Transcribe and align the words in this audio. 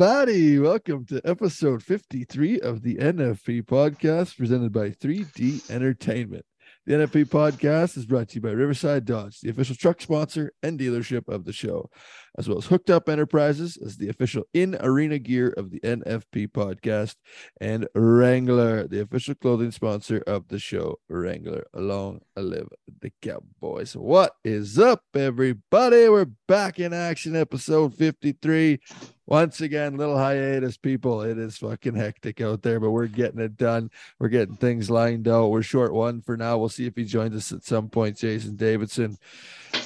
Everybody. 0.00 0.60
Welcome 0.60 1.06
to 1.06 1.20
episode 1.24 1.82
53 1.82 2.60
of 2.60 2.82
the 2.82 2.94
NFP 2.98 3.64
podcast 3.64 4.36
presented 4.36 4.72
by 4.72 4.90
3D 4.90 5.68
Entertainment. 5.70 6.44
The 6.86 6.94
NFP 6.94 7.24
podcast 7.24 7.96
is 7.96 8.06
brought 8.06 8.28
to 8.28 8.34
you 8.36 8.40
by 8.40 8.50
Riverside 8.50 9.04
Dodge, 9.04 9.40
the 9.40 9.50
official 9.50 9.74
truck 9.74 10.00
sponsor 10.00 10.52
and 10.62 10.78
dealership 10.78 11.28
of 11.28 11.44
the 11.44 11.52
show, 11.52 11.90
as 12.38 12.48
well 12.48 12.58
as 12.58 12.66
Hooked 12.66 12.90
Up 12.90 13.08
Enterprises 13.08 13.76
as 13.84 13.96
the 13.96 14.08
official 14.08 14.44
in 14.54 14.76
arena 14.78 15.18
gear 15.18 15.52
of 15.56 15.72
the 15.72 15.80
NFP 15.80 16.52
podcast, 16.52 17.16
and 17.60 17.88
Wrangler, 17.96 18.86
the 18.86 19.00
official 19.00 19.34
clothing 19.34 19.72
sponsor 19.72 20.22
of 20.28 20.46
the 20.46 20.60
show. 20.60 21.00
Wrangler, 21.08 21.66
along 21.74 22.20
a 22.36 22.42
live 22.42 22.68
the 23.00 23.10
Cowboys. 23.20 23.96
What 23.96 24.34
is 24.44 24.78
up, 24.78 25.02
everybody? 25.16 26.08
We're 26.08 26.30
back 26.46 26.78
in 26.78 26.92
action, 26.92 27.34
episode 27.34 27.94
53. 27.94 28.78
Once 29.28 29.60
again, 29.60 29.94
little 29.98 30.16
hiatus, 30.16 30.78
people. 30.78 31.20
It 31.20 31.36
is 31.36 31.58
fucking 31.58 31.94
hectic 31.94 32.40
out 32.40 32.62
there, 32.62 32.80
but 32.80 32.92
we're 32.92 33.08
getting 33.08 33.40
it 33.40 33.58
done. 33.58 33.90
We're 34.18 34.30
getting 34.30 34.56
things 34.56 34.88
lined 34.88 35.28
out. 35.28 35.48
We're 35.48 35.60
short 35.60 35.92
one 35.92 36.22
for 36.22 36.38
now. 36.38 36.56
We'll 36.56 36.70
see 36.70 36.86
if 36.86 36.96
he 36.96 37.04
joins 37.04 37.36
us 37.36 37.52
at 37.52 37.62
some 37.62 37.90
point. 37.90 38.16
Jason 38.16 38.56
Davidson, 38.56 39.18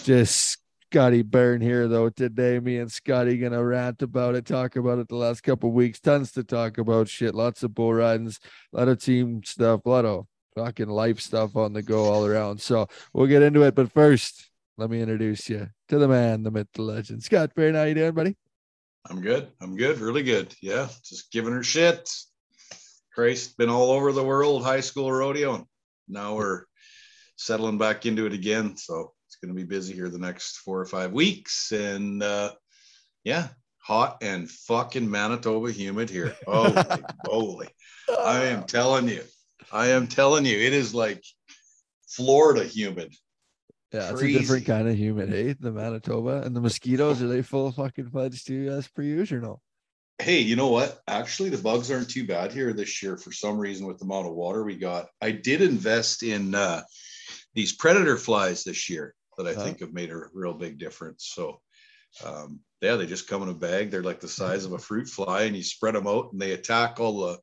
just 0.04 0.58
Scotty 0.92 1.22
Byrne 1.22 1.60
here 1.60 1.88
though 1.88 2.08
today. 2.08 2.60
Me 2.60 2.78
and 2.78 2.92
Scotty 2.92 3.36
gonna 3.36 3.64
rant 3.64 4.00
about 4.02 4.36
it, 4.36 4.46
talk 4.46 4.76
about 4.76 5.00
it 5.00 5.08
the 5.08 5.16
last 5.16 5.40
couple 5.42 5.72
weeks. 5.72 5.98
Tons 5.98 6.30
to 6.32 6.44
talk 6.44 6.78
about. 6.78 7.08
Shit, 7.08 7.34
lots 7.34 7.64
of 7.64 7.74
bull 7.74 7.94
ridings, 7.94 8.38
a 8.72 8.76
lot 8.76 8.86
of 8.86 9.02
team 9.02 9.42
stuff, 9.42 9.84
a 9.84 9.90
lot 9.90 10.04
of 10.04 10.26
fucking 10.54 10.88
life 10.88 11.18
stuff 11.18 11.56
on 11.56 11.72
the 11.72 11.82
go 11.82 12.04
all 12.04 12.24
around. 12.24 12.60
So 12.60 12.86
we'll 13.12 13.26
get 13.26 13.42
into 13.42 13.62
it. 13.62 13.74
But 13.74 13.90
first, 13.90 14.50
let 14.78 14.88
me 14.88 15.00
introduce 15.00 15.50
you 15.50 15.68
to 15.88 15.98
the 15.98 16.06
man, 16.06 16.44
the 16.44 16.52
myth, 16.52 16.68
the 16.74 16.82
legend, 16.82 17.24
Scott 17.24 17.56
Byrne. 17.56 17.74
How 17.74 17.82
you 17.82 17.94
doing, 17.94 18.14
buddy? 18.14 18.36
I'm 19.08 19.20
good. 19.20 19.48
I'm 19.60 19.76
good. 19.76 19.98
Really 19.98 20.22
good. 20.22 20.54
Yeah. 20.62 20.88
Just 21.04 21.32
giving 21.32 21.52
her 21.52 21.62
shit. 21.62 22.08
Christ, 23.14 23.58
been 23.58 23.68
all 23.68 23.90
over 23.90 24.12
the 24.12 24.24
world, 24.24 24.64
high 24.64 24.80
school 24.80 25.12
rodeo. 25.12 25.56
And 25.56 25.66
now 26.08 26.36
we're 26.36 26.64
settling 27.36 27.78
back 27.78 28.06
into 28.06 28.26
it 28.26 28.32
again. 28.32 28.76
So 28.76 29.12
it's 29.26 29.36
going 29.36 29.54
to 29.54 29.60
be 29.60 29.66
busy 29.66 29.94
here 29.94 30.08
the 30.08 30.18
next 30.18 30.58
four 30.58 30.80
or 30.80 30.86
five 30.86 31.12
weeks. 31.12 31.72
And 31.72 32.22
uh, 32.22 32.52
yeah, 33.24 33.48
hot 33.78 34.18
and 34.22 34.50
fucking 34.50 35.10
Manitoba 35.10 35.72
humid 35.72 36.08
here. 36.08 36.34
Oh, 36.46 36.70
holy 37.26 37.68
moly. 37.68 37.68
I 38.24 38.44
am 38.46 38.64
telling 38.66 39.08
you. 39.08 39.22
I 39.70 39.88
am 39.88 40.06
telling 40.06 40.44
you, 40.44 40.58
it 40.58 40.72
is 40.72 40.94
like 40.94 41.22
Florida 42.08 42.64
humid. 42.64 43.14
Yeah, 43.92 44.10
it's 44.10 44.22
a 44.22 44.26
different 44.26 44.66
kind 44.66 44.88
of 44.88 44.96
humid, 44.96 45.28
hey? 45.28 45.52
The 45.52 45.70
Manitoba 45.70 46.42
and 46.42 46.56
the 46.56 46.62
mosquitoes, 46.62 47.22
are 47.22 47.28
they 47.28 47.42
full 47.42 47.66
of 47.66 47.74
fucking 47.74 48.08
fledged 48.08 48.46
too 48.46 48.70
as 48.70 48.88
per 48.88 49.02
usual 49.02 49.38
or 49.38 49.42
no? 49.42 49.60
Hey, 50.18 50.40
you 50.40 50.56
know 50.56 50.68
what? 50.68 51.00
Actually, 51.08 51.50
the 51.50 51.58
bugs 51.58 51.90
aren't 51.90 52.08
too 52.08 52.26
bad 52.26 52.52
here 52.52 52.72
this 52.72 53.02
year 53.02 53.16
for 53.18 53.32
some 53.32 53.58
reason 53.58 53.86
with 53.86 53.98
the 53.98 54.04
amount 54.04 54.28
of 54.28 54.34
water 54.34 54.64
we 54.64 54.76
got. 54.76 55.08
I 55.20 55.32
did 55.32 55.60
invest 55.60 56.22
in 56.22 56.54
uh, 56.54 56.82
these 57.54 57.74
predator 57.74 58.16
flies 58.16 58.64
this 58.64 58.88
year 58.88 59.14
that 59.36 59.46
I 59.46 59.54
huh? 59.54 59.64
think 59.64 59.80
have 59.80 59.92
made 59.92 60.10
a 60.10 60.22
real 60.32 60.54
big 60.54 60.78
difference. 60.78 61.30
So, 61.34 61.60
um, 62.24 62.60
yeah, 62.80 62.96
they 62.96 63.06
just 63.06 63.28
come 63.28 63.42
in 63.42 63.48
a 63.48 63.54
bag. 63.54 63.90
They're 63.90 64.02
like 64.02 64.20
the 64.20 64.28
size 64.28 64.64
of 64.64 64.72
a 64.72 64.78
fruit 64.78 65.08
fly, 65.08 65.42
and 65.42 65.56
you 65.56 65.62
spread 65.62 65.94
them 65.94 66.06
out, 66.06 66.32
and 66.32 66.40
they 66.40 66.52
attack 66.52 66.98
all 66.98 67.26
the 67.26 67.38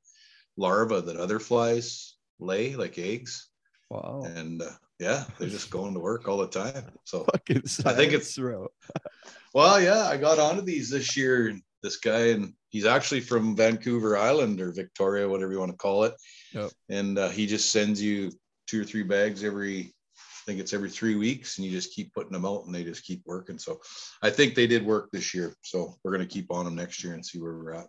larvae 0.57 1.01
that 1.01 1.17
other 1.17 1.39
flies 1.39 2.15
lay, 2.39 2.75
like 2.75 2.97
eggs. 2.97 3.49
Wow. 3.89 4.23
And 4.25 4.61
uh, 4.61 4.69
yeah, 4.99 5.23
they're 5.37 5.49
just 5.49 5.71
going 5.71 5.93
to 5.93 5.99
work 5.99 6.27
all 6.27 6.37
the 6.37 6.47
time. 6.47 6.83
So 7.05 7.23
Fucking 7.31 7.63
I 7.85 7.93
think 7.93 8.13
it's 8.13 8.37
well, 9.53 9.81
yeah, 9.81 10.07
I 10.07 10.17
got 10.17 10.39
onto 10.39 10.61
these 10.61 10.89
this 10.89 11.15
year. 11.15 11.57
This 11.81 11.95
guy, 11.95 12.27
and 12.31 12.53
he's 12.67 12.85
actually 12.85 13.21
from 13.21 13.55
Vancouver 13.55 14.17
Island 14.17 14.59
or 14.59 14.73
Victoria, 14.73 15.29
whatever 15.29 15.53
you 15.53 15.59
want 15.59 15.71
to 15.71 15.77
call 15.77 16.03
it. 16.03 16.13
Yep. 16.53 16.71
And 16.89 17.17
uh, 17.17 17.29
he 17.29 17.47
just 17.47 17.71
sends 17.71 18.01
you 18.01 18.31
two 18.67 18.81
or 18.81 18.83
three 18.83 19.03
bags 19.03 19.45
every, 19.45 19.93
I 20.17 20.41
think 20.45 20.59
it's 20.59 20.73
every 20.73 20.89
three 20.89 21.15
weeks, 21.15 21.57
and 21.57 21.65
you 21.65 21.71
just 21.71 21.93
keep 21.93 22.13
putting 22.13 22.33
them 22.33 22.45
out, 22.45 22.65
and 22.65 22.75
they 22.75 22.83
just 22.83 23.05
keep 23.05 23.21
working. 23.25 23.57
So 23.57 23.79
I 24.21 24.29
think 24.29 24.55
they 24.55 24.67
did 24.67 24.85
work 24.85 25.09
this 25.13 25.33
year. 25.33 25.53
So 25.61 25.95
we're 26.03 26.11
gonna 26.11 26.25
keep 26.25 26.51
on 26.51 26.65
them 26.65 26.75
next 26.75 27.01
year 27.01 27.13
and 27.13 27.25
see 27.25 27.39
where 27.39 27.53
we're 27.53 27.73
at. 27.75 27.87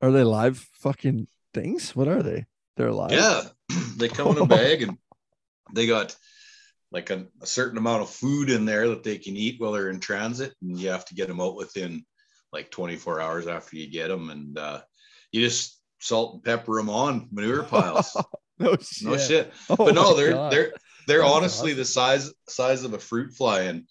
Are 0.00 0.12
they 0.12 0.22
live 0.22 0.64
fucking 0.74 1.26
things? 1.52 1.96
What 1.96 2.06
are 2.06 2.22
they? 2.22 2.46
They're 2.76 2.92
live. 2.92 3.10
Yeah, 3.10 3.42
they 3.96 4.08
come 4.08 4.36
in 4.36 4.42
a 4.42 4.46
bag 4.46 4.82
and 4.82 4.96
they 5.74 5.88
got 5.88 6.16
like 6.92 7.10
a, 7.10 7.26
a, 7.40 7.46
certain 7.46 7.78
amount 7.78 8.02
of 8.02 8.10
food 8.10 8.50
in 8.50 8.64
there 8.64 8.88
that 8.88 9.02
they 9.02 9.18
can 9.18 9.36
eat 9.36 9.60
while 9.60 9.72
they're 9.72 9.90
in 9.90 10.00
transit 10.00 10.54
and 10.62 10.78
you 10.78 10.90
have 10.90 11.04
to 11.06 11.14
get 11.14 11.28
them 11.28 11.40
out 11.40 11.56
within 11.56 12.04
like 12.52 12.70
24 12.70 13.20
hours 13.20 13.46
after 13.46 13.76
you 13.76 13.90
get 13.90 14.08
them 14.08 14.30
and 14.30 14.58
uh, 14.58 14.80
you 15.32 15.40
just 15.40 15.80
salt 16.00 16.34
and 16.34 16.44
pepper 16.44 16.76
them 16.76 16.90
on 16.90 17.28
manure 17.32 17.62
piles 17.62 18.16
no 18.58 18.76
shit, 18.76 19.08
no 19.08 19.16
shit. 19.16 19.52
Oh 19.70 19.76
but 19.76 19.94
no 19.94 20.14
they're 20.14 20.32
God. 20.32 20.52
they're 20.52 20.72
they're 21.06 21.24
honestly 21.24 21.72
the 21.72 21.84
size 21.84 22.32
size 22.48 22.84
of 22.84 22.92
a 22.92 22.98
fruit 22.98 23.32
fly 23.32 23.62
and 23.62 23.86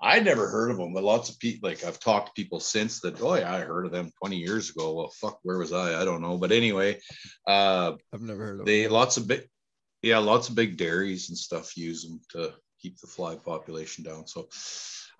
I 0.00 0.20
never 0.20 0.48
heard 0.48 0.70
of 0.70 0.76
them, 0.76 0.92
but 0.92 1.02
lots 1.02 1.28
of 1.28 1.40
people 1.40 1.68
like 1.68 1.84
I've 1.84 1.98
talked 1.98 2.28
to 2.28 2.40
people 2.40 2.60
since 2.60 3.00
that. 3.00 3.20
Oh 3.20 3.34
yeah, 3.34 3.52
I 3.52 3.60
heard 3.60 3.84
of 3.84 3.90
them 3.90 4.12
20 4.20 4.36
years 4.36 4.70
ago. 4.70 4.94
Well, 4.94 5.10
fuck, 5.20 5.40
where 5.42 5.58
was 5.58 5.72
I? 5.72 6.00
I 6.00 6.04
don't 6.04 6.22
know. 6.22 6.38
But 6.38 6.52
anyway, 6.52 7.00
uh, 7.48 7.94
I've 8.14 8.22
never 8.22 8.44
heard 8.44 8.60
of 8.60 8.66
they. 8.66 8.84
Them. 8.84 8.92
Lots 8.92 9.16
of 9.16 9.26
big, 9.26 9.48
yeah, 10.02 10.18
lots 10.18 10.48
of 10.48 10.54
big 10.54 10.76
dairies 10.76 11.28
and 11.28 11.38
stuff 11.38 11.76
use 11.76 12.02
them 12.02 12.20
to 12.30 12.52
keep 12.80 12.98
the 12.98 13.06
fly 13.06 13.34
population 13.36 14.04
down. 14.04 14.26
So 14.26 14.48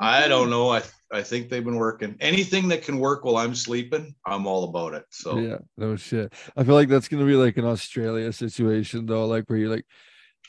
I 0.01 0.29
don't 0.29 0.51
know. 0.51 0.71
I 0.71 0.83
I 1.13 1.23
think 1.23 1.49
they've 1.49 1.65
been 1.65 1.77
working. 1.77 2.17
Anything 2.21 2.69
that 2.69 2.83
can 2.83 2.99
work 2.99 3.25
while 3.25 3.37
I'm 3.37 3.55
sleeping, 3.55 4.15
I'm 4.25 4.47
all 4.47 4.65
about 4.65 4.95
it. 4.95 5.05
So 5.11 5.39
yeah, 5.39 5.59
no 5.77 5.97
shit. 5.97 6.33
I 6.57 6.65
feel 6.65 6.75
like 6.75 6.89
that's 6.89 7.09
gonna 7.09 7.27
be 7.27 7.35
like 7.35 7.57
an 7.57 7.65
Australia 7.65 8.33
situation 8.33 9.07
though, 9.07 9.27
like 9.27 9.45
where 9.49 9.59
you 9.59 9.71
like 9.71 9.87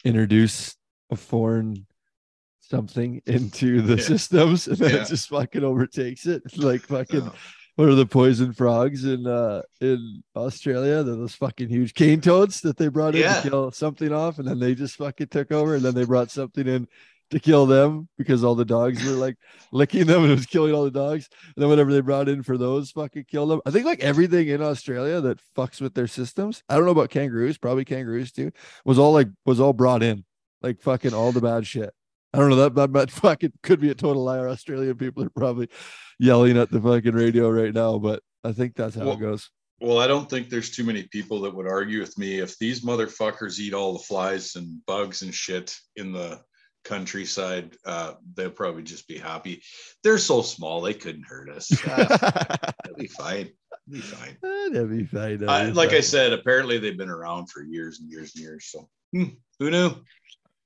introduce 0.03 0.75
a 1.09 1.15
foreign 1.15 1.87
something 2.61 3.21
into 3.25 3.81
the 3.81 3.95
yeah. 3.95 4.03
systems 4.03 4.67
and 4.67 4.77
then 4.77 4.91
yeah. 4.91 5.01
it 5.01 5.07
just 5.07 5.29
fucking 5.29 5.63
overtakes 5.63 6.27
it. 6.27 6.43
Like 6.57 6.81
fucking 6.81 7.23
oh 7.23 7.35
what 7.79 7.87
are 7.87 7.95
the 7.95 8.05
poison 8.05 8.51
frogs 8.51 9.05
in 9.05 9.25
uh 9.25 9.61
in 9.79 10.21
Australia? 10.35 11.01
They're 11.01 11.15
those 11.15 11.35
fucking 11.35 11.69
huge 11.69 11.93
cane 11.93 12.19
toads 12.19 12.59
that 12.61 12.75
they 12.75 12.89
brought 12.89 13.15
in 13.15 13.21
yeah. 13.21 13.39
to 13.39 13.49
kill 13.49 13.71
something 13.71 14.11
off, 14.11 14.37
and 14.37 14.45
then 14.45 14.59
they 14.59 14.75
just 14.75 14.97
fucking 14.97 15.27
took 15.27 15.53
over, 15.53 15.75
and 15.75 15.85
then 15.85 15.95
they 15.95 16.03
brought 16.03 16.29
something 16.29 16.67
in 16.67 16.89
to 17.29 17.39
kill 17.39 17.65
them 17.65 18.09
because 18.17 18.43
all 18.43 18.55
the 18.55 18.65
dogs 18.65 19.05
were 19.05 19.11
like 19.11 19.37
licking 19.71 20.07
them 20.07 20.23
and 20.23 20.31
it 20.33 20.35
was 20.35 20.45
killing 20.45 20.73
all 20.73 20.83
the 20.83 20.91
dogs. 20.91 21.29
And 21.55 21.61
then 21.61 21.69
whatever 21.69 21.93
they 21.93 22.01
brought 22.01 22.27
in 22.27 22.43
for 22.43 22.57
those 22.57 22.91
fucking 22.91 23.27
killed 23.29 23.49
them. 23.49 23.61
I 23.65 23.71
think 23.71 23.85
like 23.85 24.01
everything 24.01 24.49
in 24.49 24.61
Australia 24.61 25.21
that 25.21 25.39
fucks 25.55 25.79
with 25.79 25.93
their 25.93 26.07
systems. 26.07 26.63
I 26.67 26.75
don't 26.75 26.83
know 26.83 26.91
about 26.91 27.11
kangaroos, 27.11 27.57
probably 27.57 27.85
kangaroos 27.85 28.33
too, 28.33 28.51
was 28.83 28.99
all 28.99 29.13
like 29.13 29.29
was 29.45 29.61
all 29.61 29.71
brought 29.71 30.03
in. 30.03 30.25
Like 30.61 30.81
fucking 30.81 31.13
all 31.13 31.31
the 31.31 31.39
bad 31.39 31.65
shit. 31.65 31.93
I 32.33 32.37
don't 32.37 32.49
know 32.49 32.55
that 32.57 32.75
that, 32.75 32.93
that 32.93 33.11
fucking 33.11 33.53
could 33.63 33.79
be 33.79 33.89
a 33.89 33.95
total 33.95 34.23
liar. 34.23 34.47
Australian 34.49 34.95
people 34.95 35.23
are 35.23 35.29
probably 35.29 35.69
yelling 36.19 36.57
at 36.57 36.71
the 36.71 36.81
fucking 36.81 37.13
radio 37.13 37.49
right 37.49 37.73
now, 37.73 37.97
but 37.97 38.21
I 38.43 38.51
think 38.51 38.75
that's 38.75 38.95
how 38.95 39.05
well, 39.05 39.15
it 39.15 39.19
goes. 39.19 39.49
Well, 39.81 39.99
I 39.99 40.07
don't 40.07 40.29
think 40.29 40.49
there's 40.49 40.71
too 40.71 40.83
many 40.83 41.03
people 41.03 41.41
that 41.41 41.55
would 41.55 41.67
argue 41.67 42.01
with 42.01 42.17
me 42.17 42.39
if 42.39 42.57
these 42.57 42.81
motherfuckers 42.81 43.59
eat 43.59 43.73
all 43.73 43.93
the 43.93 43.99
flies 43.99 44.55
and 44.55 44.85
bugs 44.85 45.21
and 45.21 45.33
shit 45.33 45.75
in 45.95 46.11
the 46.11 46.41
countryside. 46.83 47.75
Uh, 47.85 48.13
they'll 48.35 48.49
probably 48.49 48.83
just 48.83 49.07
be 49.07 49.17
happy. 49.17 49.61
They're 50.03 50.17
so 50.17 50.41
small 50.41 50.81
they 50.81 50.93
couldn't 50.93 51.25
hurt 51.25 51.49
us. 51.49 51.67
that'd 51.85 52.97
be 52.97 53.07
fine. 53.07 53.49
That'd 53.87 53.89
be 53.89 53.99
fine. 53.99 54.37
That'd 54.41 54.89
be 54.89 55.05
fine. 55.05 55.37
Be 55.39 55.45
like 55.45 55.89
fine. 55.89 55.97
I 55.97 56.01
said, 56.01 56.33
apparently 56.33 56.77
they've 56.77 56.97
been 56.97 57.09
around 57.09 57.49
for 57.49 57.63
years 57.63 57.99
and 57.99 58.11
years 58.11 58.33
and 58.35 58.43
years. 58.43 58.67
So 58.67 58.89
hmm, 59.13 59.29
who 59.59 59.71
knew? 59.71 59.95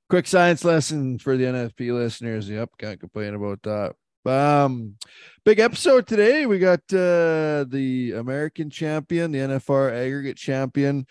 Quick 0.09 0.27
science 0.27 0.63
lesson 0.63 1.17
for 1.19 1.37
the 1.37 1.45
NFP 1.45 1.93
listeners. 1.93 2.49
Yep, 2.49 2.71
can't 2.77 2.99
complain 2.99 3.33
about 3.33 3.61
that. 3.63 3.95
Um, 4.25 4.95
big 5.43 5.59
episode 5.59 6.07
today. 6.07 6.45
We 6.45 6.59
got 6.59 6.79
uh 6.93 7.65
the 7.67 8.13
American 8.15 8.69
champion, 8.69 9.31
the 9.31 9.39
NFR 9.39 9.91
aggregate 9.91 10.37
champion, 10.37 11.05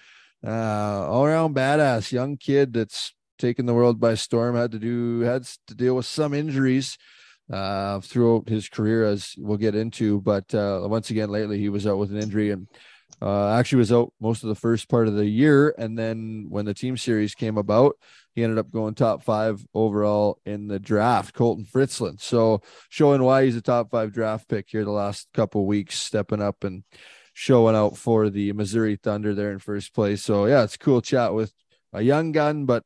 uh, 0.46 1.06
all 1.08 1.24
around 1.24 1.54
badass 1.54 2.10
young 2.12 2.36
kid 2.36 2.72
that's 2.72 3.12
taken 3.38 3.66
the 3.66 3.74
world 3.74 4.00
by 4.00 4.14
storm. 4.14 4.56
Had 4.56 4.72
to 4.72 4.78
do 4.78 5.20
had 5.20 5.44
to 5.66 5.74
deal 5.74 5.96
with 5.96 6.06
some 6.06 6.32
injuries 6.32 6.96
uh 7.52 8.00
throughout 8.00 8.48
his 8.48 8.68
career, 8.68 9.04
as 9.04 9.34
we'll 9.36 9.58
get 9.58 9.74
into. 9.74 10.20
But 10.22 10.54
uh 10.54 10.86
once 10.88 11.10
again, 11.10 11.28
lately 11.28 11.58
he 11.58 11.68
was 11.68 11.86
out 11.86 11.98
with 11.98 12.12
an 12.12 12.18
injury 12.18 12.50
and 12.50 12.66
uh, 13.20 13.56
actually 13.56 13.78
was 13.78 13.92
out 13.92 14.12
most 14.20 14.42
of 14.42 14.48
the 14.48 14.54
first 14.54 14.88
part 14.88 15.06
of 15.06 15.14
the 15.14 15.26
year, 15.26 15.74
and 15.78 15.96
then 15.96 16.46
when 16.48 16.64
the 16.64 16.74
team 16.74 16.96
series 16.96 17.34
came 17.34 17.56
about, 17.56 17.96
he 18.34 18.42
ended 18.42 18.58
up 18.58 18.70
going 18.70 18.94
top 18.94 19.22
five 19.22 19.64
overall 19.74 20.38
in 20.44 20.68
the 20.68 20.78
draft. 20.78 21.34
Colten 21.34 21.66
Fritzlan, 21.66 22.20
so 22.20 22.62
showing 22.88 23.22
why 23.22 23.44
he's 23.44 23.56
a 23.56 23.62
top 23.62 23.90
five 23.90 24.12
draft 24.12 24.48
pick 24.48 24.66
here 24.68 24.84
the 24.84 24.90
last 24.90 25.28
couple 25.34 25.66
weeks, 25.66 25.98
stepping 25.98 26.42
up 26.42 26.64
and 26.64 26.84
showing 27.34 27.76
out 27.76 27.96
for 27.96 28.30
the 28.30 28.52
Missouri 28.52 28.96
Thunder 28.96 29.34
there 29.34 29.52
in 29.52 29.58
first 29.58 29.94
place. 29.94 30.22
So 30.22 30.46
yeah, 30.46 30.64
it's 30.64 30.76
cool 30.76 31.00
chat 31.02 31.34
with 31.34 31.52
a 31.92 32.02
young 32.02 32.32
gun, 32.32 32.66
but 32.66 32.84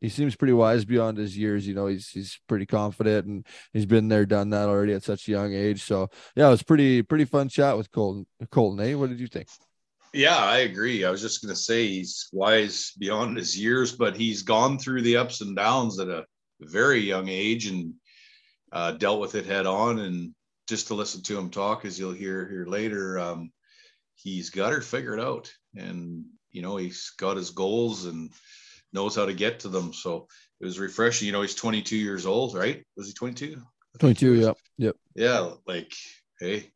he 0.00 0.08
seems 0.08 0.36
pretty 0.36 0.52
wise 0.52 0.84
beyond 0.84 1.18
his 1.18 1.36
years. 1.36 1.66
You 1.66 1.74
know, 1.74 1.86
he's 1.86 2.08
he's 2.08 2.40
pretty 2.48 2.66
confident 2.66 3.26
and 3.26 3.46
he's 3.72 3.86
been 3.86 4.08
there, 4.08 4.26
done 4.26 4.50
that 4.50 4.68
already 4.68 4.92
at 4.92 5.02
such 5.02 5.26
a 5.28 5.32
young 5.32 5.52
age. 5.52 5.82
So 5.82 6.08
yeah, 6.36 6.46
it 6.48 6.50
was 6.50 6.62
pretty 6.62 7.02
pretty 7.02 7.24
fun 7.24 7.48
chat 7.48 7.76
with 7.76 7.90
Colten. 7.90 8.26
Colten, 8.46 8.80
eh? 8.80 8.94
What 8.94 9.10
did 9.10 9.20
you 9.20 9.26
think? 9.26 9.48
Yeah, 10.12 10.36
I 10.36 10.58
agree. 10.58 11.04
I 11.04 11.10
was 11.10 11.20
just 11.20 11.42
gonna 11.42 11.56
say 11.56 11.86
he's 11.86 12.28
wise 12.32 12.92
beyond 12.98 13.36
his 13.36 13.58
years, 13.58 13.92
but 13.92 14.16
he's 14.16 14.42
gone 14.42 14.78
through 14.78 15.02
the 15.02 15.16
ups 15.16 15.40
and 15.40 15.54
downs 15.56 15.98
at 15.98 16.08
a 16.08 16.24
very 16.60 17.00
young 17.00 17.28
age 17.28 17.66
and 17.66 17.94
uh, 18.72 18.92
dealt 18.92 19.20
with 19.20 19.34
it 19.34 19.46
head 19.46 19.66
on. 19.66 19.98
And 19.98 20.34
just 20.68 20.88
to 20.88 20.94
listen 20.94 21.22
to 21.24 21.38
him 21.38 21.50
talk, 21.50 21.84
as 21.84 21.98
you'll 21.98 22.12
hear 22.12 22.48
here 22.48 22.66
later, 22.66 23.18
um, 23.18 23.52
he's 24.14 24.50
got 24.50 24.72
her 24.72 24.80
figured 24.80 25.20
out, 25.20 25.52
and 25.76 26.24
you 26.50 26.62
know 26.62 26.76
he's 26.76 27.10
got 27.18 27.36
his 27.36 27.50
goals 27.50 28.06
and 28.06 28.30
knows 28.92 29.16
how 29.16 29.26
to 29.26 29.34
get 29.34 29.60
to 29.60 29.68
them. 29.68 29.92
So 29.92 30.26
it 30.60 30.64
was 30.64 30.78
refreshing. 30.78 31.26
You 31.26 31.32
know, 31.32 31.42
he's 31.42 31.54
22 31.54 31.96
years 31.96 32.26
old, 32.26 32.54
right? 32.54 32.84
Was 32.96 33.06
he 33.06 33.12
22? 33.12 33.60
22. 33.98 34.34
Yep. 34.34 34.56
Yep. 34.78 34.96
Yeah. 35.14 35.50
Like, 35.66 35.92
hey, 36.40 36.70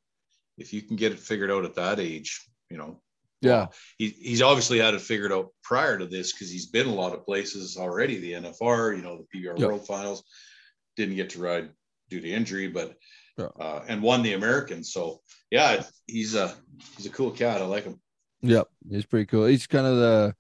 if 0.59 0.73
you 0.73 0.83
can 0.83 0.97
get 0.97 1.13
it 1.13 1.19
figured 1.19 1.51
out 1.51 1.65
at 1.65 1.75
that 1.77 2.01
age, 2.01 2.41
you 2.71 2.77
know. 2.77 3.01
Yeah. 3.43 3.67
He, 3.99 4.09
he's 4.09 4.41
obviously 4.41 4.79
had 4.79 4.95
it 4.95 5.01
figured 5.01 5.33
out 5.33 5.49
prior 5.63 5.99
to 5.99 6.07
this 6.07 6.33
because 6.33 6.51
he's 6.51 6.67
been 6.67 6.87
a 6.87 6.95
lot 6.95 7.13
of 7.13 7.25
places 7.25 7.77
already. 7.77 8.19
The 8.19 8.33
NFR, 8.33 8.97
you 8.97 9.03
know, 9.03 9.19
the 9.19 9.41
PBR. 9.41 9.59
World 9.59 9.87
Finals, 9.87 10.23
didn't 10.97 11.17
get 11.17 11.31
to 11.31 11.41
ride 11.41 11.71
due 12.09 12.21
to 12.21 12.31
injury, 12.31 12.69
but 12.69 12.95
yeah. 13.37 13.49
uh, 13.59 13.85
and 13.89 14.03
won 14.03 14.23
the 14.23 14.35
American. 14.35 14.85
So 14.85 15.21
yeah, 15.51 15.83
he's 16.07 16.35
a 16.35 16.55
he's 16.97 17.07
a 17.07 17.11
cool 17.11 17.31
cat. 17.31 17.61
I 17.61 17.65
like 17.65 17.85
him. 17.85 18.01
Yep, 18.43 18.69
he's 18.89 19.07
pretty 19.07 19.27
cool. 19.27 19.47
He's 19.47 19.67
kind 19.67 19.87
of 19.87 19.97
the 19.97 20.35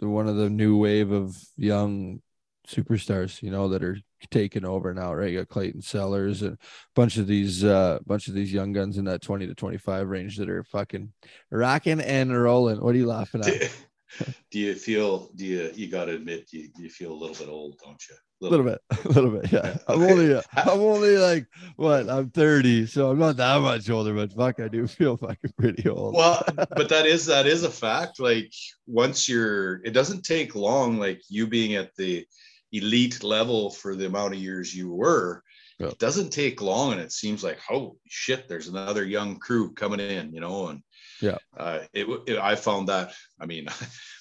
the 0.00 0.08
one 0.08 0.28
of 0.28 0.36
the 0.36 0.50
new 0.50 0.76
wave 0.76 1.10
of 1.10 1.36
young 1.56 2.20
superstars, 2.68 3.42
you 3.42 3.50
know, 3.50 3.68
that 3.68 3.82
are 3.82 3.98
taking 4.30 4.64
over 4.64 4.92
now, 4.92 5.14
right? 5.14 5.30
You 5.30 5.38
got 5.38 5.48
Clayton 5.48 5.82
Sellars 5.82 6.42
and 6.42 6.54
a 6.54 6.58
bunch 6.94 7.16
of 7.16 7.26
these 7.26 7.64
uh 7.64 7.98
bunch 8.06 8.28
of 8.28 8.34
these 8.34 8.52
young 8.52 8.72
guns 8.72 8.98
in 8.98 9.04
that 9.06 9.22
20 9.22 9.46
to 9.46 9.54
25 9.54 10.08
range 10.08 10.36
that 10.36 10.48
are 10.48 10.64
fucking 10.64 11.12
rocking 11.50 12.00
and 12.00 12.40
rolling. 12.40 12.80
What 12.80 12.94
are 12.94 12.98
you 12.98 13.06
laughing 13.06 13.44
at? 13.44 13.70
do 14.50 14.58
you 14.58 14.74
feel 14.74 15.30
do 15.34 15.44
you 15.44 15.70
you 15.74 15.88
gotta 15.88 16.14
admit 16.14 16.48
you, 16.52 16.68
you 16.78 16.88
feel 16.88 17.12
a 17.12 17.14
little 17.14 17.36
bit 17.36 17.48
old, 17.48 17.78
don't 17.82 18.02
you? 18.08 18.16
A 18.40 18.44
little, 18.44 18.64
little 18.64 18.72
bit, 18.72 19.04
a 19.04 19.08
little 19.08 19.30
bit. 19.30 19.52
Yeah, 19.52 19.76
I'm 19.88 20.00
only, 20.00 20.36
I'm 20.54 20.80
only 20.80 21.18
like 21.18 21.46
what? 21.74 22.08
I'm 22.08 22.30
30, 22.30 22.86
so 22.86 23.10
I'm 23.10 23.18
not 23.18 23.36
that 23.36 23.60
much 23.60 23.90
older, 23.90 24.14
but 24.14 24.32
fuck, 24.32 24.60
I 24.60 24.68
do 24.68 24.86
feel 24.86 25.16
fucking 25.16 25.52
pretty 25.58 25.88
old. 25.88 26.14
well, 26.14 26.44
but 26.56 26.88
that 26.88 27.04
is 27.04 27.26
that 27.26 27.46
is 27.46 27.64
a 27.64 27.70
fact. 27.70 28.20
Like 28.20 28.52
once 28.86 29.28
you're, 29.28 29.84
it 29.84 29.90
doesn't 29.90 30.22
take 30.22 30.54
long. 30.54 30.98
Like 30.98 31.20
you 31.28 31.48
being 31.48 31.74
at 31.74 31.96
the 31.96 32.24
elite 32.72 33.22
level 33.22 33.70
for 33.70 33.94
the 33.94 34.06
amount 34.06 34.34
of 34.34 34.40
years 34.40 34.74
you 34.74 34.92
were, 34.92 35.42
yeah. 35.78 35.88
it 35.88 35.98
doesn't 35.98 36.30
take 36.30 36.60
long, 36.60 36.92
and 36.92 37.00
it 37.00 37.12
seems 37.12 37.44
like 37.44 37.58
holy 37.60 37.96
shit, 38.06 38.48
there's 38.48 38.68
another 38.68 39.04
young 39.04 39.38
crew 39.38 39.72
coming 39.74 40.00
in, 40.00 40.32
you 40.32 40.40
know, 40.40 40.68
and 40.68 40.82
yeah, 41.20 41.38
uh, 41.56 41.80
it, 41.92 42.06
it 42.26 42.38
I 42.38 42.54
found 42.54 42.88
that. 42.88 43.12
I 43.40 43.46
mean. 43.46 43.68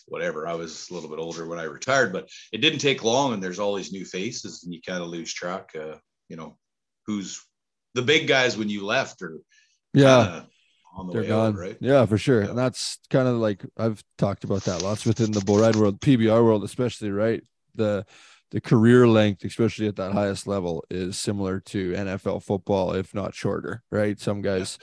whatever. 0.07 0.47
I 0.47 0.55
was 0.55 0.89
a 0.89 0.93
little 0.93 1.09
bit 1.09 1.19
older 1.19 1.45
when 1.47 1.59
I 1.59 1.63
retired, 1.63 2.11
but 2.11 2.29
it 2.51 2.59
didn't 2.59 2.79
take 2.79 3.03
long. 3.03 3.33
And 3.33 3.43
there's 3.43 3.59
all 3.59 3.75
these 3.75 3.91
new 3.91 4.05
faces, 4.05 4.63
and 4.63 4.73
you 4.73 4.81
kind 4.81 5.01
of 5.03 5.09
lose 5.09 5.33
track. 5.33 5.71
Uh, 5.75 5.97
you 6.29 6.37
know, 6.37 6.57
who's 7.05 7.43
the 7.93 8.01
big 8.01 8.27
guys 8.27 8.57
when 8.57 8.69
you 8.69 8.85
left, 8.85 9.21
or 9.21 9.39
yeah, 9.93 10.43
on 10.95 11.07
the 11.07 11.13
They're 11.13 11.21
way 11.23 11.27
gone. 11.27 11.53
Out, 11.53 11.59
right? 11.59 11.77
Yeah, 11.79 12.05
for 12.05 12.17
sure. 12.17 12.43
Yeah. 12.43 12.49
And 12.49 12.57
that's 12.57 12.99
kind 13.09 13.27
of 13.27 13.35
like 13.35 13.65
I've 13.77 14.03
talked 14.17 14.43
about 14.43 14.63
that 14.63 14.81
lots 14.81 15.05
within 15.05 15.31
the 15.31 15.41
bull 15.41 15.59
ride 15.59 15.75
world, 15.75 15.99
PBR 15.99 16.43
world, 16.43 16.63
especially. 16.63 17.11
Right, 17.11 17.43
the 17.75 18.05
the 18.51 18.61
career 18.61 19.07
length, 19.07 19.43
especially 19.43 19.87
at 19.87 19.95
that 19.97 20.13
highest 20.13 20.47
level, 20.47 20.83
is 20.89 21.17
similar 21.17 21.59
to 21.59 21.93
NFL 21.93 22.43
football, 22.43 22.93
if 22.93 23.13
not 23.13 23.35
shorter. 23.35 23.83
Right, 23.91 24.19
some 24.19 24.41
guys. 24.41 24.77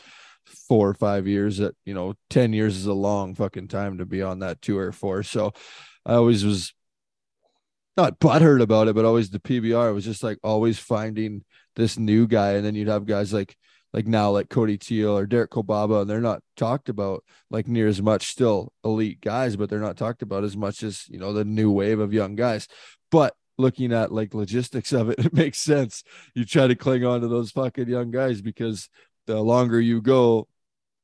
Four 0.69 0.90
or 0.90 0.94
five 0.94 1.26
years 1.26 1.56
that 1.56 1.75
you 1.87 1.94
know 1.94 2.14
10 2.28 2.52
years 2.52 2.76
is 2.76 2.84
a 2.84 2.93
long 2.93 3.34
fucking 3.34 3.69
time 3.69 3.96
to 3.96 4.05
be 4.05 4.20
on 4.20 4.40
that 4.40 4.61
tour 4.61 4.93
for 4.93 5.22
so 5.22 5.55
i 6.05 6.12
always 6.12 6.44
was 6.44 6.75
not 7.96 8.20
butthurt 8.20 8.61
about 8.61 8.87
it 8.87 8.94
but 8.94 9.06
always 9.06 9.31
the 9.31 9.40
pbr 9.40 9.94
was 9.94 10.05
just 10.05 10.22
like 10.22 10.38
always 10.44 10.78
finding 10.78 11.43
this 11.76 11.99
new 11.99 12.26
guy 12.26 12.52
and 12.52 12.64
then 12.64 12.75
you'd 12.75 12.88
have 12.88 13.06
guys 13.06 13.32
like 13.32 13.56
like 13.94 14.06
now 14.06 14.31
like 14.31 14.50
cody 14.50 14.76
Teel 14.76 15.17
or 15.17 15.25
derek 15.25 15.50
Kolbaba 15.50 16.02
and 16.02 16.10
they're 16.10 16.20
not 16.20 16.43
talked 16.56 16.90
about 16.90 17.25
like 17.50 17.67
near 17.67 17.87
as 17.87 18.02
much 18.02 18.26
still 18.26 18.70
elite 18.84 19.22
guys 19.22 19.56
but 19.56 19.70
they're 19.70 19.78
not 19.78 19.96
talked 19.96 20.20
about 20.20 20.44
as 20.44 20.58
much 20.58 20.82
as 20.82 21.08
you 21.08 21.19
know 21.19 21.32
the 21.32 21.44
new 21.44 21.70
wave 21.70 22.00
of 22.00 22.12
young 22.12 22.34
guys 22.34 22.69
but 23.10 23.34
looking 23.59 23.93
at 23.93 24.12
like 24.12 24.35
logistics 24.35 24.93
of 24.93 25.11
it, 25.11 25.19
it 25.25 25.33
makes 25.33 25.61
sense. 25.61 26.05
You 26.35 26.45
try 26.45 26.67
to 26.67 26.75
cling 26.75 27.05
on 27.05 27.21
to 27.21 27.29
those 27.29 27.51
fucking 27.51 27.89
young 27.89 28.11
guys 28.11 28.41
because 28.41 28.89
the 29.27 29.41
longer 29.41 29.81
you 29.81 30.01
go, 30.03 30.49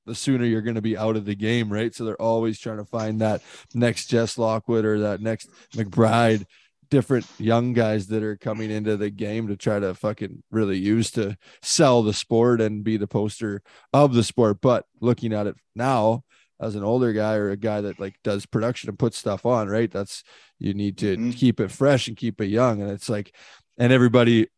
the 0.06 0.14
sooner 0.14 0.44
you're 0.44 0.62
going 0.62 0.75
to 0.75 0.82
be 0.82 0.97
out 0.97 1.17
of 1.17 1.25
the 1.25 1.35
game, 1.35 1.73
right? 1.73 1.94
So 1.94 2.05
they're 2.05 2.20
always 2.20 2.58
trying 2.58 2.79
to 2.79 2.85
find 2.85 3.20
that 3.20 3.43
next 3.75 4.06
Jess 4.06 4.38
Lockwood 4.38 4.85
or 4.85 5.00
that 5.00 5.20
next 5.20 5.49
McBride, 5.75 6.47
different 6.91 7.26
young 7.38 7.73
guys 7.73 8.08
that 8.08 8.23
are 8.23 8.37
coming 8.37 8.70
into 8.70 8.97
the 8.97 9.11
game 9.11 9.47
to 9.47 9.56
try 9.56 9.79
to 9.79 9.94
fucking 9.94 10.43
really 10.50 10.79
use 10.79 11.11
to 11.12 11.37
sell 11.62 12.02
the 12.02 12.12
sport 12.12 12.61
and 12.61 12.82
be 12.82 12.97
the 12.97 13.06
poster 13.06 13.62
of 13.93 14.14
the 14.14 14.25
sport. 14.25 14.61
But 14.61 14.87
looking 15.00 15.32
at 15.32 15.47
it 15.47 15.55
now 15.76 16.25
as 16.60 16.74
an 16.74 16.84
older 16.84 17.12
guy 17.12 17.34
or 17.34 17.50
a 17.50 17.56
guy 17.56 17.80
that 17.80 17.98
like 17.98 18.16
does 18.22 18.46
production 18.46 18.88
and 18.88 18.98
puts 18.98 19.16
stuff 19.16 19.46
on, 19.46 19.68
right? 19.68 19.90
That's 19.90 20.22
you 20.58 20.74
need 20.74 20.98
to 20.98 21.16
mm-hmm. 21.16 21.30
keep 21.30 21.60
it 21.60 21.70
fresh 21.70 22.08
and 22.08 22.16
keep 22.16 22.40
it 22.40 22.46
young. 22.46 22.82
And 22.82 22.90
it's 22.90 23.08
like, 23.08 23.34
and 23.78 23.92
everybody 23.92 24.48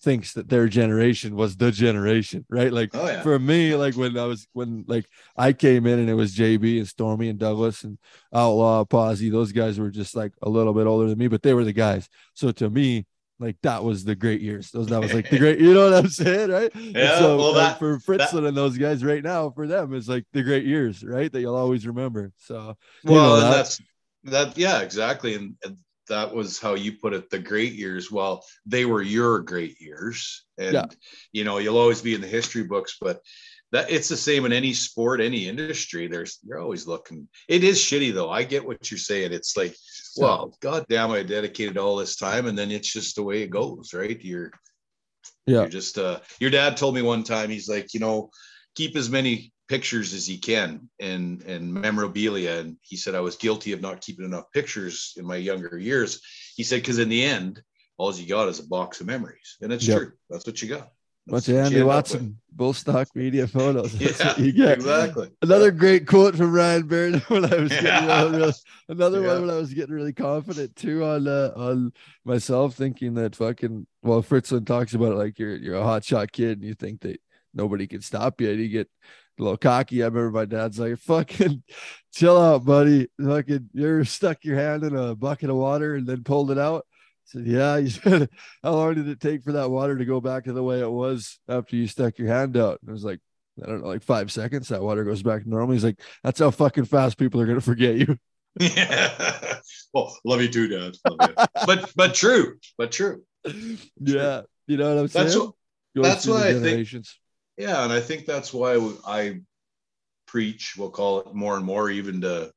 thinks 0.00 0.34
that 0.34 0.48
their 0.48 0.68
generation 0.68 1.34
was 1.34 1.56
the 1.56 1.72
generation, 1.72 2.46
right? 2.48 2.72
Like 2.72 2.90
oh, 2.94 3.06
yeah. 3.06 3.22
for 3.22 3.38
me, 3.38 3.74
like 3.74 3.96
when 3.96 4.16
I 4.16 4.24
was 4.24 4.46
when 4.52 4.84
like 4.86 5.06
I 5.36 5.52
came 5.52 5.86
in 5.86 5.98
and 5.98 6.08
it 6.08 6.14
was 6.14 6.36
JB 6.36 6.78
and 6.78 6.88
Stormy 6.88 7.28
and 7.28 7.38
Douglas 7.38 7.82
and 7.82 7.98
Outlaw 8.32 8.84
Posse, 8.84 9.30
those 9.30 9.52
guys 9.52 9.78
were 9.78 9.90
just 9.90 10.14
like 10.14 10.32
a 10.42 10.48
little 10.48 10.72
bit 10.72 10.86
older 10.86 11.08
than 11.08 11.18
me, 11.18 11.28
but 11.28 11.42
they 11.42 11.54
were 11.54 11.64
the 11.64 11.72
guys. 11.72 12.08
So 12.34 12.52
to 12.52 12.70
me, 12.70 13.06
like 13.38 13.56
that 13.62 13.84
was 13.84 14.04
the 14.04 14.14
great 14.14 14.40
years. 14.40 14.70
Those 14.70 14.88
that 14.88 15.00
was 15.00 15.14
like 15.14 15.30
the 15.30 15.38
great, 15.38 15.60
you 15.60 15.74
know 15.74 15.90
what 15.90 16.04
I'm 16.04 16.08
saying, 16.08 16.50
right? 16.50 16.70
Yeah. 16.74 17.18
So 17.18 17.36
well, 17.36 17.54
that, 17.54 17.78
for 17.78 17.98
Fritzson 17.98 18.32
that, 18.32 18.44
and 18.44 18.56
those 18.56 18.76
guys 18.76 19.04
right 19.04 19.22
now, 19.22 19.50
for 19.50 19.66
them, 19.66 19.94
it's 19.94 20.08
like 20.08 20.24
the 20.32 20.42
great 20.42 20.64
years, 20.64 21.04
right? 21.04 21.30
That 21.30 21.40
you'll 21.40 21.56
always 21.56 21.86
remember. 21.86 22.32
So 22.38 22.76
well, 23.04 23.40
that, 23.40 23.50
that's 23.50 23.80
that, 24.24 24.58
yeah, 24.58 24.80
exactly. 24.80 25.34
And, 25.34 25.54
and 25.64 25.78
that 26.08 26.34
was 26.34 26.58
how 26.58 26.74
you 26.74 26.92
put 26.92 27.12
it 27.12 27.30
the 27.30 27.38
great 27.38 27.74
years 27.74 28.10
well 28.10 28.42
they 28.66 28.84
were 28.84 29.02
your 29.02 29.40
great 29.40 29.80
years 29.80 30.44
and 30.56 30.72
yeah. 30.72 30.86
you 31.32 31.44
know 31.44 31.58
you'll 31.58 31.78
always 31.78 32.02
be 32.02 32.14
in 32.14 32.20
the 32.20 32.26
history 32.26 32.62
books 32.62 32.96
but 33.00 33.20
that 33.72 33.90
it's 33.90 34.08
the 34.08 34.16
same 34.16 34.46
in 34.46 34.52
any 34.52 34.72
sport 34.72 35.20
any 35.20 35.48
industry. 35.48 36.06
There's 36.06 36.38
you're 36.46 36.60
always 36.60 36.86
looking 36.86 37.28
it 37.48 37.64
is 37.64 37.78
shitty 37.78 38.14
though. 38.14 38.30
I 38.30 38.42
get 38.44 38.66
what 38.66 38.90
you're 38.90 38.98
saying. 38.98 39.32
It's 39.32 39.56
like 39.56 39.74
well 40.16 40.56
god 40.60 40.84
damn 40.88 41.10
i 41.12 41.22
dedicated 41.22 41.78
all 41.78 41.96
this 41.96 42.16
time 42.16 42.46
and 42.46 42.58
then 42.58 42.70
it's 42.72 42.92
just 42.92 43.16
the 43.16 43.22
way 43.22 43.42
it 43.42 43.50
goes 43.50 43.92
right? 43.94 44.18
You're 44.20 44.50
yeah. 45.46 45.60
you're 45.60 45.68
just 45.68 45.98
uh 45.98 46.20
your 46.40 46.50
dad 46.50 46.76
told 46.76 46.94
me 46.94 47.02
one 47.02 47.24
time 47.24 47.50
he's 47.50 47.68
like 47.68 47.94
you 47.94 48.00
know 48.00 48.30
keep 48.74 48.96
as 48.96 49.10
many 49.10 49.52
pictures 49.68 50.14
as 50.14 50.26
he 50.26 50.38
can 50.38 50.88
and 50.98 51.42
and 51.42 51.72
memorabilia. 51.72 52.60
And 52.60 52.76
he 52.80 52.96
said 52.96 53.14
i 53.14 53.20
was 53.20 53.36
guilty 53.36 53.72
of 53.72 53.82
not 53.82 54.00
keeping 54.00 54.24
enough 54.24 54.50
pictures 54.52 55.14
in 55.16 55.26
my 55.26 55.36
younger 55.36 55.78
years. 55.78 56.20
He 56.56 56.62
said 56.62 56.80
because 56.80 56.98
in 56.98 57.08
the 57.08 57.22
end 57.22 57.62
all 57.98 58.14
you 58.14 58.28
got 58.28 58.48
is 58.48 58.60
a 58.60 58.66
box 58.66 59.00
of 59.00 59.06
memories. 59.08 59.56
And 59.60 59.72
it's 59.72 59.86
yep. 59.86 59.98
true. 59.98 60.12
That's 60.30 60.46
what 60.46 60.62
you 60.62 60.68
got 60.68 60.90
Bunch 61.28 61.48
of 61.48 61.56
Andy 61.56 61.82
Watson 61.82 62.38
bull 62.58 62.74
stock 62.74 63.08
media 63.14 63.46
photos. 63.46 63.92
That's 63.98 64.20
yeah, 64.20 64.36
you 64.36 64.52
get. 64.52 64.78
Exactly. 64.78 65.30
Another 65.40 65.66
yeah. 65.66 65.78
great 65.78 66.06
quote 66.06 66.36
from 66.36 66.52
Ryan 66.52 66.86
Baird 66.86 67.14
when 67.28 67.44
I 67.44 67.56
was 67.56 67.70
getting 67.70 68.08
really, 68.32 68.52
another 68.88 69.22
yeah. 69.22 69.28
one 69.28 69.46
when 69.46 69.50
I 69.50 69.58
was 69.58 69.72
getting 69.72 69.94
really 69.94 70.12
confident 70.12 70.76
too 70.76 71.04
on 71.04 71.26
uh, 71.26 71.52
on 71.56 71.92
myself, 72.24 72.74
thinking 72.74 73.14
that 73.14 73.36
fucking 73.36 73.86
well 74.02 74.22
Fritzson 74.22 74.66
talks 74.66 74.92
about 74.92 75.12
it 75.12 75.16
like 75.16 75.38
you're 75.38 75.56
you're 75.56 75.76
a 75.76 75.82
hot 75.82 76.04
shot 76.04 76.32
kid 76.32 76.58
and 76.58 76.66
you 76.66 76.74
think 76.74 77.00
that 77.02 77.20
nobody 77.54 77.86
can 77.86 78.02
stop 78.02 78.40
you. 78.40 78.50
And 78.50 78.60
you 78.60 78.68
get 78.68 78.90
a 79.38 79.42
little 79.42 79.56
cocky. 79.56 80.02
I 80.02 80.06
remember 80.06 80.32
my 80.32 80.44
dad's 80.44 80.78
like, 80.78 80.98
fucking 80.98 81.62
chill 82.12 82.38
out, 82.38 82.64
buddy. 82.64 83.08
Fucking, 83.22 83.70
you're 83.72 84.04
stuck 84.04 84.44
your 84.44 84.56
hand 84.56 84.82
in 84.82 84.96
a 84.96 85.14
bucket 85.14 85.50
of 85.50 85.56
water 85.56 85.94
and 85.94 86.06
then 86.06 86.24
pulled 86.24 86.50
it 86.50 86.58
out? 86.58 86.86
I 87.28 87.38
said, 87.38 87.46
yeah. 87.46 87.84
Said, 87.86 88.28
how 88.62 88.72
long 88.72 88.94
did 88.94 89.08
it 89.08 89.20
take 89.20 89.42
for 89.42 89.52
that 89.52 89.70
water 89.70 89.96
to 89.96 90.04
go 90.04 90.20
back 90.20 90.44
to 90.44 90.52
the 90.52 90.62
way 90.62 90.80
it 90.80 90.90
was 90.90 91.38
after 91.48 91.76
you 91.76 91.86
stuck 91.86 92.18
your 92.18 92.28
hand 92.28 92.56
out? 92.56 92.78
And 92.80 92.90
it 92.90 92.92
was 92.92 93.04
like, 93.04 93.20
I 93.62 93.66
don't 93.66 93.82
know, 93.82 93.88
like 93.88 94.02
five 94.02 94.32
seconds. 94.32 94.68
That 94.68 94.82
water 94.82 95.04
goes 95.04 95.22
back 95.22 95.42
to 95.42 95.48
normal. 95.48 95.72
He's 95.72 95.84
like, 95.84 96.00
that's 96.22 96.40
how 96.40 96.50
fucking 96.50 96.86
fast 96.86 97.18
people 97.18 97.40
are 97.40 97.46
going 97.46 97.58
to 97.58 97.64
forget 97.64 97.96
you. 97.96 98.16
Yeah. 98.58 99.54
Well, 99.94 100.14
love 100.22 100.42
you 100.42 100.48
too, 100.48 100.68
Dad. 100.68 100.96
You. 101.10 101.46
but 101.66 101.90
but 101.96 102.14
true. 102.14 102.58
But 102.76 102.92
true. 102.92 103.24
Yeah. 103.98 104.42
You 104.66 104.76
know 104.76 104.94
what 104.94 105.00
I'm 105.00 105.08
saying? 105.08 105.26
That's 105.26 105.36
what, 105.38 105.54
that's 105.94 106.26
what 106.26 106.42
I 106.42 106.60
think 106.60 106.86
yeah, 107.58 107.82
and 107.82 107.92
I 107.92 108.00
think 108.00 108.24
that's 108.24 108.54
why 108.54 108.76
I 109.04 109.40
preach. 110.26 110.74
We'll 110.78 110.90
call 110.90 111.20
it 111.20 111.34
more 111.34 111.56
and 111.56 111.66
more, 111.66 111.90
even 111.90 112.20
to 112.20 112.52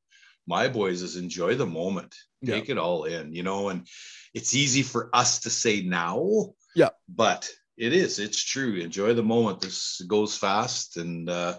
my 0.46 0.68
boys 0.68 1.02
is 1.02 1.16
enjoy 1.16 1.56
the 1.56 1.66
moment, 1.66 2.14
Yeah. 2.40 2.54
take 2.54 2.68
it 2.68 2.78
all 2.78 3.04
in, 3.04 3.34
you 3.34 3.42
know, 3.42 3.68
and 3.68 3.86
it's 4.34 4.54
easy 4.54 4.82
for 4.82 5.10
us 5.12 5.40
to 5.40 5.50
say 5.50 5.82
now. 5.82 6.54
Yeah. 6.74 6.90
But 7.08 7.50
it 7.76 7.92
is, 7.92 8.18
it's 8.18 8.42
true. 8.42 8.76
Enjoy 8.76 9.14
the 9.14 9.22
moment. 9.22 9.60
This 9.60 10.00
goes 10.06 10.36
fast. 10.36 10.96
And 10.96 11.28
uh, 11.28 11.58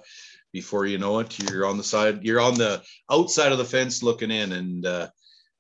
before 0.52 0.86
you 0.86 0.98
know 0.98 1.20
it, 1.20 1.38
you're 1.40 1.66
on 1.66 1.78
the 1.78 1.84
side, 1.84 2.24
you're 2.24 2.42
on 2.42 2.56
the 2.56 2.82
outside 3.12 3.52
of 3.52 3.58
the 3.58 3.66
fence 3.66 4.04
looking 4.04 4.32
in. 4.32 4.52
And 4.52 4.86
uh, 4.86 5.08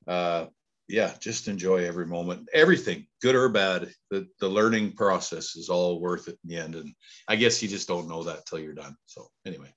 uh, 0.08 0.46
yeah, 0.88 1.13
just 1.20 1.48
enjoy 1.48 1.86
every 1.86 2.05
moment, 2.05 2.50
everything, 2.53 3.08
good 3.22 3.36
or 3.36 3.50
bad. 3.50 3.91
The, 4.12 4.27
the 4.39 4.50
learning 4.50 4.93
process 4.93 5.55
is 5.55 5.70
all 5.70 6.00
worth 6.00 6.27
it 6.27 6.38
in 6.43 6.50
the 6.50 6.58
end. 6.58 6.75
And 6.75 6.93
I 7.27 7.36
guess 7.36 7.62
you 7.62 7.70
just 7.70 7.88
don't 7.88 8.10
know 8.10 8.24
that 8.24 8.46
till 8.46 8.60
you're 8.60 8.74
done. 8.74 8.96
So, 9.05 9.29
anyway. 9.46 9.74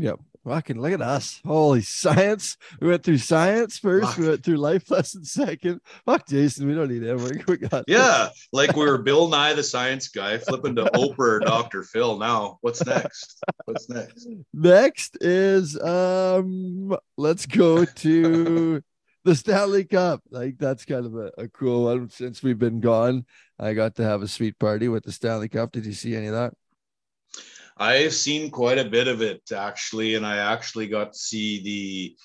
Yep. 0.00 0.20
Fucking 0.46 0.80
look 0.80 0.92
at 0.92 1.02
us. 1.02 1.40
Holy 1.44 1.82
science. 1.82 2.56
We 2.80 2.88
went 2.88 3.02
through 3.02 3.18
science 3.18 3.76
first. 3.78 4.06
Fuck. 4.08 4.16
We 4.18 4.28
went 4.28 4.42
through 4.44 4.56
life 4.56 4.90
lessons 4.90 5.32
second. 5.32 5.80
Fuck 6.06 6.26
Jason. 6.26 6.66
We 6.66 6.74
don't 6.74 6.88
need 6.88 7.02
him. 7.02 7.18
We- 7.22 7.42
We 7.46 7.56
got 7.58 7.84
Yeah, 7.86 8.28
like 8.52 8.74
we 8.74 8.86
were 8.86 8.96
Bill 9.02 9.28
Nye 9.28 9.52
the 9.52 9.62
Science 9.62 10.08
Guy 10.08 10.38
flipping 10.38 10.76
to 10.76 10.84
Oprah 10.94 11.18
or 11.18 11.40
Dr. 11.40 11.82
Phil. 11.82 12.18
Now, 12.18 12.58
what's 12.62 12.84
next? 12.86 13.42
What's 13.66 13.90
next? 13.90 14.26
Next 14.54 15.18
is 15.20 15.78
um 15.82 16.96
let's 17.18 17.44
go 17.44 17.84
to 17.84 18.82
the 19.24 19.34
Stanley 19.34 19.84
Cup. 19.84 20.22
Like 20.30 20.56
that's 20.56 20.86
kind 20.86 21.04
of 21.04 21.14
a, 21.16 21.30
a 21.36 21.48
cool 21.48 21.84
one 21.84 22.08
since 22.08 22.42
we've 22.42 22.58
been 22.58 22.80
gone. 22.80 23.26
I 23.58 23.74
got 23.74 23.96
to 23.96 24.04
have 24.04 24.22
a 24.22 24.28
sweet 24.28 24.58
party 24.58 24.88
with 24.88 25.04
the 25.04 25.12
Stanley 25.12 25.48
Cup. 25.50 25.72
Did 25.72 25.84
you 25.84 25.92
see 25.92 26.16
any 26.16 26.28
of 26.28 26.34
that? 26.34 26.54
I've 27.78 28.14
seen 28.14 28.50
quite 28.50 28.78
a 28.78 28.84
bit 28.84 29.08
of 29.08 29.22
it 29.22 29.42
actually, 29.52 30.16
and 30.16 30.26
I 30.26 30.38
actually 30.52 30.88
got 30.88 31.12
to 31.12 31.18
see 31.18 31.62
the 31.62 32.16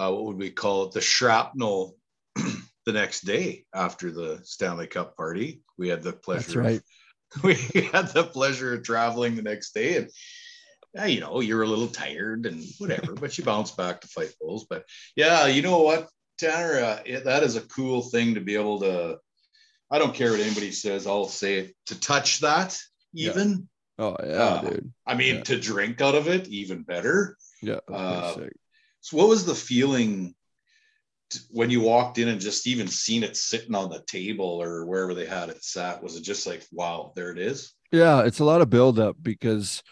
uh, 0.00 0.12
what 0.12 0.24
would 0.26 0.36
we 0.36 0.50
call 0.50 0.84
it? 0.84 0.92
The 0.92 1.00
shrapnel 1.00 1.96
the 2.34 2.92
next 2.92 3.22
day 3.22 3.64
after 3.74 4.10
the 4.10 4.40
Stanley 4.44 4.86
Cup 4.86 5.16
party. 5.16 5.62
We 5.76 5.88
had 5.88 6.02
the 6.02 6.12
pleasure. 6.12 6.42
That's 6.42 6.56
right. 6.56 6.82
Of, 7.36 7.42
we 7.42 7.82
had 7.92 8.08
the 8.08 8.24
pleasure 8.24 8.74
of 8.74 8.82
traveling 8.82 9.36
the 9.36 9.42
next 9.42 9.72
day, 9.72 9.96
and 9.96 10.10
yeah, 10.94 11.06
you 11.06 11.20
know, 11.20 11.40
you're 11.40 11.62
a 11.62 11.66
little 11.66 11.88
tired 11.88 12.46
and 12.46 12.64
whatever, 12.78 13.14
but 13.14 13.36
you 13.36 13.44
bounce 13.44 13.70
back 13.70 14.00
to 14.00 14.08
fight 14.08 14.34
bulls. 14.40 14.66
But 14.68 14.84
yeah, 15.16 15.46
you 15.46 15.62
know 15.62 15.82
what, 15.82 16.08
Tanner, 16.38 16.80
uh, 16.80 17.00
it, 17.04 17.24
that 17.24 17.42
is 17.42 17.56
a 17.56 17.60
cool 17.62 18.02
thing 18.02 18.34
to 18.34 18.40
be 18.40 18.56
able 18.56 18.80
to. 18.80 19.18
I 19.90 19.98
don't 19.98 20.14
care 20.14 20.30
what 20.30 20.40
anybody 20.40 20.72
says. 20.72 21.06
I'll 21.06 21.28
say 21.28 21.58
it 21.60 21.74
to 21.86 21.98
touch 21.98 22.40
that 22.40 22.78
even. 23.14 23.68
Oh 23.98 24.16
yeah, 24.22 24.32
Uh, 24.32 24.60
dude. 24.62 24.92
I 25.06 25.14
mean, 25.14 25.36
Yeah. 25.36 25.42
to 25.44 25.60
drink 25.60 26.00
out 26.00 26.14
of 26.14 26.28
it, 26.28 26.46
even 26.48 26.82
better. 26.82 27.36
Yeah. 27.62 27.80
uh. 27.92 28.34
So, 29.00 29.16
what 29.16 29.28
was 29.28 29.44
the 29.44 29.54
feeling 29.54 30.34
t- 31.30 31.40
when 31.50 31.70
you 31.70 31.80
walked 31.80 32.18
in 32.18 32.28
and 32.28 32.40
just 32.40 32.66
even 32.66 32.86
seen 32.88 33.22
it 33.22 33.36
sitting 33.36 33.74
on 33.74 33.90
the 33.90 34.02
table 34.06 34.60
or 34.62 34.84
wherever 34.86 35.14
they 35.14 35.26
had 35.26 35.48
it 35.48 35.64
sat? 35.64 36.02
Was 36.02 36.16
it 36.16 36.22
just 36.22 36.46
like, 36.46 36.64
wow, 36.72 37.12
there 37.16 37.30
it 37.30 37.38
is? 37.38 37.72
Yeah, 37.90 38.22
it's 38.24 38.40
a 38.40 38.44
lot 38.44 38.60
of 38.60 38.70
buildup 38.70 39.16
because, 39.22 39.82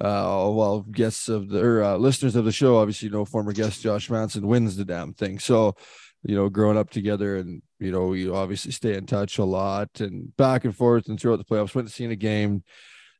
uh, 0.00 0.50
well, 0.52 0.80
guests 0.90 1.28
of 1.28 1.48
the 1.48 1.62
or, 1.64 1.82
uh, 1.82 1.96
listeners 1.96 2.34
of 2.34 2.44
the 2.44 2.52
show 2.52 2.76
obviously 2.78 3.08
know 3.08 3.24
former 3.24 3.52
guest 3.52 3.82
Josh 3.82 4.10
Manson 4.10 4.46
wins 4.46 4.76
the 4.76 4.84
damn 4.84 5.14
thing. 5.14 5.38
So, 5.38 5.76
you 6.24 6.34
know, 6.34 6.48
growing 6.48 6.76
up 6.76 6.90
together 6.90 7.36
and 7.36 7.62
you 7.78 7.92
know, 7.92 8.06
we 8.06 8.28
obviously 8.28 8.72
stay 8.72 8.94
in 8.96 9.04
touch 9.06 9.36
a 9.38 9.44
lot 9.44 10.00
and 10.00 10.34
back 10.36 10.64
and 10.64 10.74
forth 10.74 11.08
and 11.08 11.20
throughout 11.20 11.36
the 11.36 11.44
playoffs. 11.44 11.74
Went 11.74 11.88
to 11.88 11.94
see 11.94 12.04
a 12.06 12.16
game. 12.16 12.64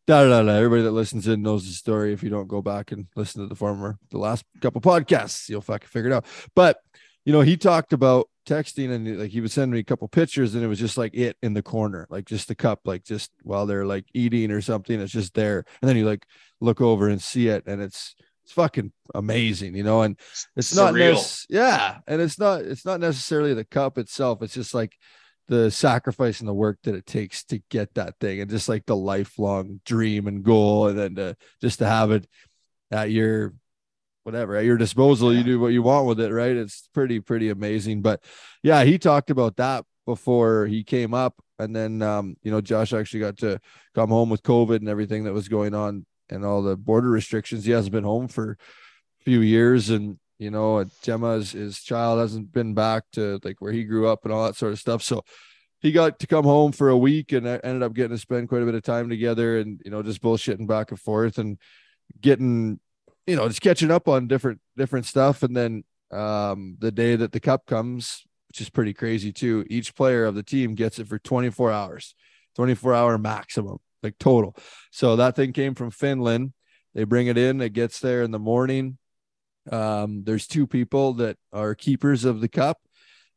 Da, 0.06 0.22
da, 0.22 0.42
da. 0.42 0.52
Everybody 0.52 0.82
that 0.82 0.92
listens 0.92 1.26
in 1.26 1.42
knows 1.42 1.66
the 1.66 1.72
story. 1.72 2.12
If 2.12 2.22
you 2.22 2.30
don't 2.30 2.46
go 2.46 2.62
back 2.62 2.92
and 2.92 3.06
listen 3.16 3.42
to 3.42 3.48
the 3.48 3.56
former, 3.56 3.98
the 4.10 4.18
last 4.18 4.44
couple 4.60 4.80
podcasts, 4.80 5.48
you'll 5.48 5.60
fucking 5.60 5.88
figure 5.88 6.10
it 6.10 6.14
out. 6.14 6.26
But 6.54 6.78
you 7.24 7.32
know, 7.32 7.40
he 7.40 7.56
talked 7.56 7.92
about 7.92 8.28
texting 8.46 8.92
and 8.92 9.18
like 9.18 9.32
he 9.32 9.40
would 9.40 9.50
send 9.50 9.72
me 9.72 9.80
a 9.80 9.84
couple 9.84 10.06
pictures 10.06 10.54
and 10.54 10.62
it 10.62 10.68
was 10.68 10.78
just 10.78 10.96
like 10.96 11.12
it 11.14 11.36
in 11.42 11.54
the 11.54 11.62
corner, 11.62 12.06
like 12.08 12.24
just 12.24 12.46
the 12.46 12.54
cup, 12.54 12.82
like 12.84 13.02
just 13.02 13.32
while 13.42 13.66
they're 13.66 13.84
like 13.84 14.04
eating 14.14 14.52
or 14.52 14.60
something, 14.60 15.00
it's 15.00 15.12
just 15.12 15.34
there. 15.34 15.64
And 15.82 15.88
then 15.88 15.96
you 15.96 16.06
like 16.06 16.24
look 16.60 16.80
over 16.80 17.08
and 17.08 17.20
see 17.20 17.48
it 17.48 17.64
and 17.66 17.82
it's 17.82 18.14
it's 18.44 18.52
fucking 18.52 18.92
amazing, 19.12 19.74
you 19.74 19.82
know. 19.82 20.02
And 20.02 20.16
it's 20.54 20.72
not 20.72 20.94
nec- 20.94 21.18
yeah, 21.48 21.98
and 22.06 22.22
it's 22.22 22.38
not 22.38 22.60
it's 22.60 22.84
not 22.84 23.00
necessarily 23.00 23.54
the 23.54 23.64
cup 23.64 23.98
itself, 23.98 24.40
it's 24.40 24.54
just 24.54 24.72
like 24.72 24.96
the 25.48 25.70
sacrifice 25.70 26.40
and 26.40 26.48
the 26.48 26.54
work 26.54 26.78
that 26.82 26.94
it 26.94 27.06
takes 27.06 27.44
to 27.44 27.60
get 27.70 27.94
that 27.94 28.14
thing 28.20 28.40
and 28.40 28.50
just 28.50 28.68
like 28.68 28.84
the 28.86 28.96
lifelong 28.96 29.80
dream 29.84 30.26
and 30.26 30.42
goal 30.42 30.88
and 30.88 30.98
then 30.98 31.14
to 31.14 31.36
just 31.60 31.78
to 31.78 31.86
have 31.86 32.10
it 32.10 32.26
at 32.90 33.10
your 33.10 33.54
whatever 34.24 34.56
at 34.56 34.64
your 34.64 34.76
disposal 34.76 35.32
you 35.32 35.44
do 35.44 35.60
what 35.60 35.68
you 35.68 35.82
want 35.82 36.06
with 36.06 36.20
it 36.20 36.32
right? 36.32 36.56
It's 36.56 36.88
pretty 36.92 37.20
pretty 37.20 37.48
amazing. 37.50 38.02
But 38.02 38.24
yeah 38.62 38.84
he 38.84 38.98
talked 38.98 39.30
about 39.30 39.56
that 39.56 39.84
before 40.04 40.66
he 40.66 40.84
came 40.84 41.14
up 41.14 41.34
and 41.58 41.74
then 41.74 42.02
um 42.02 42.36
you 42.42 42.50
know 42.50 42.60
josh 42.60 42.92
actually 42.92 43.20
got 43.20 43.38
to 43.38 43.58
come 43.94 44.10
home 44.10 44.30
with 44.30 44.42
covid 44.42 44.76
and 44.76 44.88
everything 44.88 45.24
that 45.24 45.32
was 45.32 45.48
going 45.48 45.74
on 45.74 46.06
and 46.30 46.44
all 46.44 46.62
the 46.62 46.76
border 46.76 47.08
restrictions. 47.08 47.64
He 47.64 47.72
hasn't 47.72 47.92
been 47.92 48.04
home 48.04 48.28
for 48.28 48.52
a 49.20 49.24
few 49.24 49.40
years 49.40 49.90
and 49.90 50.18
you 50.38 50.50
know 50.50 50.84
gemma's 51.02 51.52
his 51.52 51.80
child 51.80 52.18
hasn't 52.18 52.52
been 52.52 52.74
back 52.74 53.04
to 53.12 53.40
like 53.42 53.60
where 53.60 53.72
he 53.72 53.84
grew 53.84 54.06
up 54.08 54.24
and 54.24 54.32
all 54.32 54.44
that 54.44 54.56
sort 54.56 54.72
of 54.72 54.78
stuff. 54.78 55.02
So 55.02 55.24
he 55.80 55.92
got 55.92 56.18
to 56.18 56.26
come 56.26 56.44
home 56.44 56.72
for 56.72 56.88
a 56.88 56.96
week 56.96 57.32
and 57.32 57.48
I 57.48 57.56
ended 57.56 57.82
up 57.82 57.94
getting 57.94 58.16
to 58.16 58.18
spend 58.18 58.48
quite 58.48 58.62
a 58.62 58.66
bit 58.66 58.74
of 58.74 58.82
time 58.82 59.08
together 59.08 59.58
and 59.58 59.80
you 59.84 59.90
know 59.90 60.02
just 60.02 60.22
bullshitting 60.22 60.66
back 60.66 60.90
and 60.90 61.00
forth 61.00 61.38
and 61.38 61.58
getting 62.20 62.80
you 63.26 63.36
know 63.36 63.48
just 63.48 63.60
catching 63.60 63.90
up 63.90 64.08
on 64.08 64.28
different 64.28 64.60
different 64.76 65.06
stuff. 65.06 65.42
And 65.42 65.56
then 65.56 65.84
um 66.10 66.76
the 66.78 66.92
day 66.92 67.16
that 67.16 67.32
the 67.32 67.40
cup 67.40 67.66
comes 67.66 68.24
which 68.48 68.60
is 68.60 68.70
pretty 68.70 68.94
crazy 68.94 69.32
too 69.32 69.66
each 69.68 69.94
player 69.94 70.24
of 70.24 70.36
the 70.36 70.42
team 70.42 70.74
gets 70.76 71.00
it 71.00 71.08
for 71.08 71.18
24 71.18 71.72
hours 71.72 72.14
24 72.54 72.94
hour 72.94 73.18
maximum 73.18 73.78
like 74.04 74.16
total. 74.18 74.54
So 74.92 75.16
that 75.16 75.34
thing 75.34 75.52
came 75.52 75.74
from 75.74 75.90
finland. 75.90 76.52
They 76.94 77.04
bring 77.04 77.26
it 77.26 77.36
in 77.36 77.60
it 77.60 77.72
gets 77.72 77.98
there 77.98 78.22
in 78.22 78.30
the 78.30 78.38
morning 78.38 78.98
um 79.72 80.22
there's 80.24 80.46
two 80.46 80.66
people 80.66 81.12
that 81.14 81.36
are 81.52 81.74
keepers 81.74 82.24
of 82.24 82.40
the 82.40 82.48
cup 82.48 82.78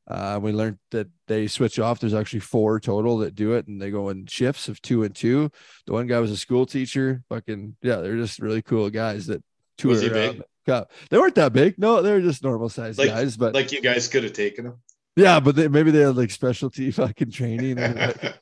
uh, 0.07 0.39
we 0.41 0.51
learned 0.51 0.79
that 0.89 1.07
they 1.27 1.45
switch 1.45 1.77
off. 1.77 2.00
There's 2.00 2.15
actually 2.15 2.39
four 2.39 2.79
total 2.79 3.19
that 3.19 3.36
do 3.36 3.53
it, 3.53 3.67
and 3.67 3.79
they 3.79 3.91
go 3.91 4.09
in 4.09 4.25
shifts 4.25 4.67
of 4.67 4.81
two 4.81 5.03
and 5.03 5.13
two. 5.15 5.51
The 5.86 5.93
one 5.93 6.07
guy 6.07 6.17
was 6.19 6.31
a 6.31 6.36
school 6.38 6.65
teacher. 6.65 7.21
Fucking 7.29 7.75
yeah, 7.83 7.98
they're 7.98 8.17
just 8.17 8.39
really 8.39 8.63
cool 8.63 8.89
guys 8.89 9.27
that 9.27 9.43
tour 9.77 9.91
Was 9.91 10.01
he 10.01 10.09
big? 10.09 10.38
the 10.39 10.45
cup. 10.65 10.91
They 11.12 11.19
weren't 11.19 11.36
that 11.36 11.53
big. 11.53 11.77
No, 11.77 12.01
they 12.01 12.12
were 12.12 12.21
just 12.21 12.43
normal 12.43 12.69
sized 12.69 12.98
Like- 12.98 13.09
guys. 13.09 13.38
But 13.38 13.53
Like 13.53 13.71
you 13.71 13.81
guys 13.81 14.07
could 14.07 14.24
have 14.24 14.33
taken 14.33 14.65
them. 14.65 14.77
yeah, 15.15 15.39
but 15.39 15.55
they, 15.55 15.67
maybe 15.67 15.91
they 15.91 16.00
had 16.01 16.17
like 16.17 16.31
specialty 16.31 16.89
fucking 17.00 17.29
training 17.29 17.77
and 17.77 17.95
like, 17.95 18.33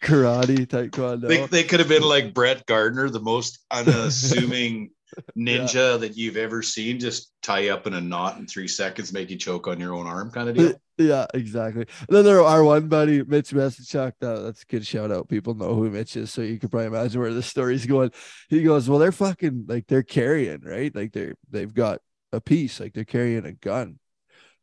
karate, 0.00 0.64
taekwondo. 0.64 1.26
they, 1.26 1.44
they 1.46 1.64
could 1.64 1.80
have 1.80 1.88
been 1.88 2.02
like 2.04 2.32
Brett 2.32 2.66
Gardner, 2.66 3.10
the 3.10 3.18
most 3.18 3.58
unassuming 3.72 4.90
ninja 5.36 5.98
that 6.00 6.16
you've 6.16 6.36
ever 6.36 6.62
seen. 6.62 6.98
Just 6.98 7.32
tie 7.42 7.60
you 7.60 7.72
up 7.72 7.86
in 7.86 7.94
a 7.94 8.00
knot 8.00 8.38
in 8.38 8.46
three 8.46 8.68
seconds, 8.68 9.12
make 9.12 9.30
you 9.30 9.36
choke 9.36 9.68
on 9.68 9.80
your 9.80 9.94
own 9.94 10.06
arm, 10.06 10.30
kind 10.30 10.48
of 10.48 10.56
deal. 10.56 10.74
Yeah, 11.00 11.24
exactly. 11.32 11.86
And 12.08 12.14
then 12.14 12.26
there 12.26 12.42
are 12.42 12.62
one 12.62 12.88
buddy, 12.88 13.24
Mitch 13.24 13.52
Messichuk. 13.52 14.12
That, 14.20 14.42
that's 14.42 14.64
a 14.64 14.66
good 14.66 14.86
shout 14.86 15.10
out. 15.10 15.30
People 15.30 15.54
know 15.54 15.74
who 15.74 15.88
Mitch 15.88 16.14
is, 16.14 16.30
so 16.30 16.42
you 16.42 16.58
can 16.58 16.68
probably 16.68 16.88
imagine 16.88 17.22
where 17.22 17.32
the 17.32 17.42
story's 17.42 17.86
going. 17.86 18.10
He 18.50 18.62
goes, 18.62 18.86
Well, 18.86 18.98
they're 18.98 19.10
fucking 19.10 19.64
like 19.66 19.86
they're 19.86 20.02
carrying, 20.02 20.60
right? 20.60 20.94
Like 20.94 21.12
they're 21.12 21.36
they've 21.48 21.72
got 21.72 22.02
a 22.34 22.40
piece, 22.42 22.80
like 22.80 22.92
they're 22.92 23.04
carrying 23.04 23.46
a 23.46 23.52
gun. 23.52 23.98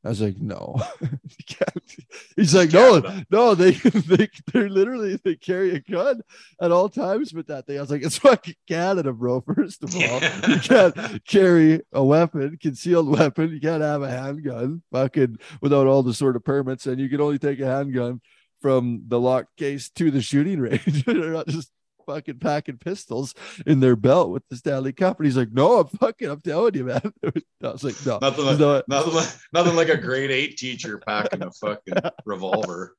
I 0.03 0.09
was 0.09 0.21
like, 0.21 0.37
no. 0.39 0.75
He's 2.35 2.55
like, 2.55 2.71
no, 2.71 3.01
no, 3.31 3.55
they 3.55 3.71
they 3.71 4.29
they're 4.51 4.69
literally 4.69 5.19
they 5.23 5.35
carry 5.35 5.75
a 5.75 5.79
gun 5.79 6.21
at 6.61 6.71
all 6.71 6.89
times 6.89 7.33
with 7.33 7.47
that 7.47 7.65
thing. 7.65 7.77
I 7.77 7.81
was 7.81 7.91
like, 7.91 8.03
it's 8.03 8.17
fucking 8.17 8.55
Canada, 8.67 9.13
bro. 9.13 9.41
First 9.41 9.83
of 9.83 9.95
all, 9.95 10.49
you 10.49 10.59
can't 10.59 11.25
carry 11.25 11.81
a 11.93 12.03
weapon, 12.03 12.57
concealed 12.61 13.07
weapon. 13.07 13.51
You 13.51 13.59
can't 13.59 13.83
have 13.83 14.01
a 14.01 14.09
handgun, 14.09 14.83
fucking 14.91 15.37
without 15.61 15.87
all 15.87 16.03
the 16.03 16.13
sort 16.13 16.35
of 16.35 16.43
permits, 16.43 16.85
and 16.85 16.99
you 16.99 17.09
can 17.09 17.21
only 17.21 17.39
take 17.39 17.59
a 17.59 17.65
handgun 17.65 18.21
from 18.61 19.03
the 19.07 19.19
locked 19.19 19.55
case 19.57 19.89
to 19.91 20.11
the 20.11 20.21
shooting 20.21 20.59
range. 20.59 21.05
They're 21.05 21.31
not 21.31 21.47
just 21.47 21.71
fucking 22.07 22.39
packing 22.39 22.77
pistols 22.79 23.35
in 23.67 23.79
their 23.79 23.95
belt 23.95 24.31
with 24.31 24.41
the 24.49 24.55
Stanley 24.55 24.93
Cup. 24.93 25.19
And 25.19 25.27
he's 25.27 25.37
like, 25.37 25.51
"No, 25.51 25.81
I'm 25.81 25.87
fucking, 25.99 26.27
I'm 26.29 26.41
telling 26.41 26.73
you, 26.73 26.85
man." 26.85 27.13
I 27.23 27.31
was 27.61 27.83
like, 27.83 28.03
"No, 28.05 28.17
Nothing 28.19 28.45
like, 28.45 28.59
no." 28.59 28.81
nothing 28.87 29.13
like 29.13 29.29
nothing 29.53 29.75
like 29.75 29.89
a 29.89 29.97
grade 29.97 30.31
eight 30.31 30.57
teacher 30.57 30.97
packing 30.97 31.43
a 31.43 31.51
fucking 31.51 31.93
revolver. 32.25 32.95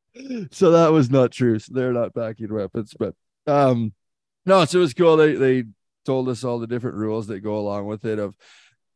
so 0.53 0.71
that 0.71 0.93
was 0.93 1.11
not 1.11 1.33
true. 1.33 1.59
So 1.59 1.73
they're 1.75 1.93
not 1.93 2.15
packing 2.15 2.53
weapons, 2.55 2.95
but 2.97 3.15
um, 3.49 3.93
no. 4.47 4.65
So 4.67 4.79
it 4.79 4.83
was 4.83 4.95
cool. 4.95 5.17
They 5.17 5.35
they 5.35 5.65
told 6.05 6.29
us 6.29 6.45
all 6.45 6.59
the 6.59 6.67
different 6.67 6.97
rules 6.97 7.27
that 7.27 7.41
go 7.41 7.59
along 7.59 7.87
with 7.87 8.05
it 8.05 8.19
of 8.19 8.35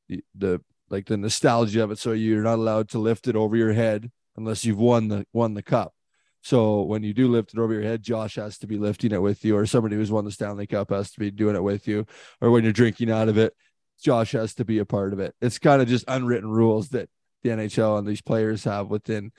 the, 0.08 0.22
the 0.36 0.60
like 0.90 1.06
the 1.06 1.16
nostalgia 1.16 1.82
of 1.82 1.90
it. 1.90 1.98
So 1.98 2.12
you're 2.12 2.42
not 2.42 2.58
allowed 2.58 2.90
to 2.90 2.98
lift 2.98 3.26
it 3.26 3.36
over 3.36 3.56
your 3.56 3.72
head 3.72 4.10
unless 4.36 4.64
you've 4.64 4.78
won 4.78 5.08
the 5.08 5.26
won 5.32 5.54
the 5.54 5.62
cup. 5.62 5.94
So 6.42 6.82
when 6.82 7.04
you 7.04 7.14
do 7.14 7.28
lift 7.28 7.54
it 7.54 7.60
over 7.60 7.72
your 7.72 7.82
head, 7.82 8.02
Josh 8.02 8.34
has 8.34 8.58
to 8.58 8.66
be 8.66 8.76
lifting 8.76 9.12
it 9.12 9.22
with 9.22 9.44
you, 9.44 9.56
or 9.56 9.64
somebody 9.64 9.96
who's 9.96 10.10
won 10.10 10.24
the 10.24 10.30
Stanley 10.30 10.66
Cup 10.66 10.90
has 10.90 11.12
to 11.12 11.20
be 11.20 11.30
doing 11.30 11.56
it 11.56 11.62
with 11.62 11.86
you, 11.86 12.04
or 12.40 12.50
when 12.50 12.64
you're 12.64 12.72
drinking 12.72 13.10
out 13.10 13.28
of 13.28 13.38
it, 13.38 13.54
Josh 14.02 14.32
has 14.32 14.54
to 14.54 14.64
be 14.64 14.78
a 14.78 14.84
part 14.84 15.12
of 15.12 15.20
it. 15.20 15.34
It's 15.40 15.58
kind 15.58 15.80
of 15.80 15.88
just 15.88 16.04
unwritten 16.08 16.50
rules 16.50 16.88
that 16.90 17.08
the 17.42 17.50
NHL 17.50 17.98
and 17.98 18.06
these 18.06 18.20
players 18.20 18.64
have 18.64 18.88
within 18.88 19.30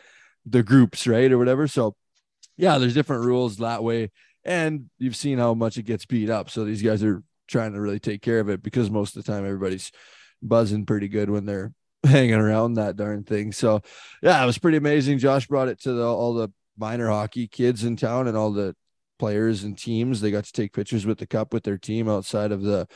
the 0.46 0.64
groups, 0.64 1.06
right, 1.06 1.32
or 1.32 1.38
whatever. 1.38 1.68
So, 1.68 1.96
yeah, 2.56 2.78
there's 2.78 2.94
different 2.94 3.26
rules 3.26 3.58
that 3.58 3.84
way, 3.84 4.12
and 4.46 4.90
you've 4.98 5.16
seen 5.16 5.38
how 5.38 5.54
much 5.54 5.78
it 5.78 5.84
gets 5.84 6.06
beat 6.06 6.30
up. 6.30 6.50
So 6.50 6.64
these 6.64 6.82
guys 6.82 7.04
are 7.04 7.22
trying 7.48 7.74
to 7.74 7.82
really 7.82 8.00
take 8.00 8.22
care 8.22 8.40
of 8.40 8.50
it 8.50 8.64
because 8.64 8.90
most 8.90 9.18
of 9.18 9.24
the 9.24 9.32
time 9.32 9.46
everybody's 9.46 9.92
buzzing 10.42 10.86
pretty 10.86 11.10
good 11.10 11.30
when 11.30 11.46
they're 11.46 11.74
hanging 12.04 12.34
around 12.36 12.76
that 12.76 12.96
darn 12.96 13.24
thing. 13.24 13.52
So, 13.52 13.82
yeah, 14.22 14.42
it 14.42 14.46
was 14.46 14.58
pretty 14.58 14.78
amazing. 14.78 15.20
Josh 15.20 15.48
brought 15.48 15.68
it 15.68 15.82
to 15.82 15.94
the, 15.94 16.06
all 16.06 16.34
the 16.34 16.50
minor 16.78 17.10
hockey 17.10 17.48
kids 17.48 17.84
in 17.84 17.96
town 17.96 18.28
and 18.28 18.38
all 18.38 18.52
the 18.52 18.76
players 19.20 19.64
and 19.64 19.78
teams. 19.78 20.22
They 20.22 20.32
got 20.32 20.46
to 20.46 20.52
take 20.52 20.74
pictures 20.74 21.06
with 21.06 21.18
the 21.18 21.28
cup 21.28 21.54
with 21.54 21.64
their 21.64 21.78
team 21.78 22.10
outside 22.10 22.52
of 22.52 22.62
the 22.62 22.88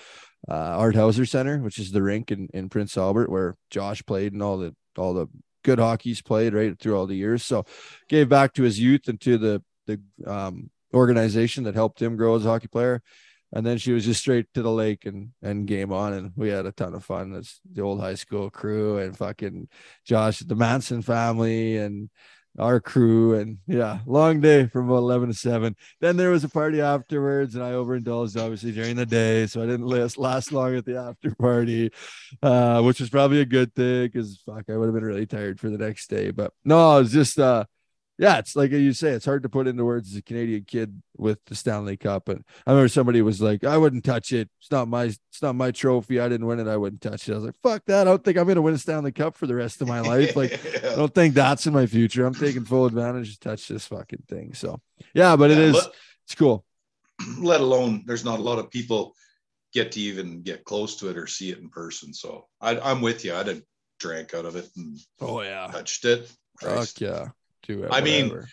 uh, 0.49 0.53
Art 0.53 0.95
Hauser 0.95 1.25
Center, 1.25 1.59
which 1.59 1.79
is 1.79 1.91
the 1.91 2.03
rink 2.03 2.31
in, 2.31 2.49
in 2.53 2.69
Prince 2.69 2.97
Albert 2.97 3.29
where 3.29 3.55
Josh 3.69 4.05
played 4.05 4.33
and 4.33 4.43
all 4.43 4.57
the 4.57 4.75
all 4.97 5.13
the 5.13 5.27
good 5.63 5.79
hockey's 5.79 6.21
played 6.21 6.53
right 6.53 6.77
through 6.79 6.97
all 6.97 7.07
the 7.07 7.15
years. 7.15 7.43
So 7.43 7.65
gave 8.07 8.29
back 8.29 8.53
to 8.53 8.63
his 8.63 8.79
youth 8.79 9.07
and 9.07 9.19
to 9.21 9.37
the 9.37 9.63
the 9.85 10.01
um, 10.25 10.69
organization 10.93 11.63
that 11.63 11.75
helped 11.75 12.01
him 12.01 12.17
grow 12.17 12.35
as 12.35 12.45
a 12.45 12.49
hockey 12.49 12.67
player. 12.67 13.01
And 13.53 13.65
then 13.65 13.77
she 13.77 13.93
was 13.93 14.03
just 14.03 14.19
straight 14.19 14.47
to 14.55 14.61
the 14.61 14.71
lake 14.71 15.05
and 15.05 15.29
and 15.41 15.65
game 15.65 15.93
on, 15.93 16.11
and 16.11 16.31
we 16.35 16.49
had 16.49 16.65
a 16.65 16.73
ton 16.73 16.93
of 16.93 17.05
fun. 17.05 17.31
That's 17.31 17.61
the 17.71 17.81
old 17.81 18.01
high 18.01 18.15
school 18.15 18.49
crew 18.49 18.97
and 18.97 19.17
fucking 19.17 19.69
Josh, 20.03 20.39
the 20.39 20.55
Manson 20.55 21.01
family, 21.01 21.77
and 21.77 22.09
our 22.57 22.79
crew 22.79 23.35
and 23.35 23.57
yeah 23.67 23.99
long 24.05 24.41
day 24.41 24.67
from 24.67 24.89
about 24.89 24.97
11 24.97 25.29
to 25.29 25.33
7 25.33 25.75
then 26.01 26.17
there 26.17 26.31
was 26.31 26.43
a 26.43 26.49
party 26.49 26.81
afterwards 26.81 27.55
and 27.55 27.63
i 27.63 27.71
overindulged 27.71 28.37
obviously 28.37 28.71
during 28.71 28.95
the 28.95 29.05
day 29.05 29.45
so 29.45 29.61
i 29.61 29.65
didn't 29.65 29.85
last, 29.85 30.17
last 30.17 30.51
long 30.51 30.75
at 30.75 30.85
the 30.85 30.97
after 30.97 31.33
party 31.35 31.91
uh, 32.41 32.81
which 32.81 32.99
was 32.99 33.09
probably 33.09 33.41
a 33.41 33.45
good 33.45 33.73
thing 33.75 34.05
because 34.05 34.41
fuck 34.45 34.63
i 34.69 34.75
would 34.75 34.85
have 34.85 34.95
been 34.95 35.03
really 35.03 35.25
tired 35.25 35.59
for 35.59 35.69
the 35.69 35.77
next 35.77 36.09
day 36.09 36.31
but 36.31 36.51
no 36.65 36.97
it 36.97 37.01
was 37.01 37.11
just 37.11 37.39
uh 37.39 37.63
yeah, 38.17 38.39
it's 38.39 38.55
like 38.55 38.71
you 38.71 38.93
say, 38.93 39.09
it's 39.09 39.25
hard 39.25 39.43
to 39.43 39.49
put 39.49 39.67
into 39.67 39.85
words 39.85 40.09
as 40.09 40.17
a 40.17 40.23
Canadian 40.23 40.63
kid 40.63 41.01
with 41.17 41.37
the 41.45 41.55
Stanley 41.55 41.97
Cup. 41.97 42.29
And 42.29 42.43
I 42.65 42.71
remember 42.71 42.87
somebody 42.87 43.21
was 43.21 43.41
like, 43.41 43.63
I 43.63 43.77
wouldn't 43.77 44.03
touch 44.03 44.33
it. 44.33 44.49
It's 44.59 44.71
not 44.71 44.87
my 44.87 45.03
it's 45.03 45.41
not 45.41 45.55
my 45.55 45.69
trophy. 45.69 46.19
I 46.19 46.27
didn't 46.27 46.47
win 46.47 46.59
it. 46.59 46.67
I 46.67 46.77
wouldn't 46.77 47.01
touch 47.01 47.29
it. 47.29 47.33
I 47.33 47.35
was 47.35 47.45
like, 47.45 47.61
fuck 47.61 47.85
that. 47.85 48.01
I 48.01 48.09
don't 48.09 48.23
think 48.23 48.37
I'm 48.37 48.47
gonna 48.47 48.61
win 48.61 48.73
a 48.73 48.79
Stanley 48.79 49.11
Cup 49.11 49.37
for 49.37 49.45
the 49.45 49.53
rest 49.53 49.81
of 49.81 49.87
my 49.87 49.99
life. 49.99 50.35
Like, 50.35 50.53
I 50.83 50.95
don't 50.95 51.13
think 51.13 51.35
that's 51.35 51.67
in 51.67 51.73
my 51.73 51.85
future. 51.85 52.25
I'm 52.25 52.33
taking 52.33 52.65
full 52.65 52.87
advantage 52.87 53.33
to 53.33 53.39
touch 53.39 53.67
this 53.67 53.85
fucking 53.85 54.23
thing. 54.27 54.55
So 54.55 54.81
yeah, 55.13 55.35
but 55.35 55.51
yeah, 55.51 55.57
it 55.57 55.61
is 55.61 55.75
let, 55.75 55.87
it's 56.25 56.35
cool. 56.35 56.65
Let 57.39 57.61
alone 57.61 58.03
there's 58.05 58.25
not 58.25 58.39
a 58.39 58.43
lot 58.43 58.59
of 58.59 58.71
people 58.71 59.13
get 59.73 59.91
to 59.91 59.99
even 59.99 60.41
get 60.41 60.65
close 60.65 60.95
to 60.97 61.09
it 61.09 61.17
or 61.17 61.27
see 61.27 61.51
it 61.51 61.59
in 61.59 61.69
person. 61.69 62.13
So 62.13 62.47
I, 62.61 62.79
I'm 62.79 63.01
with 63.01 63.25
you. 63.25 63.35
I'd 63.35 63.47
have 63.47 63.61
drank 63.99 64.33
out 64.33 64.45
of 64.45 64.55
it 64.55 64.69
and 64.75 64.97
oh 65.21 65.41
yeah, 65.41 65.67
touched 65.71 66.05
it. 66.05 66.31
Christ. 66.59 66.99
Fuck 66.99 67.01
yeah 67.01 67.27
to 67.63 67.83
it. 67.83 67.89
I 67.91 68.01
mean, 68.01 68.45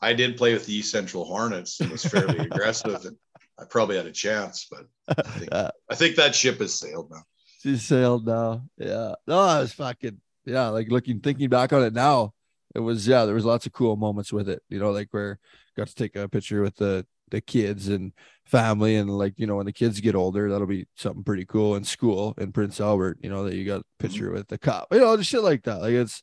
I 0.00 0.12
did 0.12 0.36
play 0.36 0.52
with 0.52 0.66
the 0.66 0.74
East 0.74 0.90
Central 0.90 1.24
Hornets 1.24 1.80
and 1.80 1.90
was 1.90 2.04
fairly 2.04 2.38
aggressive, 2.50 3.04
and 3.04 3.16
I 3.58 3.64
probably 3.64 3.96
had 3.96 4.06
a 4.06 4.12
chance, 4.12 4.66
but 4.70 4.86
I 5.08 5.22
think, 5.38 5.52
I 5.52 5.94
think 5.94 6.16
that 6.16 6.34
ship 6.34 6.58
has 6.60 6.74
sailed 6.74 7.10
now. 7.10 7.22
She's 7.62 7.84
sailed 7.84 8.26
now. 8.26 8.64
Yeah. 8.78 9.14
No, 9.26 9.40
I 9.40 9.60
was 9.60 9.72
fucking 9.74 10.20
yeah. 10.46 10.68
Like 10.68 10.88
looking, 10.90 11.20
thinking 11.20 11.48
back 11.48 11.72
on 11.72 11.82
it 11.82 11.92
now, 11.92 12.32
it 12.74 12.80
was 12.80 13.06
yeah. 13.06 13.24
There 13.24 13.34
was 13.34 13.44
lots 13.44 13.66
of 13.66 13.72
cool 13.72 13.96
moments 13.96 14.32
with 14.32 14.48
it. 14.48 14.62
You 14.68 14.78
know, 14.78 14.90
like 14.90 15.08
where 15.10 15.38
got 15.76 15.88
to 15.88 15.94
take 15.94 16.16
a 16.16 16.28
picture 16.28 16.62
with 16.62 16.76
the 16.76 17.06
the 17.30 17.40
kids 17.40 17.88
and 17.88 18.12
family 18.44 18.96
and 18.96 19.08
like 19.08 19.34
you 19.36 19.46
know 19.46 19.56
when 19.56 19.66
the 19.66 19.72
kids 19.72 20.00
get 20.00 20.14
older 20.14 20.50
that'll 20.50 20.66
be 20.66 20.86
something 20.96 21.22
pretty 21.22 21.44
cool 21.44 21.76
in 21.76 21.84
school 21.84 22.34
in 22.38 22.50
prince 22.50 22.80
albert 22.80 23.18
you 23.22 23.30
know 23.30 23.44
that 23.44 23.54
you 23.54 23.64
got 23.64 23.80
a 23.80 24.02
picture 24.02 24.26
mm-hmm. 24.26 24.34
with 24.34 24.48
the 24.48 24.58
cop 24.58 24.88
you 24.92 24.98
know 24.98 25.16
just 25.16 25.30
shit 25.30 25.42
like 25.42 25.62
that 25.62 25.80
like 25.80 25.92
it's 25.92 26.22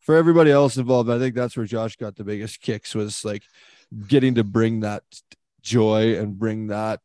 for 0.00 0.16
everybody 0.16 0.50
else 0.50 0.76
involved, 0.76 1.10
I 1.10 1.18
think 1.18 1.34
that's 1.34 1.56
where 1.56 1.66
Josh 1.66 1.96
got 1.96 2.16
the 2.16 2.24
biggest 2.24 2.60
kicks 2.60 2.94
was 2.94 3.24
like 3.24 3.42
getting 4.06 4.34
to 4.36 4.44
bring 4.44 4.80
that 4.80 5.02
joy 5.62 6.16
and 6.16 6.38
bring 6.38 6.68
that 6.68 7.00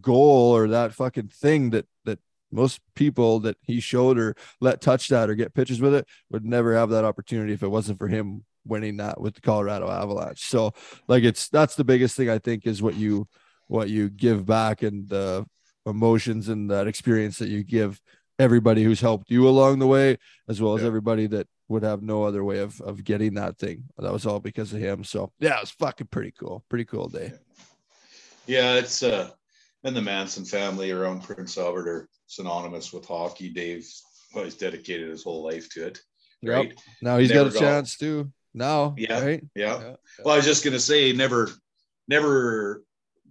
goal 0.00 0.54
or 0.54 0.68
that 0.68 0.94
fucking 0.94 1.28
thing 1.28 1.70
that 1.70 1.86
that 2.04 2.18
most 2.52 2.80
people 2.94 3.40
that 3.40 3.56
he 3.62 3.80
showed 3.80 4.18
or 4.18 4.36
let 4.60 4.80
touch 4.80 5.08
that 5.08 5.30
or 5.30 5.34
get 5.34 5.54
pictures 5.54 5.80
with 5.80 5.94
it 5.94 6.06
would 6.30 6.44
never 6.44 6.74
have 6.74 6.90
that 6.90 7.04
opportunity 7.04 7.52
if 7.52 7.62
it 7.62 7.68
wasn't 7.68 7.98
for 7.98 8.08
him 8.08 8.44
winning 8.64 8.98
that 8.98 9.20
with 9.20 9.34
the 9.34 9.40
Colorado 9.40 9.90
Avalanche. 9.90 10.42
So 10.42 10.72
like 11.08 11.24
it's 11.24 11.48
that's 11.48 11.74
the 11.74 11.84
biggest 11.84 12.16
thing 12.16 12.28
I 12.28 12.38
think 12.38 12.66
is 12.66 12.82
what 12.82 12.94
you 12.94 13.26
what 13.66 13.88
you 13.88 14.10
give 14.10 14.46
back 14.46 14.82
and 14.82 15.08
the 15.08 15.46
emotions 15.86 16.48
and 16.48 16.70
that 16.70 16.86
experience 16.86 17.38
that 17.38 17.48
you 17.48 17.64
give 17.64 18.00
everybody 18.38 18.82
who's 18.82 19.00
helped 19.00 19.30
you 19.30 19.48
along 19.48 19.78
the 19.78 19.86
way, 19.86 20.18
as 20.48 20.60
well 20.60 20.74
as 20.74 20.82
yeah. 20.82 20.88
everybody 20.88 21.26
that 21.26 21.48
would 21.68 21.82
have 21.82 22.02
no 22.02 22.24
other 22.24 22.44
way 22.44 22.58
of 22.58 22.80
of 22.80 23.04
getting 23.04 23.34
that 23.34 23.58
thing. 23.58 23.84
That 23.98 24.12
was 24.12 24.26
all 24.26 24.40
because 24.40 24.72
of 24.72 24.80
him. 24.80 25.04
So 25.04 25.32
yeah, 25.38 25.56
it 25.56 25.62
was 25.62 25.70
fucking 25.70 26.08
pretty 26.08 26.32
cool. 26.38 26.64
Pretty 26.68 26.84
cool 26.84 27.08
day. 27.08 27.32
Yeah, 28.46 28.74
it's 28.74 29.02
uh 29.02 29.30
and 29.84 29.94
the 29.94 30.02
Manson 30.02 30.44
family 30.44 30.90
around 30.90 31.22
Prince 31.22 31.56
Albert 31.58 31.88
are 31.88 32.08
synonymous 32.26 32.92
with 32.92 33.06
hockey. 33.06 33.50
Dave 33.50 33.86
well, 34.34 34.44
he's 34.44 34.56
dedicated 34.56 35.08
his 35.08 35.22
whole 35.22 35.42
life 35.42 35.68
to 35.70 35.86
it. 35.86 36.00
Right. 36.42 36.68
Yep. 36.68 36.78
Now 37.02 37.18
he's 37.18 37.30
never 37.30 37.50
got 37.50 37.56
a 37.56 37.58
chance 37.58 37.96
to 37.98 38.30
now. 38.54 38.94
Yeah, 38.96 39.20
right? 39.20 39.44
yeah. 39.54 39.80
Yeah. 39.80 39.96
Well, 40.24 40.34
I 40.34 40.36
was 40.36 40.46
just 40.46 40.64
gonna 40.64 40.78
say 40.78 41.12
never 41.12 41.50
never 42.08 42.82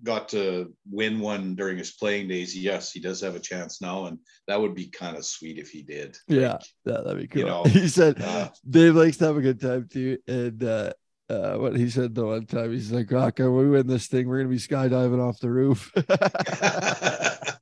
got 0.04 0.30
to 0.30 0.74
win 0.90 1.20
one 1.20 1.56
during 1.56 1.78
his 1.78 1.92
playing 1.92 2.28
days, 2.28 2.56
yes, 2.56 2.92
he 2.92 3.00
does 3.00 3.22
have 3.22 3.36
a 3.36 3.40
chance 3.40 3.82
now, 3.82 4.06
and 4.06 4.20
that 4.48 4.60
would 4.60 4.76
be 4.76 4.88
kind 4.88 5.18
of 5.18 5.26
sweet 5.26 5.58
if 5.58 5.70
he 5.70 5.82
did. 5.82 6.18
Yeah, 6.28 6.54
like, 6.54 6.62
yeah, 6.86 7.02
that'd 7.04 7.18
be 7.18 7.28
cool. 7.28 7.42
You 7.42 7.48
know, 7.48 7.64
he 7.66 7.88
said 7.88 8.22
uh, 8.22 8.50
Dave 8.70 8.96
likes 8.96 9.18
to 9.18 9.26
have 9.26 9.38
a 9.38 9.42
good 9.42 9.60
time 9.60 9.88
too, 9.92 10.18
and 10.28 10.64
uh, 10.64 10.94
uh, 11.30 11.56
what 11.56 11.76
he 11.76 11.90
said 11.90 12.16
the 12.16 12.26
one 12.26 12.46
time, 12.46 12.72
he's 12.72 12.92
like, 12.92 13.12
"Rock, 13.12 13.40
when 13.40 13.56
we 13.56 13.70
win 13.70 13.88
this 13.88 14.08
thing, 14.08 14.28
we're 14.28 14.38
gonna 14.38 14.50
be 14.50 14.58
skydiving 14.58 15.22
off 15.22 15.40
the 15.40 15.50
roof." 15.50 15.92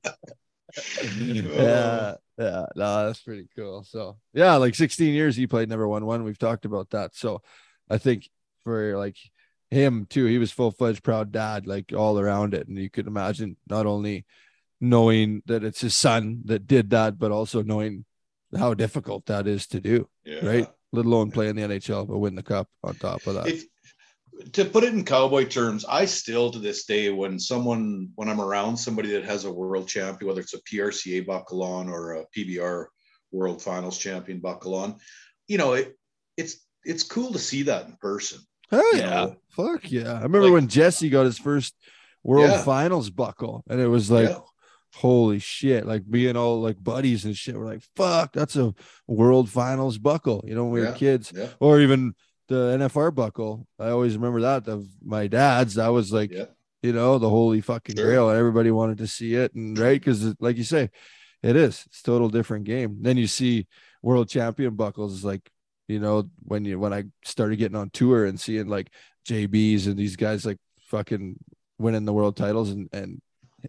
yeah, 1.14 2.16
yeah, 2.38 2.66
no, 2.76 3.06
that's 3.08 3.22
pretty 3.22 3.48
cool. 3.56 3.84
So 3.84 4.18
yeah, 4.34 4.56
like 4.56 4.76
16 4.76 5.14
years 5.14 5.36
he 5.36 5.48
played, 5.48 5.70
never 5.70 5.88
won 5.88 6.06
one. 6.06 6.24
We've 6.24 6.38
talked 6.38 6.66
about 6.66 6.90
that. 6.92 7.16
So 7.16 7.42
I 7.90 7.98
think 7.98 8.30
for 8.64 8.98
like 8.98 9.18
him 9.72 10.06
too. 10.10 10.26
He 10.26 10.38
was 10.38 10.52
full 10.52 10.72
fledged 10.72 11.04
proud 11.04 11.32
dad, 11.32 11.68
like 11.68 11.94
all 11.94 12.20
around 12.20 12.54
it. 12.54 12.68
And 12.68 12.78
you 12.78 12.90
could 12.90 13.08
imagine 13.08 13.58
not 13.68 13.86
only 13.86 14.26
knowing 14.82 15.42
that 15.46 15.64
it's 15.64 15.82
his 15.82 15.96
son 15.96 16.42
that 16.46 16.68
did 16.68 16.92
that, 16.92 17.18
but 17.18 17.32
also 17.32 17.62
knowing 17.62 18.06
how 18.58 18.74
difficult 18.74 19.26
that 19.26 19.48
is 19.48 19.68
to 19.68 19.80
do. 19.80 20.08
Yeah. 20.24 20.46
Right. 20.46 20.68
Let 20.92 21.06
alone 21.06 21.32
play 21.32 21.50
in 21.50 21.56
the 21.56 21.64
NHL, 21.64 22.08
but 22.08 22.18
win 22.18 22.36
the 22.36 22.44
cup 22.44 22.70
on 22.84 22.96
top 22.96 23.26
of 23.28 23.36
that. 23.36 23.48
If, 23.48 23.66
to 24.54 24.66
put 24.66 24.84
it 24.84 24.94
in 24.94 25.04
cowboy 25.04 25.46
terms, 25.46 25.86
I 25.86 26.06
still 26.06 26.52
to 26.52 26.60
this 26.60 26.86
day, 26.86 27.10
when 27.10 27.40
someone, 27.40 28.10
when 28.16 28.30
I'm 28.30 28.42
around 28.42 28.78
somebody 28.78 29.12
that 29.12 29.26
has 29.26 29.46
a 29.46 29.52
world 29.52 29.88
champion, 29.88 30.28
whether 30.28 30.42
it's 30.42 30.54
a 30.54 30.62
PRCA 30.62 31.26
buckle 31.26 31.64
on 31.64 31.90
or 31.90 32.14
a 32.14 32.26
PBR 32.36 32.86
world 33.32 33.62
finals 33.62 33.98
champion 33.98 34.40
buckle 34.40 34.76
on, 34.76 34.98
you 35.48 35.58
know, 35.58 35.74
it, 35.74 35.98
it's, 36.38 36.66
it's 36.84 37.04
cool 37.04 37.34
to 37.34 37.40
see 37.40 37.64
that 37.64 37.88
in 37.88 37.98
person. 38.00 38.40
Hell 38.70 38.96
yeah. 38.96 39.28
Fuck 39.50 39.92
yeah. 39.92 40.14
I 40.14 40.24
remember 40.24 40.44
like, 40.44 40.54
when 40.54 40.68
Jesse 40.68 41.10
got 41.10 41.26
his 41.26 41.38
first 41.38 41.76
world 42.24 42.50
yeah. 42.50 42.64
finals 42.64 43.10
buckle 43.10 43.64
and 43.70 43.80
it 43.80 43.88
was 43.88 44.10
like, 44.10 44.30
yeah. 44.30 44.40
holy 44.96 45.40
shit. 45.40 45.86
Like 45.86 46.10
being 46.10 46.36
all 46.36 46.62
like 46.62 46.84
buddies 46.84 47.26
and 47.26 47.36
shit. 47.36 47.56
We're 47.56 47.66
like, 47.66 47.84
fuck, 47.96 48.34
that's 48.34 48.56
a 48.56 48.74
world 49.08 49.50
finals 49.50 49.98
buckle. 49.98 50.44
You 50.48 50.56
know, 50.56 50.66
when 50.66 50.74
we 50.74 50.82
yeah. 50.82 50.92
were 50.92 50.96
kids. 50.96 51.34
Or 51.60 51.80
even 51.80 52.16
the 52.48 52.78
NFR 52.78 53.14
buckle. 53.14 53.68
I 53.80 53.90
always 53.90 54.16
remember 54.16 54.42
that 54.42 54.68
of 54.68 54.88
my 55.04 55.28
dad's. 55.28 55.76
That 55.76 55.90
was 55.90 56.12
like, 56.12 56.32
you 56.32 56.94
know, 56.94 57.18
the 57.18 57.30
holy 57.30 57.62
fucking 57.62 57.96
sure. 57.96 58.06
grail. 58.06 58.30
Everybody 58.30 58.72
wanted 58.72 59.00
to 59.00 59.08
see 59.08 59.36
it. 59.36 59.54
And 59.54 59.78
right, 59.78 60.00
because 60.00 60.36
like 60.40 60.58
you 60.58 60.64
say, 60.64 60.90
it 61.42 61.56
is. 61.56 61.84
It's 61.88 62.02
total 62.02 62.30
different 62.30 62.66
game. 62.66 62.98
Then 63.02 63.18
you 63.18 63.28
see 63.28 63.68
world 64.02 64.30
champion 64.30 64.76
buckles 64.76 65.14
is 65.14 65.26
like 65.26 65.50
you 65.88 66.00
know, 66.00 66.30
when 66.44 66.66
you 66.66 66.80
when 66.80 66.94
I 66.94 67.06
started 67.24 67.58
getting 67.58 67.78
on 67.78 67.90
tour 67.92 68.26
and 68.26 68.40
seeing 68.40 68.68
like 68.68 68.92
JBs 69.28 69.88
and 69.88 69.98
these 69.98 70.16
guys 70.16 70.46
like 70.46 70.58
fucking 70.88 71.38
winning 71.78 72.06
the 72.06 72.14
world 72.14 72.38
titles 72.38 72.70
and 72.70 72.90
and 72.92 73.22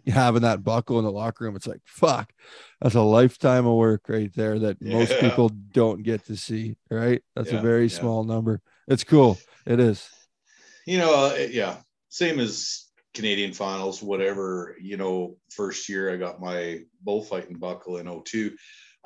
having 0.06 0.42
that 0.42 0.62
buckle 0.62 0.98
in 0.98 1.04
the 1.04 1.10
locker 1.10 1.44
room, 1.44 1.56
it's 1.56 1.66
like 1.66 1.80
fuck, 1.84 2.32
that's 2.80 2.94
a 2.94 3.00
lifetime 3.00 3.66
of 3.66 3.74
work 3.74 4.08
right 4.08 4.32
there 4.34 4.58
that 4.58 4.78
yeah. 4.80 4.94
most 4.94 5.18
people 5.20 5.48
don't 5.48 6.02
get 6.02 6.24
to 6.26 6.36
see. 6.36 6.76
Right? 6.90 7.22
That's 7.34 7.52
yeah, 7.52 7.58
a 7.58 7.62
very 7.62 7.86
yeah. 7.86 7.98
small 7.98 8.24
number. 8.24 8.60
It's 8.88 9.04
cool. 9.04 9.38
It 9.66 9.80
is. 9.80 10.08
You 10.86 10.98
know, 10.98 11.12
uh, 11.14 11.46
yeah, 11.50 11.78
same 12.08 12.38
as 12.38 12.86
Canadian 13.12 13.52
finals, 13.52 14.02
whatever. 14.02 14.76
You 14.80 14.96
know, 14.96 15.36
first 15.50 15.88
year 15.88 16.12
I 16.12 16.16
got 16.16 16.40
my 16.40 16.80
bullfighting 17.02 17.58
buckle 17.58 17.96
in 17.96 18.22
02 18.24 18.56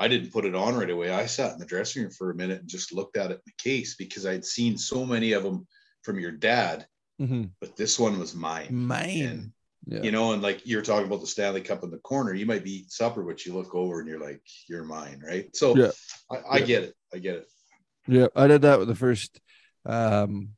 I 0.01 0.09
didn't 0.09 0.33
put 0.33 0.47
it 0.47 0.55
on 0.55 0.75
right 0.75 0.89
away. 0.91 1.11
I 1.11 1.27
sat 1.27 1.53
in 1.53 1.59
the 1.59 1.67
dressing 1.67 2.03
room 2.03 2.11
for 2.11 2.31
a 2.31 2.35
minute 2.35 2.61
and 2.61 2.69
just 2.69 2.93
looked 2.93 3.19
at 3.19 3.31
it 3.31 3.35
in 3.35 3.41
the 3.47 3.63
case 3.71 3.97
because 3.97 4.25
I'd 4.25 4.45
seen 4.47 4.79
so 4.79 5.05
many 5.05 5.33
of 5.33 5.43
them 5.43 5.67
from 6.03 6.19
your 6.19 6.31
dad, 6.31 6.87
mm-hmm. 7.21 7.45
but 7.61 7.77
this 7.77 7.99
one 7.99 8.19
was 8.19 8.35
mine. 8.35 8.75
Mine. 8.75 9.23
And 9.23 9.53
Yeah. 9.87 10.03
You 10.03 10.11
know, 10.11 10.33
and 10.33 10.43
like 10.43 10.67
you're 10.67 10.83
talking 10.83 11.07
about 11.07 11.21
the 11.21 11.27
Stanley 11.27 11.61
Cup 11.61 11.85
in 11.85 11.91
the 11.91 11.99
corner, 11.99 12.33
you 12.33 12.47
might 12.47 12.65
be 12.65 12.77
eating 12.77 12.89
supper, 12.89 13.23
but 13.23 13.45
you 13.45 13.53
look 13.55 13.75
over 13.75 14.01
and 14.01 14.09
you're 14.09 14.21
like, 14.21 14.43
you're 14.69 14.85
mine, 14.85 15.23
right? 15.27 15.55
So 15.55 15.77
Yeah. 15.77 15.91
I, 16.31 16.37
I 16.37 16.59
Yeah. 16.59 16.67
get 16.67 16.83
it. 16.85 16.95
I 17.15 17.19
get 17.19 17.37
it. 17.37 17.49
Yeah, 18.09 18.29
I 18.35 18.47
did 18.47 18.63
that 18.63 18.79
with 18.79 18.89
the 18.89 18.95
first, 18.95 19.39
um, 19.85 20.51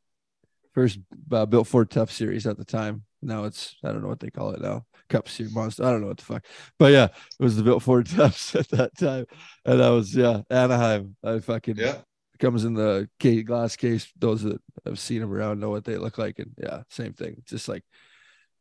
first 0.72 1.00
uh, 1.30 1.46
Built 1.46 1.66
Ford 1.66 1.90
Tough 1.90 2.12
series 2.12 2.46
at 2.46 2.56
the 2.56 2.64
time. 2.64 3.02
Now 3.22 3.44
it's 3.44 3.76
I 3.84 3.88
don't 3.92 4.02
know 4.02 4.08
what 4.08 4.20
they 4.20 4.30
call 4.30 4.50
it 4.50 4.60
now, 4.60 4.84
Cup 5.08 5.28
Series 5.28 5.54
Monster. 5.54 5.84
I 5.84 5.90
don't 5.90 6.00
know 6.00 6.08
what 6.08 6.18
the 6.18 6.24
fuck, 6.24 6.44
but 6.78 6.92
yeah, 6.92 7.04
it 7.04 7.12
was 7.42 7.56
the 7.56 7.62
Built 7.62 7.82
Ford 7.82 8.06
Toughs 8.06 8.54
at 8.54 8.68
that 8.70 8.96
time, 8.98 9.26
and 9.64 9.80
that 9.80 9.88
was 9.88 10.14
yeah 10.14 10.42
Anaheim. 10.50 11.16
I 11.24 11.38
fucking 11.38 11.76
Yeah. 11.76 11.98
comes 12.38 12.64
in 12.64 12.74
the 12.74 13.08
glass 13.46 13.76
case. 13.76 14.10
Those 14.18 14.42
that 14.42 14.60
have 14.84 14.98
seen 14.98 15.20
them 15.20 15.32
around 15.32 15.60
know 15.60 15.70
what 15.70 15.84
they 15.84 15.96
look 15.96 16.18
like, 16.18 16.38
and 16.38 16.52
yeah, 16.58 16.82
same 16.90 17.12
thing. 17.12 17.42
Just 17.46 17.68
like 17.68 17.84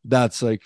that's 0.06 0.42
like 0.42 0.62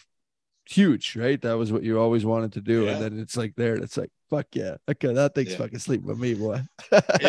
huge, 0.68 1.16
right? 1.16 1.42
That 1.42 1.58
was 1.58 1.72
what 1.72 1.84
you 1.84 2.00
always 2.00 2.26
wanted 2.26 2.54
to 2.54 2.62
do, 2.62 2.88
and 2.88 3.02
then 3.02 3.20
it's 3.20 3.38
like 3.38 3.54
there, 3.56 3.76
and 3.76 3.84
it's 3.84 3.98
like 3.98 4.10
fuck 4.30 4.48
yeah, 4.54 4.76
okay, 4.90 5.14
that 5.14 5.36
thing's 5.36 5.52
Yeah. 5.52 5.58
fucking 5.58 5.80
sleeping 5.80 6.08
with 6.08 6.20
me, 6.20 6.34
boy. 6.34 6.62
Yeah. 6.92 7.00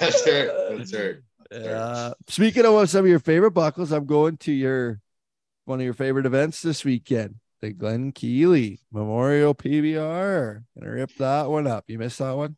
That's 0.00 0.26
right. 0.26 0.50
That's 0.70 0.92
right. 0.94 1.16
Uh, 1.52 2.12
speaking 2.26 2.66
of 2.66 2.90
some 2.90 3.04
of 3.04 3.06
your 3.08 3.20
favorite 3.20 3.52
buckles, 3.52 3.92
I'm 3.92 4.04
going 4.04 4.36
to 4.38 4.50
your 4.52 5.00
one 5.66 5.80
of 5.80 5.84
your 5.84 5.94
favorite 5.94 6.26
events 6.26 6.62
this 6.62 6.84
weekend, 6.84 7.34
the 7.60 7.72
Glen 7.72 8.12
Keeley 8.12 8.80
Memorial 8.92 9.54
PBR. 9.54 10.62
Gonna 10.78 10.90
rip 10.92 11.12
that 11.16 11.50
one 11.50 11.66
up. 11.66 11.84
You 11.88 11.98
missed 11.98 12.20
that 12.20 12.36
one? 12.36 12.56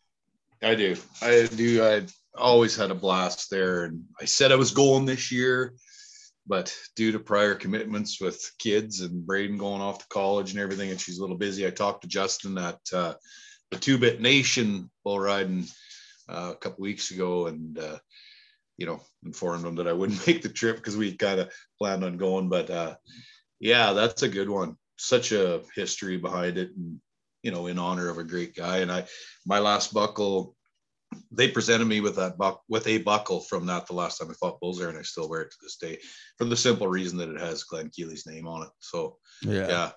I 0.63 0.75
do. 0.75 0.95
I 1.23 1.49
do. 1.55 1.83
I 1.83 2.03
always 2.37 2.77
had 2.77 2.91
a 2.91 2.95
blast 2.95 3.51
there. 3.51 3.85
And 3.85 4.05
I 4.21 4.27
said 4.27 4.53
I 4.53 4.57
was 4.57 4.73
going 4.73 5.07
this 5.07 5.33
year, 5.33 5.75
but 6.47 6.75
due 6.97 7.11
to 7.13 7.19
prior 7.19 7.55
commitments 7.55 8.21
with 8.21 8.53
kids 8.59 9.01
and 9.01 9.27
Braden 9.27 9.57
going 9.57 9.81
off 9.81 10.01
to 10.01 10.09
college 10.09 10.51
and 10.51 10.61
everything, 10.61 10.91
and 10.91 11.01
she's 11.01 11.19
a 11.19 11.23
little 11.23 11.39
busy, 11.39 11.67
I 11.67 11.71
talked 11.71 12.03
to 12.03 12.09
Justin 12.09 12.59
at 12.59 12.81
uh, 12.93 13.15
the 13.71 13.79
Two 13.79 13.97
Bit 13.97 14.21
Nation 14.21 14.91
bull 15.03 15.19
riding 15.19 15.67
uh, 16.29 16.53
a 16.53 16.57
couple 16.57 16.83
weeks 16.83 17.11
ago 17.11 17.47
and, 17.47 17.79
uh, 17.79 17.99
you 18.79 18.87
know, 18.87 19.01
informed 19.25 19.65
them 19.65 19.75
that 19.75 19.89
I 19.89 19.93
wouldn't 19.93 20.25
make 20.27 20.41
the 20.41 20.49
trip 20.49 20.77
because 20.77 20.97
we 20.97 21.13
kind 21.13 21.41
of 21.41 21.53
planned 21.79 22.05
on 22.05 22.17
going. 22.17 22.49
But 22.49 22.71
uh, 22.71 22.95
yeah, 23.61 23.93
that's 23.93 24.23
a 24.23 24.29
good 24.29 24.49
one. 24.49 24.77
Such 24.97 25.33
a 25.33 25.63
history 25.75 26.17
behind 26.17 26.57
it. 26.57 26.71
And, 26.75 27.01
you 27.43 27.51
know, 27.51 27.67
in 27.67 27.79
honor 27.79 28.09
of 28.09 28.19
a 28.19 28.25
great 28.25 28.55
guy. 28.57 28.79
And 28.79 28.91
I, 28.91 29.05
my 29.47 29.59
last 29.59 29.93
buckle, 29.93 30.57
they 31.31 31.49
presented 31.49 31.87
me 31.87 32.01
with 32.01 32.17
that 32.17 32.37
buck 32.37 32.63
with 32.69 32.87
a 32.87 32.99
buckle 32.99 33.41
from 33.41 33.67
that 33.67 33.87
the 33.87 33.95
last 33.95 34.19
time 34.19 34.31
I 34.31 34.35
fought 34.35 34.61
bulls 34.61 34.79
there, 34.79 34.89
and 34.89 34.99
I 34.99 35.03
still 35.03 35.29
wear 35.29 35.43
it 35.43 35.51
to 35.51 35.57
this 35.63 35.77
day 35.77 35.99
for 36.37 36.45
the 36.45 36.57
simple 36.57 36.87
reason 36.87 37.17
that 37.19 37.31
it 37.31 37.41
has 37.41 37.65
Glen 37.65 37.91
Keeley's 37.91 38.27
name 38.27 38.47
on 38.47 38.65
it. 38.65 38.69
So 38.81 39.17
yeah, 39.41 39.93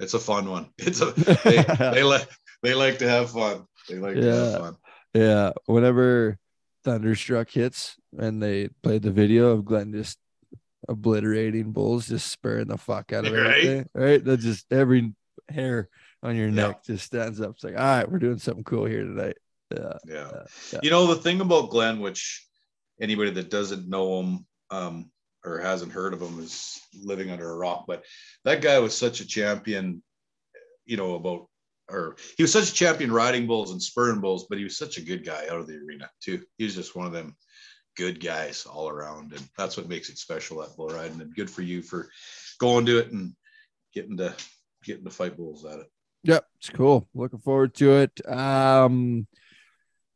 it's 0.00 0.14
a 0.14 0.18
fun 0.18 0.50
one. 0.50 0.68
It's 0.78 1.00
a 1.00 1.12
they, 1.44 1.62
they 1.78 2.02
like 2.02 2.28
they 2.62 2.74
like 2.74 2.98
to 2.98 3.08
have 3.08 3.30
fun. 3.30 3.64
They 3.88 3.96
like 3.96 4.16
to 4.16 4.34
have 4.34 4.60
fun. 4.60 4.76
yeah. 5.14 5.52
Whenever 5.64 6.38
Thunderstruck 6.84 7.50
hits 7.50 7.96
and 8.18 8.42
they 8.42 8.68
played 8.82 9.02
the 9.02 9.10
video 9.10 9.50
of 9.50 9.64
Glenn 9.64 9.92
just 9.92 10.18
obliterating 10.88 11.72
bulls, 11.72 12.08
just 12.08 12.30
spurring 12.30 12.68
the 12.68 12.78
fuck 12.78 13.12
out 13.12 13.26
of 13.26 13.32
Right. 13.34 13.40
everything. 13.64 13.88
Right. 13.94 14.24
That 14.24 14.40
just 14.40 14.66
every 14.72 15.12
hair 15.48 15.88
on 16.22 16.36
your 16.36 16.48
Yeah. 16.48 16.68
neck 16.68 16.84
just 16.84 17.04
stands 17.06 17.40
up. 17.40 17.50
It's 17.52 17.64
like, 17.64 17.74
all 17.76 17.80
right, 17.84 18.10
we're 18.10 18.18
doing 18.18 18.38
something 18.38 18.64
cool 18.64 18.86
here 18.86 19.04
tonight. 19.04 19.36
Yeah. 19.72 19.92
Yeah. 20.06 20.30
yeah. 20.72 20.80
You 20.82 20.90
know 20.90 21.06
the 21.06 21.20
thing 21.20 21.40
about 21.40 21.70
Glenn, 21.70 22.00
which 22.00 22.46
anybody 23.00 23.30
that 23.30 23.50
doesn't 23.50 23.88
know 23.88 24.20
him 24.20 24.46
um, 24.70 25.10
or 25.44 25.58
hasn't 25.58 25.92
heard 25.92 26.12
of 26.12 26.20
him 26.20 26.38
is 26.40 26.80
living 27.02 27.30
under 27.30 27.48
a 27.50 27.56
rock. 27.56 27.84
But 27.86 28.04
that 28.44 28.62
guy 28.62 28.78
was 28.78 28.96
such 28.96 29.20
a 29.20 29.26
champion, 29.26 30.02
you 30.86 30.96
know, 30.96 31.14
about 31.14 31.46
or 31.90 32.16
he 32.36 32.42
was 32.42 32.52
such 32.52 32.70
a 32.70 32.74
champion 32.74 33.12
riding 33.12 33.46
bulls 33.46 33.72
and 33.72 33.82
spurring 33.82 34.20
bulls, 34.20 34.46
but 34.48 34.58
he 34.58 34.64
was 34.64 34.78
such 34.78 34.96
a 34.96 35.02
good 35.02 35.24
guy 35.24 35.46
out 35.50 35.60
of 35.60 35.66
the 35.66 35.76
arena 35.76 36.08
too. 36.20 36.42
He 36.58 36.64
was 36.64 36.74
just 36.74 36.96
one 36.96 37.06
of 37.06 37.12
them 37.12 37.36
good 37.96 38.22
guys 38.22 38.66
all 38.66 38.88
around, 38.88 39.32
and 39.32 39.46
that's 39.58 39.76
what 39.76 39.88
makes 39.88 40.08
it 40.08 40.18
special 40.18 40.62
at 40.62 40.76
bull 40.76 40.88
riding. 40.88 41.20
And 41.20 41.34
good 41.34 41.50
for 41.50 41.62
you 41.62 41.82
for 41.82 42.08
going 42.58 42.86
to 42.86 42.98
it 42.98 43.12
and 43.12 43.34
getting 43.94 44.16
to 44.18 44.34
getting 44.84 45.04
to 45.04 45.10
fight 45.10 45.36
bulls 45.36 45.64
at 45.64 45.80
it. 45.80 45.86
Yep, 46.24 46.46
it's 46.58 46.70
cool. 46.70 47.08
Looking 47.14 47.38
forward 47.38 47.74
to 47.76 47.92
it. 47.92 48.28
Um, 48.30 49.26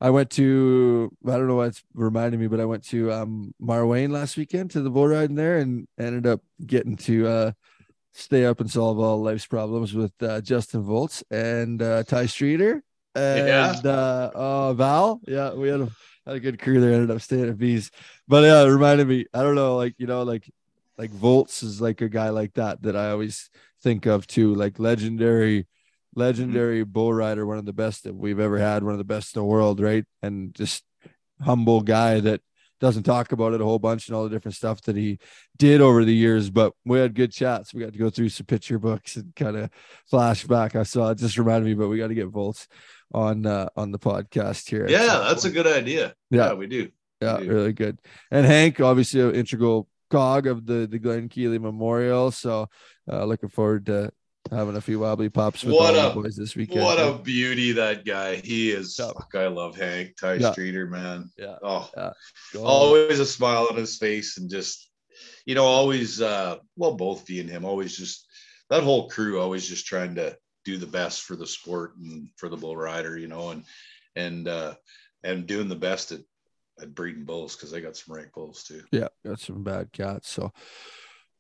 I 0.01 0.11
went 0.11 0.31
to 0.33 1.11
I 1.27 1.33
don't 1.33 1.49
know 1.49 1.57
why 1.57 1.67
it's 1.67 1.83
reminding 1.95 2.41
me, 2.41 2.47
but 2.47 2.61
I 2.61 2.67
went 2.67 2.85
to 2.89 3.13
um 3.13 3.55
Marwayne 3.61 4.11
last 4.11 4.37
weekend 4.37 4.71
to 4.73 4.83
the 4.83 4.91
bull 4.91 5.09
riding 5.09 5.37
there 5.37 5.59
and 5.59 5.87
ended 5.99 6.27
up 6.27 6.43
getting 6.65 6.97
to 6.97 7.27
uh 7.27 7.53
stay 8.15 8.47
up 8.47 8.61
and 8.61 8.71
solve 8.71 8.99
all 8.99 9.23
life's 9.23 9.47
problems 9.47 9.93
with 9.93 10.13
uh, 10.23 10.41
Justin 10.41 10.83
Volz 10.83 11.23
and 11.31 11.83
uh, 11.83 12.03
Ty 12.05 12.27
Streeter 12.27 12.83
and 13.15 13.47
Yeah. 13.47 13.81
uh, 13.85 14.31
uh 14.35 14.73
Val. 14.75 15.21
Yeah, 15.27 15.53
we 15.55 15.69
had 15.69 15.81
a 15.81 15.91
had 16.27 16.37
a 16.37 16.41
good 16.41 16.61
crew 16.61 16.81
there. 16.81 16.93
Ended 16.95 17.11
up 17.11 17.21
staying 17.21 17.49
at 17.49 17.57
V's, 17.57 17.91
but 18.27 18.45
yeah, 18.45 18.63
it 18.63 18.69
reminded 18.71 19.09
me. 19.09 19.27
I 19.35 19.43
don't 19.43 19.57
know, 19.57 19.77
like 19.77 19.95
you 19.99 20.07
know, 20.07 20.23
like 20.23 20.51
like 20.97 21.11
Volz 21.11 21.63
is 21.63 21.81
like 21.81 22.01
a 22.01 22.09
guy 22.09 22.31
like 22.31 22.55
that 22.55 22.83
that 22.83 22.97
I 22.97 23.11
always 23.11 23.51
think 23.83 24.07
of 24.07 24.27
too, 24.27 24.55
like 24.55 24.79
legendary, 24.79 25.67
legendary 26.15 26.85
bull 26.85 27.13
rider, 27.13 27.45
one 27.45 27.59
of 27.59 27.67
the 27.67 27.73
best 27.73 28.05
that 28.05 28.15
we've 28.15 28.41
ever 28.41 28.59
had, 28.59 28.83
one 28.85 28.93
of 28.93 28.99
the 28.99 29.05
best 29.05 29.35
in 29.35 29.41
the 29.41 29.45
world, 29.45 29.81
right? 29.81 30.05
And 30.23 30.55
just 30.55 30.85
humble 31.41 31.83
guy 31.83 32.21
that 32.21 32.41
doesn't 32.85 33.05
talk 33.05 33.33
about 33.33 33.55
it 33.55 33.63
a 33.63 33.65
whole 33.65 33.79
bunch 33.79 34.09
and 34.09 34.15
all 34.15 34.25
the 34.25 34.29
different 34.29 34.55
stuff 34.55 34.83
that 34.83 34.95
he 34.95 35.19
did 35.57 35.81
over 35.81 36.05
the 36.05 36.15
years. 36.15 36.51
But 36.51 36.75
we 36.85 36.99
had 36.99 37.15
good 37.15 37.33
chats. 37.33 37.73
We 37.73 37.81
got 37.81 37.95
to 37.95 37.99
go 37.99 38.11
through 38.11 38.29
some 38.29 38.45
picture 38.45 38.79
books 38.79 39.17
and 39.17 39.35
kind 39.35 39.57
of 39.57 39.71
flashback. 40.13 40.77
I 40.77 40.83
saw 40.83 41.09
it 41.11 41.19
just 41.19 41.39
reminded 41.39 41.65
me, 41.65 41.73
but 41.73 41.89
we 41.89 41.97
got 41.97 42.09
to 42.09 42.15
get 42.15 42.29
Volz 42.29 42.69
on 43.15 43.47
uh 43.47 43.71
on 43.75 43.91
the 43.91 43.99
podcast 43.99 44.69
here. 44.69 44.87
Yeah, 44.87 45.25
that's 45.27 45.47
a 45.47 45.51
good 45.51 45.67
idea. 45.67 46.15
Yeah. 46.31 46.49
Yeah, 46.49 46.53
we 46.55 46.67
do. 46.67 46.91
Yeah, 47.23 47.39
do. 47.39 47.49
really 47.49 47.73
good. 47.73 48.01
And 48.31 48.45
Hank, 48.45 48.81
obviously, 48.81 49.23
an 49.23 49.35
integral 49.35 49.89
cog 50.11 50.47
of 50.47 50.67
the 50.67 50.87
the 50.87 50.99
Glen 50.99 51.31
Keeley 51.31 51.59
Memorial. 51.59 52.33
So, 52.33 52.69
uh, 53.11 53.25
looking 53.25 53.49
forward 53.49 53.87
to 53.87 54.13
having 54.51 54.77
a 54.77 54.81
few 54.81 54.99
wobbly 55.01 55.29
pops 55.29 55.65
with 55.65 55.75
What 55.75 55.95
a- 55.95 56.09
the 56.15 56.23
boys 56.23 56.37
this 56.37 56.55
weekend. 56.55 56.83
What 56.83 56.99
a 56.99 57.19
beauty 57.19 57.73
that 57.73 58.05
guy. 58.05 58.37
He 58.37 58.71
is. 58.71 58.97
Yeah. 58.99 59.07
Fuck, 59.09 59.35
I 59.35 59.47
love 59.47 59.77
Hank 59.77 60.17
Ty 60.17 60.35
Yeah. 60.35 60.53
Streeter, 60.53 60.87
man. 60.87 61.31
Yeah. 61.39 61.57
Oh, 61.63 61.91
Go. 62.53 62.65
always 62.65 63.21
a 63.21 63.27
smile 63.27 63.69
on 63.71 63.77
his 63.77 63.97
face 63.97 64.37
and 64.39 64.51
just, 64.51 64.91
you 65.47 65.55
know, 65.55 65.65
always. 65.65 66.21
uh 66.21 66.59
Well, 66.77 66.95
both 66.95 67.27
V 67.27 67.41
and 67.41 67.49
him 67.51 67.65
always 67.65 67.97
just 67.97 68.27
that 68.71 68.83
whole 68.83 69.09
crew 69.09 69.41
always 69.41 69.67
just 69.69 69.87
trying 69.87 70.15
to 70.17 70.37
do 70.65 70.79
the 70.79 70.87
best 70.87 71.23
for 71.23 71.37
the 71.37 71.47
sport 71.47 71.97
and 71.99 72.29
for 72.37 72.49
the 72.49 72.57
bull 72.57 72.77
rider, 72.77 73.17
you 73.19 73.29
know, 73.29 73.51
and 73.51 73.65
and 74.17 74.47
uh 74.49 74.75
and 75.23 75.47
doing 75.47 75.69
the 75.69 75.75
best 75.77 76.13
at 76.13 76.21
at 76.83 76.95
breeding 76.95 77.25
bulls 77.25 77.55
because 77.55 77.71
they 77.71 77.81
got 77.81 77.97
some 77.97 78.15
rank 78.17 78.33
bulls 78.33 78.65
too. 78.65 78.83
Yeah, 78.91 79.09
got 79.25 79.39
some 79.41 79.63
bad 79.63 79.93
cats. 79.93 80.29
So 80.29 80.53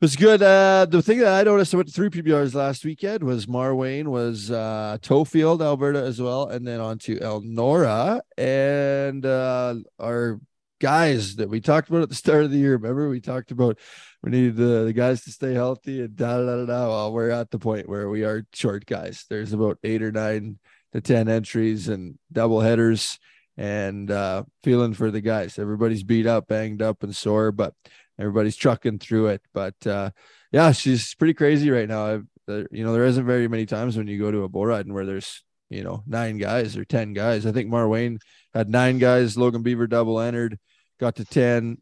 was 0.00 0.16
good. 0.16 0.42
Uh, 0.42 0.86
the 0.88 1.02
thing 1.02 1.18
that 1.18 1.32
I 1.32 1.42
noticed, 1.42 1.74
went 1.74 1.88
to 1.88 1.94
three 1.94 2.10
PBRs 2.10 2.54
last 2.54 2.84
weekend 2.84 3.22
was 3.22 3.46
Marwayne, 3.46 4.06
was 4.08 4.50
uh, 4.50 4.98
Tofield, 5.00 5.62
Alberta 5.62 6.02
as 6.02 6.20
well, 6.20 6.48
and 6.48 6.66
then 6.66 6.80
on 6.80 6.98
to 7.00 7.16
Elnora. 7.18 8.20
And 8.36 9.24
uh, 9.24 9.76
our 9.98 10.40
guys 10.80 11.36
that 11.36 11.48
we 11.48 11.60
talked 11.60 11.88
about 11.88 12.02
at 12.02 12.08
the 12.08 12.14
start 12.14 12.44
of 12.44 12.50
the 12.50 12.58
year, 12.58 12.72
remember 12.72 13.08
we 13.08 13.20
talked 13.20 13.50
about 13.50 13.78
we 14.22 14.30
needed 14.30 14.56
the, 14.56 14.84
the 14.84 14.92
guys 14.92 15.22
to 15.24 15.30
stay 15.30 15.52
healthy 15.52 16.00
and 16.00 16.16
da 16.16 16.38
da 16.38 16.56
da 16.56 16.66
da. 16.66 16.88
Well, 16.88 17.12
we're 17.12 17.30
at 17.30 17.50
the 17.50 17.58
point 17.58 17.88
where 17.88 18.08
we 18.08 18.24
are 18.24 18.46
short 18.52 18.86
guys. 18.86 19.24
There's 19.28 19.52
about 19.52 19.78
eight 19.84 20.02
or 20.02 20.12
nine 20.12 20.58
to 20.92 21.00
10 21.00 21.28
entries 21.28 21.88
and 21.88 22.18
double 22.32 22.60
headers 22.60 23.18
and 23.56 24.10
uh, 24.10 24.44
feeling 24.62 24.94
for 24.94 25.10
the 25.10 25.20
guys. 25.20 25.58
Everybody's 25.58 26.02
beat 26.02 26.26
up, 26.26 26.48
banged 26.48 26.82
up, 26.82 27.02
and 27.02 27.14
sore, 27.14 27.52
but 27.52 27.74
everybody's 28.18 28.56
trucking 28.56 28.98
through 28.98 29.28
it. 29.28 29.42
But 29.52 29.86
uh, 29.86 30.10
yeah, 30.52 30.72
she's 30.72 31.14
pretty 31.14 31.34
crazy 31.34 31.70
right 31.70 31.88
now. 31.88 32.22
There, 32.46 32.66
you 32.70 32.84
know, 32.84 32.92
there 32.92 33.06
isn't 33.06 33.26
very 33.26 33.48
many 33.48 33.66
times 33.66 33.96
when 33.96 34.06
you 34.06 34.18
go 34.18 34.30
to 34.30 34.42
a 34.42 34.48
bull 34.48 34.66
riding 34.66 34.92
where 34.92 35.06
there's 35.06 35.42
you 35.70 35.82
know 35.82 36.02
nine 36.06 36.38
guys 36.38 36.76
or 36.76 36.84
ten 36.84 37.12
guys. 37.12 37.46
I 37.46 37.52
think 37.52 37.70
Marwayne 37.70 38.18
had 38.52 38.68
nine 38.68 38.98
guys. 38.98 39.36
Logan 39.36 39.62
Beaver 39.62 39.86
double 39.86 40.20
entered, 40.20 40.58
got 41.00 41.16
to 41.16 41.24
ten. 41.24 41.78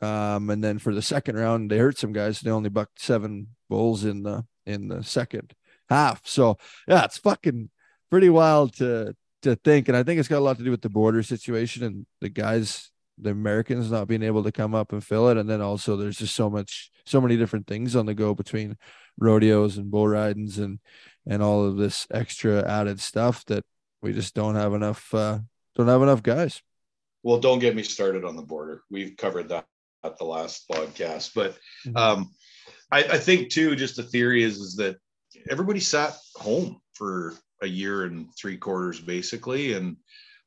Um, 0.00 0.50
and 0.50 0.62
then 0.62 0.78
for 0.78 0.94
the 0.94 1.02
second 1.02 1.36
round, 1.36 1.70
they 1.70 1.78
hurt 1.78 1.98
some 1.98 2.12
guys. 2.12 2.40
They 2.40 2.50
only 2.50 2.68
bucked 2.68 3.00
seven 3.00 3.48
bulls 3.70 4.04
in 4.04 4.22
the 4.22 4.44
in 4.66 4.88
the 4.88 5.02
second 5.02 5.54
half. 5.88 6.26
So 6.26 6.58
yeah, 6.86 7.04
it's 7.04 7.18
fucking 7.18 7.70
pretty 8.10 8.28
wild 8.28 8.74
to 8.76 9.14
to 9.42 9.56
think. 9.56 9.88
And 9.88 9.96
I 9.96 10.02
think 10.02 10.18
it's 10.18 10.28
got 10.28 10.38
a 10.38 10.40
lot 10.40 10.58
to 10.58 10.64
do 10.64 10.70
with 10.70 10.82
the 10.82 10.88
border 10.88 11.22
situation 11.22 11.84
and 11.84 12.06
the 12.20 12.28
guys, 12.28 12.90
the 13.18 13.30
Americans 13.30 13.90
not 13.90 14.08
being 14.08 14.22
able 14.22 14.42
to 14.44 14.52
come 14.52 14.74
up 14.74 14.92
and 14.92 15.04
fill 15.04 15.28
it. 15.28 15.36
And 15.36 15.48
then 15.48 15.60
also 15.60 15.96
there's 15.96 16.18
just 16.18 16.34
so 16.34 16.50
much, 16.50 16.90
so 17.06 17.20
many 17.20 17.36
different 17.36 17.66
things 17.66 17.94
on 17.94 18.06
the 18.06 18.14
go 18.14 18.34
between 18.34 18.76
rodeos 19.18 19.76
and 19.76 19.90
bull 19.90 20.08
ridings 20.08 20.58
and 20.58 20.80
and 21.26 21.42
all 21.42 21.64
of 21.64 21.76
this 21.76 22.06
extra 22.10 22.68
added 22.68 23.00
stuff 23.00 23.44
that 23.46 23.64
we 24.02 24.12
just 24.12 24.34
don't 24.34 24.56
have 24.56 24.74
enough 24.74 25.14
uh 25.14 25.38
don't 25.76 25.88
have 25.88 26.02
enough 26.02 26.22
guys. 26.22 26.60
Well, 27.22 27.38
don't 27.38 27.60
get 27.60 27.74
me 27.76 27.82
started 27.82 28.24
on 28.24 28.36
the 28.36 28.42
border. 28.42 28.82
We've 28.90 29.16
covered 29.16 29.48
that 29.48 29.66
at 30.02 30.18
the 30.18 30.24
last 30.24 30.68
podcast, 30.68 31.30
but 31.34 31.56
Mhm. 31.86 31.96
um, 31.96 32.30
I, 32.90 33.04
I 33.04 33.18
think 33.18 33.50
too, 33.50 33.74
just 33.76 33.96
the 33.96 34.02
theory 34.02 34.42
is 34.42 34.58
is 34.58 34.76
that 34.76 34.96
everybody 35.48 35.80
sat 35.80 36.14
home 36.34 36.80
for 36.92 37.34
a 37.62 37.66
year 37.66 38.04
and 38.04 38.28
three 38.36 38.56
quarters 38.56 39.00
basically 39.00 39.72
and 39.72 39.96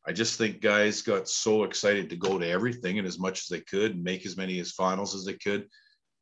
I 0.07 0.13
just 0.13 0.37
think 0.37 0.61
guys 0.61 1.01
got 1.01 1.27
so 1.27 1.63
excited 1.63 2.09
to 2.09 2.15
go 2.15 2.39
to 2.39 2.47
everything 2.47 2.97
and 2.97 3.07
as 3.07 3.19
much 3.19 3.41
as 3.41 3.47
they 3.47 3.59
could 3.59 3.91
and 3.91 4.03
make 4.03 4.25
as 4.25 4.37
many 4.37 4.59
as 4.59 4.71
finals 4.71 5.13
as 5.13 5.25
they 5.25 5.33
could. 5.33 5.67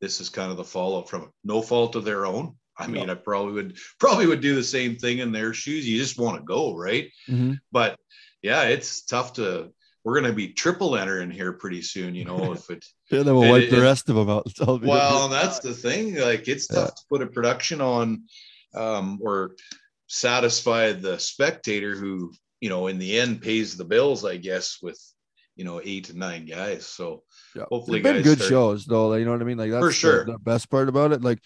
This 0.00 0.20
is 0.20 0.28
kind 0.28 0.50
of 0.50 0.56
the 0.56 0.64
fallout 0.64 1.08
from 1.08 1.22
it. 1.22 1.28
No 1.44 1.62
fault 1.62 1.94
of 1.94 2.04
their 2.04 2.26
own. 2.26 2.56
I 2.76 2.88
mean, 2.88 3.06
no. 3.06 3.12
I 3.12 3.14
probably 3.14 3.52
would 3.52 3.78
probably 3.98 4.26
would 4.26 4.40
do 4.40 4.56
the 4.56 4.64
same 4.64 4.96
thing 4.96 5.18
in 5.18 5.32
their 5.32 5.54
shoes. 5.54 5.88
You 5.88 5.98
just 5.98 6.18
want 6.18 6.36
to 6.36 6.44
go, 6.44 6.76
right? 6.76 7.10
Mm-hmm. 7.28 7.54
But 7.72 7.96
yeah, 8.42 8.64
it's 8.64 9.04
tough 9.04 9.34
to. 9.34 9.72
We're 10.04 10.20
going 10.20 10.30
to 10.30 10.36
be 10.36 10.52
triple 10.52 10.96
entering 10.96 11.32
here 11.32 11.52
pretty 11.52 11.82
soon, 11.82 12.14
you 12.14 12.24
know. 12.24 12.52
If 12.52 12.68
it, 12.70 12.84
yeah, 13.10 13.22
then 13.22 13.34
we'll 13.34 13.50
wipe 13.50 13.64
it, 13.64 13.70
the 13.70 13.80
rest 13.80 14.08
of 14.08 14.16
them 14.16 14.30
out. 14.30 14.46
Well, 14.82 15.28
that's 15.28 15.60
the 15.60 15.74
thing. 15.74 16.16
Like, 16.16 16.46
it's 16.46 16.66
tough 16.66 16.78
yeah. 16.78 16.94
to 16.94 17.02
put 17.10 17.22
a 17.22 17.26
production 17.26 17.80
on, 17.80 18.24
um, 18.74 19.18
or 19.22 19.56
satisfy 20.06 20.92
the 20.92 21.18
spectator 21.18 21.96
who 21.96 22.32
you 22.66 22.70
know, 22.70 22.88
in 22.88 22.98
the 22.98 23.16
end 23.16 23.40
pays 23.40 23.76
the 23.76 23.84
bills, 23.84 24.24
I 24.24 24.38
guess, 24.38 24.78
with 24.82 25.00
you 25.54 25.64
know 25.64 25.80
eight 25.84 26.06
to 26.06 26.18
nine 26.18 26.46
guys. 26.46 26.84
So 26.84 27.22
yeah. 27.54 27.62
hopefully, 27.70 28.00
been 28.00 28.24
good 28.24 28.38
start... 28.38 28.50
shows 28.50 28.86
though. 28.86 29.14
You 29.14 29.24
know 29.24 29.30
what 29.30 29.40
I 29.40 29.44
mean? 29.44 29.56
Like 29.56 29.70
that's 29.70 29.86
for 29.86 29.92
sure 29.92 30.24
the, 30.24 30.32
the, 30.32 30.38
best 30.40 30.68
part 30.68 30.88
about 30.88 31.12
it. 31.12 31.22
Like 31.22 31.38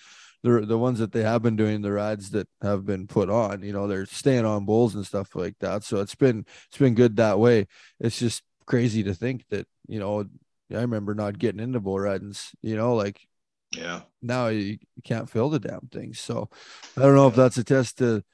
the 0.42 0.60
the 0.60 0.78
ones 0.78 0.98
that 0.98 1.12
they 1.12 1.22
have 1.22 1.42
been 1.42 1.56
doing, 1.56 1.82
the 1.82 1.92
rides 1.92 2.30
that 2.30 2.48
have 2.62 2.86
been 2.86 3.06
put 3.06 3.28
on. 3.28 3.62
You 3.62 3.74
know, 3.74 3.86
they're 3.86 4.06
staying 4.06 4.46
on 4.46 4.64
bulls 4.64 4.94
and 4.94 5.04
stuff 5.04 5.36
like 5.36 5.56
that. 5.60 5.84
So 5.84 5.98
it's 5.98 6.14
been 6.14 6.46
it's 6.68 6.78
been 6.78 6.94
good 6.94 7.16
that 7.16 7.38
way. 7.38 7.66
It's 8.00 8.18
just 8.18 8.42
crazy 8.64 9.02
to 9.02 9.12
think 9.12 9.44
that 9.50 9.66
you 9.86 9.98
know. 10.00 10.24
I 10.72 10.82
remember 10.82 11.14
not 11.14 11.38
getting 11.38 11.60
into 11.60 11.80
bull 11.80 12.00
ridings. 12.00 12.52
You 12.62 12.76
know, 12.76 12.94
like 12.94 13.20
yeah. 13.76 14.00
Now 14.22 14.48
you, 14.48 14.78
can't 15.04 15.28
fill 15.28 15.50
the 15.50 15.58
damn 15.58 15.88
thing. 15.92 16.14
So 16.14 16.48
I 16.96 17.02
don't 17.02 17.14
know 17.14 17.28
if 17.28 17.34
that's 17.34 17.58
a 17.58 17.64
test 17.64 17.98
to 17.98 18.24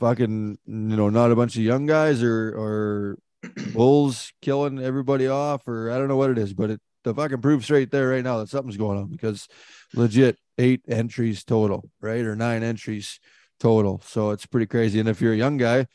fucking 0.00 0.58
you 0.66 0.96
know 0.96 1.08
not 1.08 1.30
a 1.30 1.36
bunch 1.36 1.56
of 1.56 1.62
young 1.62 1.86
guys 1.86 2.22
or 2.22 2.54
or 2.56 3.18
bulls 3.72 4.32
killing 4.40 4.78
everybody 4.78 5.28
off 5.28 5.66
or 5.66 5.90
I 5.90 5.98
don't 5.98 6.08
know 6.08 6.16
what 6.16 6.30
it 6.30 6.38
is, 6.38 6.52
but 6.52 6.70
it 6.70 6.80
the 7.04 7.14
fucking 7.14 7.40
proof's 7.40 7.70
right 7.70 7.90
there 7.90 8.08
right 8.08 8.24
now 8.24 8.38
that 8.38 8.48
something's 8.48 8.76
going 8.76 8.98
on 8.98 9.06
because 9.08 9.48
legit 9.94 10.38
eight 10.58 10.82
entries 10.88 11.44
total, 11.44 11.88
right? 12.00 12.24
Or 12.24 12.36
nine 12.36 12.62
entries 12.62 13.18
total. 13.58 14.00
So 14.04 14.30
it's 14.30 14.46
pretty 14.46 14.66
crazy. 14.66 15.00
And 15.00 15.08
if 15.08 15.20
you're 15.20 15.32
a 15.32 15.36
young 15.36 15.56
guy, 15.56 15.86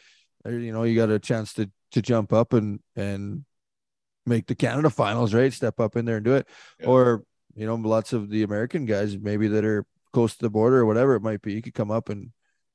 uh, 0.46 0.50
you 0.50 0.74
know, 0.74 0.84
you 0.84 0.96
got 0.96 1.10
a 1.10 1.20
chance 1.20 1.54
to 1.54 1.70
to 1.92 2.02
jump 2.02 2.34
up 2.34 2.54
and 2.54 2.80
and 2.96 3.46
make 4.26 4.48
the 4.48 4.56
Canada 4.56 4.90
finals, 4.90 5.34
right? 5.34 5.54
Step 5.54 5.80
up 5.80 5.96
in 5.96 6.06
there 6.06 6.18
and 6.18 6.26
do 6.26 6.36
it. 6.36 6.48
Yeah. 6.80 6.88
Or, 6.88 7.24
you 7.56 7.66
know, 7.66 7.76
lots 7.76 8.14
of 8.14 8.30
the 8.30 8.44
American 8.44 8.86
guys 8.86 9.18
maybe 9.18 9.48
that 9.48 9.64
are 9.66 9.86
close 10.14 10.36
to 10.36 10.42
the 10.42 10.50
border 10.50 10.80
or 10.80 10.86
whatever 10.86 11.16
it 11.16 11.22
might 11.22 11.42
be, 11.42 11.54
you 11.54 11.62
could 11.62 11.74
come 11.74 11.92
up 11.92 12.10
and 12.10 12.32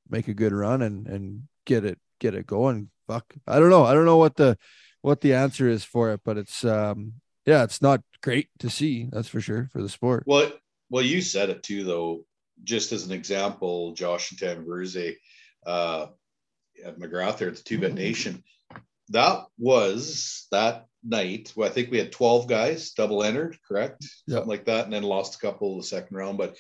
make 0.09 0.29
a 0.29 0.35
good 0.35 0.53
run 0.53 0.83
and 0.83 1.07
and 1.07 1.43
get 1.67 1.85
it 1.85 1.99
get 2.21 2.35
it 2.35 2.47
going. 2.47 2.91
Fuck, 3.07 3.35
I 3.47 3.59
don't 3.59 3.71
know. 3.71 3.85
I 3.85 3.95
don't 3.95 4.05
know 4.05 4.17
what 4.17 4.37
the 4.37 4.57
what 5.01 5.21
the 5.21 5.35
answer 5.35 5.69
is 5.69 5.85
for 5.85 6.13
it, 6.13 6.21
but 6.25 6.39
it's 6.39 6.65
um 6.65 7.15
yeah, 7.47 7.65
it's 7.65 7.83
not 7.83 8.03
great 8.23 8.49
to 8.61 8.71
see. 8.71 9.09
That's 9.11 9.29
for 9.29 9.41
sure 9.41 9.69
for 9.73 9.83
the 9.83 9.89
sport. 9.89 10.25
Well, 10.27 10.53
well, 10.91 11.03
you 11.05 11.21
said 11.21 11.51
it 11.51 11.63
too, 11.63 11.85
though. 11.85 12.25
Just 12.65 12.93
as 12.93 13.05
an 13.05 13.13
example, 13.13 13.93
Josh 13.95 14.31
and 14.31 14.39
Tam 14.39 14.67
uh, 15.67 16.07
at 16.85 16.99
McGrath 16.99 17.39
there 17.39 17.49
at 17.49 17.57
the 17.57 17.63
Two 17.63 17.79
Bit 17.79 17.95
Nation, 18.07 18.45
that 19.09 19.47
was 19.59 20.47
that 20.53 20.87
night. 21.03 21.53
Well, 21.57 21.69
I 21.69 21.73
think 21.73 21.91
we 21.91 21.99
had 21.99 22.13
12 22.13 22.47
guys 22.47 22.93
double 22.93 23.25
entered, 23.25 23.59
correct? 23.67 24.05
Yep. 24.27 24.37
Something 24.37 24.49
like 24.49 24.67
that, 24.67 24.85
and 24.85 24.93
then 24.93 25.03
lost 25.03 25.35
a 25.35 25.39
couple 25.39 25.77
the 25.77 25.83
second 25.83 26.17
round. 26.17 26.39
But 26.39 26.57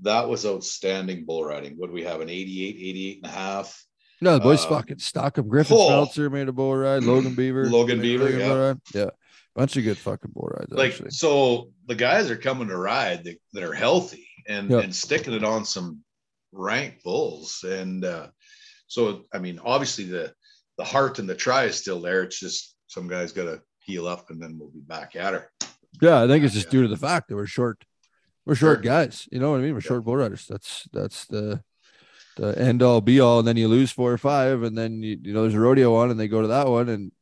that 0.00 0.28
was 0.28 0.46
outstanding 0.46 1.24
bull 1.24 1.44
riding. 1.44 1.74
What 1.76 1.88
do 1.88 1.92
we 1.92 2.04
have? 2.04 2.20
An 2.20 2.28
88, 2.28 2.76
88 2.76 3.16
and 3.22 3.32
a 3.32 3.34
half. 3.34 3.84
No, 4.20 4.34
the 4.34 4.40
boys 4.40 4.64
uh, 4.64 4.68
fucking 4.68 4.98
Stockham 4.98 5.48
Griffin 5.48 5.76
oh, 5.78 6.06
Smeltzer 6.06 6.30
made 6.30 6.48
a 6.48 6.52
bull 6.52 6.76
ride. 6.76 7.02
Logan 7.02 7.34
Beaver. 7.36 7.68
Logan 7.68 8.00
Beaver. 8.00 8.30
Yeah. 8.30 8.74
yeah. 8.94 9.10
Bunch 9.54 9.76
of 9.76 9.84
good 9.84 9.98
fucking 9.98 10.30
bull 10.32 10.48
rides. 10.56 10.72
Like, 10.72 10.92
actually. 10.92 11.10
so 11.10 11.70
the 11.86 11.94
guys 11.94 12.30
are 12.30 12.36
coming 12.36 12.68
to 12.68 12.76
ride 12.76 13.24
that, 13.24 13.38
that 13.52 13.64
are 13.64 13.74
healthy 13.74 14.26
and, 14.48 14.70
yep. 14.70 14.84
and 14.84 14.94
sticking 14.94 15.34
it 15.34 15.44
on 15.44 15.64
some 15.64 16.00
rank 16.52 17.02
bulls. 17.02 17.64
And 17.68 18.04
uh, 18.04 18.28
so, 18.86 19.24
I 19.34 19.40
mean, 19.40 19.60
obviously 19.62 20.04
the, 20.04 20.32
the 20.78 20.84
heart 20.84 21.18
and 21.18 21.28
the 21.28 21.34
try 21.34 21.64
is 21.64 21.76
still 21.76 22.00
there. 22.00 22.22
It's 22.22 22.38
just 22.38 22.76
some 22.86 23.08
guys 23.08 23.32
got 23.32 23.44
to 23.44 23.60
heal 23.80 24.06
up 24.06 24.30
and 24.30 24.40
then 24.40 24.56
we'll 24.58 24.70
be 24.70 24.80
back 24.80 25.16
at 25.16 25.34
her. 25.34 25.50
Yeah. 26.00 26.22
I 26.22 26.28
think 26.28 26.44
it's 26.44 26.54
just 26.54 26.70
due 26.70 26.82
to 26.82 26.88
the 26.88 26.96
fact 26.96 27.28
that 27.28 27.36
we're 27.36 27.46
short 27.46 27.84
we're 28.44 28.54
short 28.54 28.78
sure. 28.78 28.82
guys. 28.82 29.28
You 29.30 29.38
know 29.38 29.52
what 29.52 29.60
I 29.60 29.62
mean? 29.62 29.74
We're 29.74 29.80
short 29.80 30.04
bull 30.04 30.16
riders. 30.16 30.46
That's 30.48 30.88
that's 30.92 31.26
the 31.26 31.62
the 32.36 32.58
end 32.58 32.82
all 32.82 33.00
be 33.00 33.20
all. 33.20 33.40
And 33.40 33.48
then 33.48 33.56
you 33.56 33.68
lose 33.68 33.92
four 33.92 34.12
or 34.12 34.18
five, 34.18 34.62
and 34.62 34.76
then 34.76 35.02
you, 35.02 35.18
you 35.22 35.32
know 35.32 35.42
there's 35.42 35.54
a 35.54 35.60
rodeo 35.60 35.94
on, 35.94 36.10
and 36.10 36.18
they 36.18 36.28
go 36.28 36.42
to 36.42 36.48
that 36.48 36.68
one, 36.68 36.88
and 36.88 37.12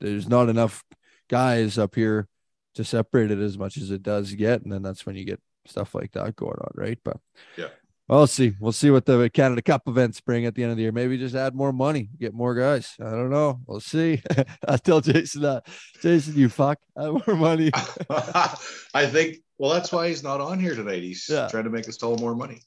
there's 0.00 0.28
not 0.28 0.48
enough 0.48 0.84
guys 1.28 1.78
up 1.78 1.94
here 1.94 2.28
to 2.74 2.84
separate 2.84 3.30
it 3.30 3.38
as 3.38 3.56
much 3.56 3.76
as 3.76 3.90
it 3.90 4.02
does 4.02 4.32
get, 4.34 4.62
and 4.62 4.72
then 4.72 4.82
that's 4.82 5.06
when 5.06 5.16
you 5.16 5.24
get 5.24 5.40
stuff 5.66 5.94
like 5.94 6.12
that 6.12 6.36
going 6.36 6.58
on, 6.60 6.70
right? 6.74 6.98
But 7.02 7.18
yeah, 7.56 7.68
We'll 8.08 8.28
see. 8.28 8.54
We'll 8.60 8.70
see 8.70 8.90
what 8.90 9.04
the 9.04 9.28
Canada 9.30 9.62
Cup 9.62 9.88
events 9.88 10.20
bring 10.20 10.46
at 10.46 10.54
the 10.54 10.62
end 10.62 10.70
of 10.70 10.76
the 10.76 10.84
year. 10.84 10.92
Maybe 10.92 11.18
just 11.18 11.34
add 11.34 11.56
more 11.56 11.72
money, 11.72 12.08
get 12.20 12.34
more 12.34 12.54
guys. 12.54 12.94
I 13.00 13.10
don't 13.10 13.30
know. 13.30 13.60
We'll 13.66 13.80
see. 13.80 14.22
I 14.68 14.76
tell 14.76 15.00
Jason 15.00 15.42
that. 15.42 15.66
Jason, 16.00 16.36
you 16.36 16.48
fuck, 16.48 16.78
add 16.96 17.10
more 17.26 17.36
money. 17.36 17.72
I 18.10 19.06
think. 19.06 19.38
Well, 19.58 19.72
that's 19.72 19.90
why 19.90 20.08
he's 20.08 20.22
not 20.22 20.40
on 20.40 20.60
here 20.60 20.74
tonight. 20.74 21.02
He's 21.02 21.28
yeah. 21.28 21.48
trying 21.48 21.64
to 21.64 21.70
make 21.70 21.88
us 21.88 22.02
all 22.02 22.16
more 22.16 22.34
money. 22.34 22.60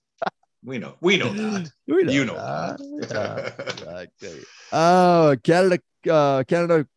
We 0.64 0.78
know. 0.78 0.96
We 1.02 1.18
know 1.18 1.32
that. 1.34 1.72
We 1.88 2.04
know 2.04 2.12
you 2.12 2.26
know 2.26 2.36
that. 2.36 2.78
that. 3.10 3.84
yeah, 3.86 4.28
okay. 4.28 4.40
Uh, 4.72 5.36
Canada, 5.44 5.80
uh, 6.10 6.44
Canada 6.44 6.88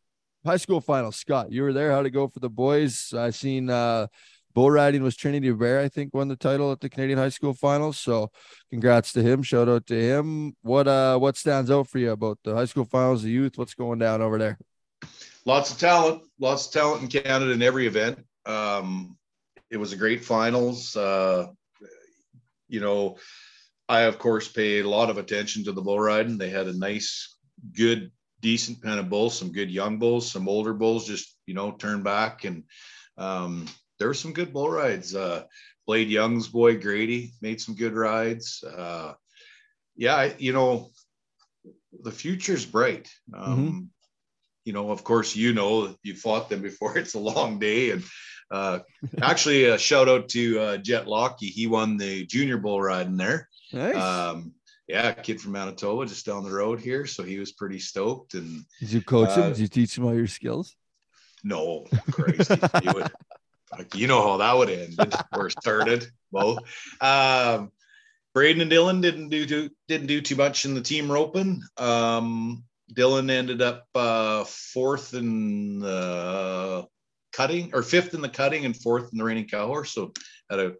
high 0.44 0.56
school 0.56 0.80
final. 0.80 1.12
Scott, 1.12 1.52
you 1.52 1.62
were 1.62 1.72
there. 1.72 1.92
How'd 1.92 2.06
it 2.06 2.10
go 2.10 2.28
for 2.28 2.40
the 2.40 2.50
boys? 2.50 3.14
I 3.16 3.30
seen 3.30 3.70
uh 3.70 4.08
bull 4.54 4.70
riding 4.70 5.02
was 5.02 5.16
Trinity 5.16 5.50
Bear, 5.52 5.80
I 5.80 5.88
think, 5.88 6.12
won 6.14 6.28
the 6.28 6.36
title 6.36 6.72
at 6.72 6.80
the 6.80 6.88
Canadian 6.88 7.18
High 7.18 7.30
School 7.30 7.54
Finals. 7.54 7.98
So, 7.98 8.30
congrats 8.70 9.12
to 9.14 9.22
him. 9.22 9.42
Shout 9.42 9.68
out 9.68 9.86
to 9.86 9.94
him. 9.94 10.54
What 10.62 10.88
uh, 10.88 11.18
what 11.18 11.36
stands 11.36 11.70
out 11.70 11.88
for 11.88 11.98
you 11.98 12.10
about 12.12 12.38
the 12.44 12.54
high 12.54 12.66
school 12.66 12.84
finals, 12.84 13.22
the 13.22 13.30
youth? 13.30 13.56
What's 13.56 13.74
going 13.74 13.98
down 13.98 14.22
over 14.22 14.38
there? 14.38 14.58
Lots 15.44 15.72
of 15.72 15.78
talent, 15.78 16.22
lots 16.38 16.66
of 16.66 16.72
talent 16.72 17.02
in 17.02 17.08
Canada 17.08 17.50
in 17.50 17.62
every 17.62 17.86
event. 17.86 18.24
Um, 18.46 19.16
it 19.72 19.78
was 19.78 19.92
a 19.92 19.96
great 19.96 20.22
finals. 20.22 20.94
Uh, 20.94 21.46
you 22.68 22.80
know, 22.80 23.16
I 23.88 24.02
of 24.02 24.18
course 24.18 24.46
paid 24.46 24.84
a 24.84 24.88
lot 24.88 25.08
of 25.08 25.16
attention 25.16 25.64
to 25.64 25.72
the 25.72 25.80
bull 25.80 25.98
riding. 25.98 26.36
They 26.36 26.50
had 26.50 26.68
a 26.68 26.78
nice, 26.78 27.34
good, 27.74 28.12
decent 28.40 28.82
kind 28.82 29.00
of 29.00 29.08
bulls, 29.08 29.36
some 29.36 29.50
good 29.50 29.70
young 29.70 29.98
bulls, 29.98 30.30
some 30.30 30.46
older 30.46 30.74
bulls, 30.74 31.06
just 31.06 31.34
you 31.46 31.54
know, 31.54 31.72
turn 31.72 32.02
back 32.02 32.44
and 32.44 32.64
um, 33.16 33.66
there 33.98 34.08
were 34.08 34.14
some 34.14 34.34
good 34.34 34.52
bull 34.52 34.70
rides. 34.70 35.14
Uh, 35.14 35.44
Blade 35.86 36.08
Young's 36.08 36.48
boy 36.48 36.78
Grady 36.78 37.32
made 37.40 37.60
some 37.60 37.74
good 37.74 37.94
rides. 37.94 38.62
Uh, 38.62 39.14
yeah, 39.96 40.32
you 40.38 40.52
know, 40.52 40.90
the 42.02 42.12
future's 42.12 42.66
bright. 42.66 43.08
Um, 43.34 43.58
mm-hmm. 43.58 43.80
You 44.64 44.72
know, 44.74 44.90
of 44.90 45.02
course, 45.02 45.34
you 45.34 45.54
know 45.54 45.96
you 46.02 46.14
fought 46.14 46.50
them 46.50 46.60
before. 46.60 46.98
It's 46.98 47.14
a 47.14 47.18
long 47.18 47.58
day, 47.58 47.90
and 47.90 48.04
uh, 48.50 48.80
actually, 49.20 49.64
a 49.64 49.78
shout 49.78 50.08
out 50.08 50.28
to 50.30 50.58
uh, 50.60 50.76
Jet 50.78 51.06
Lockey. 51.06 51.46
He 51.46 51.66
won 51.66 51.96
the 51.96 52.26
junior 52.26 52.58
bull 52.58 52.80
riding 52.80 53.16
there. 53.16 53.48
Nice. 53.72 53.96
Um, 53.96 54.52
yeah, 54.88 55.12
kid 55.12 55.40
from 55.40 55.52
Manitoba, 55.52 56.06
just 56.06 56.26
down 56.26 56.44
the 56.44 56.50
road 56.50 56.80
here. 56.80 57.06
So 57.06 57.22
he 57.22 57.38
was 57.38 57.52
pretty 57.52 57.78
stoked. 57.78 58.34
And 58.34 58.64
did 58.80 58.92
you 58.92 59.00
coach 59.02 59.30
him? 59.36 59.44
Uh, 59.44 59.48
did 59.48 59.58
you 59.58 59.68
teach 59.68 59.96
him 59.96 60.04
all 60.04 60.14
your 60.14 60.26
skills? 60.26 60.74
No, 61.44 61.86
crazy. 62.10 62.54
he 62.82 62.88
would 62.88 63.10
like, 63.76 63.94
you 63.94 64.06
know 64.06 64.22
how 64.22 64.36
that 64.36 64.56
would 64.56 64.70
end 64.70 64.98
or 65.32 65.50
started 65.50 66.06
Well, 66.30 66.58
Um, 67.00 67.72
Braden 68.34 68.62
and 68.62 68.70
Dylan 68.70 69.02
didn't 69.02 69.28
do 69.28 69.44
too, 69.46 69.70
didn't 69.88 70.06
do 70.06 70.20
too 70.20 70.36
much 70.36 70.64
in 70.64 70.74
the 70.74 70.80
team 70.80 71.10
roping. 71.10 71.62
Um, 71.76 72.64
Dylan 72.94 73.30
ended 73.30 73.60
up 73.62 73.86
uh, 73.94 74.44
fourth 74.44 75.14
in 75.14 75.78
the 75.80 76.86
cutting 77.32 77.70
or 77.74 77.82
fifth 77.82 78.14
in 78.14 78.20
the 78.20 78.28
cutting 78.28 78.64
and 78.64 78.76
fourth 78.76 79.10
in 79.12 79.18
the 79.18 79.24
reining 79.24 79.48
cow 79.48 79.66
horse. 79.66 79.92
So 79.92 80.12
had 80.50 80.60
a, 80.60 80.72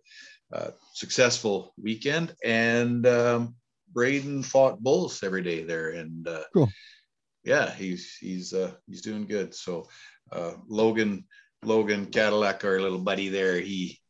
a 0.53 0.73
successful 0.95 1.73
weekend. 1.77 2.35
And 2.45 3.07
um, 3.07 3.55
Braden 3.93 4.43
fought 4.43 4.83
bulls 4.83 5.23
every 5.23 5.43
day 5.43 5.65
there. 5.65 5.91
And 5.91 6.27
uh, 6.29 6.45
cool. 6.55 6.71
yeah, 7.45 7.71
he's 7.71 8.17
he's 8.21 8.53
uh, 8.53 8.73
he's 8.87 9.03
doing 9.03 9.27
good. 9.27 9.55
So 9.55 9.88
uh, 10.31 10.53
Logan 10.67 11.25
Logan 11.65 12.07
Cadillac, 12.07 12.65
our 12.65 12.81
little 12.81 12.99
buddy 12.99 13.29
there, 13.29 13.61
he 13.61 14.01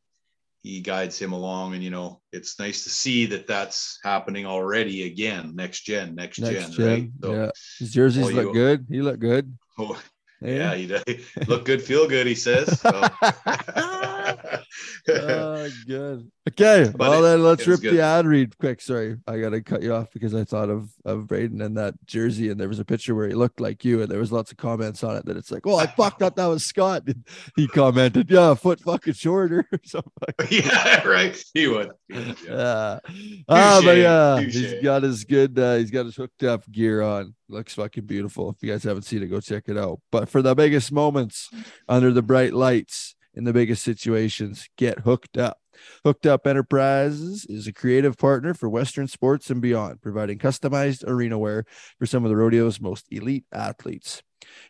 he 0.62 0.80
guides 0.80 1.18
him 1.18 1.32
along, 1.32 1.74
and 1.74 1.82
you 1.82 1.90
know 1.90 2.20
it's 2.32 2.58
nice 2.58 2.84
to 2.84 2.90
see 2.90 3.26
that 3.26 3.46
that's 3.46 3.98
happening 4.04 4.46
already 4.46 5.06
again. 5.06 5.52
Next 5.54 5.80
gen, 5.80 6.14
next, 6.14 6.38
next 6.38 6.70
gen, 6.70 6.72
gen, 6.72 6.86
right? 6.86 7.10
So, 7.20 7.34
yeah, 7.34 7.50
his 7.78 7.92
jerseys 7.92 8.32
look 8.32 8.46
you, 8.46 8.52
good. 8.52 8.86
He 8.88 9.02
looked 9.02 9.20
good. 9.20 9.56
Oh, 9.78 10.00
yeah, 10.42 10.74
yeah 10.74 11.02
he, 11.06 11.20
look 11.46 11.64
good, 11.64 11.82
feel 11.82 12.08
good. 12.08 12.26
He 12.26 12.34
says. 12.34 12.80
So. 12.80 12.90
uh, 15.08 15.68
good. 15.86 16.30
Okay. 16.48 16.90
But 16.90 16.98
well, 16.98 17.18
it- 17.24 17.28
then 17.30 17.42
let's 17.44 17.66
rip 17.66 17.80
good. 17.80 17.94
the 17.94 18.02
ad 18.02 18.26
read 18.26 18.56
quick. 18.58 18.80
Sorry, 18.80 19.16
I 19.26 19.38
got 19.38 19.50
to 19.50 19.60
cut 19.62 19.82
you 19.82 19.94
off 19.94 20.10
because 20.12 20.34
I 20.34 20.44
thought 20.44 20.70
of 20.70 20.90
of 21.04 21.26
Braden 21.28 21.60
and 21.60 21.76
that 21.76 21.94
jersey, 22.06 22.50
and 22.50 22.58
there 22.60 22.68
was 22.68 22.78
a 22.80 22.84
picture 22.84 23.14
where 23.14 23.28
he 23.28 23.34
looked 23.34 23.60
like 23.60 23.84
you, 23.84 24.02
and 24.02 24.10
there 24.10 24.18
was 24.18 24.32
lots 24.32 24.50
of 24.50 24.56
comments 24.58 25.04
on 25.04 25.16
it 25.16 25.24
that 25.26 25.36
it's 25.36 25.50
like, 25.50 25.66
oh, 25.66 25.76
I 25.76 25.86
fuck 25.86 26.18
thought 26.18 26.36
that 26.36 26.46
was 26.46 26.64
Scott. 26.64 27.04
And 27.06 27.24
he 27.56 27.68
commented, 27.68 28.30
yeah, 28.30 28.50
a 28.52 28.56
foot 28.56 28.80
fucking 28.80 29.14
shorter 29.14 29.66
or 29.72 29.80
something. 29.84 30.12
Like 30.38 30.50
yeah, 30.50 31.06
right. 31.06 31.42
He 31.54 31.68
would. 31.68 31.92
He 32.08 32.14
yeah. 32.18 32.34
yeah. 32.46 32.98
Ah, 33.48 33.80
but 33.84 33.94
Touche, 33.94 34.02
yeah, 34.02 34.40
he's 34.40 34.54
touche. 34.54 34.82
got 34.82 35.02
his 35.02 35.24
good, 35.24 35.58
uh, 35.58 35.76
he's 35.76 35.90
got 35.90 36.06
his 36.06 36.16
hooked 36.16 36.42
up 36.42 36.70
gear 36.70 37.02
on. 37.02 37.34
Looks 37.48 37.74
fucking 37.74 38.06
beautiful. 38.06 38.50
If 38.50 38.56
you 38.62 38.70
guys 38.72 38.82
haven't 38.82 39.02
seen 39.02 39.22
it, 39.22 39.26
go 39.26 39.38
check 39.40 39.64
it 39.68 39.76
out. 39.76 40.00
But 40.10 40.28
for 40.28 40.40
the 40.42 40.54
biggest 40.54 40.90
moments 40.90 41.50
under 41.88 42.10
the 42.10 42.22
bright 42.22 42.54
lights 42.54 43.14
in 43.34 43.44
the 43.44 43.52
biggest 43.52 43.82
situations, 43.82 44.68
get 44.76 45.00
hooked 45.00 45.38
up. 45.38 45.58
Hooked 46.04 46.26
Up 46.26 46.46
Enterprises 46.46 47.46
is 47.46 47.66
a 47.66 47.72
creative 47.72 48.18
partner 48.18 48.54
for 48.54 48.68
Western 48.68 49.08
sports 49.08 49.50
and 49.50 49.60
beyond, 49.60 50.02
providing 50.02 50.38
customized 50.38 51.06
arena 51.06 51.38
wear 51.38 51.64
for 51.98 52.06
some 52.06 52.24
of 52.24 52.30
the 52.30 52.36
rodeo's 52.36 52.80
most 52.80 53.06
elite 53.10 53.46
athletes 53.52 54.22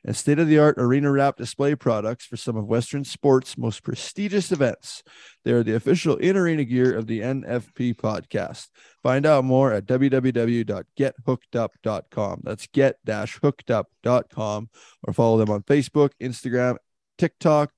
and 0.05 0.17
state 0.17 0.39
of 0.39 0.47
the 0.49 0.59
art 0.59 0.75
arena 0.79 1.11
wrap 1.11 1.37
display 1.37 1.75
products 1.75 2.25
for 2.27 2.37
some 2.37 2.57
of 2.57 2.67
Western 2.67 3.05
sports' 3.05 3.59
most 3.59 3.83
prestigious 3.83 4.53
events. 4.53 5.03
They 5.45 5.53
are 5.53 5.63
the 5.63 5.75
official 5.75 6.17
in 6.17 6.35
arena 6.37 6.65
gear 6.65 6.97
of 6.97 7.07
the 7.07 7.21
NFP 7.21 7.97
podcast. 7.97 8.69
Find 9.03 9.27
out 9.27 9.45
more 9.45 9.73
at 9.73 9.87
www.gethookedup.com. 9.87 12.41
That's 12.45 12.67
get 12.69 12.97
hookedup.com 13.07 14.71
or 15.03 15.13
follow 15.13 15.39
them 15.39 15.51
on 15.51 15.63
Facebook, 15.63 16.11
Instagram, 16.21 16.77
TikTok. 17.19 17.73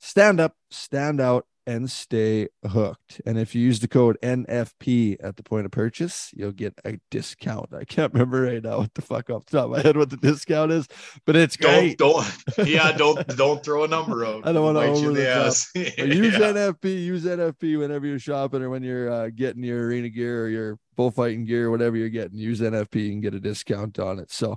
Stand 0.00 0.40
up, 0.40 0.54
stand 0.70 1.20
out, 1.20 1.46
and 1.66 1.90
stay 1.90 2.48
hooked. 2.66 3.20
And 3.26 3.38
if 3.38 3.54
you 3.54 3.60
use 3.60 3.80
the 3.80 3.88
code 3.88 4.16
NFP 4.22 5.16
at 5.22 5.36
the 5.36 5.42
point 5.42 5.66
of 5.66 5.70
purchase, 5.70 6.30
you'll 6.34 6.52
get 6.52 6.72
a 6.82 6.98
discount. 7.10 7.74
I 7.74 7.84
can't 7.84 8.10
remember 8.14 8.40
right 8.40 8.62
now 8.62 8.78
what 8.78 8.94
the 8.94 9.02
fuck 9.02 9.28
off 9.28 9.44
the 9.44 9.58
top 9.58 9.66
of 9.66 9.70
my 9.72 9.80
head 9.82 9.98
what 9.98 10.08
the 10.08 10.16
discount 10.16 10.72
is, 10.72 10.88
but 11.26 11.36
it's 11.36 11.58
Don't 11.58 11.74
great. 11.80 11.98
don't 11.98 12.26
yeah, 12.66 12.92
don't 12.92 13.26
don't 13.36 13.62
throw 13.62 13.84
a 13.84 13.88
number 13.88 14.24
out. 14.24 14.46
I 14.46 14.52
don't 14.52 14.72
Bite 14.74 14.96
you 14.96 15.08
over 15.08 15.12
the 15.12 15.28
ass. 15.28 15.70
Use 15.74 15.98
Yeah. 15.98 16.52
NFP, 16.52 16.84
use 17.04 17.24
NFP 17.24 17.78
whenever 17.78 18.06
you're 18.06 18.18
shopping 18.18 18.62
or 18.62 18.70
when 18.70 18.82
you're 18.82 19.10
uh, 19.12 19.28
getting 19.34 19.62
your 19.62 19.84
arena 19.88 20.08
gear 20.08 20.44
or 20.44 20.48
your 20.48 20.78
bullfighting 20.96 21.44
gear, 21.44 21.70
whatever 21.70 21.96
you're 21.98 22.08
getting, 22.08 22.38
use 22.38 22.60
NFP 22.60 23.12
and 23.12 23.20
get 23.22 23.34
a 23.34 23.40
discount 23.40 23.98
on 23.98 24.18
it. 24.18 24.32
So, 24.32 24.56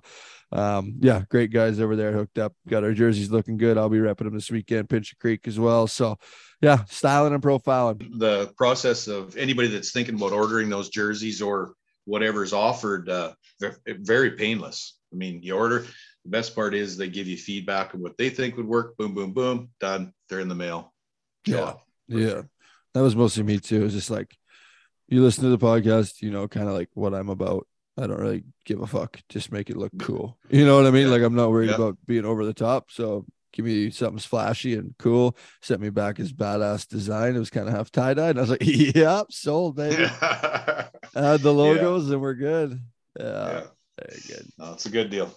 um, 0.51 0.95
yeah, 0.99 1.23
great 1.29 1.51
guys 1.51 1.79
over 1.79 1.95
there 1.95 2.11
hooked 2.11 2.37
up. 2.37 2.53
Got 2.67 2.83
our 2.83 2.93
jerseys 2.93 3.31
looking 3.31 3.57
good. 3.57 3.77
I'll 3.77 3.89
be 3.89 3.99
repping 3.99 4.25
them 4.25 4.33
this 4.33 4.51
weekend, 4.51 4.89
Pinch 4.89 5.17
Creek 5.19 5.47
as 5.47 5.59
well. 5.59 5.87
So, 5.87 6.17
yeah, 6.61 6.83
styling 6.89 7.33
and 7.33 7.41
profiling. 7.41 8.19
the 8.19 8.51
process 8.57 9.07
of 9.07 9.37
anybody 9.37 9.67
that's 9.69 9.91
thinking 9.91 10.15
about 10.15 10.31
ordering 10.33 10.69
those 10.69 10.89
jerseys 10.89 11.41
or 11.41 11.73
whatever's 12.05 12.51
offered 12.51 13.07
uh 13.09 13.31
very 13.85 14.31
painless 14.31 14.97
i 15.13 15.15
mean 15.15 15.39
you 15.43 15.55
order 15.55 15.85
the 16.25 16.29
best 16.31 16.55
part 16.55 16.73
is 16.73 16.97
they 16.97 17.07
give 17.07 17.27
you 17.27 17.37
feedback 17.37 17.93
on 17.93 18.01
what 18.01 18.17
they 18.17 18.27
think 18.27 18.57
would 18.57 18.65
work 18.67 18.97
boom 18.97 19.13
boom 19.13 19.31
boom 19.33 19.69
done 19.79 20.11
they're 20.27 20.39
in 20.39 20.47
the 20.49 20.55
mail 20.55 20.91
Show 21.47 21.57
Yeah. 21.57 21.63
up. 21.63 21.81
Yeah. 22.07 22.41
That 22.95 23.01
was 23.03 23.15
mostly 23.15 23.43
me 23.43 23.59
too. 23.59 23.81
It 23.81 23.83
was 23.83 23.93
just 23.93 24.09
like 24.09 24.35
you 25.07 25.21
listen 25.21 25.43
to 25.43 25.49
the 25.51 25.57
podcast, 25.59 26.21
you 26.23 26.31
know, 26.31 26.47
kind 26.47 26.67
of 26.67 26.73
like 26.73 26.89
what 26.95 27.13
I'm 27.13 27.29
about. 27.29 27.67
I 27.97 28.07
don't 28.07 28.19
really 28.19 28.43
give 28.65 28.81
a 28.81 28.87
fuck. 28.87 29.19
Just 29.29 29.51
make 29.51 29.69
it 29.69 29.77
look 29.77 29.91
cool. 29.99 30.37
You 30.49 30.65
know 30.65 30.75
what 30.77 30.85
I 30.85 30.91
mean? 30.91 31.07
Yeah. 31.07 31.13
Like 31.13 31.21
I'm 31.23 31.35
not 31.35 31.51
worried 31.51 31.69
Yeah. 31.69 31.75
about 31.75 31.97
being 32.07 32.25
over 32.25 32.45
the 32.45 32.53
top. 32.53 32.89
So 32.91 33.25
give 33.53 33.65
me 33.65 33.89
something 33.91 34.17
flashy 34.19 34.75
and 34.75 34.95
cool. 34.97 35.35
Set 35.61 35.79
me 35.81 35.89
back 35.89 36.19
as 36.19 36.31
badass 36.31 36.87
design. 36.87 37.35
It 37.35 37.39
was 37.39 37.49
kind 37.49 37.67
of 37.67 37.73
half 37.73 37.91
tie 37.91 38.13
dye. 38.13 38.29
And 38.29 38.39
I 38.39 38.41
was 38.41 38.49
like, 38.49 38.61
yep, 38.65 39.27
sold, 39.29 39.75
baby. 39.75 40.03
yeah. 40.03 40.87
Add 41.15 41.41
the 41.41 41.53
logos 41.53 42.09
and 42.09 42.21
we're 42.21 42.33
good. 42.33 42.79
Yeah. 43.19 43.25
yeah. 43.25 43.63
Very 43.99 44.21
good. 44.27 44.47
No, 44.57 44.71
it's 44.73 44.85
a 44.85 44.89
good 44.89 45.09
deal 45.09 45.31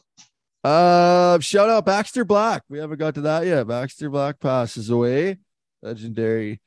Uh, 0.62 1.38
shout 1.40 1.68
out 1.68 1.84
Baxter 1.84 2.24
Black. 2.24 2.62
We 2.68 2.78
haven't 2.78 2.98
got 2.98 3.16
to 3.16 3.20
that 3.22 3.46
yet. 3.46 3.66
Baxter 3.66 4.08
Black 4.08 4.38
passes 4.40 4.90
away. 4.90 5.38
Legendary 5.82 6.60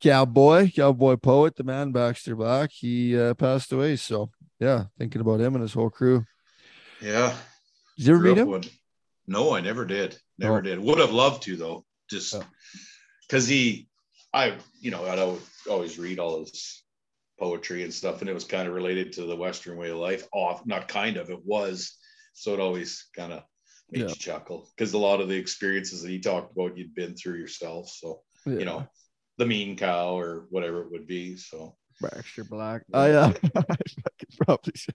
cowboy, 0.00 0.70
cowboy 0.74 1.16
poet, 1.16 1.56
the 1.56 1.64
man 1.64 1.92
Baxter 1.92 2.34
Black. 2.34 2.70
He 2.72 3.18
uh, 3.18 3.34
passed 3.34 3.70
away. 3.72 3.96
So 3.96 4.30
yeah, 4.60 4.84
thinking 4.98 5.20
about 5.20 5.40
him 5.40 5.54
and 5.54 5.62
his 5.62 5.72
whole 5.74 5.90
crew. 5.90 6.24
yeah 7.00 7.34
Did 7.96 8.06
you 8.06 8.14
ever 8.14 8.22
meet 8.24 8.38
him? 8.38 8.62
no 9.26 9.54
i 9.54 9.60
never 9.60 9.84
did 9.84 10.16
never 10.38 10.58
Oh. 10.58 10.60
did 10.60 10.78
would 10.78 10.98
have 10.98 11.12
loved 11.12 11.42
to 11.44 11.56
though 11.56 11.84
just 12.08 12.34
Oh. 12.34 12.42
because 13.26 13.46
he 13.48 13.88
i 14.32 14.54
you 14.80 14.90
know 14.90 15.04
i'd 15.06 15.18
always, 15.18 15.42
always 15.68 15.98
read 15.98 16.18
all 16.18 16.40
his 16.40 16.82
poetry 17.38 17.82
and 17.82 17.92
stuff 17.92 18.20
and 18.20 18.30
it 18.30 18.34
was 18.34 18.44
kind 18.44 18.66
of 18.68 18.74
related 18.74 19.12
to 19.14 19.22
the 19.26 19.36
western 19.36 19.76
way 19.76 19.90
of 19.90 19.98
life 19.98 20.26
off 20.32 20.64
not 20.64 20.88
kind 20.88 21.16
of 21.16 21.28
it 21.30 21.44
was 21.44 21.98
so 22.32 22.54
it 22.54 22.60
always 22.60 23.08
kind 23.16 23.32
of 23.32 23.42
made 23.90 24.02
Yeah. 24.02 24.08
you 24.08 24.14
chuckle 24.14 24.70
because 24.76 24.92
a 24.94 24.98
lot 24.98 25.20
of 25.20 25.28
the 25.28 25.36
experiences 25.36 26.02
that 26.02 26.10
he 26.10 26.18
talked 26.20 26.52
about 26.52 26.76
you'd 26.78 26.94
been 26.94 27.14
through 27.14 27.38
yourself 27.38 27.88
so 27.90 28.20
Yeah. 28.46 28.58
you 28.60 28.64
know 28.64 28.86
the 29.38 29.44
mean 29.46 29.76
cow 29.76 30.16
or 30.18 30.46
whatever 30.50 30.82
it 30.82 30.90
would 30.92 31.06
be 31.06 31.36
so 31.36 31.76
Baxter 32.00 32.44
Black. 32.44 32.82
Oh 32.92 33.32
fucking 33.32 33.50
probably 34.44 34.72
should. 34.74 34.94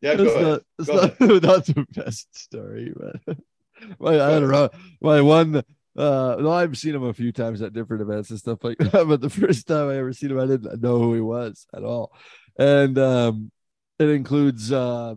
yeah 0.00 0.12
It's 0.12 0.22
go 0.22 0.34
ahead 0.34 0.42
not, 0.44 0.62
it's 0.78 0.88
not, 1.20 1.42
not 1.42 1.66
the 1.66 1.86
best 1.90 2.38
story, 2.38 2.92
but 2.96 3.36
my, 3.98 4.14
I 4.14 4.38
don't 4.38 4.50
know. 4.50 4.70
My 5.00 5.20
one, 5.20 5.56
uh, 5.96 6.36
no, 6.38 6.50
I've 6.50 6.78
seen 6.78 6.94
him 6.94 7.04
a 7.04 7.14
few 7.14 7.32
times 7.32 7.62
at 7.62 7.72
different 7.72 8.02
events 8.02 8.30
and 8.30 8.38
stuff 8.38 8.62
like 8.62 8.78
that, 8.78 9.06
but 9.08 9.20
the 9.20 9.30
first 9.30 9.66
time 9.66 9.88
I 9.88 9.96
ever 9.96 10.12
seen 10.12 10.30
him, 10.30 10.40
I 10.40 10.46
didn't 10.46 10.80
know 10.80 10.98
who 10.98 11.14
he 11.14 11.20
was 11.20 11.66
at 11.74 11.84
all. 11.84 12.12
And 12.58 12.98
um, 12.98 13.50
it 13.98 14.08
includes 14.08 14.72
uh, 14.72 15.14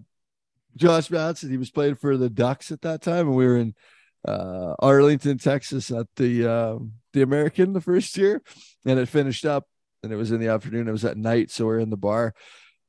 Josh 0.75 1.09
Matson. 1.09 1.49
He 1.49 1.57
was 1.57 1.71
playing 1.71 1.95
for 1.95 2.17
the 2.17 2.29
Ducks 2.29 2.71
at 2.71 2.81
that 2.81 3.01
time, 3.01 3.27
and 3.27 3.35
we 3.35 3.45
were 3.45 3.57
in 3.57 3.75
uh, 4.27 4.75
Arlington, 4.79 5.37
Texas 5.37 5.91
at 5.91 6.07
the 6.15 6.45
um, 6.45 6.93
the 7.13 7.21
American 7.21 7.73
the 7.73 7.81
first 7.81 8.15
year, 8.17 8.41
and 8.85 8.99
it 8.99 9.07
finished 9.07 9.45
up, 9.45 9.67
and 10.03 10.11
it 10.11 10.15
was 10.15 10.31
in 10.31 10.39
the 10.39 10.47
afternoon. 10.49 10.87
It 10.87 10.91
was 10.91 11.05
at 11.05 11.17
night, 11.17 11.51
so 11.51 11.65
we're 11.65 11.79
in 11.79 11.89
the 11.89 11.97
bar, 11.97 12.33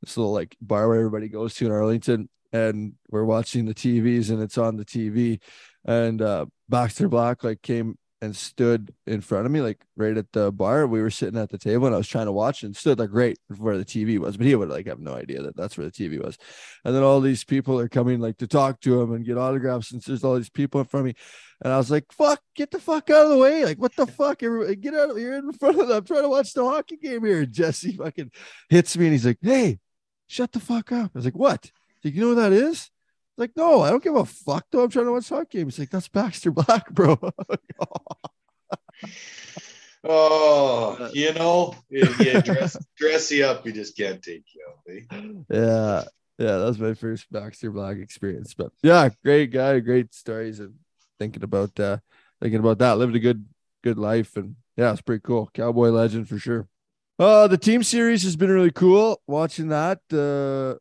this 0.03 0.17
little 0.17 0.33
like 0.33 0.57
bar 0.61 0.88
where 0.88 0.99
everybody 0.99 1.29
goes 1.29 1.55
to 1.55 1.67
in 1.67 1.73
Arlington, 1.73 2.29
and 2.53 2.95
we're 3.11 3.25
watching 3.25 3.65
the 3.65 3.75
TVs, 3.75 4.31
and 4.31 4.43
it's 4.43 4.59
on 4.59 4.77
the 4.77 4.85
TV, 4.85 5.41
and 5.85 6.21
uh, 6.21 6.47
Baxter 6.69 7.09
Black 7.09 7.45
like 7.45 7.62
came 7.62 7.97
and 8.21 8.37
stood 8.37 8.95
in 9.05 9.21
front 9.21 9.47
of 9.47 9.53
me, 9.53 9.61
like 9.61 9.85
right 9.97 10.17
at 10.17 10.31
the 10.33 10.53
bar. 10.53 10.87
We 10.87 11.03
were 11.03 11.11
sitting 11.11 11.41
at 11.41 11.51
the 11.51 11.59
table, 11.59 11.87
and 11.87 11.95
I 11.95 11.99
was 11.99 12.09
trying 12.09 12.27
to 12.27 12.33
watch, 12.33 12.62
and 12.62 12.77
stood 12.77 12.99
like 12.99 13.11
right 13.12 13.37
where 13.59 13.77
the 13.77 13.85
TV 13.85 14.19
was, 14.19 14.37
but 14.37 14.47
he 14.47 14.55
would 14.55 14.69
like 14.69 14.87
have 14.87 15.01
no 15.01 15.15
idea 15.15 15.43
that 15.43 15.57
that's 15.57 15.77
where 15.77 15.88
the 15.88 15.93
TV 15.93 16.23
was. 16.23 16.38
And 16.85 16.95
then 16.95 17.03
all 17.03 17.21
these 17.21 17.45
people 17.45 17.79
are 17.81 17.88
coming 17.88 18.21
like 18.21 18.38
to 18.38 18.47
talk 18.47 18.81
to 18.83 19.01
him 19.01 19.12
and 19.12 19.25
get 19.25 19.38
autographs, 19.38 19.91
and 19.91 20.01
there's 20.03 20.25
all 20.25 20.37
these 20.37 20.51
people 20.51 20.81
in 20.81 20.87
front 20.87 21.09
of 21.09 21.15
me. 21.15 21.21
And 21.65 21.73
I 21.73 21.77
was 21.77 21.91
like, 21.91 22.07
fuck, 22.12 22.41
get 22.57 22.71
the 22.71 22.81
fuck 22.81 23.09
out 23.11 23.25
of 23.25 23.31
the 23.31 23.38
way. 23.38 23.65
Like, 23.65 23.79
what 23.79 23.95
the 23.97 24.07
fuck? 24.19 24.43
Everybody, 24.43 24.77
get 24.77 24.95
out 24.95 25.11
of 25.11 25.17
here 25.17 25.35
in 25.35 25.53
front 25.53 25.81
of 25.81 25.88
them. 25.88 25.99
I'm 25.99 26.05
trying 26.05 26.23
to 26.23 26.29
watch 26.29 26.53
the 26.55 26.65
hockey 26.65 26.97
game 26.97 27.25
here. 27.25 27.43
And 27.43 27.53
Jesse 27.53 27.97
fucking 27.97 28.31
hits 28.69 28.97
me 28.97 29.07
and 29.07 29.12
he's 29.12 29.27
like, 29.27 29.38
hey, 29.43 29.79
shut 30.33 30.53
the 30.53 30.61
fuck 30.61 30.90
up. 30.92 31.11
I 31.14 31.18
was 31.18 31.25
like, 31.25 31.37
what? 31.37 31.71
Like, 32.03 32.14
you 32.14 32.23
know 32.23 32.29
what 32.29 32.37
that 32.37 32.53
is? 32.53 32.90
Like, 33.37 33.53
no, 33.57 33.83
I 33.83 33.90
don't 33.90 34.03
give 34.03 34.16
a 34.16 34.25
fuck 34.25 34.66
though. 34.71 34.85
I'm 34.85 34.90
trying 34.90 35.07
to 35.07 35.12
watch 35.12 35.29
hockey. 35.29 35.64
He's 35.64 35.79
like, 35.79 35.90
that's 35.90 36.09
Baxter 36.09 36.51
Black, 36.51 36.90
bro. 36.90 37.18
oh 40.05 41.11
you 41.14 41.33
know 41.35 41.76
you 41.89 42.05
dress 42.43 42.76
dress 42.97 43.30
you 43.30 43.45
up 43.45 43.64
you 43.64 43.70
just 43.70 43.97
can't 43.97 44.20
take 44.20 44.43
you 44.53 44.61
out 44.68 44.78
eh? 44.89 45.01
yeah. 45.49 46.03
Yeah, 46.39 46.57
that 46.57 46.64
was 46.64 46.78
my 46.78 46.95
first 46.95 47.30
Baxter 47.30 47.70
Black 47.70 47.99
experience. 47.99 48.55
But 48.55 48.72
yeah, 48.83 49.11
great 49.22 49.53
guy, 49.53 49.78
great 49.78 50.12
stories 50.12 50.59
and 50.59 50.74
thinking 51.18 51.45
about 51.45 51.78
uh 51.78 51.99
thinking 52.41 52.59
about 52.59 52.78
that. 52.78 52.99
Lived 52.99 53.14
a 53.14 53.20
good 53.20 53.47
good 53.85 53.99
life 53.99 54.37
and 54.37 54.57
yeah, 54.76 54.91
it's 54.91 55.03
pretty 55.03 55.20
cool. 55.20 55.51
Cowboy 55.55 55.91
legend 55.91 56.28
for 56.28 56.39
sure. 56.39 56.66
Uh 57.23 57.47
the 57.47 57.57
team 57.57 57.85
series 57.85 58.25
has 58.25 58.35
been 58.35 58.51
really 58.51 58.73
cool. 58.73 59.23
Watching 59.29 59.68
that. 59.68 60.01
Uh 60.12 60.77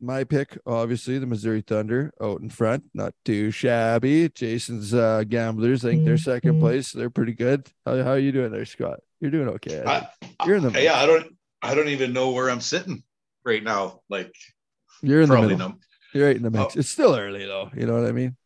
my 0.00 0.24
pick, 0.24 0.58
obviously, 0.66 1.18
the 1.18 1.26
Missouri 1.26 1.62
Thunder 1.62 2.12
out 2.20 2.40
in 2.40 2.50
front, 2.50 2.82
not 2.94 3.14
too 3.24 3.52
shabby. 3.52 4.28
Jason's 4.28 4.92
uh 4.92 5.22
gamblers, 5.28 5.84
I 5.84 5.90
think 5.90 6.04
they're 6.04 6.18
second 6.18 6.58
place. 6.58 6.90
They're 6.90 7.10
pretty 7.10 7.34
good. 7.34 7.68
How, 7.86 8.02
how 8.02 8.10
are 8.10 8.18
you 8.18 8.32
doing 8.32 8.50
there, 8.50 8.64
Scott? 8.64 8.98
You're 9.20 9.30
doing 9.30 9.48
okay. 9.50 9.84
I 9.86 10.08
You're 10.44 10.56
in 10.56 10.64
the 10.64 10.82
yeah 10.82 10.96
i 10.96 11.06
don't 11.06 11.26
i 11.62 11.76
don't 11.76 11.88
even 11.88 12.12
know 12.12 12.30
where 12.32 12.50
i'm 12.50 12.60
sitting 12.60 13.04
right 13.44 13.62
now 13.62 14.00
like 14.10 14.34
You're 15.00 15.22
in 15.22 15.28
the 15.28 15.40
middle. 15.40 15.58
no 15.58 15.74
You're 16.12 16.26
right 16.26 16.36
in 16.36 16.42
the 16.42 16.50
mix. 16.50 16.74
Oh. 16.74 16.80
It's 16.80 16.90
still 16.90 17.14
early 17.14 17.46
though. 17.46 17.70
You 17.72 17.86
know 17.86 17.94
what 17.94 18.08
I 18.08 18.12
mean? 18.12 18.36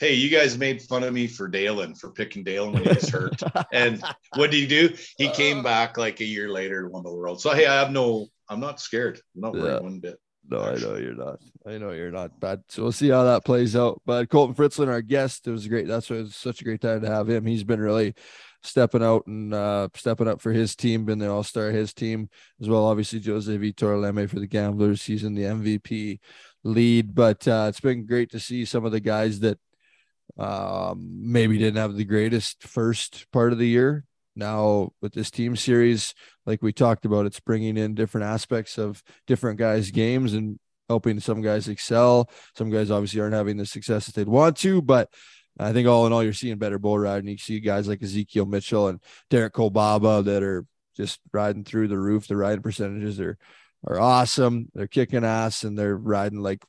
Hey 0.00 0.14
you 0.14 0.28
guys 0.30 0.58
made 0.58 0.82
fun 0.82 1.02
of 1.04 1.12
me 1.12 1.26
for 1.26 1.48
Daylon 1.48 1.98
for 1.98 2.10
picking 2.10 2.44
Daylon 2.44 2.72
when 2.74 2.82
he 2.84 2.88
was 2.90 3.08
hurt 3.08 3.40
and 3.72 4.02
what 4.36 4.50
did 4.50 4.58
he 4.58 4.66
do 4.66 4.94
he 5.18 5.28
came 5.30 5.62
back 5.62 5.96
like 5.96 6.20
a 6.20 6.24
year 6.24 6.48
later 6.48 6.80
and 6.84 6.92
won 6.92 7.02
the 7.04 7.12
world 7.12 7.40
so 7.40 7.54
hey 7.54 7.66
i 7.66 7.74
have 7.74 7.90
no 7.90 8.26
i'm 8.48 8.60
not 8.60 8.80
scared 8.80 9.20
i'm 9.34 9.40
not 9.42 9.52
worried 9.54 9.72
Yeah. 9.72 9.80
one 9.80 10.00
bit 10.00 10.18
No, 10.50 10.60
I 10.60 10.74
know 10.76 10.96
you're 10.96 11.14
not. 11.14 11.38
I 11.66 11.78
know 11.78 11.92
you're 11.92 12.10
not 12.10 12.38
bad. 12.38 12.62
So 12.68 12.82
we'll 12.82 12.92
see 12.92 13.08
how 13.08 13.24
that 13.24 13.46
plays 13.46 13.74
out. 13.74 14.02
But 14.04 14.28
Colten 14.28 14.54
Fritzlan, 14.54 14.88
our 14.88 15.00
guest, 15.00 15.46
it 15.46 15.50
was 15.50 15.66
great. 15.66 15.88
That's 15.88 16.10
why 16.10 16.16
it 16.16 16.22
was 16.28 16.36
such 16.36 16.60
a 16.60 16.64
great 16.64 16.82
time 16.82 17.00
to 17.00 17.08
have 17.08 17.30
him. 17.30 17.46
He's 17.46 17.64
been 17.64 17.80
really 17.80 18.14
stepping 18.62 19.02
out 19.02 19.26
and 19.26 19.54
uh, 19.54 19.88
stepping 19.94 20.28
up 20.28 20.42
for 20.42 20.52
his 20.52 20.76
team, 20.76 21.06
been 21.06 21.18
the 21.18 21.30
all 21.30 21.44
star 21.44 21.70
his 21.70 21.94
team 21.94 22.28
as 22.60 22.68
well. 22.68 22.84
Obviously, 22.84 23.20
Jose 23.22 23.56
Vitor 23.56 23.96
Leme 23.98 24.28
for 24.28 24.38
the 24.38 24.46
Gamblers. 24.46 25.02
He's 25.02 25.24
in 25.24 25.34
the 25.34 25.44
MVP 25.44 26.18
lead, 26.64 27.14
but 27.14 27.46
uh, 27.46 27.66
it's 27.68 27.80
been 27.80 28.06
great 28.06 28.30
to 28.32 28.40
see 28.40 28.64
some 28.64 28.84
of 28.84 28.92
the 28.92 29.00
guys 29.00 29.40
that 29.40 29.58
um, 30.38 31.10
maybe 31.20 31.58
didn't 31.58 31.76
have 31.76 31.94
the 31.94 32.04
greatest 32.04 32.62
first 32.62 33.30
part 33.30 33.52
of 33.52 33.58
the 33.58 33.68
year. 33.68 34.04
Now, 34.34 34.90
with 35.00 35.12
this 35.12 35.30
team 35.30 35.54
series, 35.54 36.14
like 36.44 36.60
we 36.62 36.72
talked 36.72 37.04
about, 37.04 37.26
it's 37.26 37.38
bringing 37.38 37.76
in 37.76 37.94
different 37.94 38.26
aspects 38.26 38.78
of 38.78 39.02
different 39.26 39.58
guys' 39.58 39.92
games 39.92 40.34
and 40.34 40.58
helping 40.88 41.20
some 41.20 41.40
guys 41.40 41.68
excel. 41.68 42.28
Some 42.56 42.70
guys 42.70 42.90
obviously 42.90 43.20
aren't 43.20 43.34
having 43.34 43.56
the 43.58 43.66
success 43.66 44.06
that 44.06 44.14
they'd 44.16 44.28
want 44.28 44.56
to, 44.58 44.82
but 44.82 45.08
I 45.58 45.72
think 45.72 45.86
all 45.86 46.06
in 46.06 46.12
all, 46.12 46.24
you're 46.24 46.32
seeing 46.32 46.58
better 46.58 46.80
bull 46.80 46.98
riding. 46.98 47.28
You 47.28 47.38
see 47.38 47.60
guys 47.60 47.86
like 47.86 48.02
Ezekiel 48.02 48.46
Mitchell 48.46 48.88
and 48.88 49.00
Derek 49.30 49.54
Kolbaba 49.54 50.24
that 50.24 50.42
are 50.42 50.66
just 50.96 51.20
riding 51.32 51.64
through 51.64 51.88
the 51.88 51.98
roof. 51.98 52.26
The 52.26 52.36
riding 52.36 52.62
percentages 52.62 53.20
are 53.20 53.38
are 53.86 54.00
awesome. 54.00 54.70
They're 54.74 54.86
kicking 54.86 55.24
ass 55.24 55.64
and 55.64 55.78
they're 55.78 55.96
riding 55.96 56.40
like 56.40 56.62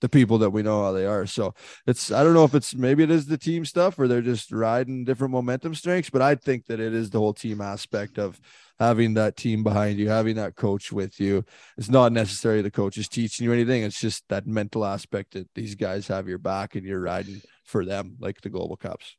the 0.00 0.08
people 0.08 0.38
that 0.38 0.50
we 0.50 0.62
know 0.62 0.82
how 0.82 0.92
they 0.92 1.06
are. 1.06 1.26
So 1.26 1.54
it's 1.86 2.12
I 2.12 2.22
don't 2.22 2.34
know 2.34 2.44
if 2.44 2.54
it's 2.54 2.74
maybe 2.74 3.02
it 3.02 3.10
is 3.10 3.26
the 3.26 3.38
team 3.38 3.64
stuff 3.64 3.98
or 3.98 4.06
they're 4.06 4.22
just 4.22 4.52
riding 4.52 5.04
different 5.04 5.32
momentum 5.32 5.74
strengths, 5.74 6.10
but 6.10 6.22
I 6.22 6.34
think 6.34 6.66
that 6.66 6.80
it 6.80 6.94
is 6.94 7.10
the 7.10 7.18
whole 7.18 7.34
team 7.34 7.60
aspect 7.60 8.18
of 8.18 8.40
having 8.78 9.14
that 9.14 9.36
team 9.36 9.64
behind 9.64 9.98
you, 9.98 10.08
having 10.08 10.36
that 10.36 10.54
coach 10.54 10.92
with 10.92 11.18
you. 11.18 11.44
It's 11.76 11.90
not 11.90 12.12
necessarily 12.12 12.62
the 12.62 12.70
coach 12.70 12.96
is 12.96 13.08
teaching 13.08 13.44
you 13.44 13.52
anything. 13.52 13.82
It's 13.82 14.00
just 14.00 14.24
that 14.28 14.46
mental 14.46 14.84
aspect 14.84 15.32
that 15.32 15.48
these 15.54 15.74
guys 15.74 16.06
have 16.08 16.28
your 16.28 16.38
back 16.38 16.76
and 16.76 16.86
you're 16.86 17.00
riding 17.00 17.42
for 17.64 17.84
them, 17.84 18.16
like 18.20 18.40
the 18.40 18.50
global 18.50 18.76
cups. 18.76 19.16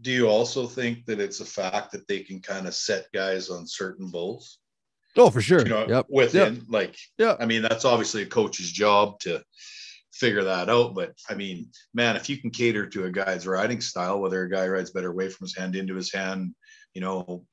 Do 0.00 0.10
you 0.10 0.28
also 0.28 0.66
think 0.66 1.06
that 1.06 1.20
it's 1.20 1.40
a 1.40 1.44
fact 1.46 1.92
that 1.92 2.06
they 2.06 2.20
can 2.20 2.40
kind 2.40 2.66
of 2.66 2.74
set 2.74 3.06
guys 3.12 3.48
on 3.48 3.66
certain 3.66 4.10
bulls? 4.10 4.58
Oh, 5.16 5.30
for 5.30 5.40
sure. 5.40 5.60
You 5.60 5.68
know, 5.68 5.86
yep. 5.88 6.06
within 6.08 6.54
Yep. 6.56 6.64
like, 6.68 6.96
Yeah. 7.18 7.36
I 7.40 7.46
mean, 7.46 7.62
that's 7.62 7.84
obviously 7.84 8.22
a 8.22 8.26
coach's 8.26 8.70
job 8.70 9.18
to 9.20 9.42
figure 10.12 10.44
that 10.44 10.68
out. 10.68 10.94
But 10.94 11.12
I 11.28 11.34
mean, 11.34 11.70
man, 11.94 12.16
if 12.16 12.28
you 12.28 12.38
can 12.38 12.50
cater 12.50 12.86
to 12.86 13.04
a 13.04 13.10
guy's 13.10 13.46
riding 13.46 13.80
style, 13.80 14.20
whether 14.20 14.42
a 14.42 14.50
guy 14.50 14.66
rides 14.66 14.90
better 14.90 15.10
away 15.10 15.28
from 15.28 15.46
his 15.46 15.56
hand 15.56 15.76
into 15.76 15.94
his 15.94 16.12
hand, 16.12 16.54
you 16.94 17.00
know, 17.00 17.44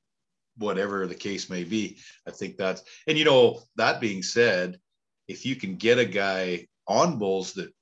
whatever 0.56 1.06
the 1.06 1.14
case 1.14 1.50
may 1.50 1.64
be, 1.64 1.98
I 2.26 2.30
think 2.30 2.56
that's, 2.56 2.82
and 3.06 3.18
you 3.18 3.24
know, 3.24 3.60
that 3.76 4.00
being 4.00 4.22
said, 4.22 4.78
if 5.26 5.44
you 5.44 5.56
can 5.56 5.76
get 5.76 5.98
a 5.98 6.04
guy 6.04 6.66
on 6.86 7.18
bulls 7.18 7.54
that, 7.54 7.74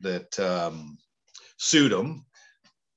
that 0.00 0.40
um, 0.40 0.98
suit 1.58 1.92
him, 1.92 2.24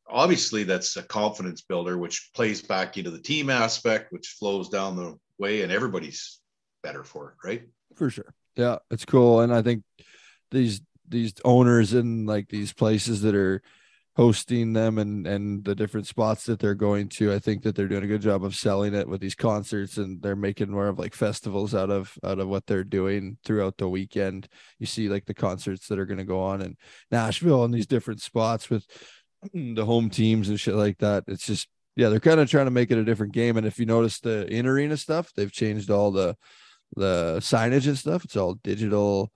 obviously 0.09 0.63
that's 0.63 0.97
a 0.97 1.03
confidence 1.03 1.61
builder, 1.61 1.97
which 1.97 2.31
plays 2.33 2.61
back 2.61 2.97
into 2.97 3.11
the 3.11 3.21
team 3.21 3.49
aspect, 3.49 4.11
which 4.11 4.35
flows 4.39 4.69
down 4.69 4.95
the 4.95 5.17
way 5.39 5.61
and 5.61 5.71
everybody's 5.71 6.39
better 6.83 7.03
for 7.03 7.29
it, 7.29 7.47
right? 7.47 7.63
for 7.95 8.09
sure. 8.09 8.33
Yeah, 8.55 8.77
it's 8.91 9.05
cool. 9.05 9.41
And 9.41 9.53
I 9.53 9.61
think 9.61 9.83
these 10.51 10.81
these 11.07 11.33
owners 11.43 11.93
in 11.93 12.25
like 12.25 12.49
these 12.49 12.73
places 12.73 13.21
that 13.21 13.35
are 13.35 13.61
hosting 14.15 14.73
them 14.73 14.97
and 14.97 15.25
and 15.25 15.63
the 15.63 15.75
different 15.75 16.07
spots 16.07 16.45
that 16.45 16.59
they're 16.59 16.75
going 16.75 17.07
to, 17.09 17.33
I 17.33 17.39
think 17.39 17.63
that 17.63 17.75
they're 17.75 17.87
doing 17.87 18.03
a 18.03 18.07
good 18.07 18.21
job 18.21 18.43
of 18.43 18.55
selling 18.55 18.93
it 18.93 19.07
with 19.07 19.21
these 19.21 19.35
concerts 19.35 19.97
and 19.97 20.21
they're 20.21 20.35
making 20.35 20.69
more 20.69 20.87
of 20.87 20.99
like 20.99 21.15
festivals 21.15 21.73
out 21.73 21.89
of 21.89 22.17
out 22.23 22.39
of 22.39 22.47
what 22.47 22.65
they're 22.65 22.83
doing 22.83 23.37
throughout 23.45 23.77
the 23.77 23.89
weekend. 23.89 24.47
You 24.79 24.85
see 24.85 25.09
like 25.09 25.25
the 25.25 25.33
concerts 25.33 25.87
that 25.87 25.99
are 25.99 26.05
going 26.05 26.17
to 26.17 26.25
go 26.25 26.41
on 26.41 26.61
in 26.61 26.75
Nashville 27.11 27.63
and 27.63 27.73
these 27.73 27.87
different 27.87 28.21
spots 28.21 28.69
with 28.69 28.85
the 29.53 29.85
home 29.85 30.09
teams 30.09 30.49
and 30.49 30.59
shit 30.59 30.75
like 30.75 30.97
that. 30.99 31.23
It's 31.27 31.45
just 31.45 31.67
yeah, 31.99 32.07
they're 32.07 32.21
kind 32.21 32.39
of 32.39 32.49
trying 32.49 32.63
to 32.63 32.71
make 32.71 32.91
it 32.91 32.97
a 32.97 33.03
different 33.03 33.33
game. 33.33 33.57
And 33.57 33.67
if 33.67 33.77
you 33.77 33.85
notice 33.85 34.21
the 34.21 34.47
in 34.47 34.65
arena 34.65 34.95
stuff, 34.95 35.33
they've 35.33 35.51
changed 35.51 35.91
all 35.91 36.11
the 36.11 36.37
the 36.95 37.39
signage 37.41 37.87
and 37.87 37.97
stuff. 37.97 38.23
It's 38.23 38.37
all 38.37 38.53
digital, 38.63 39.33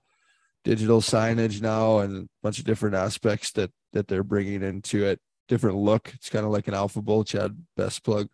digital 0.64 1.02
signage 1.02 1.60
now, 1.60 1.98
and 1.98 2.24
a 2.24 2.28
bunch 2.42 2.58
of 2.58 2.64
different 2.64 2.94
aspects 2.94 3.52
that 3.52 3.70
that 3.92 4.08
they're 4.08 4.24
bringing 4.24 4.62
into 4.62 5.04
it. 5.04 5.20
Different 5.46 5.76
look. 5.76 6.10
It's 6.14 6.30
kind 6.30 6.46
of 6.46 6.52
like 6.52 6.66
an 6.66 6.72
alpha 6.72 7.02
bull, 7.02 7.22
Chad 7.22 7.54
Besplug, 7.78 8.28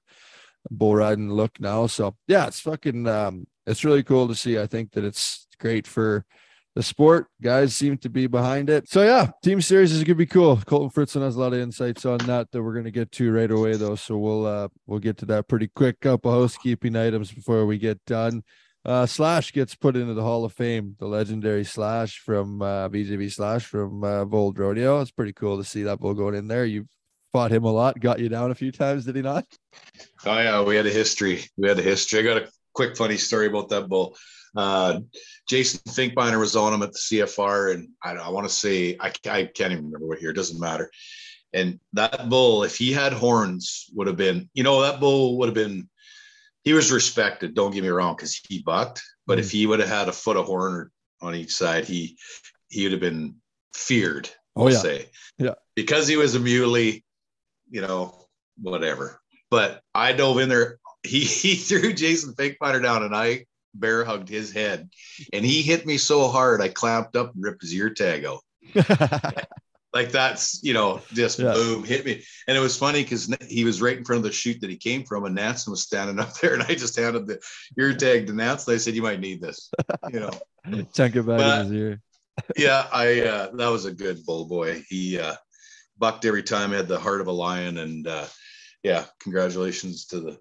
bull 0.70 0.94
riding 0.94 1.28
look 1.28 1.58
now. 1.58 1.88
So 1.88 2.14
yeah, 2.28 2.46
it's 2.46 2.60
fucking. 2.60 3.08
Um, 3.08 3.48
it's 3.66 3.84
really 3.84 4.04
cool 4.04 4.28
to 4.28 4.36
see. 4.36 4.60
I 4.60 4.68
think 4.68 4.92
that 4.92 5.04
it's 5.04 5.48
great 5.58 5.88
for 5.88 6.24
the 6.74 6.82
sport. 6.82 7.26
Guys 7.42 7.74
seem 7.76 7.98
to 7.98 8.08
be 8.08 8.26
behind 8.26 8.70
it. 8.70 8.88
So 8.88 9.02
yeah, 9.02 9.30
team 9.42 9.60
series 9.60 9.92
is 9.92 10.04
gonna 10.04 10.14
be 10.14 10.26
cool. 10.26 10.56
Colten 10.56 10.92
Fritzlan 10.92 11.22
has 11.22 11.36
a 11.36 11.40
lot 11.40 11.52
of 11.52 11.58
insights 11.58 12.04
on 12.04 12.18
that 12.18 12.50
that 12.52 12.62
we're 12.62 12.74
gonna 12.74 12.90
get 12.90 13.10
to 13.12 13.32
right 13.32 13.50
away 13.50 13.76
though. 13.76 13.96
So 13.96 14.16
we'll 14.16 14.46
uh 14.46 14.68
we'll 14.86 15.00
get 15.00 15.16
to 15.18 15.26
that 15.26 15.48
pretty 15.48 15.68
quick. 15.68 16.00
Couple 16.00 16.30
housekeeping 16.30 16.96
items 16.96 17.32
before 17.32 17.66
we 17.66 17.78
get 17.78 18.04
done. 18.04 18.42
Uh 18.84 19.04
Slash 19.06 19.52
gets 19.52 19.74
put 19.74 19.96
into 19.96 20.14
the 20.14 20.22
Hall 20.22 20.44
of 20.44 20.52
Fame, 20.52 20.96
the 20.98 21.06
legendary 21.06 21.64
Slash 21.64 22.18
from 22.18 22.62
uh 22.62 22.88
BJB 22.88 23.32
Slash 23.32 23.64
from 23.66 24.04
uh 24.04 24.24
Bold 24.24 24.58
Rodeo. 24.58 25.00
It's 25.00 25.10
pretty 25.10 25.32
cool 25.32 25.58
to 25.58 25.64
see 25.64 25.82
that 25.84 25.98
bull 26.00 26.14
going 26.14 26.34
in 26.34 26.48
there. 26.48 26.64
You 26.64 26.86
fought 27.32 27.52
him 27.52 27.64
a 27.64 27.72
lot, 27.72 27.98
got 27.98 28.20
you 28.20 28.28
down 28.28 28.50
a 28.50 28.56
few 28.56 28.72
times, 28.72 29.04
did 29.04 29.16
he 29.16 29.22
not? 29.22 29.44
Oh 30.24 30.38
yeah, 30.38 30.62
we 30.62 30.76
had 30.76 30.86
a 30.86 30.90
history. 30.90 31.44
We 31.56 31.68
had 31.68 31.78
a 31.78 31.82
history. 31.82 32.20
I 32.20 32.22
got 32.22 32.42
a 32.42 32.48
quick 32.74 32.96
funny 32.96 33.16
story 33.16 33.46
about 33.46 33.68
that 33.70 33.88
bull. 33.88 34.16
Uh, 34.56 35.00
Jason 35.48 35.80
Finkbeiner 35.88 36.38
was 36.38 36.56
on 36.56 36.72
him 36.74 36.82
at 36.82 36.92
the 36.92 36.98
CFR, 36.98 37.74
and 37.74 37.88
I, 38.02 38.12
I 38.12 38.28
want 38.30 38.46
to 38.48 38.52
say 38.54 38.96
I, 39.00 39.08
I 39.28 39.44
can't 39.44 39.72
even 39.72 39.86
remember 39.86 40.06
what 40.06 40.20
year. 40.20 40.30
It 40.30 40.36
doesn't 40.36 40.60
matter. 40.60 40.90
And 41.52 41.80
that 41.94 42.28
bull, 42.28 42.62
if 42.64 42.76
he 42.76 42.92
had 42.92 43.12
horns, 43.12 43.86
would 43.94 44.06
have 44.06 44.16
been. 44.16 44.48
You 44.54 44.62
know, 44.62 44.82
that 44.82 45.00
bull 45.00 45.38
would 45.38 45.48
have 45.48 45.54
been. 45.54 45.88
He 46.62 46.72
was 46.72 46.92
respected. 46.92 47.54
Don't 47.54 47.72
get 47.72 47.82
me 47.82 47.88
wrong, 47.88 48.14
because 48.16 48.34
he 48.48 48.62
bucked. 48.62 49.02
But 49.26 49.38
Mm. 49.38 49.42
if 49.42 49.50
he 49.50 49.66
would 49.66 49.80
have 49.80 49.88
had 49.88 50.08
a 50.08 50.12
foot 50.12 50.36
of 50.36 50.46
horn 50.46 50.90
on 51.20 51.34
each 51.34 51.54
side, 51.54 51.84
he 51.86 52.16
he 52.68 52.84
would 52.84 52.92
have 52.92 53.00
been 53.00 53.36
feared. 53.74 54.28
Oh, 54.56 54.64
We'll 54.64 54.74
yeah. 54.74 54.78
say. 54.80 55.10
Yeah. 55.38 55.54
Because 55.74 56.06
he 56.08 56.16
was 56.16 56.34
a 56.34 56.40
muley, 56.40 57.04
you 57.70 57.80
know, 57.80 58.26
whatever. 58.60 59.20
But 59.50 59.82
I 59.94 60.12
dove 60.12 60.38
in 60.38 60.48
there. 60.48 60.78
He 61.02 61.20
he 61.20 61.54
threw 61.54 61.94
Jason 61.94 62.34
Finkbeiner 62.34 62.82
down, 62.82 63.02
and 63.04 63.16
I 63.16 63.46
bear 63.74 64.04
hugged 64.04 64.28
his 64.28 64.52
head, 64.52 64.88
and 65.32 65.44
he 65.44 65.62
hit 65.62 65.86
me 65.86 65.98
so 65.98 66.28
hard 66.28 66.60
I 66.60 66.68
clamped 66.68 67.16
up 67.16 67.34
and 67.34 67.42
ripped 67.44 67.62
his 67.62 67.74
ear 67.74 67.90
tag 67.90 68.24
out. 68.24 68.40
Like 69.92 70.12
that's 70.12 70.60
you 70.62 70.72
know 70.72 71.02
just 71.12 71.40
Yeah. 71.40 71.52
boom 71.52 71.82
hit 71.82 72.04
me, 72.04 72.22
and 72.46 72.56
it 72.56 72.60
was 72.60 72.76
funny 72.76 73.02
because 73.02 73.34
he 73.48 73.64
was 73.64 73.82
right 73.82 73.98
in 73.98 74.04
front 74.04 74.18
of 74.18 74.22
the 74.22 74.32
chute 74.32 74.60
that 74.60 74.70
he 74.70 74.76
came 74.76 75.04
from, 75.04 75.24
and 75.24 75.34
Nansen 75.34 75.72
was 75.72 75.82
standing 75.82 76.20
up 76.20 76.32
there, 76.34 76.54
and 76.54 76.62
I 76.62 76.76
just 76.76 76.96
handed 76.96 77.26
the 77.26 77.40
ear 77.76 77.92
tag 77.94 78.28
to 78.28 78.32
Nansen. 78.32 78.74
I 78.74 78.76
said, 78.76 78.94
"You 78.94 79.02
might 79.02 79.18
need 79.18 79.40
this," 79.40 79.68
you 80.08 80.20
know. 80.20 80.30
Chunk 80.94 81.16
it 81.16 81.26
back 81.26 81.40
in 81.40 81.64
his 81.64 81.72
ear. 81.72 82.00
yeah, 82.56 82.86
I 82.92 83.20
uh, 83.22 83.50
that 83.56 83.68
was 83.68 83.84
a 83.84 83.92
good 83.92 84.24
bull 84.24 84.44
boy. 84.46 84.84
He 84.88 85.18
uh, 85.18 85.34
bucked 85.98 86.24
every 86.24 86.44
time, 86.44 86.70
had 86.70 86.86
the 86.86 87.00
heart 87.00 87.20
of 87.20 87.26
a 87.26 87.32
lion, 87.32 87.78
and 87.78 88.06
uh, 88.06 88.26
yeah, 88.84 89.06
congratulations 89.20 90.06
to 90.06 90.20
the 90.20 90.38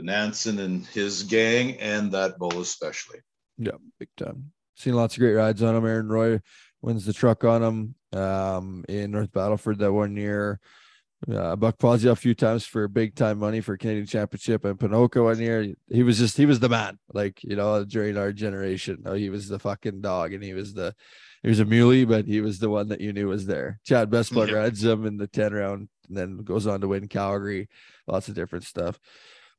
to 0.00 0.06
Nansen 0.06 0.58
and 0.58 0.86
his 0.86 1.22
gang, 1.22 1.76
and 1.80 2.12
that 2.12 2.38
bull 2.38 2.60
especially. 2.60 3.18
Yeah, 3.58 3.72
big 3.98 4.08
time. 4.16 4.52
Seen 4.76 4.94
lots 4.94 5.14
of 5.14 5.20
great 5.20 5.34
rides 5.34 5.62
on 5.62 5.76
him. 5.76 5.84
Aaron 5.86 6.08
Roy 6.08 6.40
wins 6.82 7.04
the 7.04 7.12
truck 7.12 7.44
on 7.44 7.62
him 7.62 8.18
um, 8.20 8.84
in 8.88 9.10
North 9.10 9.32
Battleford 9.32 9.78
that 9.78 9.92
one 9.92 10.16
year. 10.16 10.58
Uh, 11.30 11.54
Buck 11.54 11.78
Posey 11.78 12.08
a 12.08 12.16
few 12.16 12.34
times 12.34 12.64
for 12.64 12.88
big 12.88 13.14
time 13.14 13.38
money 13.38 13.60
for 13.60 13.76
Canadian 13.76 14.06
Championship 14.06 14.64
and 14.64 14.78
Ponoka 14.78 15.22
one 15.22 15.38
year. 15.38 15.74
He 15.90 16.02
was 16.02 16.18
just 16.18 16.38
he 16.38 16.46
was 16.46 16.60
the 16.60 16.70
man, 16.70 16.98
like 17.12 17.44
you 17.44 17.56
know, 17.56 17.84
during 17.84 18.16
our 18.16 18.32
generation. 18.32 19.02
Oh, 19.04 19.12
he 19.12 19.28
was 19.28 19.46
the 19.46 19.58
fucking 19.58 20.00
dog, 20.00 20.32
and 20.32 20.42
he 20.42 20.54
was 20.54 20.72
the 20.72 20.94
he 21.42 21.48
was 21.50 21.60
a 21.60 21.66
muley, 21.66 22.06
but 22.06 22.24
he 22.26 22.40
was 22.40 22.58
the 22.58 22.70
one 22.70 22.88
that 22.88 23.02
you 23.02 23.12
knew 23.12 23.28
was 23.28 23.44
there. 23.44 23.80
Chad 23.84 24.08
Besplug 24.10 24.48
Yeah. 24.48 24.54
rides 24.54 24.82
him 24.82 25.04
in 25.04 25.18
the 25.18 25.26
10 25.26 25.52
round 25.52 25.88
and 26.08 26.16
then 26.16 26.38
goes 26.38 26.66
on 26.66 26.80
to 26.82 26.88
win 26.88 27.08
Calgary. 27.08 27.68
Lots 28.06 28.28
of 28.28 28.34
different 28.34 28.64
stuff. 28.64 28.98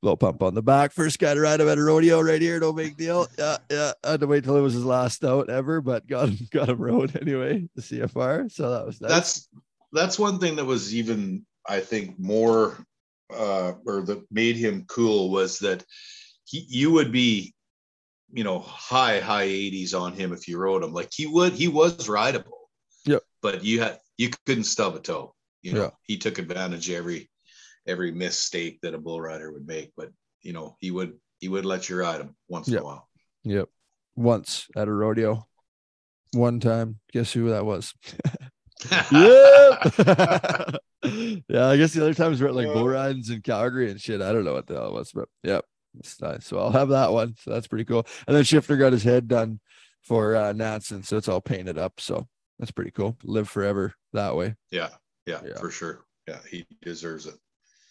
Little 0.04 0.18
pump 0.18 0.42
on 0.42 0.56
the 0.56 0.64
back. 0.64 0.92
First 0.94 1.20
guy 1.20 1.36
to 1.36 1.40
ride 1.42 1.62
him 1.62 1.68
at 1.70 1.78
a 1.78 1.84
rodeo 1.84 2.22
right 2.22 2.42
here. 2.42 2.60
No 2.60 2.74
big 2.74 2.98
deal. 2.98 3.28
Yeah, 3.38 3.58
yeah. 3.70 3.92
I 4.04 4.12
had 4.12 4.20
to 4.22 4.28
wait 4.28 4.44
till 4.44 4.58
it 4.58 4.62
was 4.62 4.74
his 4.74 4.84
last 4.86 5.24
out 5.24 5.50
ever, 5.50 5.80
but 5.80 6.08
got 6.08 6.30
him 6.30 6.48
got 6.52 6.70
him 6.70 6.80
rode 6.80 7.16
anyway, 7.22 7.70
the 7.76 7.82
CFR. 7.82 8.52
So 8.52 8.72
that 8.72 8.86
was 8.86 9.00
nice. 9.00 9.12
That's 9.12 9.50
that's 9.94 10.18
one 10.20 10.40
thing 10.40 10.56
that 10.56 10.66
was 10.66 10.96
even 10.96 11.46
I 11.68 11.82
think 11.82 12.18
more 12.18 12.84
uh, 13.32 13.74
or 13.86 14.02
that 14.02 14.26
made 14.32 14.56
him 14.56 14.86
cool 14.88 15.30
was 15.30 15.60
that 15.60 15.86
he 16.46 16.66
you 16.68 16.92
would 16.92 17.12
be 17.12 17.54
you 18.34 18.44
know 18.44 18.60
high 18.60 19.20
high 19.20 19.48
80s 19.48 19.94
on 19.94 20.14
him 20.14 20.34
if 20.34 20.48
you 20.48 20.58
rode 20.58 20.84
him 20.84 20.94
like 20.94 21.10
he 21.14 21.28
would 21.28 21.54
he 21.54 21.68
was 21.68 22.10
rideable 22.10 22.70
Yeah. 23.06 23.20
but 23.42 23.64
you 23.64 23.82
had 23.82 24.00
you 24.18 24.32
couldn't 24.46 24.64
stub 24.66 24.96
a 24.96 25.00
toe 25.00 25.34
you 25.62 25.74
know 25.74 25.82
Yeah. 25.84 25.90
he 26.04 26.18
took 26.18 26.40
advantage 26.40 26.90
of 26.90 26.96
every 26.96 27.30
every 27.88 28.12
mistake 28.12 28.80
that 28.82 28.94
a 28.94 28.98
bull 28.98 29.20
rider 29.22 29.52
would 29.52 29.68
make 29.68 29.92
but 29.98 30.10
you 30.42 30.54
know 30.54 30.76
he 30.80 30.92
would 30.92 31.14
he 31.40 31.50
would 31.50 31.66
let 31.66 31.90
you 31.90 31.98
ride 31.98 32.22
him 32.22 32.36
once 32.48 32.68
Yep. 32.68 32.78
in 32.78 32.84
a 32.84 32.86
while 32.86 33.10
Yep. 33.44 33.70
Once 34.16 34.68
at 34.76 34.88
a 34.88 34.92
rodeo. 34.92 35.48
one 36.34 36.60
time. 36.60 37.00
Guess 37.12 37.34
who 37.34 37.50
that 37.50 37.66
was? 37.66 37.94
yep. 39.12 39.12
yeah, 41.50 41.68
I 41.70 41.78
guess 41.78 41.94
the 41.94 42.02
other 42.02 42.14
times 42.14 42.42
we're 42.42 42.50
at 42.50 42.56
like 42.56 42.68
bull 42.68 42.88
ridings 42.88 43.30
in 43.30 43.42
Calgary 43.42 43.90
and 43.90 44.00
shit. 44.00 44.22
I 44.22 44.32
don't 44.32 44.46
know 44.46 44.54
what 44.54 44.68
the 44.68 44.76
hell 44.76 44.88
it 44.90 44.94
was, 44.94 45.12
but 45.12 45.28
yep, 45.44 45.66
it's 45.98 46.22
nice. 46.22 46.46
So 46.46 46.60
I'll 46.60 46.72
have 46.72 46.90
that 46.90 47.12
one. 47.12 47.36
So 47.40 47.52
that's 47.52 47.68
pretty 47.68 47.86
cool. 47.86 48.06
And 48.28 48.36
then 48.36 48.44
Shifter 48.44 48.78
got 48.78 48.94
his 48.94 49.04
head 49.04 49.28
done 49.28 49.60
for 50.04 50.36
uh 50.36 50.54
Nansen, 50.54 51.04
so 51.04 51.18
it's 51.18 51.28
all 51.28 51.42
painted 51.42 51.78
up. 51.78 52.00
So 52.00 52.28
that's 52.60 52.72
pretty 52.72 52.92
cool. 52.92 53.18
Live 53.24 53.50
forever 53.50 53.94
that 54.14 54.36
way. 54.36 54.56
Yeah, 54.72 54.90
yeah, 55.26 55.42
Yeah. 55.46 55.60
for 55.60 55.72
sure. 55.72 56.06
Yeah, 56.28 56.40
he 56.50 56.66
deserves 56.82 57.26
it. 57.26 57.36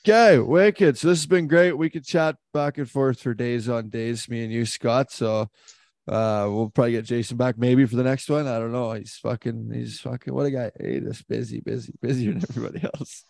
Okay, 0.02 0.38
wicked. 0.38 0.96
So 0.96 1.08
this 1.08 1.18
has 1.18 1.26
been 1.26 1.46
great. 1.46 1.76
We 1.76 1.90
could 1.90 2.06
chat 2.06 2.36
back 2.54 2.78
and 2.78 2.88
forth 2.88 3.20
for 3.20 3.34
days 3.34 3.68
on 3.68 3.90
days, 3.90 4.28
me 4.28 4.44
and 4.44 4.52
you, 4.52 4.64
Scott. 4.64 5.12
So 5.12 5.48
uh 6.08 6.48
we'll 6.48 6.70
probably 6.70 6.92
get 6.92 7.04
Jason 7.04 7.36
back 7.36 7.58
maybe 7.58 7.84
for 7.84 7.96
the 7.96 8.02
next 8.02 8.28
one. 8.30 8.48
I 8.48 8.58
don't 8.58 8.72
know. 8.72 8.92
He's 8.92 9.16
fucking 9.16 9.70
he's 9.72 10.00
fucking 10.00 10.32
what 10.32 10.46
a 10.46 10.50
guy. 10.50 10.70
He's 10.80 11.02
just 11.02 11.28
busy, 11.28 11.60
busy, 11.60 11.92
busier 12.00 12.32
than 12.32 12.42
everybody 12.48 12.82
else. 12.82 13.24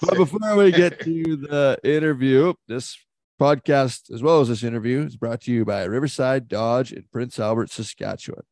But 0.00 0.16
before 0.16 0.56
we 0.56 0.70
get 0.70 1.00
to 1.00 1.36
the 1.36 1.78
interview, 1.82 2.54
this 2.68 2.96
podcast, 3.40 4.12
as 4.14 4.22
well 4.22 4.40
as 4.40 4.48
this 4.48 4.62
interview, 4.62 5.04
is 5.04 5.16
brought 5.16 5.40
to 5.42 5.52
you 5.52 5.64
by 5.64 5.82
Riverside 5.82 6.46
Dodge 6.46 6.92
in 6.92 7.04
Prince 7.12 7.40
Albert, 7.40 7.70
Saskatchewan. 7.70 8.44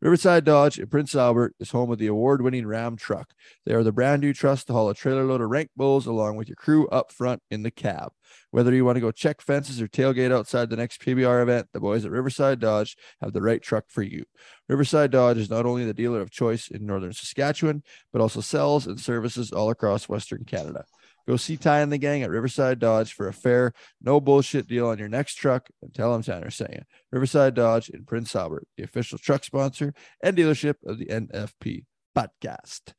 Riverside 0.00 0.44
Dodge 0.44 0.78
in 0.78 0.86
Prince 0.86 1.16
Albert 1.16 1.56
is 1.58 1.72
home 1.72 1.90
of 1.90 1.98
the 1.98 2.06
award 2.06 2.40
winning 2.40 2.68
Ram 2.68 2.96
truck. 2.96 3.32
They 3.66 3.74
are 3.74 3.82
the 3.82 3.90
brand 3.90 4.22
new 4.22 4.32
trust 4.32 4.68
to 4.68 4.72
haul 4.72 4.88
a 4.88 4.94
trailer 4.94 5.24
load 5.24 5.40
of 5.40 5.50
rank 5.50 5.70
bulls 5.76 6.06
along 6.06 6.36
with 6.36 6.46
your 6.46 6.54
crew 6.54 6.86
up 6.86 7.10
front 7.10 7.42
in 7.50 7.64
the 7.64 7.72
cab. 7.72 8.12
Whether 8.52 8.72
you 8.72 8.84
want 8.84 8.94
to 8.94 9.00
go 9.00 9.10
check 9.10 9.40
fences 9.40 9.82
or 9.82 9.88
tailgate 9.88 10.32
outside 10.32 10.70
the 10.70 10.76
next 10.76 11.00
PBR 11.00 11.42
event, 11.42 11.70
the 11.72 11.80
boys 11.80 12.04
at 12.04 12.12
Riverside 12.12 12.60
Dodge 12.60 12.96
have 13.20 13.32
the 13.32 13.42
right 13.42 13.60
truck 13.60 13.86
for 13.88 14.02
you. 14.02 14.22
Riverside 14.68 15.10
Dodge 15.10 15.38
is 15.38 15.50
not 15.50 15.66
only 15.66 15.84
the 15.84 15.92
dealer 15.92 16.20
of 16.20 16.30
choice 16.30 16.68
in 16.68 16.86
northern 16.86 17.12
Saskatchewan, 17.12 17.82
but 18.12 18.22
also 18.22 18.40
sells 18.40 18.86
and 18.86 19.00
services 19.00 19.50
all 19.50 19.68
across 19.68 20.08
Western 20.08 20.44
Canada. 20.44 20.84
Go 21.28 21.36
see 21.36 21.58
Ty 21.58 21.80
and 21.80 21.92
the 21.92 21.98
gang 21.98 22.22
at 22.22 22.30
Riverside 22.30 22.78
Dodge 22.78 23.12
for 23.12 23.28
a 23.28 23.34
fair, 23.34 23.74
no 24.00 24.18
bullshit 24.18 24.66
deal 24.66 24.86
on 24.88 24.96
your 24.98 25.10
next 25.10 25.34
truck 25.34 25.68
and 25.82 25.92
tell 25.92 26.10
them 26.10 26.22
Tanner 26.22 26.50
saying. 26.50 26.86
Riverside 27.12 27.54
Dodge 27.54 27.90
in 27.90 28.06
Prince 28.06 28.34
Albert, 28.34 28.66
the 28.78 28.84
official 28.84 29.18
truck 29.18 29.44
sponsor 29.44 29.92
and 30.22 30.34
dealership 30.34 30.76
of 30.86 30.98
the 30.98 31.04
NFP 31.04 31.84
podcast. 32.16 32.94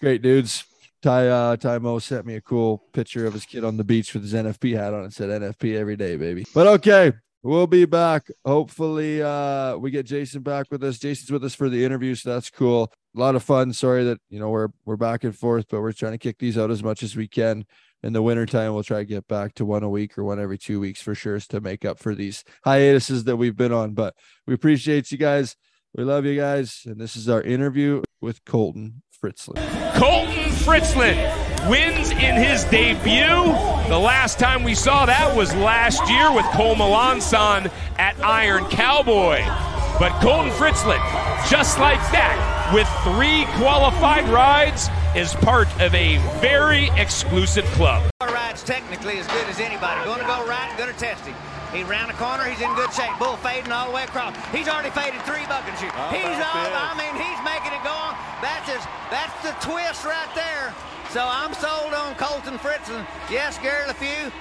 Great 0.00 0.22
dudes. 0.22 0.64
Ty 1.02 1.28
uh 1.28 1.56
Ty 1.56 1.80
Mo 1.80 1.98
sent 1.98 2.24
me 2.24 2.36
a 2.36 2.40
cool 2.40 2.82
picture 2.94 3.26
of 3.26 3.34
his 3.34 3.44
kid 3.44 3.62
on 3.62 3.76
the 3.76 3.84
beach 3.84 4.14
with 4.14 4.22
his 4.22 4.32
NFP 4.32 4.74
hat 4.74 4.94
on. 4.94 5.04
and 5.04 5.12
said 5.12 5.28
NFP 5.28 5.76
every 5.76 5.96
day, 5.96 6.16
baby. 6.16 6.46
But 6.54 6.66
okay, 6.66 7.12
we'll 7.44 7.66
be 7.68 7.84
back. 7.84 8.26
Hopefully, 8.44 9.22
uh 9.22 9.76
we 9.76 9.90
get 9.90 10.06
Jason 10.06 10.42
back 10.42 10.66
with 10.70 10.82
us. 10.82 10.98
Jason's 10.98 11.30
with 11.30 11.44
us 11.44 11.54
for 11.54 11.68
the 11.68 11.84
interview, 11.84 12.14
so 12.14 12.32
that's 12.32 12.50
cool. 12.50 12.92
A 13.14 13.20
lot 13.20 13.36
of 13.36 13.44
fun. 13.44 13.72
Sorry 13.72 14.02
that 14.04 14.18
you 14.28 14.40
know 14.40 14.50
we're 14.50 14.68
we're 14.84 14.96
back 14.96 15.22
and 15.22 15.36
forth, 15.36 15.66
but 15.70 15.80
we're 15.80 15.92
trying 15.92 16.12
to 16.12 16.18
kick 16.18 16.38
these 16.38 16.58
out 16.58 16.70
as 16.70 16.82
much 16.82 17.02
as 17.02 17.14
we 17.14 17.28
can. 17.28 17.64
In 18.02 18.12
the 18.12 18.22
wintertime, 18.22 18.74
we'll 18.74 18.82
try 18.82 18.98
to 18.98 19.04
get 19.06 19.26
back 19.28 19.54
to 19.54 19.64
one 19.64 19.82
a 19.82 19.88
week 19.88 20.18
or 20.18 20.24
one 20.24 20.38
every 20.38 20.58
two 20.58 20.78
weeks 20.78 21.00
for 21.00 21.14
sure 21.14 21.40
to 21.40 21.60
make 21.60 21.86
up 21.86 21.98
for 21.98 22.14
these 22.14 22.44
hiatuses 22.62 23.24
that 23.24 23.36
we've 23.36 23.56
been 23.56 23.72
on. 23.72 23.94
But 23.94 24.14
we 24.46 24.52
appreciate 24.52 25.10
you 25.10 25.16
guys. 25.16 25.56
We 25.94 26.04
love 26.04 26.26
you 26.26 26.38
guys. 26.38 26.82
And 26.84 27.00
this 27.00 27.16
is 27.16 27.30
our 27.30 27.40
interview 27.40 28.02
with 28.20 28.44
Colten 28.44 29.00
Fritzlan. 29.24 29.56
Colten 29.94 30.50
Fritzlan 30.66 31.70
wins 31.70 32.10
in 32.10 32.36
his 32.36 32.64
debut. 32.64 33.54
The 33.88 33.98
last 33.98 34.38
time 34.38 34.62
we 34.62 34.74
saw 34.74 35.06
that 35.06 35.34
was 35.34 35.54
last 35.54 36.06
year 36.10 36.30
with 36.30 36.44
Cole 36.52 36.74
Melancon 36.74 37.72
at 37.98 38.20
Iron 38.22 38.66
Cowboy. 38.66 39.38
But 39.98 40.12
Colten 40.20 40.50
Fritzlan, 40.50 41.00
just 41.48 41.78
like 41.78 42.00
that, 42.12 42.70
with 42.74 42.86
three 43.02 43.46
qualified 43.56 44.28
rides, 44.28 44.90
is 45.16 45.32
part 45.36 45.68
of 45.80 45.94
a 45.94 46.18
very 46.40 46.90
exclusive 47.00 47.64
club. 47.76 48.10
Our 48.20 48.28
ride's 48.30 48.62
technically 48.62 49.16
as 49.20 49.26
good 49.28 49.46
as 49.46 49.58
anybody. 49.58 50.04
Going 50.04 50.20
to 50.20 50.26
go 50.26 50.46
right, 50.46 50.74
going 50.76 50.92
to 50.92 50.98
test 51.00 51.24
him. 51.24 51.34
He's 51.74 51.84
round 51.90 52.08
the 52.08 52.14
corner. 52.14 52.44
He's 52.44 52.60
in 52.60 52.72
good 52.76 52.92
shape. 52.94 53.10
Bull 53.18 53.36
fading 53.42 53.72
all 53.72 53.90
the 53.90 53.94
way 53.94 54.04
across. 54.04 54.36
He's 54.54 54.68
already 54.68 54.90
faded 54.90 55.20
three 55.26 55.44
bucket 55.50 55.74
shoot. 55.82 55.90
Oh, 55.98 56.14
he's 56.14 56.38
all, 56.38 56.70
I 56.70 56.94
mean, 56.94 57.18
he's 57.18 57.40
making 57.42 57.74
it 57.74 57.82
go 57.82 57.90
on. 57.90 58.14
That's 58.38 58.70
his, 58.70 58.82
that's 59.10 59.34
the 59.42 59.50
twist 59.58 60.04
right 60.06 60.30
there. 60.38 60.72
So 61.10 61.26
I'm 61.26 61.52
sold 61.54 61.92
on 61.92 62.14
Colten 62.14 62.58
Fritzlan. 62.58 63.04
Yes, 63.30 63.58
Gary 63.58 63.84
Leffew, 63.90 64.32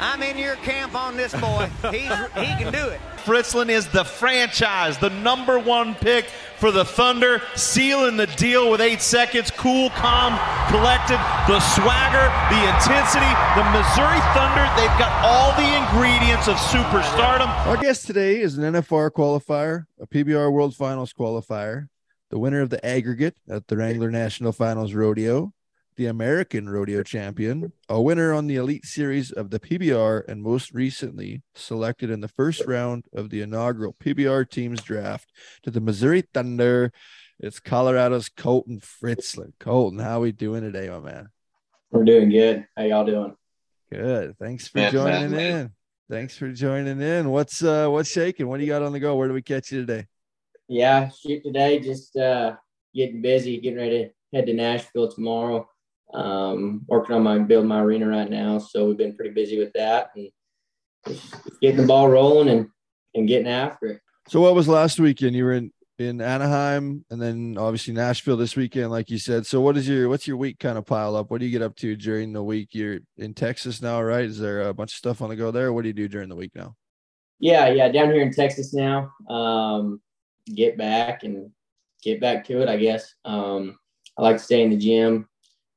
I'm 0.00 0.22
in 0.22 0.38
your 0.38 0.56
camp 0.56 0.94
on 0.94 1.16
this 1.16 1.32
boy. 1.34 1.68
He's 1.90 2.10
he 2.34 2.54
can 2.56 2.72
do 2.72 2.88
it. 2.88 3.00
Fritzlan 3.24 3.68
is 3.68 3.86
the 3.88 4.04
franchise, 4.04 4.96
the 4.96 5.10
number 5.10 5.58
one 5.58 5.94
pick 5.94 6.26
for 6.60 6.70
the 6.70 6.84
Thunder, 6.84 7.40
sealing 7.56 8.18
the 8.18 8.26
deal 8.26 8.70
with 8.70 8.82
eight 8.82 9.00
seconds. 9.00 9.50
Cool, 9.50 9.88
calm, 9.90 10.38
collected, 10.68 11.16
the 11.48 11.58
swagger, 11.58 12.28
the 12.52 12.60
intensity. 12.68 13.32
The 13.56 13.64
Missouri 13.72 14.20
Thunder, 14.36 14.68
they've 14.76 14.98
got 15.00 15.10
all 15.24 15.56
the 15.56 15.64
ingredients 15.64 16.46
of 16.48 16.56
superstardom. 16.56 17.48
Our 17.66 17.78
guest 17.78 18.06
today 18.06 18.40
is 18.40 18.58
an 18.58 18.74
NFR 18.74 19.10
qualifier, 19.10 19.86
a 19.98 20.06
PBR 20.06 20.52
World 20.52 20.76
Finals 20.76 21.14
qualifier, 21.14 21.88
the 22.28 22.38
winner 22.38 22.60
of 22.60 22.68
the 22.68 22.84
aggregate 22.84 23.36
at 23.48 23.66
the 23.68 23.76
Wrangler 23.78 24.10
National 24.10 24.52
Finals 24.52 24.92
Rodeo, 24.92 25.54
the 26.00 26.06
American 26.06 26.66
Rodeo 26.66 27.02
champion, 27.02 27.74
a 27.86 28.00
winner 28.00 28.32
on 28.32 28.46
the 28.46 28.56
Elite 28.56 28.86
Series 28.86 29.32
of 29.32 29.50
the 29.50 29.60
PBR, 29.60 30.26
and 30.26 30.42
most 30.42 30.72
recently 30.72 31.42
selected 31.54 32.08
in 32.08 32.22
the 32.22 32.28
first 32.28 32.64
round 32.66 33.04
of 33.12 33.28
the 33.28 33.42
inaugural 33.42 33.94
PBR 34.02 34.48
teams 34.48 34.80
draft 34.80 35.30
to 35.62 35.70
the 35.70 35.78
Missouri 35.78 36.22
Thunder. 36.32 36.90
It's 37.38 37.60
Colorado's 37.60 38.30
Colten 38.30 38.80
Fritzlan. 38.82 39.52
Colten, 39.60 40.02
how 40.02 40.20
we 40.20 40.32
doing 40.32 40.62
today, 40.62 40.88
my 40.88 41.00
man? 41.00 41.28
We're 41.90 42.04
doing 42.04 42.30
good. 42.30 42.64
How 42.74 42.84
y'all 42.84 43.04
doing? 43.04 43.36
Good. 43.92 44.38
Thanks 44.38 44.68
for 44.68 44.78
Man, 44.78 44.92
joining 44.92 45.20
man, 45.20 45.30
man. 45.32 45.60
in. 45.60 45.70
Thanks 46.08 46.34
for 46.34 46.50
joining 46.50 47.02
in. 47.02 47.28
What's 47.28 47.62
uh 47.62 47.88
what's 47.88 48.10
shaking? 48.10 48.48
What 48.48 48.56
do 48.56 48.64
you 48.64 48.70
got 48.70 48.82
on 48.82 48.92
the 48.92 49.00
go? 49.00 49.16
Where 49.16 49.28
do 49.28 49.34
we 49.34 49.42
catch 49.42 49.70
you 49.70 49.84
today? 49.84 50.06
Yeah, 50.66 51.10
shoot 51.10 51.42
today. 51.44 51.78
Just 51.78 52.16
uh, 52.16 52.56
getting 52.94 53.20
busy, 53.20 53.60
getting 53.60 53.78
ready 53.78 54.04
to 54.04 54.10
head 54.32 54.46
to 54.46 54.54
Nashville 54.54 55.12
tomorrow. 55.12 55.68
Um, 56.12 56.84
working 56.88 57.14
on 57.14 57.22
my 57.22 57.38
build 57.38 57.66
my 57.66 57.80
arena 57.80 58.08
right 58.08 58.28
now, 58.28 58.58
so 58.58 58.86
we've 58.86 58.96
been 58.96 59.14
pretty 59.14 59.32
busy 59.32 59.58
with 59.58 59.72
that 59.74 60.10
and 60.16 60.28
just 61.06 61.34
getting 61.60 61.76
the 61.76 61.86
ball 61.86 62.08
rolling 62.08 62.48
and 62.48 62.68
and 63.14 63.28
getting 63.28 63.48
after 63.48 63.86
it. 63.86 64.00
So 64.28 64.40
what 64.40 64.54
was 64.54 64.68
last 64.68 65.00
weekend? 65.00 65.34
You 65.34 65.44
were 65.44 65.52
in 65.52 65.72
in 66.00 66.20
Anaheim 66.22 67.04
and 67.10 67.20
then 67.20 67.56
obviously 67.58 67.92
Nashville 67.92 68.38
this 68.38 68.56
weekend, 68.56 68.90
like 68.90 69.10
you 69.10 69.18
said. 69.18 69.46
So 69.46 69.60
what 69.60 69.76
is 69.76 69.86
your 69.86 70.08
what's 70.08 70.26
your 70.26 70.38
week 70.38 70.58
kind 70.58 70.78
of 70.78 70.86
pile 70.86 71.14
up? 71.14 71.30
What 71.30 71.40
do 71.40 71.46
you 71.46 71.52
get 71.52 71.62
up 71.62 71.76
to 71.76 71.94
during 71.94 72.32
the 72.32 72.42
week? 72.42 72.70
You're 72.72 73.00
in 73.18 73.34
Texas 73.34 73.82
now, 73.82 74.00
right? 74.02 74.24
Is 74.24 74.38
there 74.38 74.62
a 74.62 74.74
bunch 74.74 74.92
of 74.92 74.96
stuff 74.96 75.20
on 75.20 75.28
the 75.28 75.36
go 75.36 75.50
there? 75.50 75.72
What 75.72 75.82
do 75.82 75.88
you 75.88 75.94
do 75.94 76.08
during 76.08 76.28
the 76.28 76.36
week 76.36 76.52
now? 76.54 76.74
Yeah, 77.38 77.68
yeah, 77.68 77.88
down 77.88 78.10
here 78.10 78.22
in 78.22 78.32
Texas 78.32 78.72
now. 78.74 79.12
Um, 79.28 80.00
get 80.54 80.76
back 80.76 81.22
and 81.22 81.50
get 82.02 82.20
back 82.20 82.44
to 82.46 82.62
it, 82.62 82.68
I 82.68 82.76
guess. 82.76 83.14
Um, 83.24 83.78
I 84.16 84.22
like 84.22 84.36
to 84.36 84.42
stay 84.42 84.62
in 84.62 84.70
the 84.70 84.76
gym, 84.76 85.28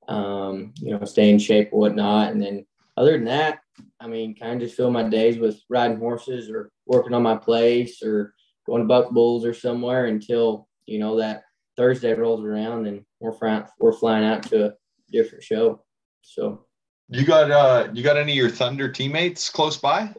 um, 0.07 0.73
you 0.75 0.91
know, 0.97 1.05
stay 1.05 1.29
in 1.29 1.39
shape 1.39 1.71
and 1.71 1.79
whatnot. 1.79 2.31
And 2.31 2.41
then 2.41 2.65
other 2.97 3.13
than 3.13 3.25
that, 3.25 3.59
I 3.99 4.07
mean, 4.07 4.35
kind 4.35 4.53
of 4.53 4.59
just 4.59 4.77
fill 4.77 4.91
my 4.91 5.03
days 5.03 5.37
with 5.37 5.59
riding 5.69 5.97
horses 5.97 6.49
or 6.49 6.71
working 6.85 7.13
on 7.13 7.23
my 7.23 7.35
place 7.35 8.03
or 8.03 8.33
going 8.65 8.81
to 8.81 8.87
buck 8.87 9.11
bulls 9.11 9.45
or 9.45 9.53
somewhere 9.53 10.05
until, 10.05 10.67
you 10.85 10.99
know, 10.99 11.17
that 11.17 11.43
Thursday 11.75 12.13
rolls 12.13 12.43
around 12.43 12.87
and 12.87 13.03
we're 13.19 13.31
flying, 13.33 13.63
we're 13.79 13.93
flying 13.93 14.25
out 14.25 14.43
to 14.43 14.67
a 14.67 14.73
different 15.11 15.43
show. 15.43 15.83
So, 16.21 16.65
You 17.09 17.25
got 17.25 17.51
uh 17.51 17.89
you 17.93 18.03
got 18.03 18.17
any 18.17 18.33
of 18.33 18.37
your 18.37 18.49
Thunder 18.49 18.89
teammates 18.89 19.49
close 19.49 19.77
by? 19.77 20.13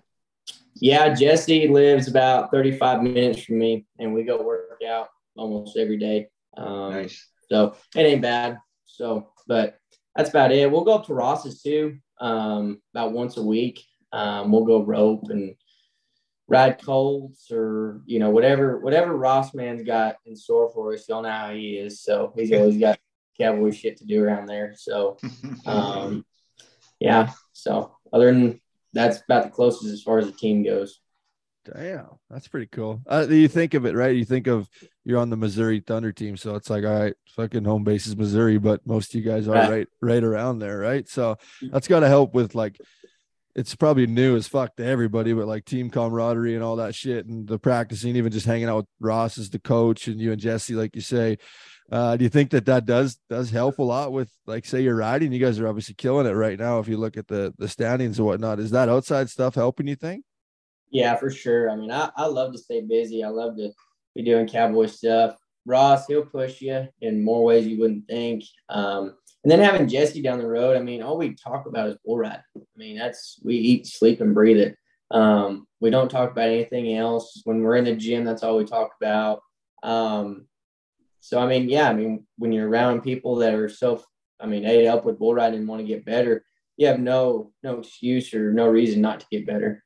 Yeah, 0.76 1.14
Jesse 1.14 1.68
lives 1.68 2.08
about 2.08 2.50
35 2.50 3.02
minutes 3.02 3.44
from 3.44 3.58
me, 3.58 3.86
and 3.98 4.12
we 4.12 4.24
go 4.24 4.42
work 4.42 4.80
out 4.86 5.08
almost 5.36 5.76
every 5.76 5.98
day. 5.98 6.28
Um, 6.56 6.92
Nice. 6.92 7.28
So 7.50 7.76
it 7.94 8.00
ain't 8.00 8.22
bad. 8.22 8.58
So, 8.84 9.30
but 9.46 9.78
that's 10.16 10.30
about 10.30 10.52
it. 10.52 10.70
We'll 10.70 10.84
go 10.84 10.94
up 10.94 11.06
to 11.06 11.14
Ross's 11.14 11.62
too, 11.62 11.98
um, 12.20 12.80
about 12.94 13.12
once 13.12 13.36
a 13.36 13.42
week. 13.42 13.82
Um, 14.12 14.52
we'll 14.52 14.64
go 14.64 14.82
rope 14.82 15.30
and 15.30 15.56
ride 16.46 16.80
colts 16.82 17.50
or 17.50 18.02
you 18.04 18.18
know 18.18 18.30
whatever 18.30 18.78
whatever 18.78 19.16
Ross 19.16 19.54
man's 19.54 19.82
got 19.82 20.16
in 20.26 20.36
store 20.36 20.70
for 20.72 20.92
us. 20.92 21.08
Y'all 21.08 21.22
know 21.22 21.30
how 21.30 21.52
he 21.52 21.76
is. 21.76 22.02
So 22.02 22.32
he's 22.36 22.52
always 22.54 22.78
got 22.78 22.98
cowboy 23.38 23.72
shit 23.72 23.96
to 23.98 24.06
do 24.06 24.22
around 24.22 24.46
there. 24.46 24.74
So 24.76 25.18
um, 25.66 26.24
yeah. 27.00 27.32
So 27.52 27.96
other 28.12 28.32
than 28.32 28.60
that's 28.92 29.20
about 29.22 29.44
the 29.44 29.50
closest 29.50 29.92
as 29.92 30.02
far 30.02 30.18
as 30.18 30.26
the 30.26 30.32
team 30.32 30.62
goes. 30.62 31.00
Damn, 31.64 32.10
that's 32.28 32.46
pretty 32.46 32.68
cool. 32.70 33.00
Uh, 33.06 33.26
you 33.28 33.48
think 33.48 33.74
of 33.74 33.86
it, 33.86 33.94
right? 33.94 34.14
You 34.14 34.26
think 34.26 34.46
of 34.46 34.68
you're 35.04 35.18
on 35.18 35.30
the 35.30 35.36
Missouri 35.36 35.80
Thunder 35.80 36.12
team, 36.12 36.36
so 36.36 36.54
it's 36.54 36.70
like, 36.70 36.84
all 36.84 36.98
right, 36.98 37.14
fucking 37.36 37.64
home 37.64 37.84
base 37.84 38.06
is 38.06 38.16
Missouri, 38.16 38.58
but 38.58 38.86
most 38.86 39.14
of 39.14 39.20
you 39.20 39.30
guys 39.30 39.46
are 39.48 39.52
Right. 39.52 39.68
right, 39.68 39.88
right 40.00 40.24
around 40.24 40.58
there, 40.58 40.78
right? 40.78 41.08
So 41.08 41.36
that's 41.70 41.88
got 41.88 42.00
to 42.00 42.08
help 42.08 42.34
with 42.34 42.54
like 42.54 42.80
it's 43.54 43.74
probably 43.74 44.06
new 44.06 44.36
as 44.36 44.48
fuck 44.48 44.74
to 44.76 44.84
everybody, 44.84 45.32
but 45.32 45.46
like 45.46 45.64
team 45.64 45.88
camaraderie 45.88 46.54
and 46.54 46.64
all 46.64 46.76
that 46.76 46.94
shit 46.94 47.26
and 47.26 47.46
the 47.46 47.58
practicing, 47.58 48.16
even 48.16 48.32
just 48.32 48.46
hanging 48.46 48.68
out 48.68 48.76
with 48.76 48.86
Ross 48.98 49.38
as 49.38 49.50
the 49.50 49.60
coach 49.60 50.08
and 50.08 50.20
you 50.20 50.32
and 50.32 50.40
Jesse, 50.40 50.74
like 50.74 50.94
you 50.96 51.02
say. 51.02 51.38
Uh, 51.92 52.16
do 52.16 52.24
you 52.24 52.30
think 52.30 52.50
that 52.50 52.64
that 52.64 52.86
does 52.86 53.18
does 53.28 53.50
help 53.50 53.78
a 53.78 53.82
lot 53.82 54.10
with 54.10 54.30
like 54.46 54.64
say 54.64 54.80
you're 54.80 54.96
riding? 54.96 55.32
You 55.32 55.38
guys 55.38 55.60
are 55.60 55.68
obviously 55.68 55.94
killing 55.94 56.26
it 56.26 56.32
right 56.32 56.58
now. 56.58 56.78
If 56.78 56.88
you 56.88 56.96
look 56.96 57.16
at 57.16 57.28
the 57.28 57.54
the 57.58 57.68
standings 57.68 58.18
and 58.18 58.26
whatnot, 58.26 58.58
is 58.58 58.70
that 58.70 58.88
outside 58.88 59.28
stuff 59.28 59.54
helping? 59.54 59.86
You 59.86 59.96
think? 59.96 60.24
Yeah, 60.90 61.14
for 61.16 61.30
sure. 61.30 61.70
I 61.70 61.76
mean, 61.76 61.90
I, 61.90 62.10
I 62.16 62.26
love 62.26 62.52
to 62.52 62.58
stay 62.58 62.80
busy. 62.80 63.22
I 63.22 63.28
love 63.28 63.56
to 63.56 63.70
be 64.14 64.22
doing 64.22 64.46
cowboy 64.46 64.86
stuff. 64.86 65.36
Ross, 65.66 66.06
he'll 66.06 66.26
push 66.26 66.60
you 66.60 66.88
in 67.00 67.24
more 67.24 67.44
ways 67.44 67.66
you 67.66 67.78
wouldn't 67.78 68.06
think. 68.06 68.44
Um, 68.68 69.16
and 69.42 69.50
then 69.50 69.60
having 69.60 69.88
Jesse 69.88 70.22
down 70.22 70.38
the 70.38 70.46
road, 70.46 70.76
I 70.76 70.80
mean, 70.80 71.02
all 71.02 71.18
we 71.18 71.34
talk 71.34 71.66
about 71.66 71.88
is 71.88 71.96
bull 72.04 72.18
riding. 72.18 72.42
I 72.56 72.60
mean, 72.76 72.96
that's 72.96 73.40
we 73.42 73.56
eat, 73.56 73.86
sleep, 73.86 74.20
and 74.20 74.34
breathe 74.34 74.58
it. 74.58 74.76
Um, 75.10 75.66
we 75.80 75.90
don't 75.90 76.10
talk 76.10 76.30
about 76.30 76.48
anything 76.48 76.96
else. 76.96 77.42
When 77.44 77.62
we're 77.62 77.76
in 77.76 77.84
the 77.84 77.94
gym, 77.94 78.24
that's 78.24 78.42
all 78.42 78.56
we 78.56 78.64
talk 78.64 78.92
about. 79.00 79.40
Um, 79.82 80.46
so 81.20 81.40
I 81.40 81.46
mean, 81.46 81.68
yeah, 81.68 81.88
I 81.88 81.94
mean, 81.94 82.26
when 82.36 82.52
you're 82.52 82.68
around 82.68 83.02
people 83.02 83.36
that 83.36 83.54
are 83.54 83.68
so, 83.68 84.02
I 84.40 84.46
mean, 84.46 84.64
ate 84.64 84.86
up 84.86 85.04
with 85.04 85.18
bull 85.18 85.34
riding 85.34 85.60
and 85.60 85.68
want 85.68 85.80
to 85.80 85.86
get 85.86 86.04
better, 86.04 86.44
you 86.76 86.86
have 86.86 87.00
no 87.00 87.52
no 87.62 87.78
excuse 87.80 88.32
or 88.34 88.52
no 88.52 88.66
reason 88.68 89.00
not 89.00 89.20
to 89.20 89.26
get 89.30 89.46
better. 89.46 89.84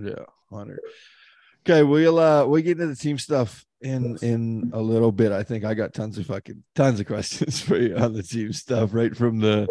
Yeah, 0.00 0.24
hundred. 0.50 0.80
Okay, 1.66 1.82
we'll 1.82 2.18
uh 2.18 2.44
we'll 2.44 2.60
get 2.60 2.72
into 2.72 2.88
the 2.88 2.96
team 2.96 3.16
stuff 3.16 3.64
in 3.80 4.18
in 4.20 4.70
a 4.74 4.80
little 4.80 5.10
bit. 5.12 5.32
I 5.32 5.42
think 5.42 5.64
I 5.64 5.72
got 5.72 5.94
tons 5.94 6.18
of 6.18 6.26
fucking 6.26 6.62
tons 6.74 7.00
of 7.00 7.06
questions 7.06 7.60
for 7.62 7.78
you 7.78 7.96
on 7.96 8.12
the 8.12 8.22
team 8.22 8.52
stuff 8.52 8.92
right 8.92 9.16
from 9.16 9.40
the 9.40 9.68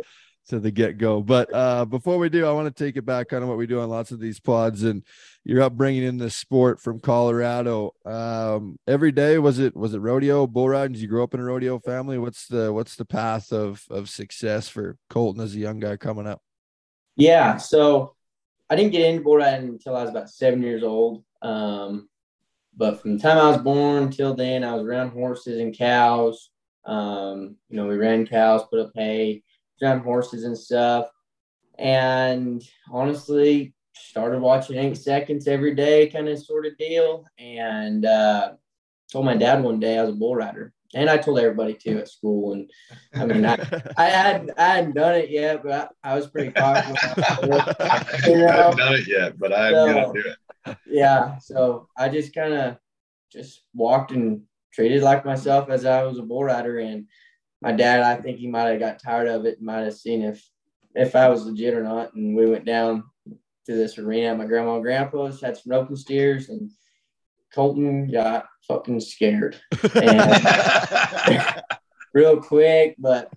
to 0.50 0.60
the 0.60 0.72
get 0.72 0.98
go. 0.98 1.22
But 1.22 1.54
uh 1.54 1.86
before 1.86 2.18
we 2.18 2.30
do, 2.30 2.48
I 2.48 2.52
want 2.52 2.76
to 2.76 2.84
take 2.84 2.98
it 2.98 3.06
back 3.06 3.30
kind 3.30 3.44
of 3.44 3.50
what 3.50 3.60
we 3.60 3.68
do 3.68 3.80
on 3.80 3.89
lots 3.89 4.12
of 4.12 4.20
these 4.20 4.39
pods 4.39 4.82
and 4.82 5.04
your 5.44 5.62
upbringing 5.62 6.04
in 6.04 6.18
this 6.18 6.36
sport 6.36 6.82
from 6.82 7.00
Colorado. 7.00 7.91
Um 8.06 8.80
every 8.88 9.12
day 9.12 9.38
was 9.38 9.60
it 9.60 9.76
was 9.76 9.94
it 9.94 10.00
rodeo, 10.00 10.48
bull 10.48 10.70
riding? 10.70 10.94
Did 10.94 11.02
you 11.04 11.08
grow 11.08 11.24
up 11.24 11.36
in 11.36 11.41
a 11.41 11.46
rodeo 11.46 11.78
family? 11.78 12.18
What's 12.18 12.48
the 12.48 12.74
what's 12.74 12.96
the 12.96 13.06
path 13.06 13.54
of 13.54 13.84
of 13.91 14.10
success 14.10 14.68
for 14.68 14.98
Colten 15.12 15.41
as 15.41 15.54
a 15.54 15.60
young 15.60 15.80
guy 15.80 15.98
coming 15.98 16.26
up? 16.26 16.41
Yeah, 17.16 17.58
so 17.58 18.16
I 18.68 18.76
didn't 18.76 18.94
get 18.94 19.08
into 19.08 19.22
bull 19.22 19.38
riding 19.38 19.70
until 19.70 19.96
I 19.96 20.02
was 20.02 20.10
about 20.10 20.32
seven 20.32 20.64
years 20.64 20.82
old. 20.82 21.24
Um, 21.44 22.10
but 22.76 23.02
from 23.02 23.18
the 23.18 23.22
time 23.22 23.38
I 23.38 23.50
was 23.50 23.62
born 23.62 24.10
till 24.10 24.34
then, 24.34 24.64
I 24.64 24.74
was 24.74 24.84
around 24.84 25.12
horses 25.12 25.60
and 25.60 25.78
cows. 25.78 26.50
Um, 26.86 27.56
you 27.70 27.78
know, 27.78 27.88
we 27.88 27.98
ran 27.98 28.26
cows, 28.26 28.64
put 28.70 28.80
up 28.80 28.91
hay, 28.96 29.44
around 29.82 30.00
horses 30.00 30.44
and 30.44 30.58
stuff. 30.58 31.08
And 31.78 32.64
honestly, 32.91 33.74
started 33.94 34.41
watching 34.41 34.78
eight 34.78 34.98
seconds 34.98 35.48
every 35.48 35.76
day, 35.76 36.10
kind 36.10 36.28
of 36.28 36.39
sort 36.39 36.66
of 36.66 36.78
deal. 36.78 37.26
And 37.38 38.06
uh, 38.06 38.54
told 39.12 39.26
my 39.26 39.36
dad 39.36 39.64
one 39.64 39.80
day 39.80 39.98
I 39.98 40.04
was 40.04 40.16
a 40.16 40.18
bull 40.18 40.36
rider. 40.36 40.73
And 40.96 41.10
I 41.10 41.18
told 41.18 41.39
everybody 41.39 41.74
too 41.74 42.00
at 42.00 42.10
school. 42.10 42.54
And 42.54 42.70
I 43.14 43.26
mean, 43.26 43.46
I, 43.46 43.54
I 43.98 44.06
had 44.06 44.52
I 44.58 44.68
hadn't 44.76 44.96
done 44.96 45.16
it 45.16 45.30
yet, 45.30 45.64
but 45.64 45.91
I, 46.04 46.12
I 46.12 46.16
was 46.16 46.28
pretty 46.28 46.52
confident. 46.52 46.98
you 48.28 48.38
know? 48.38 48.48
I 48.48 48.52
haven't 48.52 48.78
done 48.78 48.94
it 48.94 49.08
yet, 49.08 49.39
but 49.39 49.54
I'm 49.54 49.74
so, 49.74 49.94
gonna 49.94 50.14
do 50.14 50.24
it. 50.30 50.78
Yeah. 50.86 51.38
So 51.39 51.89
I 51.98 52.10
just 52.10 52.34
kind 52.34 52.54
of 52.54 52.78
just 53.32 53.64
walked 53.74 54.12
and 54.12 54.44
treated 54.74 55.04
like 55.04 55.26
myself 55.26 55.70
as 55.70 55.86
I 55.86 56.04
was 56.04 56.20
a 56.20 56.24
bull 56.24 56.44
rider. 56.44 56.80
And 56.80 57.08
my 57.62 57.72
dad, 57.72 58.02
I 58.02 58.22
think 58.22 58.38
he 58.38 58.48
might 58.48 58.70
have 58.70 58.80
got 58.80 59.02
tired 59.02 59.28
of 59.28 59.46
it, 59.46 59.62
might 59.62 59.82
have 59.82 59.96
seen 59.96 60.22
if 60.22 60.48
if 60.96 61.16
I 61.16 61.30
was 61.30 61.46
legit 61.46 61.74
or 61.74 61.84
not. 61.84 62.14
And 62.14 62.36
we 62.36 62.46
went 62.46 62.66
down 62.66 63.04
to 63.66 63.74
this 63.74 63.98
arena 63.98 64.28
at 64.28 64.38
my 64.38 64.46
grandma 64.46 64.76
and 64.76 64.84
grandpa's, 64.84 65.41
had 65.41 65.58
some 65.58 65.72
roping 65.72 65.96
steers, 65.96 66.50
and 66.50 66.70
Colten 67.56 68.12
got 68.12 68.47
fucking 68.68 68.99
scared. 68.99 69.60
And 69.95 71.62
real 72.14 72.41
quick, 72.41 72.95
but 72.97 73.32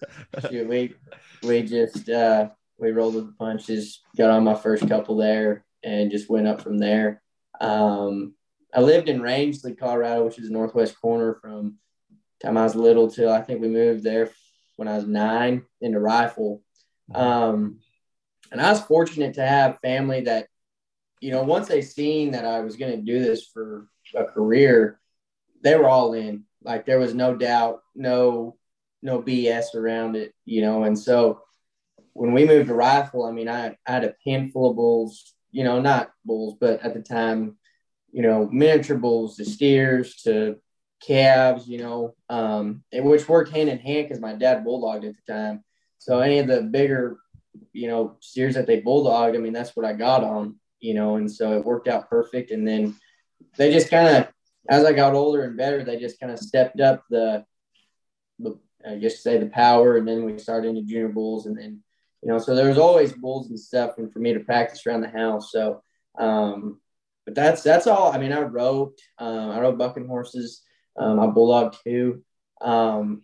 shoot, 0.51 0.69
we 0.69 0.95
we 1.43 1.63
just 1.63 2.09
uh, 2.09 2.51
we 2.79 2.91
rolled 2.91 3.15
with 3.15 3.27
the 3.27 3.33
punches, 3.33 4.01
got 4.17 4.31
on 4.31 4.45
my 4.45 4.55
first 4.55 4.87
couple 4.89 5.17
there, 5.17 5.65
and 5.83 6.11
just 6.11 6.31
went 6.31 6.47
up 6.47 6.61
from 6.61 6.79
there. 6.79 7.23
Um, 7.61 8.35
I 8.75 8.81
lived 8.81 9.09
in 9.09 9.23
Rangeley, 9.23 9.75
Colorado, 9.75 10.25
which 10.25 10.39
is 10.39 10.49
the 10.49 10.53
northwest 10.53 11.01
corner 11.01 11.39
from 11.41 11.79
time 12.43 12.59
I 12.59 12.65
was 12.65 12.75
little 12.75 13.11
till 13.11 13.33
I 13.33 13.41
think 13.41 13.61
we 13.61 13.69
moved 13.69 14.03
there 14.03 14.31
when 14.77 14.89
I 14.89 14.97
was 14.97 15.07
nine 15.07 15.65
into 15.81 15.99
Rifle. 15.99 16.63
Um, 17.15 17.79
and 18.53 18.61
I 18.61 18.71
was 18.71 18.81
fortunate 18.81 19.35
to 19.35 19.47
have 19.47 19.81
family 19.81 20.23
that, 20.23 20.49
you 21.21 21.31
know, 21.31 21.43
once 21.43 21.69
they 21.69 21.81
seen 21.81 22.33
that 22.33 22.45
I 22.45 22.61
was 22.61 22.77
going 22.77 22.93
to 22.93 23.03
do 23.03 23.19
this 23.19 23.47
for 23.47 23.89
a 24.17 24.25
career, 24.25 24.99
they 25.63 25.77
were 25.77 25.89
all 25.89 26.15
in. 26.15 26.45
Like 26.63 26.87
there 26.87 26.99
was 26.99 27.15
no 27.15 27.37
doubt, 27.37 27.83
no, 27.95 28.57
no 29.03 29.23
BS 29.23 29.75
around 29.75 30.17
it, 30.17 30.35
you 30.45 30.63
know. 30.63 30.85
And 30.85 30.99
so 30.99 31.43
when 32.13 32.33
we 32.33 32.45
moved 32.45 32.69
to 32.69 32.75
Rifle, 32.75 33.25
I 33.25 33.31
mean, 33.31 33.49
I, 33.49 33.77
I 33.87 33.93
had 33.93 34.05
a 34.05 34.49
full 34.51 34.71
of 34.71 34.77
bulls, 34.77 35.35
you 35.53 35.65
know, 35.65 35.81
not 35.81 36.11
bulls, 36.25 36.57
but 36.61 36.81
at 36.83 36.95
the 36.95 37.03
time, 37.03 37.57
you 38.13 38.23
know, 38.23 38.49
miniature 38.51 38.97
bulls 38.97 39.37
to 39.37 39.45
steers 39.45 40.23
to 40.23 40.57
calves, 41.01 41.69
you 41.69 41.79
know, 41.79 42.15
um, 42.29 42.83
which 42.93 43.29
worked 43.29 43.51
hand 43.51 43.69
in 43.69 43.79
hand 43.79 44.09
because 44.09 44.21
my 44.21 44.33
dad 44.33 44.65
bulldogged 44.65 45.05
at 45.05 45.15
the 45.15 45.33
time. 45.33 45.63
So 45.99 46.21
any 46.21 46.39
of 46.39 46.47
the 46.47 46.63
bigger, 46.63 47.19
you 47.73 47.89
know, 47.89 48.17
steers 48.21 48.55
that 48.55 48.67
they 48.67 48.81
bulldogged, 48.81 49.37
I 49.37 49.39
mean, 49.39 49.53
that's 49.53 49.77
what 49.77 49.87
I 49.87 49.93
got 49.93 50.25
on, 50.25 50.57
you 50.81 50.95
know, 50.95 51.17
and 51.17 51.31
so 51.31 51.57
it 51.59 51.65
worked 51.65 51.89
out 51.89 52.09
perfect. 52.09 52.51
And 52.51 52.67
then 52.67 52.97
they 53.57 53.73
just 53.73 53.91
kind 53.91 54.17
of, 54.17 54.29
as 54.69 54.85
I 54.85 54.93
got 54.93 55.15
older 55.15 55.45
and 55.45 55.57
better, 55.57 55.85
they 55.85 55.99
just 55.99 56.21
kind 56.21 56.33
of 56.33 56.39
stepped 56.39 56.81
up 56.81 57.05
the, 57.11 57.45
the 58.39 58.59
I 58.87 58.97
guess 58.97 59.23
say 59.23 59.39
the 59.39 59.47
power, 59.47 59.97
and 59.97 60.07
then 60.07 60.25
we 60.25 60.39
started 60.39 60.69
into 60.69 60.83
junior 60.83 61.09
bulls, 61.09 61.47
and 61.47 61.59
then 61.59 61.83
you 62.23 62.33
know, 62.33 62.39
so 62.39 62.55
there 62.55 62.69
was 62.69 62.79
always 62.79 63.13
bulls 63.13 63.51
and 63.51 63.59
stuff, 63.59 63.99
and 63.99 64.13
for 64.13 64.19
me 64.19 64.33
to 64.35 64.41
practice 64.41 64.87
around 64.87 65.03
the 65.03 65.09
house. 65.09 65.53
So, 65.53 65.83
um, 66.19 66.81
but 67.25 67.35
that's 67.35 67.63
that's 67.63 67.87
all. 67.87 68.13
I 68.13 68.19
mean, 68.19 68.33
I 68.33 68.41
roped, 68.41 69.03
um, 69.19 69.51
I 69.51 69.61
rode 69.61 69.79
bucking 69.79 70.07
horses, 70.07 70.63
um, 70.97 71.21
I 71.21 71.27
bulldog 71.27 71.77
too, 71.85 72.23
um, 72.61 73.23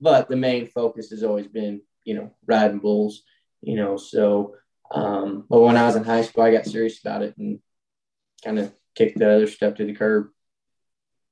but 0.00 0.28
the 0.28 0.36
main 0.36 0.66
focus 0.66 1.10
has 1.10 1.22
always 1.22 1.48
been 1.48 1.80
you 2.04 2.14
know 2.14 2.30
riding 2.46 2.78
bulls. 2.78 3.22
You 3.60 3.76
know, 3.76 3.96
so 3.96 4.54
um, 4.90 5.44
but 5.48 5.60
when 5.60 5.76
I 5.76 5.86
was 5.86 5.96
in 5.96 6.04
high 6.04 6.22
school, 6.22 6.44
I 6.44 6.52
got 6.52 6.64
serious 6.64 7.00
about 7.00 7.22
it 7.22 7.34
and 7.38 7.60
kind 8.44 8.58
of 8.58 8.72
kicked 8.98 9.18
the 9.18 9.32
other 9.32 9.46
stuff 9.46 9.76
to 9.76 9.86
the 9.86 9.94
curb. 9.94 10.28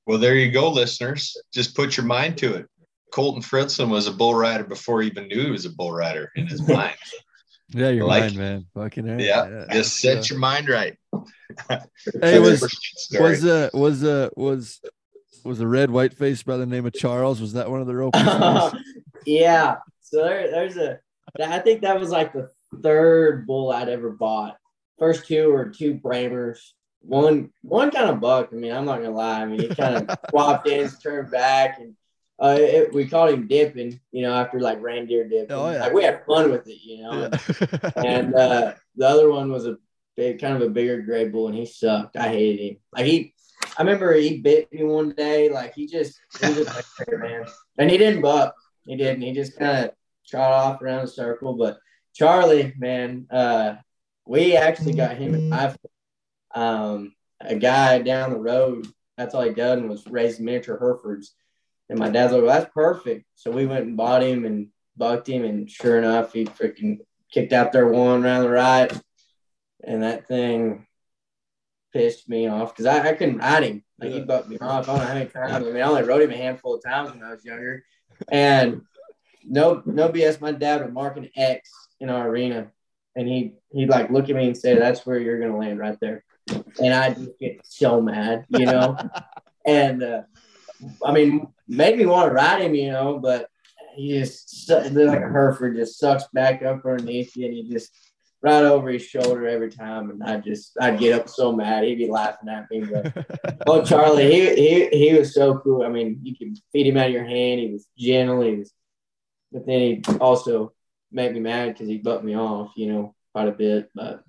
Well, 0.07 0.19
there 0.19 0.37
you 0.37 0.53
go, 0.53 0.71
listeners. 0.71 1.37
Just 1.53 1.75
put 1.75 1.97
your 1.97 2.07
mind 2.07 2.39
to 2.39 2.55
it. 2.55 2.67
Colten 3.13 3.45
Fritzlan 3.45 3.89
was 3.89 4.07
a 4.07 4.13
bull 4.13 4.35
rider 4.35 4.65
before 4.65 5.03
he 5.03 5.09
even 5.09 5.27
knew 5.27 5.47
he 5.47 5.51
was 5.51 5.65
a 5.65 5.71
bull 5.71 5.93
rider 5.93 6.31
in 6.37 6.47
his 6.47 6.67
mind. 6.69 6.97
yeah, 7.69 7.91
your 7.91 8.07
like, 8.07 8.23
mind, 8.23 8.37
man. 8.37 8.67
Fucking 8.75 9.07
yeah, 9.19 9.49
yeah, 9.49 9.65
just 9.73 9.99
set 10.01 10.17
yeah. 10.17 10.23
your 10.31 10.39
mind 10.39 10.69
right. 10.69 10.97
hey, 12.23 12.39
was 12.39 12.61
was 13.13 13.45
uh 13.45 13.71
was 13.73 14.05
uh 14.05 14.29
was 14.37 14.81
was 15.45 15.61
a 15.61 15.67
red 15.67 15.91
white 15.91 16.13
face 16.13 16.43
by 16.43 16.57
the 16.57 16.67
name 16.67 16.87
of 16.87 16.93
Charles? 16.93 17.41
Was 17.41 17.55
that 17.55 17.71
one 17.71 17.81
of 17.81 17.87
the 17.87 17.97
rope? 17.97 18.15
yeah. 19.27 19.77
So 20.03 20.23
there, 20.23 20.51
there's 20.51 20.77
a. 20.77 20.99
I 21.43 21.59
think 21.59 21.83
that 21.83 21.99
was 21.99 22.11
like 22.11 22.33
the 22.33 22.51
third 22.83 23.47
bull 23.47 23.73
I'd 23.73 23.89
ever 23.89 24.11
bought. 24.11 24.57
First 24.99 25.27
two 25.27 25.53
were 25.53 25.71
two 25.71 25.95
Bramers. 25.95 26.75
One 27.07 27.51
one 27.63 27.91
kind 27.91 28.11
of 28.11 28.21
buck. 28.21 28.49
I 28.53 28.57
mean, 28.57 28.73
I'm 28.73 28.85
not 28.85 28.97
gonna 28.99 29.15
lie. 29.15 29.43
I 29.43 29.47
mean, 29.47 29.61
he 29.61 29.69
kind 29.69 30.09
of 30.09 30.19
swapped 30.31 30.67
in, 30.67 30.91
turned 31.03 31.31
back, 31.31 31.79
and 31.79 31.95
uh, 32.43 32.57
it, 32.59 32.93
we 32.93 33.07
called 33.07 33.31
him 33.31 33.47
dipping, 33.47 33.99
you 34.13 34.23
know, 34.23 34.35
after 34.35 34.61
like 34.61 34.83
reindeer 34.83 35.27
dipping. 35.29 35.53
Oh, 35.53 35.71
yeah. 35.71 35.81
Like 35.81 35.93
we 35.93 36.05
had 36.05 36.25
fun 36.27 36.51
with 36.51 36.67
it, 36.67 36.79
you 36.83 37.03
know. 37.03 37.31
Yeah. 37.31 37.91
and 38.05 38.35
uh, 38.35 38.75
the 38.97 39.07
other 39.07 39.31
one 39.31 39.51
was 39.51 39.67
a 39.67 39.77
big, 40.17 40.41
kind 40.41 40.57
of 40.57 40.63
a 40.63 40.71
bigger 40.71 41.01
gray 41.01 41.29
bull, 41.29 41.49
and 41.49 41.57
he 41.57 41.65
sucked. 41.65 42.17
I 42.17 42.29
hated 42.29 42.63
him. 42.63 42.77
Like 42.93 43.07
he, 43.07 43.35
I 43.79 43.83
remember 43.83 44.13
he 44.15 44.41
bit 44.41 44.73
me 44.73 44.83
one 44.83 45.11
day. 45.11 45.49
Like 45.49 45.75
he 45.75 45.87
just, 45.87 46.21
he 46.41 46.49
was 46.49 46.67
like, 46.67 46.85
man, 47.21 47.47
and 47.79 47.91
he 47.91 47.97
didn't 47.97 48.23
buck. 48.23 48.55
He 48.87 48.97
didn't. 48.97 49.23
He 49.23 49.33
just 49.33 49.59
kind 49.59 49.87
of 49.87 49.91
trot 50.27 50.53
off 50.53 50.83
around 50.83 51.05
a 51.05 51.09
circle. 51.09 51.55
But 51.55 51.79
Charlie, 52.15 52.75
man, 52.77 53.27
uh, 53.31 53.77
we 54.27 54.57
actually 54.57 54.93
got 54.93 55.17
him. 55.17 55.53
Um, 56.57 57.15
a 57.41 57.55
guy 57.55 58.01
down 58.01 58.31
the 58.33 58.39
road. 58.41 58.89
That's 59.17 59.35
all 59.35 59.43
he 59.43 59.51
done 59.51 59.89
was 59.89 60.07
raise 60.07 60.41
miniature 60.41 60.79
Herefords 60.79 61.35
and 61.89 61.99
my 61.99 62.11
dad's 62.11 62.33
like, 62.33 62.43
well, 62.43 62.53
that's 62.53 62.73
perfect. 62.73 63.27
So 63.37 63.51
we 63.51 63.67
went 63.67 63.87
and 63.87 63.97
bought 63.97 64.23
him 64.23 64.45
and 64.45 64.69
bucked 64.97 65.29
him. 65.29 65.45
And 65.45 65.71
sure 65.71 65.99
enough, 65.99 66.33
he 66.33 66.45
freaking 66.45 66.99
kicked 67.31 67.53
out 67.53 67.73
there 67.73 67.87
one 67.87 68.25
around 68.25 68.43
the 68.43 68.51
right. 68.51 68.93
And 69.85 70.03
that 70.03 70.27
thing 70.27 70.87
pissed 71.93 72.29
me 72.29 72.49
off 72.49 72.75
because 72.75 72.87
I, 72.87 73.11
I 73.11 73.13
couldn't 73.13 73.39
ride 73.39 73.63
him. 73.63 73.85
Like 74.01 74.11
he 74.11 74.21
bucked 74.21 74.49
me 74.49 74.59
off. 74.59 74.89
I 74.89 74.93
don't 74.93 75.01
know 75.01 75.07
how 75.07 75.15
many 75.15 75.27
times. 75.27 75.53
I 75.53 75.71
mean, 75.71 75.77
I 75.77 75.83
only 75.83 76.03
rode 76.03 76.23
him 76.23 76.33
a 76.33 76.37
handful 76.37 76.75
of 76.75 76.83
times 76.83 77.11
when 77.11 77.23
I 77.23 77.31
was 77.31 77.45
younger. 77.45 77.85
And 78.29 78.83
no, 79.45 79.83
no 79.87 80.09
BS. 80.09 80.41
My 80.41 80.53
dad 80.53 80.83
would 80.83 80.93
mark 80.93 81.17
an 81.17 81.31
X 81.37 81.71
in 82.01 82.11
our 82.11 82.29
arena 82.29 82.73
and 83.15 83.27
he 83.27 83.55
he'd 83.71 83.89
like 83.89 84.11
look 84.11 84.29
at 84.29 84.37
me 84.37 84.47
and 84.47 84.57
say, 84.57 84.79
"That's 84.79 85.07
where 85.07 85.19
you're 85.19 85.41
gonna 85.41 85.57
land 85.57 85.79
right 85.79 85.99
there," 86.01 86.23
and 86.49 86.95
I 86.95 87.15
just 87.15 87.39
get 87.39 87.61
so 87.65 88.01
mad, 88.01 88.45
you 88.49 88.67
know. 88.67 88.97
and 89.67 90.03
uh, 90.03 90.23
I 91.05 91.13
mean, 91.13 91.49
made 91.69 91.99
me 91.99 92.07
want 92.07 92.29
to 92.29 92.35
ride 92.35 92.63
him, 92.63 92.75
you 92.75 92.93
know, 92.93 93.19
but 93.19 93.49
he 93.95 94.19
just 94.19 94.69
like 94.69 94.93
a 94.93 95.29
Hereford 95.29 95.77
just 95.77 95.99
sucks 95.99 96.25
back 96.33 96.63
up 96.63 96.85
underneath 96.85 97.37
you, 97.37 97.47
and 97.47 97.55
he 97.55 97.69
just 97.69 97.91
right 98.43 98.63
over 98.63 98.91
his 98.91 99.05
shoulder 99.05 99.47
every 99.47 99.71
time, 99.71 100.11
and 100.11 100.23
I 100.23 100.39
just 100.39 100.73
I'd 100.81 100.99
get 100.99 101.19
up 101.19 101.29
so 101.29 101.53
mad. 101.53 101.85
He'd 101.85 101.97
be 101.97 102.09
laughing 102.09 102.49
at 102.49 102.71
me. 102.71 102.85
But 102.85 103.63
oh, 103.67 103.85
Charlie, 103.85 104.31
he 104.31 104.55
he 104.55 104.89
he 104.89 105.19
was 105.19 105.35
so 105.35 105.59
cool. 105.59 105.83
I 105.83 105.89
mean, 105.89 106.21
you 106.23 106.37
could 106.37 106.59
feed 106.73 106.87
him 106.87 106.97
out 106.97 107.07
of 107.07 107.13
your 107.13 107.25
hand. 107.25 107.61
He 107.61 107.73
was 107.73 107.87
gentle. 107.99 108.43
He 108.43 108.57
was, 108.57 108.73
but 109.51 109.67
then 109.67 109.81
he 109.81 110.03
also 110.21 110.73
made 111.11 111.33
me 111.33 111.41
mad 111.41 111.73
because 111.73 111.89
he 111.89 111.99
bucked 111.99 112.25
me 112.25 112.37
off. 112.37 112.73
You 112.77 112.93
know, 112.93 113.15
quite 113.33 113.49
a 113.49 113.53
bit. 113.53 113.91
But 113.95 114.23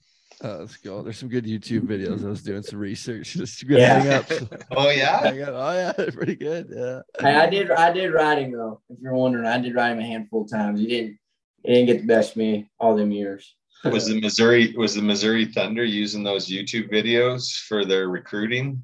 Oh, 0.43 0.57
let's 0.59 0.77
go. 0.77 1.01
There's 1.01 1.17
some 1.17 1.29
good 1.29 1.45
YouTube 1.45 1.81
videos. 1.87 2.23
I 2.23 2.29
was 2.29 2.43
doing 2.43 2.61
some 2.61 2.77
research. 2.79 3.33
Just 3.33 3.67
good 3.67 3.79
Yeah. 3.79 3.99
hang 3.99 4.13
ups. 4.13 4.39
Oh 4.71 4.89
yeah. 4.89 5.19
Hang 5.21 5.41
up. 5.41 5.49
Oh 5.53 5.71
yeah, 5.73 5.93
pretty 6.13 6.35
good. 6.35 6.67
Yeah. 6.69 7.01
I, 7.19 7.45
I 7.45 7.49
did 7.49 7.71
I 7.71 7.91
did 7.91 8.13
ride 8.13 8.39
him 8.39 8.51
though. 8.51 8.81
If 8.89 8.99
you're 9.01 9.13
wondering, 9.13 9.45
I 9.47 9.59
did 9.59 9.73
ride 9.73 9.93
him 9.93 9.99
a 9.99 10.05
handful 10.05 10.43
of 10.43 10.51
times. 10.51 10.79
He 10.79 10.87
didn't 10.87 11.17
he 11.63 11.73
didn't 11.73 11.87
get 11.87 12.01
the 12.01 12.07
best 12.07 12.31
of 12.31 12.37
me 12.37 12.69
all 12.79 12.95
them 12.95 13.11
years. 13.11 13.55
Was 13.83 14.07
the 14.07 14.19
Missouri 14.19 14.73
was 14.77 14.95
the 14.95 15.01
Missouri 15.01 15.45
Thunder 15.45 15.83
using 15.83 16.23
those 16.23 16.47
YouTube 16.47 16.91
videos 16.91 17.57
for 17.67 17.85
their 17.85 18.09
recruiting? 18.09 18.83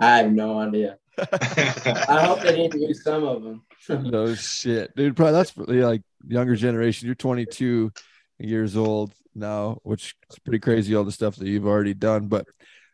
I 0.00 0.18
have 0.18 0.32
no 0.32 0.58
idea. 0.60 0.98
I 1.18 2.24
hope 2.26 2.42
they 2.42 2.56
didn't 2.56 2.80
use 2.80 3.02
some 3.04 3.24
of 3.24 3.42
them. 3.42 3.62
No 3.88 4.34
shit, 4.34 4.94
dude. 4.96 5.16
Probably 5.16 5.32
that's 5.32 5.52
probably 5.52 5.80
like 5.82 6.02
younger 6.26 6.56
generation. 6.56 7.06
You're 7.06 7.14
22 7.14 7.92
years 8.38 8.76
old 8.76 9.12
now, 9.34 9.78
which 9.82 10.14
is 10.30 10.38
pretty 10.38 10.58
crazy. 10.58 10.94
All 10.94 11.04
the 11.04 11.12
stuff 11.12 11.36
that 11.36 11.48
you've 11.48 11.66
already 11.66 11.94
done, 11.94 12.28
but 12.28 12.46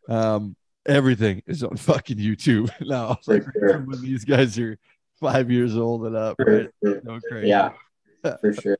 um, 0.09 0.57
everything 0.87 1.43
is 1.47 1.63
on 1.63 1.77
fucking 1.77 2.19
YouTube 2.19 2.71
now. 2.81 3.19
Like 3.27 3.45
sure. 3.59 3.79
when 3.87 4.01
these 4.03 4.25
guys 4.25 4.59
are 4.59 4.79
five 5.21 5.51
years 5.51 5.77
old 5.77 6.07
and 6.07 6.17
up, 6.17 6.37
right? 6.39 6.69
sure. 6.83 7.01
No 7.05 7.21
crazy. 7.21 7.49
Yeah, 7.49 7.73
for 8.41 8.53
sure. 8.53 8.79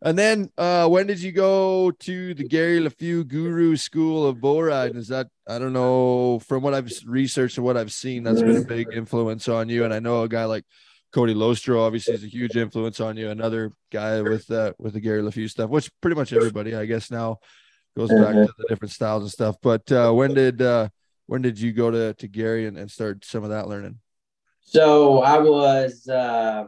And 0.00 0.16
then 0.16 0.50
uh 0.56 0.86
when 0.86 1.08
did 1.08 1.20
you 1.20 1.32
go 1.32 1.90
to 1.90 2.34
the 2.34 2.44
Gary 2.44 2.78
Leffew 2.78 3.26
Guru 3.26 3.74
School 3.76 4.26
of 4.28 4.40
Bull 4.40 4.62
Riding? 4.62 4.96
Is 4.96 5.08
that 5.08 5.26
I 5.48 5.58
don't 5.58 5.72
know 5.72 6.38
from 6.40 6.62
what 6.62 6.74
I've 6.74 6.90
researched 7.04 7.56
and 7.56 7.66
what 7.66 7.76
I've 7.76 7.92
seen, 7.92 8.22
that's 8.22 8.40
been 8.40 8.56
a 8.56 8.64
big 8.64 8.88
influence 8.92 9.48
on 9.48 9.68
you. 9.68 9.84
And 9.84 9.92
I 9.92 9.98
know 9.98 10.22
a 10.22 10.28
guy 10.28 10.44
like 10.44 10.64
Cody 11.12 11.34
Lostroh 11.34 11.80
obviously 11.80 12.14
is 12.14 12.24
a 12.24 12.28
huge 12.28 12.56
influence 12.56 13.00
on 13.00 13.16
you. 13.16 13.30
Another 13.30 13.72
guy 13.90 14.20
with 14.20 14.50
uh 14.50 14.72
with 14.78 14.92
the 14.92 15.00
Gary 15.00 15.22
Leffew 15.22 15.48
stuff, 15.48 15.70
which 15.70 15.90
pretty 16.00 16.16
much 16.16 16.32
everybody 16.32 16.74
I 16.74 16.84
guess 16.84 17.10
now 17.10 17.38
goes 17.96 18.10
back 18.10 18.34
to 18.34 18.52
the 18.58 18.66
different 18.68 18.92
styles 18.92 19.22
and 19.22 19.32
stuff. 19.32 19.56
But 19.62 19.90
uh 19.90 20.12
when 20.12 20.34
did 20.34 20.60
uh 20.60 20.88
when 21.26 21.42
did 21.42 21.58
you 21.58 21.72
go 21.72 21.90
to 21.90 22.14
to 22.14 22.28
Gary 22.28 22.66
and, 22.66 22.76
and 22.76 22.90
start 22.90 23.24
some 23.24 23.44
of 23.44 23.50
that 23.50 23.68
learning? 23.68 23.98
So 24.60 25.22
I 25.22 25.38
was 25.38 26.06
uh, 26.08 26.66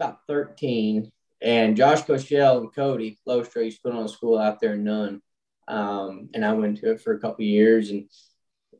about 0.00 0.20
13, 0.26 1.12
and 1.42 1.76
Josh 1.76 2.02
Koschel 2.02 2.60
and 2.60 2.74
Cody 2.74 3.18
Lostroh 3.28 3.66
used 3.66 3.82
to 3.82 3.90
put 3.90 3.94
on 3.94 4.04
a 4.04 4.08
school 4.08 4.38
out 4.38 4.58
there 4.58 4.72
in 4.72 4.84
Nunn. 4.84 5.20
Um, 5.68 6.30
and 6.32 6.46
I 6.46 6.54
went 6.54 6.78
to 6.78 6.92
it 6.92 7.02
for 7.02 7.12
a 7.12 7.18
couple 7.18 7.42
of 7.42 7.48
years, 7.48 7.90
and 7.90 8.08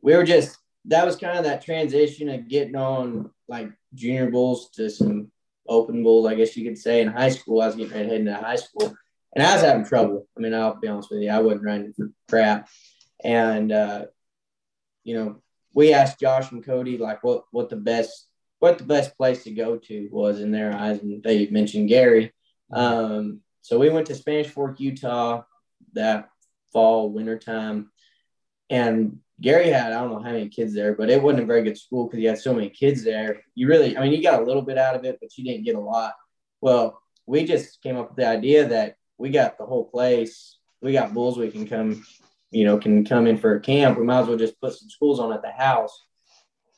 we 0.01 0.15
were 0.15 0.23
just 0.23 0.57
that 0.85 1.05
was 1.05 1.15
kind 1.15 1.37
of 1.37 1.43
that 1.43 1.63
transition 1.63 2.29
of 2.29 2.47
getting 2.47 2.75
on 2.75 3.29
like 3.47 3.71
junior 3.95 4.29
bulls 4.29 4.69
to 4.71 4.89
some 4.89 5.31
open 5.67 6.03
bulls, 6.03 6.27
I 6.27 6.35
guess 6.35 6.55
you 6.55 6.67
could 6.67 6.77
say. 6.77 7.01
In 7.01 7.07
high 7.07 7.29
school, 7.29 7.61
I 7.61 7.67
was 7.67 7.75
getting 7.75 7.93
ready 7.93 8.03
to 8.03 8.09
head 8.09 8.19
into 8.21 8.35
high 8.35 8.55
school, 8.55 8.95
and 9.35 9.45
I 9.45 9.53
was 9.53 9.63
having 9.63 9.85
trouble. 9.85 10.27
I 10.37 10.41
mean, 10.41 10.53
I'll 10.53 10.79
be 10.79 10.87
honest 10.87 11.09
with 11.11 11.21
you, 11.21 11.29
I 11.29 11.39
wasn't 11.39 11.63
running 11.63 11.93
for 11.93 12.11
crap, 12.29 12.69
and 13.23 13.71
uh, 13.71 14.05
you 15.03 15.15
know, 15.15 15.41
we 15.73 15.93
asked 15.93 16.19
Josh 16.19 16.51
and 16.51 16.65
Cody 16.65 16.97
like 16.97 17.23
what 17.23 17.43
what 17.51 17.69
the 17.69 17.75
best 17.75 18.27
what 18.59 18.77
the 18.77 18.83
best 18.83 19.17
place 19.17 19.43
to 19.43 19.51
go 19.51 19.77
to 19.77 20.09
was 20.11 20.39
in 20.39 20.51
their 20.51 20.73
eyes, 20.73 21.01
and 21.01 21.23
they 21.23 21.47
mentioned 21.47 21.89
Gary. 21.89 22.33
Um, 22.71 23.41
so 23.61 23.79
we 23.79 23.89
went 23.89 24.07
to 24.07 24.15
Spanish 24.15 24.47
Fork, 24.47 24.79
Utah, 24.79 25.43
that 25.93 26.29
fall 26.71 27.09
winter 27.09 27.37
time, 27.37 27.91
and 28.69 29.19
Gary 29.41 29.69
had 29.69 29.91
I 29.91 29.99
don't 29.99 30.11
know 30.11 30.19
how 30.19 30.31
many 30.31 30.49
kids 30.49 30.73
there, 30.73 30.93
but 30.93 31.09
it 31.09 31.21
wasn't 31.21 31.43
a 31.43 31.45
very 31.45 31.63
good 31.63 31.77
school 31.77 32.05
because 32.05 32.19
he 32.19 32.25
had 32.25 32.39
so 32.39 32.53
many 32.53 32.69
kids 32.69 33.03
there. 33.03 33.41
You 33.53 33.67
really, 33.67 33.97
I 33.97 34.01
mean, 34.01 34.13
you 34.13 34.23
got 34.23 34.41
a 34.41 34.45
little 34.45 34.61
bit 34.61 34.77
out 34.77 34.95
of 34.95 35.03
it, 35.03 35.17
but 35.19 35.37
you 35.37 35.43
didn't 35.43 35.65
get 35.65 35.75
a 35.75 35.79
lot. 35.79 36.13
Well, 36.61 37.01
we 37.25 37.45
just 37.45 37.81
came 37.81 37.97
up 37.97 38.09
with 38.09 38.17
the 38.17 38.27
idea 38.27 38.67
that 38.69 38.95
we 39.17 39.29
got 39.29 39.57
the 39.57 39.65
whole 39.65 39.85
place. 39.85 40.57
We 40.81 40.93
got 40.93 41.13
bulls 41.13 41.37
we 41.37 41.51
can 41.51 41.67
come 41.67 42.03
you 42.55 42.63
know, 42.63 42.77
can 42.77 43.03
come 43.03 43.27
in 43.27 43.37
for 43.37 43.55
a 43.55 43.59
camp, 43.59 43.97
we 43.97 44.05
might 44.05 44.21
as 44.21 44.27
well 44.27 44.37
just 44.37 44.59
put 44.61 44.73
some 44.73 44.89
schools 44.89 45.19
on 45.19 45.33
at 45.33 45.41
the 45.41 45.51
house. 45.51 46.05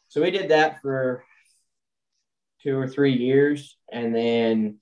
So 0.08 0.24
we 0.24 0.32
did 0.32 0.50
that 0.50 0.82
for 0.82 1.24
two 2.64 2.80
or 2.80 2.88
three 2.88 3.14
years. 3.14 3.78
And 3.92 4.16
then, 4.16 4.80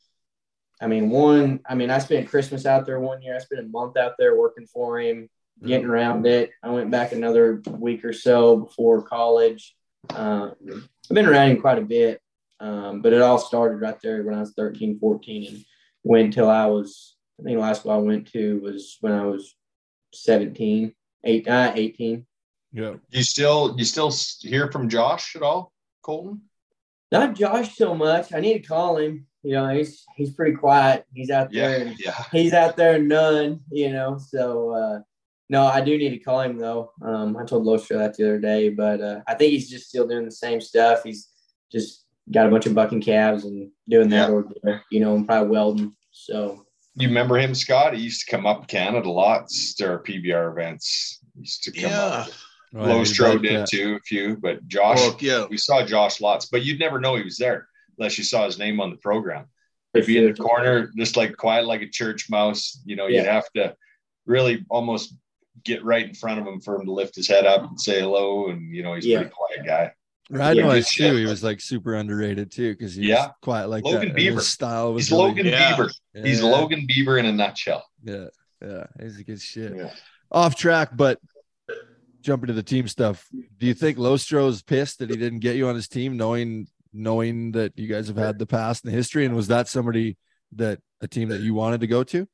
I 0.80 0.88
mean, 0.88 1.10
one, 1.10 1.60
I 1.68 1.76
mean, 1.76 1.90
I 1.90 2.00
spent 2.00 2.30
Christmas 2.30 2.66
out 2.66 2.86
there 2.86 3.00
one 3.02 3.22
year. 3.22 3.36
I 3.36 3.40
spent 3.40 3.66
a 3.66 3.68
month 3.68 3.98
out 3.98 4.14
there 4.18 4.38
working 4.38 4.68
for 4.68 4.98
him, 5.00 5.30
getting 5.64 5.88
around 5.88 6.26
it. 6.26 6.52
I 6.64 6.70
went 6.70 6.92
back 6.92 7.12
another 7.12 7.62
week 7.70 8.04
or 8.04 8.14
so 8.14 8.58
before 8.58 9.04
college. 9.04 9.76
Um, 10.10 10.54
I've 10.70 11.16
been 11.16 11.26
around 11.26 11.62
quite 11.62 11.78
a 11.78 11.82
bit, 11.82 12.22
um, 12.60 13.02
but 13.02 13.14
it 13.14 13.22
all 13.22 13.38
started 13.38 13.82
right 13.82 14.00
there 14.02 14.24
when 14.24 14.36
I 14.36 14.40
was 14.40 14.54
13, 14.56 15.00
14 15.00 15.48
and 15.48 15.66
went 16.04 16.26
until 16.26 16.50
I 16.50 16.66
was, 16.68 17.16
I 17.40 17.44
think 17.44 17.58
the 17.58 17.62
last 17.62 17.86
one 17.86 17.96
I 17.96 18.00
went 18.00 18.32
to 18.34 18.60
was 18.60 18.98
when 19.02 19.14
I 19.14 19.26
was 19.26 19.56
17, 20.14 20.94
eight, 21.24 21.48
uh, 21.48 21.72
18. 21.76 22.26
Yeah. 22.72 22.96
You 23.10 23.24
still 23.24 23.74
you 23.78 23.86
still 23.86 24.14
hear 24.42 24.70
from 24.70 24.90
Josh 24.90 25.36
at 25.38 25.42
all, 25.42 25.72
Colten? 26.06 26.42
Not 27.10 27.36
Josh 27.36 27.78
so 27.78 27.96
much. 27.96 28.34
I 28.34 28.42
need 28.42 28.62
to 28.62 28.68
call 28.68 28.98
him. 28.98 29.28
You 29.44 29.54
know, 29.54 29.70
he's 29.70 30.04
he's 30.18 30.34
pretty 30.34 30.58
quiet. 30.58 31.06
He's 31.14 31.30
out 31.30 31.52
there. 31.54 31.86
Yeah, 31.86 31.94
yeah. 31.98 32.24
He's 32.32 32.52
out 32.52 32.76
there 32.76 33.00
none. 33.00 33.62
You 33.72 33.94
know, 33.94 34.18
so 34.18 34.72
uh, 34.72 35.00
no, 35.50 35.64
I 35.66 35.82
do 35.82 35.98
need 35.98 36.10
to 36.10 36.20
call 36.20 36.42
him 36.42 36.58
though. 36.58 36.92
Um, 37.02 37.38
I 37.38 37.46
told 37.46 37.66
Lostroh 37.66 37.98
that 38.00 38.16
the 38.16 38.24
other 38.24 38.40
day, 38.40 38.70
but 38.70 39.02
uh, 39.02 39.22
I 39.28 39.36
think 39.36 39.52
he's 39.52 39.70
just 39.70 39.88
still 39.90 40.08
doing 40.08 40.26
the 40.26 40.32
same 40.32 40.60
stuff. 40.62 41.04
He's 41.04 41.30
just 41.72 42.06
got 42.32 42.48
a 42.48 42.50
bunch 42.50 42.66
of 42.66 42.74
bucking 42.74 43.02
calves 43.02 43.46
and 43.46 43.70
doing 43.88 44.10
that, 44.10 44.30
Yeah. 44.30 44.36
or 44.36 44.82
you 44.92 45.00
know, 45.00 45.16
and 45.16 45.28
probably 45.28 45.50
welding. 45.50 45.96
So 46.12 46.66
You 46.96 47.08
remember 47.10 47.38
him, 47.38 47.54
Scott? 47.54 47.94
He 47.94 48.02
used 48.02 48.26
to 48.26 48.32
come 48.32 48.46
up 48.46 48.68
Canada 48.68 49.10
lots 49.10 49.76
to 49.76 49.88
our 49.90 50.00
PBR 50.02 50.52
events. 50.52 51.20
He 51.36 51.42
used 51.42 51.64
to 51.66 51.72
come 51.72 51.92
Yeah. 51.92 52.02
up. 52.04 52.28
Yeah, 52.74 52.98
he's 53.00 53.12
Lostroh 53.18 53.42
did 53.42 53.60
that. 53.62 53.68
too, 53.70 53.96
a 53.96 54.00
few, 54.02 54.38
but 54.38 54.68
Josh, 54.68 54.98
Well, 55.00 55.18
yeah. 55.20 55.46
we 55.50 55.58
saw 55.58 55.86
Josh 55.86 56.20
lots, 56.20 56.48
but 56.48 56.66
you'd 56.66 56.80
never 56.80 57.00
know 57.00 57.16
he 57.16 57.24
was 57.24 57.38
there 57.38 57.68
unless 57.98 58.18
you 58.18 58.24
saw 58.24 58.46
his 58.46 58.58
name 58.60 58.80
on 58.82 58.90
the 58.90 58.98
program. 58.98 59.46
If 59.94 60.08
He'd 60.08 60.18
in 60.26 60.34
the 60.34 60.44
corner, 60.44 60.92
just 60.98 61.16
like 61.16 61.38
quiet 61.38 61.66
like 61.68 61.82
a 61.82 61.88
church 61.88 62.30
mouse. 62.30 62.82
You 62.86 62.98
know, 62.98 63.08
you'd 63.08 63.26
have 63.26 63.50
to 63.56 63.76
really 64.26 64.66
almost 64.70 65.14
get 65.64 65.84
right 65.84 66.08
in 66.08 66.14
front 66.14 66.40
of 66.40 66.46
him 66.48 66.60
for 66.60 66.76
him 66.76 66.86
to 66.86 66.92
lift 66.92 67.16
his 67.16 67.28
head 67.28 67.46
up 67.46 67.64
and 67.64 67.80
say 67.80 68.02
hello. 68.02 68.50
And 68.50 68.76
you 68.76 68.84
know, 68.84 68.94
he's 68.96 69.06
a 69.06 69.10
Yeah. 69.10 69.18
pretty 69.20 69.34
quiet 69.36 69.66
guy. 69.66 69.92
Riding 70.30 70.64
Yeah. 70.66 70.70
wise 70.70 70.90
too, 70.90 71.16
he 71.16 71.26
was 71.26 71.44
like 71.44 71.62
super 71.62 71.94
underrated 71.96 72.52
too 72.52 72.74
because 72.74 72.96
he's 72.96 73.06
Yeah. 73.08 73.30
quiet 73.42 73.70
like 73.70 73.84
Logan 73.84 74.10
that. 74.10 74.16
Beaver. 74.16 74.38
His 74.38 74.48
style 74.48 74.94
was 74.94 75.06
He's 75.06 75.12
really 75.12 75.24
Logan 75.24 75.46
Beaver. 75.46 75.92
Yeah. 76.14 76.24
He's 76.24 76.42
Logan 76.42 76.86
Beaver 76.88 77.18
in 77.20 77.26
a 77.26 77.32
nutshell. 77.32 77.86
Yeah, 78.04 78.26
yeah, 78.62 78.86
he's 79.00 79.20
a 79.20 79.24
good 79.24 79.42
shit. 79.42 79.76
Yeah. 79.76 79.92
Off 80.32 80.56
track, 80.56 80.90
but 80.96 81.20
jumping 82.22 82.48
to 82.48 82.54
the 82.54 82.64
team 82.64 82.88
stuff. 82.88 83.28
Do 83.60 83.68
you 83.68 83.76
think 83.76 84.00
Lostroh's 84.00 84.64
pissed 84.64 84.98
that 85.00 85.12
he 85.12 85.16
didn't 85.16 85.40
get 85.40 85.56
you 85.56 85.68
on 85.68 85.76
his 85.76 85.88
team, 85.88 86.18
knowing 86.18 86.68
knowing 86.92 87.52
that 87.52 87.78
you 87.78 87.88
guys 87.88 88.08
have 88.08 88.16
had 88.18 88.40
the 88.40 88.46
past 88.48 88.84
and 88.84 88.92
the 88.92 88.96
history? 88.98 89.26
And 89.26 89.36
was 89.36 89.48
that 89.48 89.68
somebody 89.68 90.18
that 90.54 90.80
a 91.02 91.08
team 91.08 91.30
that 91.30 91.42
you 91.42 91.54
wanted 91.54 91.82
to 91.82 91.88
go 91.88 92.04
to? 92.06 92.28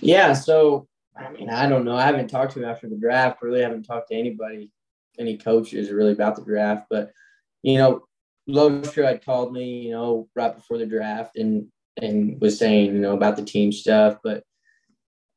Yeah, 0.00 0.32
so 0.32 0.88
I 1.18 1.30
mean, 1.32 1.50
I 1.50 1.68
don't 1.68 1.84
know. 1.84 1.96
I 1.96 2.04
haven't 2.04 2.28
talked 2.28 2.52
to 2.52 2.60
him 2.60 2.68
after 2.68 2.88
the 2.88 2.96
draft. 2.96 3.42
Really, 3.42 3.60
haven't 3.60 3.84
talked 3.84 4.08
to 4.08 4.14
anybody, 4.14 4.70
any 5.18 5.36
coaches 5.36 5.90
really 5.90 6.12
about 6.12 6.36
the 6.36 6.44
draft. 6.44 6.86
But 6.88 7.12
you 7.62 7.78
know, 7.78 8.06
Lostroh 8.48 9.04
had 9.04 9.24
called 9.24 9.52
me, 9.52 9.80
you 9.80 9.90
know, 9.90 10.28
right 10.34 10.54
before 10.54 10.78
the 10.78 10.86
draft 10.86 11.36
and 11.36 11.66
and 12.00 12.40
was 12.40 12.58
saying, 12.58 12.94
you 12.94 13.00
know, 13.00 13.14
about 13.14 13.36
the 13.36 13.44
team 13.44 13.72
stuff. 13.72 14.18
But 14.22 14.44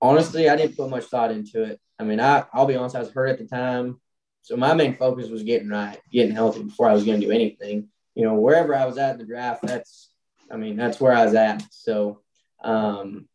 honestly, 0.02 0.50
I 0.50 0.56
didn't 0.56 0.78
put 0.78 0.90
much 0.90 1.06
thought 1.06 1.32
into 1.32 1.64
it. 1.64 1.80
I 1.98 2.04
mean, 2.04 2.20
I 2.20 2.46
I'll 2.54 2.68
be 2.68 2.76
honest, 2.76 2.96
I 2.96 3.00
was 3.00 3.12
hurt 3.12 3.30
at 3.30 3.40
the 3.40 3.46
time, 3.46 4.00
so 4.44 4.58
my 4.58 4.74
main 4.74 4.96
focus 4.96 5.30
was 5.30 5.44
getting 5.44 5.70
right, 5.70 6.00
getting 6.12 6.36
healthy 6.36 6.64
before 6.64 6.90
I 6.90 6.94
was 6.94 7.04
going 7.04 7.20
to 7.20 7.26
do 7.26 7.32
anything. 7.32 7.90
You 8.16 8.26
know, 8.26 8.36
wherever 8.36 8.76
I 8.76 8.86
was 8.86 8.98
at 8.98 9.14
in 9.14 9.20
the 9.20 9.26
draft, 9.26 9.62
that's, 9.64 10.12
I 10.52 10.58
mean, 10.58 10.76
that's 10.76 11.00
where 11.00 11.14
I 11.14 11.26
was 11.26 11.34
at. 11.36 11.64
So, 11.72 12.22
um, 12.64 13.28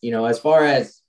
you 0.00 0.10
know, 0.10 0.24
as 0.24 0.38
far 0.38 0.64
as, 0.64 1.00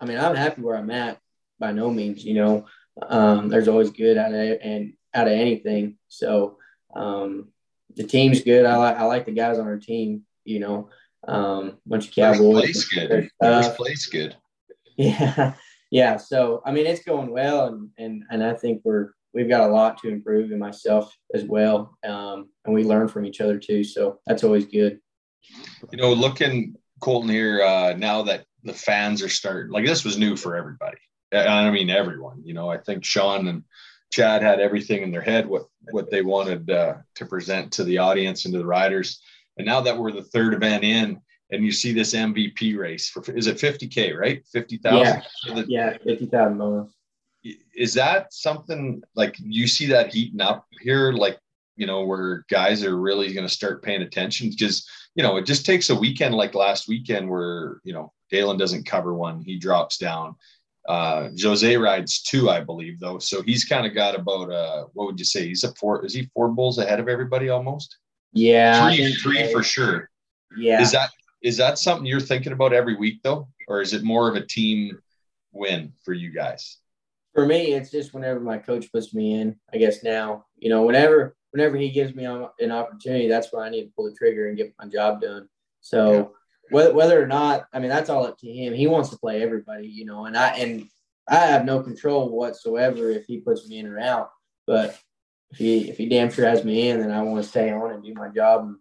I 0.00 0.06
mean, 0.06 0.18
I'm 0.18 0.34
happy 0.34 0.62
where 0.62 0.76
I'm 0.76 0.90
at 0.90 1.18
by 1.58 1.72
no 1.72 1.90
means, 1.90 2.24
you 2.24 2.34
know, 2.34 2.66
um, 3.02 3.48
there's 3.48 3.68
always 3.68 3.90
good 3.90 4.16
out 4.16 4.32
of 4.32 4.58
and 4.62 4.94
out 5.14 5.26
of 5.26 5.32
anything. 5.32 5.96
So, 6.08 6.58
um, 6.94 7.48
the 7.96 8.04
team's 8.04 8.42
good. 8.42 8.64
I 8.66 8.76
like, 8.76 8.96
I 8.96 9.04
like 9.04 9.26
the 9.26 9.32
guys 9.32 9.58
on 9.58 9.66
our 9.66 9.78
team, 9.78 10.22
you 10.44 10.60
know, 10.60 10.88
Um, 11.28 11.78
bunch 11.86 12.08
of 12.08 12.14
cowboys. 12.14 12.86
place 12.86 12.88
good. 12.88 13.30
Place 13.76 14.06
good. 14.06 14.36
Yeah, 14.96 15.54
yeah. 15.90 16.16
So 16.16 16.62
I 16.64 16.72
mean, 16.72 16.86
it's 16.86 17.04
going 17.04 17.30
well, 17.30 17.66
and 17.66 17.90
and 17.98 18.24
and 18.30 18.42
I 18.42 18.54
think 18.54 18.80
we're 18.84 19.10
we've 19.34 19.48
got 19.48 19.68
a 19.68 19.72
lot 19.72 19.98
to 19.98 20.08
improve 20.08 20.50
in 20.50 20.58
myself 20.58 21.14
as 21.34 21.44
well, 21.44 21.96
um, 22.04 22.48
and 22.64 22.74
we 22.74 22.84
learn 22.84 23.06
from 23.08 23.26
each 23.26 23.40
other 23.42 23.58
too. 23.58 23.84
So 23.84 24.18
that's 24.26 24.44
always 24.44 24.66
good. 24.66 24.98
You 25.92 25.98
know, 25.98 26.12
looking 26.12 26.76
Colten 27.02 27.30
here 27.30 27.62
uh, 27.62 27.94
now 27.96 28.22
that 28.22 28.46
the 28.64 28.74
fans 28.74 29.22
are 29.22 29.28
starting, 29.28 29.72
like 29.72 29.86
this 29.86 30.04
was 30.04 30.18
new 30.18 30.36
for 30.36 30.56
everybody. 30.56 30.98
I 31.32 31.70
mean 31.70 31.90
everyone. 31.90 32.42
You 32.44 32.54
know, 32.54 32.68
I 32.68 32.78
think 32.78 33.04
Sean 33.04 33.48
and 33.48 33.64
Chad 34.10 34.42
had 34.42 34.60
everything 34.60 35.02
in 35.02 35.12
their 35.12 35.20
head 35.20 35.46
what 35.46 35.66
what 35.92 36.10
they 36.10 36.22
wanted 36.22 36.68
uh, 36.70 36.96
to 37.14 37.26
present 37.26 37.72
to 37.72 37.84
the 37.84 37.98
audience 37.98 38.44
and 38.44 38.52
to 38.52 38.58
the 38.58 38.66
riders. 38.66 39.20
And 39.56 39.66
now 39.66 39.80
that 39.82 39.96
we're 39.96 40.12
the 40.12 40.24
third 40.24 40.54
event 40.54 40.84
in, 40.84 41.20
and 41.52 41.64
you 41.64 41.72
see 41.72 41.92
this 41.92 42.14
MVP 42.14 42.76
race 42.76 43.08
for 43.08 43.22
is 43.32 43.46
it 43.46 43.56
50k 43.56 44.16
right? 44.16 44.44
Fifty 44.52 44.78
thousand. 44.78 45.22
Yeah. 45.46 45.62
Yeah, 45.66 45.98
fifty 46.04 46.26
thousand. 46.26 46.88
Is 47.74 47.94
that 47.94 48.32
something 48.32 49.02
like 49.14 49.36
you 49.38 49.66
see 49.66 49.86
that 49.86 50.12
heating 50.12 50.40
up 50.40 50.66
here? 50.80 51.12
Like 51.12 51.38
you 51.76 51.86
know, 51.86 52.04
where 52.04 52.44
guys 52.50 52.84
are 52.84 53.00
really 53.00 53.32
going 53.32 53.46
to 53.46 53.52
start 53.52 53.82
paying 53.82 54.02
attention 54.02 54.50
because 54.50 54.86
you 55.14 55.22
know 55.22 55.36
it 55.36 55.46
just 55.46 55.64
takes 55.64 55.90
a 55.90 55.94
weekend 55.94 56.34
like 56.34 56.54
last 56.54 56.88
weekend 56.88 57.28
where 57.28 57.80
you 57.84 57.92
know 57.92 58.12
Galen 58.30 58.56
doesn't 58.56 58.86
cover 58.86 59.14
one, 59.14 59.42
he 59.42 59.58
drops 59.58 59.98
down. 59.98 60.36
Uh, 60.88 61.28
Jose 61.40 61.76
rides 61.76 62.22
two, 62.22 62.50
I 62.50 62.60
believe, 62.60 62.98
though, 63.00 63.18
so 63.18 63.42
he's 63.42 63.64
kind 63.64 63.86
of 63.86 63.94
got 63.94 64.14
about 64.14 64.50
uh, 64.50 64.86
what 64.94 65.06
would 65.06 65.18
you 65.18 65.24
say? 65.24 65.46
He's 65.46 65.64
a 65.64 65.74
four. 65.74 66.04
Is 66.04 66.14
he 66.14 66.30
four 66.34 66.48
bulls 66.48 66.78
ahead 66.78 67.00
of 67.00 67.08
everybody 67.08 67.48
almost? 67.48 67.98
Yeah, 68.32 68.88
three, 68.88 69.12
three 69.14 69.44
so. 69.46 69.52
for 69.52 69.62
sure. 69.62 70.10
Yeah, 70.56 70.80
Is 70.80 70.92
that 70.92 71.10
is 71.42 71.56
that 71.58 71.78
something 71.78 72.06
you're 72.06 72.20
thinking 72.20 72.52
about 72.52 72.72
every 72.72 72.96
week 72.96 73.20
though, 73.22 73.48
or 73.68 73.80
is 73.80 73.92
it 73.92 74.02
more 74.02 74.28
of 74.28 74.36
a 74.36 74.46
team 74.46 74.98
win 75.52 75.92
for 76.04 76.12
you 76.12 76.30
guys? 76.30 76.78
for 77.34 77.46
me, 77.46 77.74
it's 77.74 77.90
just 77.90 78.12
whenever 78.12 78.40
my 78.40 78.58
coach 78.58 78.90
puts 78.92 79.14
me 79.14 79.34
in. 79.34 79.56
I 79.72 79.78
guess 79.78 80.02
now, 80.02 80.46
you 80.56 80.68
know, 80.68 80.82
whenever 80.82 81.36
whenever 81.52 81.76
he 81.76 81.90
gives 81.90 82.14
me 82.14 82.24
an 82.24 82.70
opportunity, 82.70 83.28
that's 83.28 83.52
when 83.52 83.64
I 83.64 83.70
need 83.70 83.84
to 83.84 83.92
pull 83.96 84.04
the 84.04 84.16
trigger 84.16 84.48
and 84.48 84.56
get 84.56 84.74
my 84.78 84.86
job 84.86 85.20
done. 85.20 85.48
So 85.80 86.12
Yeah. 86.12 86.24
Whether 86.70 86.92
whether 86.92 87.22
or 87.22 87.26
not, 87.26 87.66
I 87.72 87.78
mean, 87.78 87.90
that's 87.90 88.10
all 88.10 88.26
up 88.26 88.38
to 88.38 88.50
him. 88.50 88.72
He 88.72 88.86
wants 88.86 89.10
to 89.10 89.18
play 89.18 89.42
everybody, 89.42 89.88
you 89.88 90.04
know, 90.04 90.26
and 90.26 90.36
I 90.36 90.56
and 90.56 90.88
I 91.28 91.36
have 91.36 91.64
no 91.64 91.82
control 91.82 92.28
whatsoever 92.28 93.10
if 93.10 93.26
he 93.26 93.40
puts 93.40 93.68
me 93.68 93.78
in 93.78 93.86
or 93.86 93.98
out. 93.98 94.30
But 94.66 94.98
if 95.50 95.58
he 95.58 95.88
if 95.90 95.98
he 95.98 96.08
damn 96.08 96.30
sure 96.30 96.48
has 96.48 96.64
me 96.64 96.88
in, 96.88 97.00
then 97.00 97.10
I 97.10 97.22
want 97.22 97.42
to 97.42 97.48
stay 97.48 97.70
on 97.70 97.92
and 97.92 98.02
do 98.02 98.14
my 98.14 98.28
job. 98.28 98.62
And, 98.62 98.76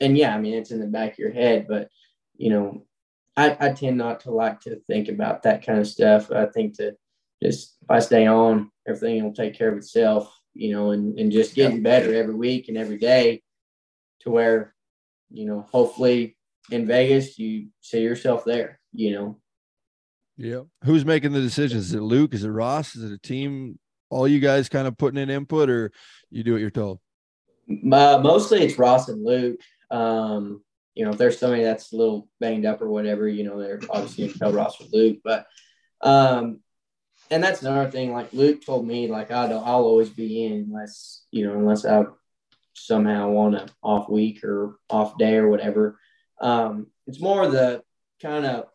and 0.00 0.18
yeah, 0.18 0.34
I 0.34 0.38
mean, 0.38 0.54
it's 0.54 0.70
in 0.70 0.80
the 0.80 0.86
back 0.86 1.12
of 1.12 1.18
your 1.18 1.32
head, 1.32 1.66
but 1.68 1.88
you 2.36 2.50
know, 2.50 2.86
I, 3.36 3.56
I 3.60 3.72
tend 3.72 3.98
not 3.98 4.20
to 4.20 4.30
like 4.30 4.60
to 4.62 4.76
think 4.86 5.08
about 5.08 5.42
that 5.42 5.64
kind 5.64 5.78
of 5.78 5.86
stuff. 5.86 6.30
I 6.30 6.46
think 6.46 6.76
to 6.76 6.96
just 7.42 7.76
if 7.82 7.90
I 7.90 7.98
stay 8.00 8.26
on, 8.26 8.70
everything 8.86 9.22
will 9.24 9.32
take 9.32 9.54
care 9.54 9.70
of 9.70 9.78
itself, 9.78 10.32
you 10.54 10.72
know, 10.72 10.90
and, 10.90 11.18
and 11.18 11.32
just 11.32 11.54
getting 11.54 11.82
better 11.82 12.14
every 12.14 12.34
week 12.34 12.68
and 12.68 12.76
every 12.76 12.98
day 12.98 13.42
to 14.20 14.30
where, 14.30 14.74
you 15.30 15.46
know, 15.46 15.66
hopefully 15.70 16.36
in 16.70 16.86
Vegas 16.86 17.38
you 17.38 17.68
see 17.80 18.02
yourself 18.02 18.44
there, 18.44 18.78
you 18.92 19.12
know. 19.12 19.38
Yeah. 20.36 20.62
Who's 20.84 21.04
making 21.04 21.32
the 21.32 21.40
decisions? 21.40 21.86
Is 21.86 21.94
it 21.94 22.02
Luke? 22.02 22.34
Is 22.34 22.44
it 22.44 22.50
Ross? 22.50 22.96
Is 22.96 23.04
it 23.04 23.14
a 23.14 23.18
team? 23.18 23.78
All 24.10 24.28
you 24.28 24.40
guys 24.40 24.68
kind 24.68 24.86
of 24.86 24.98
putting 24.98 25.20
in 25.20 25.30
input, 25.30 25.70
or 25.70 25.90
you 26.30 26.42
do 26.42 26.52
what 26.52 26.60
you're 26.60 26.70
told? 26.70 26.98
Uh, 27.70 28.20
mostly 28.22 28.62
it's 28.62 28.78
Ross 28.78 29.08
and 29.08 29.24
Luke. 29.24 29.60
Um, 29.90 30.62
you 30.94 31.04
know, 31.04 31.12
if 31.12 31.18
there's 31.18 31.38
somebody 31.38 31.62
that's 31.62 31.92
a 31.92 31.96
little 31.96 32.28
banged 32.38 32.66
up 32.66 32.82
or 32.82 32.88
whatever, 32.88 33.26
you 33.26 33.44
know, 33.44 33.58
they're 33.58 33.80
obviously 33.88 34.26
gonna 34.26 34.38
tell 34.38 34.52
Ross 34.52 34.80
or 34.80 34.86
Luke. 34.92 35.18
But 35.24 35.46
um, 36.02 36.60
and 37.30 37.42
that's 37.42 37.62
another 37.62 37.90
thing. 37.90 38.12
Like 38.12 38.32
Luke 38.32 38.64
told 38.64 38.86
me, 38.86 39.06
like 39.06 39.30
I 39.30 39.48
don't, 39.48 39.66
I'll 39.66 39.84
always 39.84 40.10
be 40.10 40.44
in 40.44 40.52
unless 40.52 41.24
you 41.30 41.46
know, 41.46 41.54
unless 41.54 41.86
I 41.86 42.04
somehow 42.74 43.30
want 43.30 43.54
an 43.54 43.70
off 43.82 44.08
week 44.08 44.44
or 44.44 44.76
off 44.90 45.16
day 45.16 45.36
or 45.36 45.48
whatever. 45.48 45.98
Um, 46.42 46.88
it's 47.06 47.20
more 47.20 47.46
the 47.48 47.82
kind 48.20 48.44
of 48.44 48.66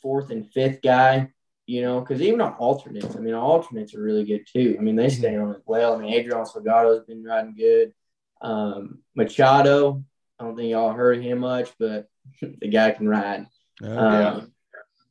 fourth 0.00 0.30
and 0.30 0.50
fifth 0.52 0.80
guy, 0.82 1.30
you 1.66 1.82
know, 1.82 2.00
because 2.00 2.22
even 2.22 2.40
on 2.40 2.54
alternates, 2.54 3.14
I 3.16 3.18
mean, 3.20 3.34
alternates 3.34 3.94
are 3.94 4.02
really 4.02 4.24
good 4.24 4.46
too. 4.50 4.76
I 4.78 4.82
mean, 4.82 4.96
they 4.96 5.08
stay 5.08 5.36
on 5.36 5.54
as 5.54 5.62
well. 5.66 5.94
I 5.94 5.98
mean, 5.98 6.12
Adrian 6.14 6.44
Salgado's 6.44 7.04
been 7.06 7.22
riding 7.24 7.54
good. 7.56 7.92
Um, 8.40 9.00
Machado, 9.14 10.02
I 10.38 10.44
don't 10.44 10.56
think 10.56 10.70
y'all 10.70 10.92
heard 10.92 11.18
of 11.18 11.22
him 11.24 11.38
much, 11.38 11.70
but 11.78 12.08
the 12.42 12.68
guy 12.68 12.90
can 12.92 13.08
ride. 13.08 13.46
Yeah. 13.80 13.96
Um, 14.30 14.52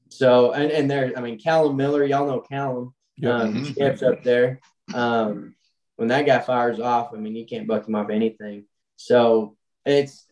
So, 0.10 0.52
and, 0.52 0.70
and 0.72 0.92
there, 0.92 1.14
I 1.16 1.22
mean, 1.22 1.40
Callum 1.40 1.78
Miller, 1.78 2.04
y'all 2.04 2.28
know 2.28 2.42
Callum, 2.42 2.94
Yeah. 3.16 3.36
um, 3.38 3.54
Mhm. 3.54 3.72
Skip's 3.72 4.04
up 4.04 4.24
there. 4.24 4.60
Um, 4.94 5.56
when 5.96 6.10
that 6.10 6.26
guy 6.26 6.40
fires 6.40 6.80
off, 6.82 7.14
I 7.14 7.18
mean, 7.18 7.36
you 7.36 7.46
can't 7.46 7.68
buck 7.68 7.88
him 7.88 7.96
off 7.96 8.10
anything. 8.10 8.66
So 8.98 9.56
it's, 9.86 10.26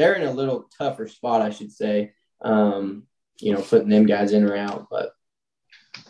they're 0.00 0.14
in 0.14 0.26
a 0.26 0.32
little 0.32 0.64
tougher 0.78 1.06
spot, 1.06 1.42
I 1.42 1.50
should 1.50 1.70
say. 1.70 2.12
Um, 2.40 3.02
you 3.38 3.52
know, 3.52 3.60
putting 3.60 3.90
them 3.90 4.06
guys 4.06 4.32
in 4.32 4.44
or 4.44 4.56
out, 4.56 4.88
but 4.90 5.12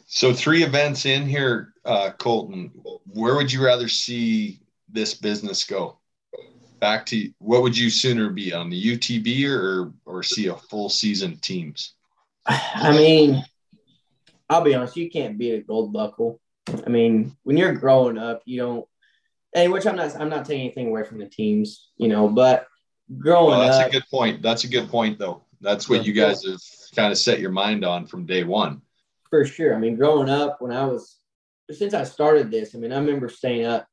So 0.07 0.32
three 0.32 0.62
events 0.62 1.07
in 1.07 1.26
here, 1.26 1.74
uh, 1.84 2.11
Colten. 2.18 2.70
Where 3.07 3.34
would 3.34 3.53
you 3.53 3.64
rather 3.64 3.88
see 3.88 4.61
this 4.88 5.14
business 5.14 5.64
go? 5.64 5.99
Back 6.78 7.05
to 7.07 7.30
what 7.38 7.62
would 7.62 7.76
you 7.76 7.91
sooner 7.91 8.30
be 8.30 8.53
on 8.53 8.70
the 8.70 8.80
UTB 8.80 9.49
or 9.49 9.93
or 10.07 10.22
see 10.22 10.47
a 10.47 10.55
full 10.55 10.88
season 10.88 11.36
teams? 11.38 11.95
I 12.47 12.93
mean, 12.93 13.45
I'll 14.49 14.62
be 14.62 14.74
honest, 14.74 14.97
you 14.97 15.11
can't 15.11 15.36
beat 15.36 15.55
a 15.55 15.61
gold 15.62 15.93
buckle. 15.93 16.41
I 16.68 16.88
mean, 16.88 17.36
when 17.43 17.57
you're 17.57 17.74
growing 17.74 18.18
up, 18.18 18.43
you 18.45 18.61
don't. 18.61 18.86
And 19.53 19.72
which 19.72 19.84
I'm 19.84 19.97
not. 19.97 20.14
I'm 20.14 20.28
not 20.28 20.45
taking 20.45 20.66
anything 20.66 20.88
away 20.88 21.03
from 21.03 21.18
the 21.18 21.26
teams, 21.26 21.91
you 21.97 22.07
know. 22.07 22.28
But 22.28 22.68
growing 23.18 23.58
Well, 23.58 23.61
that's 23.61 23.78
up, 23.78 23.88
a 23.88 23.90
good 23.90 24.06
point. 24.11 24.42
That's 24.42 24.64
a 24.64 24.68
good 24.68 24.88
point, 24.88 25.18
though. 25.18 25.44
That's 25.61 25.88
what 25.88 26.04
you 26.06 26.12
guys 26.12 26.44
have 26.44 26.61
kind 26.96 27.12
of 27.12 27.18
set 27.18 27.40
your 27.40 27.50
mind 27.50 27.84
on 27.84 28.06
from 28.06 28.26
day 28.26 28.44
one. 28.44 28.82
for 29.28 29.44
sure. 29.44 29.74
I 29.74 29.78
mean, 29.78 29.96
growing 29.96 30.28
up, 30.28 30.61
when 30.61 30.72
I 30.72 30.84
was 30.84 31.18
since 31.70 31.94
I 31.94 32.04
started 32.04 32.50
this, 32.50 32.74
I 32.74 32.78
mean, 32.78 32.92
I 32.92 32.98
remember 32.98 33.28
staying 33.28 33.66
up. 33.66 33.86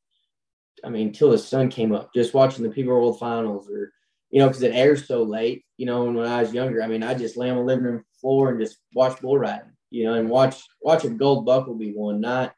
I 0.84 0.89
mean, 0.89 1.11
till 1.11 1.32
the 1.32 1.38
sun 1.38 1.70
came 1.70 1.93
up, 1.93 2.13
just 2.13 2.34
watching 2.34 2.63
the 2.63 2.70
PBR 2.70 2.88
World 2.88 3.20
Finals, 3.20 3.70
or 3.70 3.91
you 4.30 4.39
know, 4.39 4.47
because 4.47 4.63
it 4.63 4.74
airs 4.76 5.07
so 5.07 5.24
late. 5.24 5.65
You 5.78 5.86
know, 5.86 6.07
and 6.07 6.15
when 6.15 6.28
I 6.28 6.41
was 6.41 6.53
younger, 6.53 6.82
I 6.82 6.88
mean, 6.88 7.03
I 7.03 7.13
just 7.13 7.38
lay 7.38 7.49
on 7.49 7.57
the 7.57 7.63
living 7.63 7.86
room 7.86 8.03
floor 8.22 8.49
and 8.49 8.59
just 8.59 8.78
watch 8.93 9.20
bull 9.22 9.38
riding. 9.38 9.74
You 9.89 10.05
know, 10.05 10.13
and 10.13 10.30
watch 10.30 10.61
watch 10.82 11.03
a 11.03 11.09
gold 11.09 11.45
buckle 11.45 11.76
be 11.76 11.93
won, 11.95 12.22
not 12.22 12.53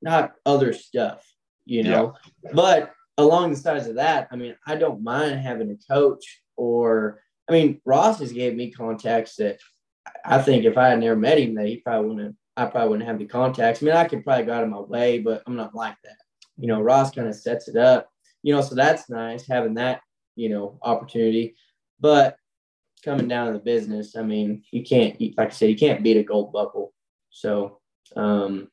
not 0.00 0.32
other 0.46 0.72
stuff. 0.72 1.24
You 1.66 1.82
know, 1.82 2.14
but 2.52 2.93
along 3.18 3.50
the 3.50 3.56
sides 3.56 3.86
of 3.86 3.96
that, 3.96 4.28
I 4.30 4.36
mean, 4.36 4.56
I 4.66 4.76
don't 4.76 5.02
mind 5.02 5.40
having 5.40 5.70
a 5.70 5.92
coach 5.92 6.42
or. 6.56 7.20
I 7.46 7.52
mean, 7.52 7.82
Ross 7.84 8.20
has 8.20 8.32
gave 8.32 8.54
me 8.54 8.70
contacts 8.70 9.36
that 9.36 9.58
I 10.24 10.40
think 10.40 10.64
if 10.64 10.78
I 10.78 10.88
had 10.88 11.00
never 11.00 11.14
met 11.14 11.38
him, 11.38 11.54
that 11.56 11.66
he 11.66 11.76
probably 11.76 12.08
wouldn't. 12.08 12.36
I 12.56 12.66
probably 12.66 12.88
wouldn't 12.88 13.08
have 13.08 13.18
the 13.18 13.26
contacts. 13.26 13.82
I 13.82 13.86
mean, 13.86 13.94
I 13.94 14.04
could 14.04 14.24
probably 14.24 14.46
go 14.46 14.54
out 14.54 14.62
of 14.62 14.70
my 14.70 14.80
way, 14.80 15.18
but 15.18 15.42
I'm 15.46 15.56
not 15.56 15.74
like 15.74 15.96
that. 16.04 16.16
You 16.56 16.68
know, 16.68 16.80
Ross 16.80 17.10
kind 17.10 17.28
of 17.28 17.34
sets 17.34 17.68
it 17.68 17.76
up. 17.76 18.08
You 18.42 18.54
know, 18.54 18.62
so 18.62 18.74
that's 18.74 19.10
nice 19.10 19.46
having 19.46 19.74
that. 19.74 20.00
You 20.36 20.48
know, 20.48 20.78
opportunity. 20.82 21.56
But 22.00 22.36
coming 23.04 23.28
down 23.28 23.48
to 23.48 23.52
the 23.52 23.58
business, 23.58 24.16
I 24.16 24.22
mean, 24.22 24.62
you 24.70 24.82
can't. 24.82 25.20
Like 25.36 25.48
I 25.48 25.50
said, 25.50 25.68
you 25.68 25.76
can't 25.76 26.02
beat 26.02 26.16
a 26.16 26.22
gold 26.22 26.52
buckle. 26.52 26.94
So, 27.30 27.80
um, 28.16 28.68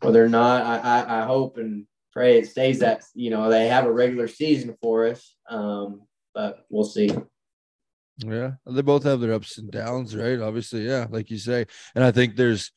whether 0.00 0.24
or 0.24 0.28
not, 0.28 0.62
I, 0.62 0.78
I, 0.78 1.20
I 1.20 1.26
hope 1.26 1.58
and 1.58 1.86
pray 2.14 2.38
it 2.38 2.48
stays 2.48 2.78
that. 2.78 3.02
You 3.14 3.30
know, 3.30 3.50
they 3.50 3.68
have 3.68 3.84
a 3.84 3.92
regular 3.92 4.28
season 4.28 4.76
for 4.80 5.06
us. 5.06 5.34
Um, 5.48 6.02
but 6.34 6.64
we'll 6.70 6.84
see. 6.84 7.10
Yeah, 8.18 8.52
they 8.66 8.82
both 8.82 9.02
have 9.04 9.20
their 9.20 9.34
ups 9.34 9.58
and 9.58 9.70
downs, 9.70 10.14
right? 10.14 10.38
Obviously, 10.38 10.86
yeah, 10.86 11.06
like 11.10 11.30
you 11.30 11.38
say. 11.38 11.66
And 11.94 12.04
I 12.04 12.12
think 12.12 12.36
there's 12.36 12.70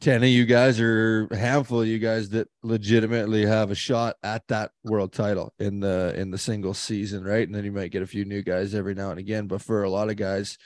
10 0.00 0.22
of 0.22 0.28
you 0.28 0.44
guys 0.44 0.78
or 0.78 1.26
a 1.30 1.36
handful 1.36 1.80
of 1.80 1.88
you 1.88 1.98
guys 1.98 2.28
that 2.30 2.48
legitimately 2.62 3.44
have 3.46 3.70
a 3.70 3.74
shot 3.74 4.16
at 4.22 4.46
that 4.48 4.70
world 4.84 5.12
title 5.12 5.52
in 5.58 5.80
the 5.80 6.12
in 6.16 6.30
the 6.30 6.38
single 6.38 6.74
season, 6.74 7.24
right? 7.24 7.46
And 7.46 7.54
then 7.54 7.64
you 7.64 7.72
might 7.72 7.90
get 7.90 8.02
a 8.02 8.06
few 8.06 8.24
new 8.24 8.42
guys 8.42 8.74
every 8.74 8.94
now 8.94 9.10
and 9.10 9.18
again, 9.18 9.46
but 9.46 9.62
for 9.62 9.82
a 9.82 9.90
lot 9.90 10.10
of 10.10 10.16
guys, 10.16 10.58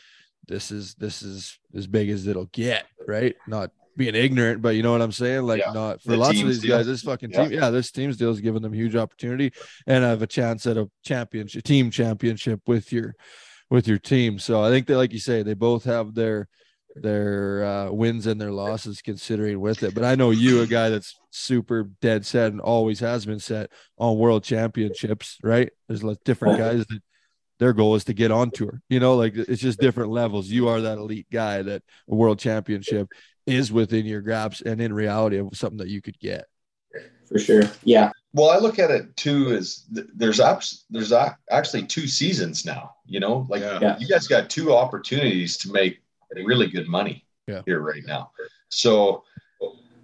this 0.47 0.71
is 0.71 0.95
this 0.97 1.23
is 1.23 1.59
as 1.75 1.87
big 1.87 2.11
as 2.11 2.27
it'll 2.27 2.47
get, 2.47 2.87
right? 3.07 3.37
Not 3.47 3.71
being 3.99 4.15
ignorant, 4.15 4.63
but 4.63 4.71
you 4.77 4.83
know 4.83 4.93
what 4.93 5.03
I'm 5.03 5.13
saying? 5.13 5.43
Like 5.43 5.61
Yeah. 5.61 5.73
not 5.73 6.01
for 6.01 6.13
The 6.13 6.17
lots 6.17 6.41
of 6.41 6.47
these 6.47 6.61
deal. 6.61 6.79
guys, 6.79 6.87
this 6.87 7.03
fucking 7.03 7.31
Yeah. 7.33 7.43
team, 7.49 7.53
yeah, 7.53 7.69
this 7.71 7.91
team's 7.91 8.17
deal 8.17 8.31
is 8.31 8.41
giving 8.41 8.63
them 8.63 8.73
huge 8.73 8.97
opportunity 8.97 9.53
and 9.87 10.03
have 10.05 10.23
a 10.23 10.27
chance 10.27 10.67
at 10.67 10.79
a 10.79 10.89
championship 11.05 11.65
team 11.65 11.91
championship 11.91 12.61
with 12.67 12.91
your 12.93 13.15
with 13.71 13.87
your 13.87 13.99
team. 13.99 14.39
So 14.39 14.63
I 14.63 14.71
think 14.71 14.87
that, 14.87 14.97
like 14.97 15.13
you 15.13 15.19
say, 15.19 15.43
they 15.43 15.53
both 15.53 15.85
have 15.85 16.15
their 16.15 16.49
their 16.97 17.65
uh, 17.65 17.91
wins 17.93 18.27
and 18.27 18.41
their 18.41 18.51
losses 18.51 19.03
considering 19.03 19.61
with 19.61 19.83
it. 19.83 19.95
But 19.95 20.05
I 20.05 20.15
know 20.15 20.31
you, 20.31 20.63
a 20.63 20.67
guy 20.67 20.89
that's 20.89 21.15
super 21.31 21.85
dead 22.01 22.25
set 22.25 22.51
and 22.51 22.61
always 22.61 23.01
has 23.01 23.27
been 23.27 23.39
set 23.39 23.71
on 23.99 24.17
world 24.19 24.43
championships, 24.43 25.37
right? 25.43 25.71
There's 25.87 26.03
different 26.25 26.59
guys 26.59 26.87
that 26.87 27.01
their 27.59 27.73
goal 27.73 27.95
is 27.95 28.05
to 28.05 28.15
get 28.15 28.31
on 28.31 28.51
tour. 28.51 28.81
You 28.89 29.01
know, 29.01 29.17
like 29.17 29.37
it's 29.37 29.61
just 29.63 29.81
different 29.81 30.11
levels. 30.11 30.49
You 30.49 30.69
are 30.69 30.81
that 30.81 30.99
elite 30.99 31.27
guy 31.31 31.63
that 31.63 31.83
a 32.09 32.15
world 32.15 32.39
championship 32.39 33.09
is 33.49 33.73
within 33.73 34.07
your 34.07 34.21
grasp 34.21 34.65
and 34.67 34.81
in 34.81 34.93
reality 34.93 35.39
of 35.39 35.49
something 35.55 35.79
that 35.79 35.89
you 35.89 36.01
could 36.03 36.19
get. 36.21 36.47
For 37.27 37.39
sure. 37.39 37.63
Yeah. 37.83 38.11
Well, 38.33 38.51
I 38.51 38.59
look 38.59 38.79
at 38.79 38.91
it 38.91 39.15
too 39.17 39.53
as 39.53 39.85
th- 39.95 40.07
there's 40.15 40.41
ups, 40.41 40.85
there's 40.91 41.13
a- 41.13 41.37
actually 41.51 41.85
two 41.87 42.07
seasons 42.07 42.65
now. 42.65 42.93
You 43.07 43.21
know, 43.21 43.47
like 43.51 43.61
Yeah. 43.63 43.79
Yeah. 43.81 43.99
you 43.99 44.07
guys 44.09 44.27
got 44.27 44.49
two 44.51 44.75
opportunities 44.75 45.57
to 45.59 45.73
make 45.73 46.01
really 46.45 46.69
good 46.69 46.89
money 46.89 47.27
Yeah. 47.47 47.63
here 47.67 47.81
right 47.81 48.05
now. 48.07 48.31
So 48.71 49.25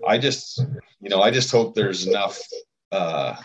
I 0.07 0.19
just, 0.19 0.59
you 1.01 1.09
know, 1.11 1.23
I 1.23 1.31
just 1.31 1.51
hope 1.51 1.75
there's 1.75 2.07
enough 2.07 2.39
uh, 2.93 3.37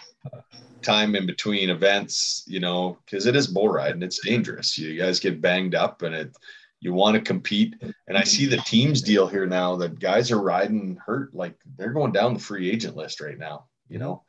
time 0.82 1.16
in 1.16 1.26
between 1.26 1.70
events, 1.70 2.44
you 2.48 2.60
know, 2.60 2.98
because 3.06 3.26
it 3.26 3.36
is 3.36 3.48
bull 3.48 3.70
riding. 3.70 4.04
It's 4.04 4.24
dangerous. 4.26 4.78
You 4.78 4.98
guys 4.98 5.20
get 5.20 5.42
banged 5.42 5.76
up 5.76 6.02
and 6.04 6.14
it, 6.16 6.36
you 6.82 6.94
want 6.94 7.16
to 7.16 7.22
compete. 7.22 7.76
And 8.08 8.18
I 8.18 8.24
see 8.24 8.46
the 8.46 8.58
teams 8.58 9.02
deal 9.02 9.28
here 9.28 9.46
now 9.46 9.76
that 9.78 10.00
guys 10.00 10.32
are 10.32 10.42
riding 10.42 10.98
hurt. 11.06 11.34
Like 11.34 11.56
they're 11.78 11.94
going 11.94 12.12
down 12.12 12.34
the 12.34 12.40
free 12.40 12.70
agent 12.70 12.96
list 12.96 13.22
right 13.22 13.38
now. 13.38 13.66
You 13.90 14.00
know, 14.00 14.24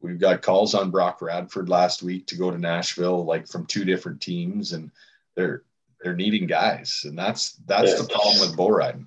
we've 0.00 0.18
got 0.18 0.42
calls 0.42 0.74
on 0.74 0.90
Brock 0.90 1.22
Radford 1.22 1.68
last 1.68 2.02
week 2.02 2.26
to 2.28 2.36
go 2.36 2.50
to 2.50 2.58
Nashville, 2.58 3.24
like 3.24 3.48
from 3.48 3.66
two 3.66 3.84
different 3.84 4.20
teams, 4.20 4.72
and 4.72 4.90
they're 5.34 5.62
they're 6.02 6.16
needing 6.16 6.46
guys, 6.46 7.02
and 7.04 7.18
that's 7.18 7.52
that's 7.66 7.92
Yeah. 7.92 7.98
the 8.02 8.08
problem 8.08 8.40
with 8.40 8.56
bull 8.56 8.70
riding. 8.72 9.06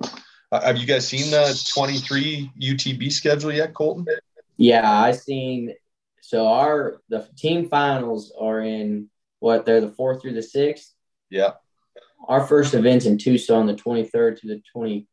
Uh, 0.51 0.61
have 0.61 0.77
you 0.77 0.87
guys 0.87 1.07
seen 1.07 1.29
the 1.29 1.61
23 1.73 2.51
UTB 2.59 3.11
schedule 3.11 3.51
yet, 3.51 3.73
Colten? 3.73 4.07
Yeah, 4.55 4.89
I 4.89 5.11
seen. 5.11 5.75
So 6.21 6.47
our 6.47 7.01
the 7.09 7.27
team 7.37 7.69
finals 7.69 8.33
are 8.39 8.61
in 8.61 9.09
what? 9.39 9.65
They're 9.65 9.81
the 9.81 9.91
fourth 9.91 10.21
through 10.21 10.33
the 10.33 10.41
sixth. 10.41 10.93
Yeah. 11.29 11.51
Our 12.27 12.45
first 12.45 12.73
event's 12.73 13.05
in 13.05 13.17
Tucson, 13.17 13.67
the 13.67 13.75
twenty 13.75 14.05
third 14.05 14.37
to 14.37 14.47
the 14.47 14.61
twenty 14.71 15.07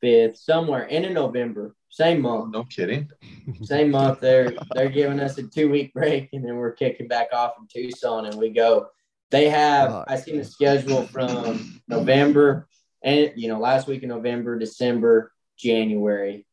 fifth, 0.00 0.38
somewhere 0.38 0.84
in 0.84 1.12
November, 1.12 1.74
same 1.92 2.22
month. 2.22 2.52
No 2.52 2.64
kidding. 2.64 3.10
Same 3.62 3.90
month. 3.90 4.20
They're 4.20 4.54
they're 4.74 4.88
giving 4.88 5.20
us 5.20 5.36
a 5.36 5.42
two 5.42 5.70
week 5.70 5.92
break, 5.92 6.30
and 6.32 6.42
then 6.42 6.56
we're 6.56 6.72
kicking 6.72 7.06
back 7.06 7.28
off 7.34 7.52
in 7.58 7.66
Tucson, 7.68 8.24
and 8.24 8.34
we 8.36 8.48
go. 8.48 8.88
They 9.30 9.50
have. 9.50 9.90
Fuck. 9.90 10.04
I 10.08 10.16
seen 10.16 10.38
the 10.38 10.44
schedule 10.44 11.06
from 11.06 11.82
November, 11.88 12.66
and 13.04 13.32
you 13.36 13.48
know, 13.48 13.58
last 13.58 13.86
week 13.86 14.02
in 14.02 14.08
November, 14.08 14.58
December, 14.58 15.32
January, 15.58 16.46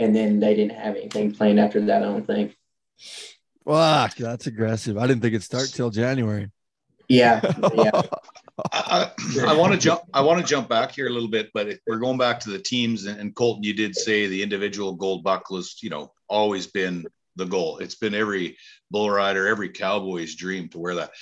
and 0.00 0.14
then 0.16 0.40
they 0.40 0.54
didn't 0.56 0.76
have 0.76 0.96
anything 0.96 1.32
planned 1.32 1.60
after 1.60 1.80
that. 1.86 2.02
I 2.02 2.06
don't 2.06 2.26
think. 2.26 2.56
Fuck, 3.64 4.16
that's 4.16 4.48
aggressive. 4.48 4.98
I 4.98 5.06
didn't 5.06 5.22
think 5.22 5.34
it'd 5.34 5.44
start 5.44 5.68
till 5.68 5.90
January. 5.90 6.50
Yeah, 7.08 7.40
yeah, 7.74 8.02
I, 8.72 9.10
want 9.56 9.72
to 9.72 9.78
jump. 9.78 10.02
I 10.12 10.20
want 10.20 10.40
to 10.40 10.46
jump 10.46 10.68
back 10.68 10.92
here 10.92 11.06
a 11.06 11.10
little 11.10 11.28
bit, 11.28 11.50
but 11.54 11.78
we're 11.86 11.98
going 11.98 12.18
back 12.18 12.40
to 12.40 12.50
the 12.50 12.58
teams. 12.58 13.06
And, 13.06 13.18
and 13.18 13.34
Colten, 13.34 13.64
you 13.64 13.74
did 13.74 13.96
say 13.96 14.26
the 14.26 14.42
individual 14.42 14.94
gold 14.94 15.24
buckle 15.24 15.56
has, 15.56 15.82
you 15.82 15.90
know, 15.90 16.12
always 16.28 16.66
been 16.66 17.06
the 17.36 17.46
goal. 17.46 17.78
It's 17.78 17.94
been 17.94 18.14
every 18.14 18.58
bull 18.90 19.10
rider, 19.10 19.46
every 19.46 19.70
cowboy's 19.70 20.34
dream 20.34 20.68
to 20.70 20.78
wear 20.78 20.94
that. 20.96 21.12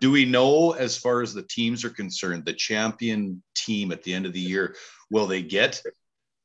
Do 0.00 0.12
we 0.12 0.24
know, 0.24 0.72
as 0.72 0.96
far 0.96 1.22
as 1.22 1.34
the 1.34 1.42
teams 1.42 1.84
are 1.84 1.90
concerned, 1.90 2.44
the 2.44 2.52
champion 2.52 3.42
team 3.54 3.90
at 3.90 4.02
the 4.02 4.14
end 4.14 4.26
of 4.26 4.32
the 4.32 4.40
year, 4.40 4.76
will 5.10 5.26
they 5.26 5.42
get 5.42 5.82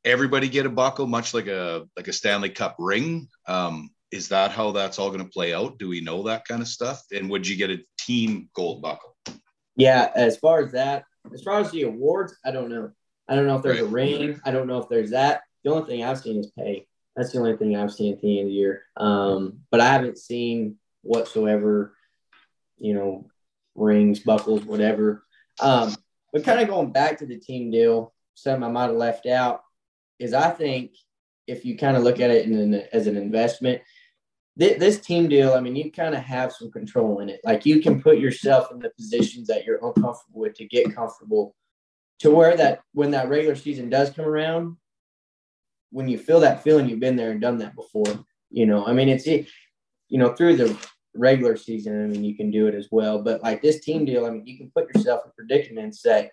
everybody 0.04 0.50
get 0.50 0.66
a 0.66 0.70
buckle, 0.70 1.06
much 1.08 1.34
like 1.34 1.48
a 1.48 1.86
like 1.96 2.08
a 2.08 2.14
Stanley 2.14 2.50
Cup 2.50 2.76
ring? 2.80 3.28
Um, 3.48 3.92
is 4.12 4.30
that 4.30 4.52
how 4.52 4.72
that's 4.72 5.00
all 5.00 5.10
going 5.10 5.24
to 5.24 5.32
play 5.32 5.54
out? 5.54 5.78
Do 5.78 5.88
we 5.88 6.02
know 6.02 6.24
that 6.24 6.46
kind 6.46 6.62
of 6.62 6.68
stuff? 6.68 7.02
And 7.14 7.30
would 7.30 7.48
you 7.48 7.56
get 7.56 7.70
a 7.70 7.84
team 7.98 8.50
gold 8.54 8.82
buckle? 8.82 9.11
Yeah. 9.82 10.12
As 10.16 10.38
far 10.38 10.60
as 10.60 10.72
that, 10.74 11.06
as 11.34 11.42
far 11.42 11.60
as 11.60 11.72
the 11.72 11.84
awards, 11.84 12.36
I 12.46 12.52
don't 12.52 12.70
know. 12.70 12.92
I 13.28 13.36
don't 13.36 13.48
know 13.48 13.56
if 13.56 13.64
there's 13.64 13.80
a 13.80 13.86
ring. 13.86 14.40
I 14.46 14.52
don't 14.52 14.68
know 14.68 14.80
if 14.80 14.90
there's 14.90 15.12
that. 15.12 15.42
The 15.64 15.72
only 15.72 15.88
thing 15.88 16.04
I've 16.04 16.20
seen 16.20 16.40
is 16.40 16.52
pay. 16.52 16.88
That's 17.16 17.32
the 17.32 17.40
only 17.40 17.58
thing 17.58 17.76
I've 17.76 17.94
seen 17.94 18.14
at 18.14 18.22
the 18.22 18.40
end 18.40 18.48
of 18.48 18.52
the 18.52 18.54
year. 18.54 18.84
Um, 18.98 19.60
but 19.70 19.80
I 19.80 19.88
haven't 19.88 20.18
seen 20.18 20.78
whatsoever, 21.02 21.96
you 22.78 22.94
know, 22.94 23.28
rings, 23.76 24.20
buckles, 24.20 24.64
whatever. 24.64 25.24
Um, 25.60 25.96
but 26.34 26.44
kind 26.44 26.60
of 26.60 26.68
going 26.68 26.92
back 26.92 27.20
to 27.20 27.26
the 27.26 27.38
team 27.38 27.72
deal, 27.72 28.14
something 28.36 28.64
I 28.64 28.70
might 28.70 28.88
have 28.88 28.96
left 28.96 29.26
out 29.26 29.62
is 30.20 30.34
I 30.34 30.50
think 30.52 30.92
if 31.48 31.66
you 31.66 31.78
kind 31.78 31.98
of 31.98 32.04
look 32.04 32.20
at 32.20 32.32
it 32.32 32.46
in 32.46 32.54
an, 32.54 32.84
as 32.94 33.08
an 33.08 33.18
investment, 33.18 33.82
thi- 34.58 34.76
this 34.76 35.00
team 35.00 35.28
deal, 35.28 35.54
I 35.54 35.60
mean, 35.60 35.76
you 35.76 35.92
kind 35.92 36.16
of 36.16 36.22
have 36.22 36.54
some 36.54 36.72
control 36.72 37.20
in 37.20 37.30
it. 37.30 37.42
Like 37.44 37.66
you 37.66 37.82
can 37.82 38.02
put 38.02 38.20
yourself 38.20 38.72
in 38.72 38.80
the 38.80 38.90
positions 38.90 39.48
that 39.48 39.66
you're 39.66 39.80
uncomfortable 39.84 40.42
with 40.42 40.56
to 40.56 40.66
get 40.66 40.96
comfortable 40.96 41.56
to 42.20 42.32
where 42.32 42.56
that 42.56 42.82
when 42.94 43.12
that 43.12 43.30
regular 43.30 43.56
season 43.56 43.90
does 43.90 44.12
come 44.12 44.26
around, 44.26 44.78
when 45.92 46.08
you 46.08 46.18
feel 46.18 46.40
that 46.42 46.64
feeling, 46.64 46.88
you've 46.88 47.00
been 47.00 47.16
there 47.16 47.32
and 47.32 47.42
done 47.42 47.58
that 47.58 47.76
before. 47.76 48.06
You 48.50 48.66
know, 48.66 48.86
I 48.86 48.94
mean, 48.94 49.10
it's 49.10 49.28
it, 49.28 49.48
you 50.08 50.18
know, 50.18 50.34
through 50.34 50.58
the 50.58 50.78
regular 51.16 51.58
season, 51.58 52.04
I 52.04 52.08
mean, 52.08 52.24
you 52.24 52.36
can 52.36 52.52
do 52.52 52.68
it 52.68 52.76
as 52.76 52.88
well. 52.92 53.22
But 53.22 53.44
like 53.44 53.62
this 53.62 53.82
team 53.82 54.06
deal, 54.06 54.26
I 54.26 54.30
mean, 54.30 54.46
you 54.46 54.58
can 54.58 54.72
put 54.76 54.94
yourself 54.94 55.22
in 55.26 55.32
predicaments 55.38 56.02
that 56.04 56.32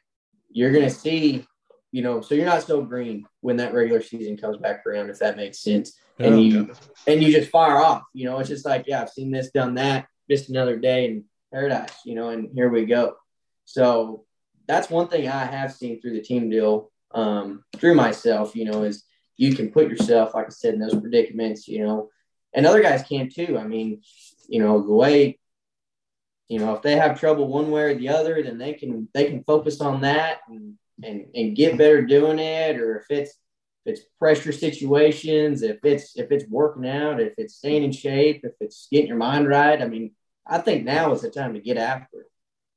you're 0.51 0.73
going 0.73 0.85
to 0.85 0.91
see, 0.91 1.47
you 1.93 2.03
know, 2.03 2.21
so 2.21 2.35
you're 2.35 2.47
not 2.47 2.63
so 2.63 2.83
green 2.83 3.27
when 3.41 3.57
that 3.57 3.75
regular 3.75 4.03
season 4.03 4.37
comes 4.37 4.57
back 4.59 4.87
around, 4.87 5.11
if 5.11 5.19
that 5.19 5.37
makes 5.37 5.61
sense. 5.61 5.99
And 6.19 6.43
you 6.43 6.71
and 7.07 7.23
you 7.23 7.33
just 7.33 7.51
fire 7.51 7.79
off. 7.79 8.03
You 8.13 8.27
know, 8.27 8.39
it's 8.39 8.49
just 8.49 8.67
like, 8.67 8.85
yeah, 8.87 9.03
I've 9.03 9.11
seen 9.11 9.31
this, 9.31 9.51
done 9.51 9.75
that, 9.75 10.07
just 10.31 10.49
another 10.49 10.77
day 10.77 11.07
in 11.07 11.25
paradise. 11.53 11.95
You 12.05 12.15
know, 12.15 12.31
and 12.31 12.51
here 12.55 12.69
we 12.69 12.87
go. 12.87 13.17
So 13.65 14.25
that's 14.67 14.91
one 14.91 15.09
thing 15.09 15.29
I 15.29 15.45
have 15.45 15.73
seen 15.73 16.01
through 16.01 16.15
the 16.15 16.23
team 16.23 16.51
deal, 16.51 16.91
um, 17.13 17.65
through 17.77 17.95
myself. 17.95 18.57
You 18.57 18.65
know, 18.65 18.83
is 18.83 19.05
you 19.37 19.55
can 19.55 19.71
put 19.71 19.89
yourself, 19.91 20.35
like 20.35 20.47
I 20.47 20.51
said, 20.51 20.75
in 20.75 20.81
those 20.81 20.99
predicaments. 20.99 21.69
You 21.69 21.85
know, 21.85 22.11
and 22.53 22.67
other 22.67 22.83
guys 22.83 23.03
can 23.03 23.31
too. 23.31 23.59
I 23.59 23.65
mean, 23.65 24.03
you 24.49 24.61
know, 24.61 24.83
the 24.83 24.93
way, 24.93 25.39
you 26.49 26.59
know, 26.59 26.75
if 26.75 26.83
they 26.83 26.97
have 26.97 27.21
trouble 27.21 27.47
one 27.49 27.71
way 27.71 27.83
or 27.83 27.95
the 27.95 28.09
other, 28.09 28.43
then 28.43 28.59
they 28.59 28.73
can 28.75 29.09
they 29.15 29.27
can 29.27 29.45
focus 29.45 29.81
on 29.81 30.01
that 30.01 30.39
and 30.49 30.75
and 31.03 31.27
and 31.35 31.57
get 31.57 31.79
better 31.79 32.03
doing 32.03 32.39
it. 32.39 32.77
Or 32.77 32.99
if 32.99 33.11
it's 33.11 33.31
if 33.31 33.37
it's 33.89 34.03
pressure 34.19 34.53
situations, 34.53 35.63
if 35.63 35.79
it's 35.85 36.17
if 36.17 36.31
it's 36.31 36.49
working 36.49 36.89
out, 36.89 37.21
if 37.21 37.35
it's 37.39 37.57
staying 37.57 37.85
in 37.85 37.93
shape, 37.93 38.43
if 38.45 38.53
it's 38.61 38.89
getting 38.91 39.09
your 39.09 39.17
mind 39.17 39.49
right. 39.49 39.81
I 39.81 39.87
mean, 39.87 40.13
I 40.47 40.59
think 40.59 40.85
now 40.85 41.13
is 41.13 41.23
the 41.23 41.31
time 41.31 41.55
to 41.55 41.61
get 41.61 41.77
after 41.77 42.21
it. 42.21 42.31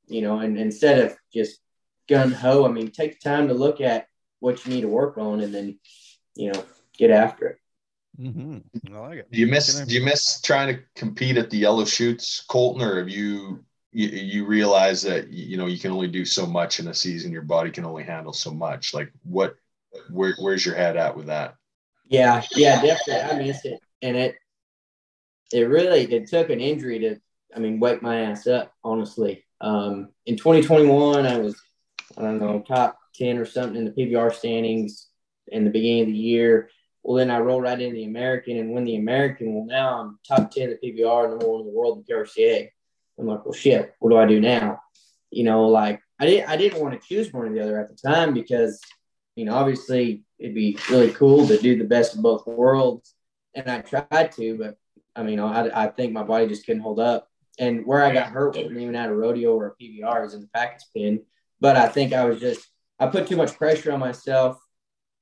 You 0.06 0.22
know, 0.22 0.40
and 0.40 0.58
instead 0.58 0.98
of 0.98 1.16
just 1.32 1.60
gun 2.08 2.32
ho, 2.32 2.64
I 2.66 2.68
mean, 2.68 2.90
take 2.90 3.20
the 3.20 3.28
time 3.28 3.48
to 3.48 3.54
look 3.54 3.80
at 3.80 4.06
what 4.40 4.64
you 4.64 4.72
need 4.72 4.80
to 4.82 4.88
work 4.88 5.18
on 5.18 5.40
and 5.40 5.54
then, 5.54 5.78
you 6.34 6.52
know, 6.52 6.64
get 6.98 7.10
after 7.10 7.46
it. 7.46 7.58
Mm-hmm. 8.20 8.94
I 8.94 8.98
like 8.98 9.18
it. 9.18 9.30
Do 9.30 9.38
you 9.38 9.46
miss 9.46 9.80
do 9.80 9.94
you 9.94 10.04
miss 10.04 10.40
trying 10.40 10.74
to 10.74 10.82
compete 10.94 11.38
at 11.38 11.50
the 11.50 11.58
yellow 11.58 11.84
chutes, 11.84 12.44
Colten, 12.48 12.82
or 12.82 12.98
have 12.98 13.08
you 13.08 13.64
you, 13.92 14.08
you 14.08 14.46
realize 14.46 15.02
that 15.02 15.28
you 15.28 15.56
know 15.56 15.66
you 15.66 15.78
can 15.78 15.92
only 15.92 16.08
do 16.08 16.24
so 16.24 16.46
much 16.46 16.80
in 16.80 16.88
a 16.88 16.94
season, 16.94 17.32
your 17.32 17.42
body 17.42 17.70
can 17.70 17.84
only 17.84 18.02
handle 18.02 18.32
so 18.32 18.50
much. 18.50 18.92
Like 18.92 19.12
what 19.22 19.56
where 20.10 20.34
where's 20.38 20.64
your 20.64 20.74
head 20.74 20.96
at 20.96 21.16
with 21.16 21.26
that? 21.26 21.54
Yeah, 22.06 22.42
yeah, 22.54 22.82
definitely. 22.82 23.22
I 23.22 23.38
missed 23.38 23.66
it, 23.66 23.80
and 24.02 24.16
it 24.16 24.36
it 25.52 25.62
really 25.62 26.00
it 26.12 26.28
took 26.28 26.50
an 26.50 26.60
injury 26.60 26.98
to, 27.00 27.16
I 27.54 27.58
mean, 27.58 27.80
wake 27.80 28.02
my 28.02 28.22
ass 28.22 28.46
up. 28.46 28.72
Honestly, 28.82 29.44
um, 29.60 30.08
in 30.26 30.36
2021, 30.36 31.26
I 31.26 31.38
was 31.38 31.60
I 32.16 32.22
don't 32.22 32.38
know 32.38 32.60
top 32.66 32.98
10 33.14 33.38
or 33.38 33.46
something 33.46 33.76
in 33.76 33.84
the 33.84 33.90
PBR 33.90 34.34
standings 34.34 35.08
in 35.48 35.64
the 35.64 35.70
beginning 35.70 36.02
of 36.02 36.06
the 36.08 36.12
year. 36.12 36.70
Well, 37.02 37.16
then 37.16 37.30
I 37.30 37.38
roll 37.38 37.60
right 37.60 37.80
into 37.80 37.96
the 37.96 38.04
American 38.04 38.58
and 38.58 38.72
win 38.72 38.84
the 38.84 38.96
American. 38.96 39.54
Well, 39.54 39.66
now 39.66 40.00
I'm 40.00 40.18
top 40.26 40.50
10 40.50 40.64
in 40.64 40.78
the 40.80 40.92
PBR, 40.92 41.30
number 41.30 41.48
one 41.48 41.60
in 41.62 41.66
the 41.66 41.72
world 41.72 41.98
in 41.98 42.04
PRCA. 42.04 42.68
I'm 43.18 43.26
like, 43.26 43.44
well, 43.44 43.52
shit, 43.52 43.94
what 43.98 44.10
do 44.10 44.16
I 44.16 44.26
do 44.26 44.40
now? 44.40 44.80
You 45.30 45.44
know, 45.44 45.66
like 45.68 46.00
I 46.18 46.26
didn't 46.26 46.48
I 46.48 46.56
didn't 46.56 46.80
want 46.82 47.00
to 47.00 47.06
choose 47.06 47.32
one 47.32 47.48
or 47.48 47.52
the 47.52 47.62
other 47.62 47.80
at 47.80 47.88
the 47.88 48.08
time 48.08 48.34
because 48.34 48.80
you 49.34 49.44
know, 49.44 49.54
obviously 49.54 50.24
it'd 50.38 50.54
be 50.54 50.78
really 50.90 51.12
cool 51.12 51.46
to 51.46 51.58
do 51.58 51.76
the 51.76 51.84
best 51.84 52.14
of 52.14 52.22
both 52.22 52.46
worlds. 52.46 53.14
And 53.54 53.70
I 53.70 53.80
tried 53.80 54.32
to, 54.32 54.58
but 54.58 54.76
I 55.14 55.22
mean, 55.22 55.40
I, 55.40 55.84
I 55.84 55.88
think 55.88 56.12
my 56.12 56.22
body 56.22 56.46
just 56.46 56.66
couldn't 56.66 56.82
hold 56.82 57.00
up. 57.00 57.28
And 57.58 57.84
where 57.86 58.02
I 58.02 58.12
got 58.12 58.30
hurt 58.30 58.56
wasn't 58.56 58.78
even 58.78 58.96
at 58.96 59.10
a 59.10 59.14
rodeo 59.14 59.54
or 59.54 59.68
a 59.68 59.82
PBR, 59.82 60.22
was 60.22 60.34
in 60.34 60.40
the 60.40 60.48
package 60.54 60.84
pin. 60.94 61.22
But 61.60 61.76
I 61.76 61.88
think 61.88 62.12
I 62.12 62.24
was 62.24 62.40
just, 62.40 62.66
I 62.98 63.06
put 63.06 63.26
too 63.26 63.36
much 63.36 63.56
pressure 63.56 63.92
on 63.92 64.00
myself 64.00 64.58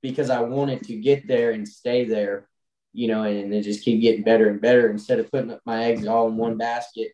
because 0.01 0.31
I 0.31 0.41
wanted 0.41 0.83
to 0.85 0.97
get 0.97 1.27
there 1.27 1.51
and 1.51 1.67
stay 1.67 2.05
there, 2.05 2.49
you 2.93 3.09
know, 3.09 3.25
and 3.25 3.53
then 3.53 3.63
just 3.63 3.85
keep 3.85 4.01
getting 4.01 4.23
better 4.23 4.49
and 4.49 4.61
better 4.61 4.89
instead 4.91 5.19
of 5.19 5.31
putting 5.31 5.51
up 5.51 5.61
my 5.67 5.85
eggs 5.85 6.07
all 6.07 6.29
in 6.29 6.37
one 6.37 6.57
basket, 6.57 7.13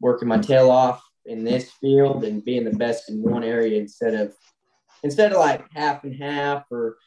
working 0.00 0.28
my 0.28 0.38
tail 0.38 0.70
off 0.70 1.02
in 1.26 1.44
this 1.44 1.70
field 1.72 2.24
and 2.24 2.44
being 2.44 2.64
the 2.64 2.76
best 2.76 3.10
in 3.10 3.20
one 3.22 3.42
area 3.44 3.78
instead 3.80 4.14
of 4.14 4.32
instead 5.06 5.32
of 5.32 5.38
like 5.38 5.64
half 5.72 6.04
and 6.04 6.14
half 6.14 6.64
or 6.70 6.98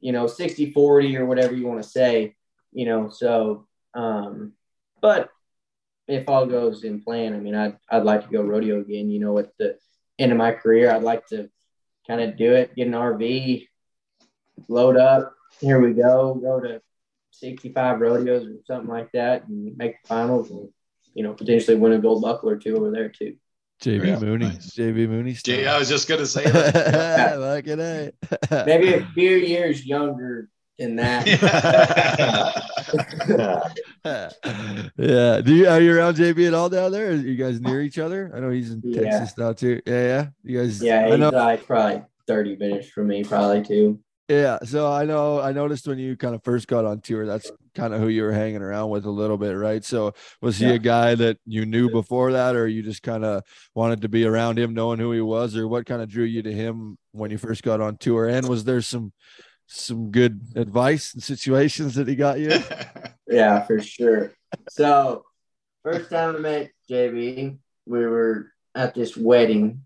you 0.00 0.12
know 0.12 0.26
60 0.26 0.72
40 0.72 1.16
or 1.16 1.26
whatever 1.26 1.54
you 1.54 1.66
want 1.66 1.82
to 1.82 1.88
say 1.88 2.34
you 2.72 2.86
know 2.86 3.08
so 3.08 3.66
um 3.94 4.52
but 5.00 5.30
if 6.08 6.28
all 6.28 6.46
goes 6.46 6.84
in 6.84 7.02
plan, 7.02 7.34
I 7.34 7.38
mean, 7.38 7.54
I'd 7.54 7.76
I'd 7.90 8.04
like 8.04 8.24
to 8.24 8.32
go 8.32 8.42
rodeo 8.42 8.80
again. 8.80 9.10
You 9.10 9.20
know, 9.20 9.38
at 9.38 9.56
the 9.58 9.78
end 10.18 10.32
of 10.32 10.38
my 10.38 10.52
career, 10.52 10.90
I'd 10.90 11.02
like 11.02 11.26
to 11.28 11.50
kind 12.06 12.20
of 12.20 12.36
do 12.36 12.54
it, 12.54 12.74
get 12.74 12.86
an 12.86 12.92
RV, 12.92 13.66
load 14.68 14.96
up. 14.96 15.34
Here 15.60 15.80
we 15.80 15.92
go, 15.94 16.34
go 16.34 16.60
to 16.60 16.80
65 17.32 18.00
rodeos 18.00 18.46
or 18.46 18.56
something 18.66 18.88
like 18.88 19.10
that, 19.12 19.48
and 19.48 19.76
make 19.76 20.02
the 20.02 20.08
finals, 20.08 20.50
and 20.50 20.68
you 21.14 21.22
know, 21.22 21.32
potentially 21.32 21.76
win 21.76 21.92
a 21.92 21.98
gold 21.98 22.22
buckle 22.22 22.50
or 22.50 22.56
two 22.56 22.76
over 22.76 22.90
there 22.90 23.08
too. 23.08 23.36
JB 23.82 24.06
Yeah, 24.06 24.18
Mooney. 24.18 24.46
nice. 24.46 24.70
JB 24.74 25.08
Mooney. 25.08 25.32
Jay, 25.34 25.66
I 25.66 25.78
was 25.78 25.88
just 25.88 26.08
gonna 26.08 26.26
say 26.26 26.44
that. 26.50 27.36
Fucking 27.36 27.80
eh? 27.80 28.10
A. 28.62 28.66
Maybe 28.66 28.94
a 28.94 29.06
few 29.14 29.36
years 29.36 29.84
younger 29.84 30.48
than 30.78 30.96
that. 30.96 31.26
yeah. 34.98 35.40
Do 35.40 35.54
you 35.54 35.68
are 35.68 35.80
you 35.80 35.96
around 35.96 36.16
JB 36.16 36.48
at 36.48 36.54
all 36.54 36.68
down 36.68 36.92
there? 36.92 37.08
Are 37.10 37.14
you 37.14 37.36
guys 37.36 37.60
near 37.60 37.82
each 37.82 37.98
other? 37.98 38.32
I 38.34 38.40
know 38.40 38.50
he's 38.50 38.70
in 38.70 38.80
Yeah. 38.84 39.02
Texas 39.02 39.38
now 39.38 39.52
too. 39.52 39.80
Yeah, 39.86 40.02
yeah. 40.04 40.26
You 40.42 40.58
guys 40.60 40.82
yeah, 40.82 41.08
I 41.12 41.16
know 41.16 41.30
like 41.30 41.66
probably 41.66 42.02
30 42.26 42.56
minutes 42.56 42.88
from 42.88 43.08
me, 43.08 43.24
probably 43.24 43.62
too. 43.62 44.00
Yeah. 44.28 44.58
So 44.64 44.90
I 44.90 45.04
know 45.04 45.40
I 45.40 45.52
noticed 45.52 45.86
when 45.86 45.98
you 45.98 46.16
kind 46.16 46.34
of 46.34 46.42
first 46.42 46.66
got 46.68 46.84
on 46.84 47.00
tour, 47.00 47.26
that's 47.26 47.50
kind 47.74 47.94
of 47.94 48.00
who 48.00 48.08
you 48.08 48.22
were 48.22 48.32
hanging 48.32 48.62
around 48.62 48.90
with 48.90 49.04
a 49.04 49.10
little 49.10 49.36
bit, 49.38 49.52
right? 49.52 49.84
So 49.84 50.12
was 50.40 50.58
he 50.58 50.66
Yeah. 50.66 50.74
a 50.74 50.78
guy 50.78 51.14
that 51.14 51.38
you 51.46 51.64
knew 51.66 51.90
before 51.90 52.32
that, 52.32 52.56
or 52.56 52.66
you 52.66 52.82
just 52.82 53.02
kind 53.02 53.24
of 53.24 53.42
wanted 53.74 54.02
to 54.02 54.08
be 54.08 54.24
around 54.24 54.58
him 54.58 54.74
knowing 54.74 54.98
who 54.98 55.12
he 55.12 55.20
was, 55.20 55.56
or 55.56 55.68
what 55.68 55.86
kind 55.86 56.02
of 56.02 56.08
drew 56.08 56.24
you 56.24 56.42
to 56.42 56.52
him 56.52 56.98
when 57.12 57.30
you 57.30 57.38
first 57.38 57.62
got 57.62 57.80
on 57.80 57.96
tour? 57.98 58.26
And 58.26 58.48
was 58.48 58.64
there 58.64 58.80
some 58.82 59.12
some 59.68 60.10
good 60.12 60.40
advice 60.54 61.12
and 61.14 61.22
situations 61.22 61.96
that 61.96 62.06
he 62.08 62.14
got 62.16 62.38
you? 62.40 62.50
Yeah, 63.28 63.64
for 63.66 63.80
sure. 63.80 64.30
So, 64.68 65.24
first 65.82 66.10
time 66.10 66.36
I 66.36 66.38
met 66.38 66.70
JB, 66.88 67.58
we 67.84 68.06
were 68.06 68.52
at 68.72 68.94
this 68.94 69.16
wedding, 69.16 69.82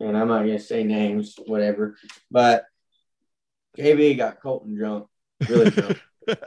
and 0.00 0.18
I'm 0.18 0.26
not 0.26 0.40
gonna 0.40 0.58
say 0.58 0.82
names, 0.82 1.36
whatever, 1.46 1.96
but 2.28 2.64
JB 3.78 4.16
got 4.16 4.40
Colten 4.40 4.76
drunk, 4.76 5.06
really 5.48 5.70
drunk, 5.70 6.02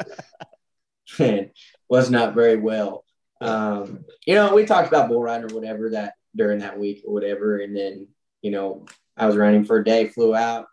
and 1.19 1.51
was 1.89 2.09
not 2.09 2.35
very 2.35 2.57
well. 2.57 3.03
Um, 3.41 4.05
you 4.25 4.35
know, 4.35 4.53
we 4.53 4.65
talked 4.65 4.87
about 4.87 5.09
bull 5.09 5.21
riding 5.21 5.51
or 5.51 5.55
whatever 5.55 5.89
that 5.91 6.13
during 6.35 6.59
that 6.59 6.79
week 6.79 7.03
or 7.05 7.13
whatever, 7.13 7.59
and 7.59 7.75
then 7.75 8.07
you 8.41 8.51
know, 8.51 8.85
I 9.17 9.25
was 9.25 9.35
running 9.35 9.65
for 9.65 9.77
a 9.77 9.83
day, 9.83 10.07
flew 10.07 10.35
out, 10.35 10.67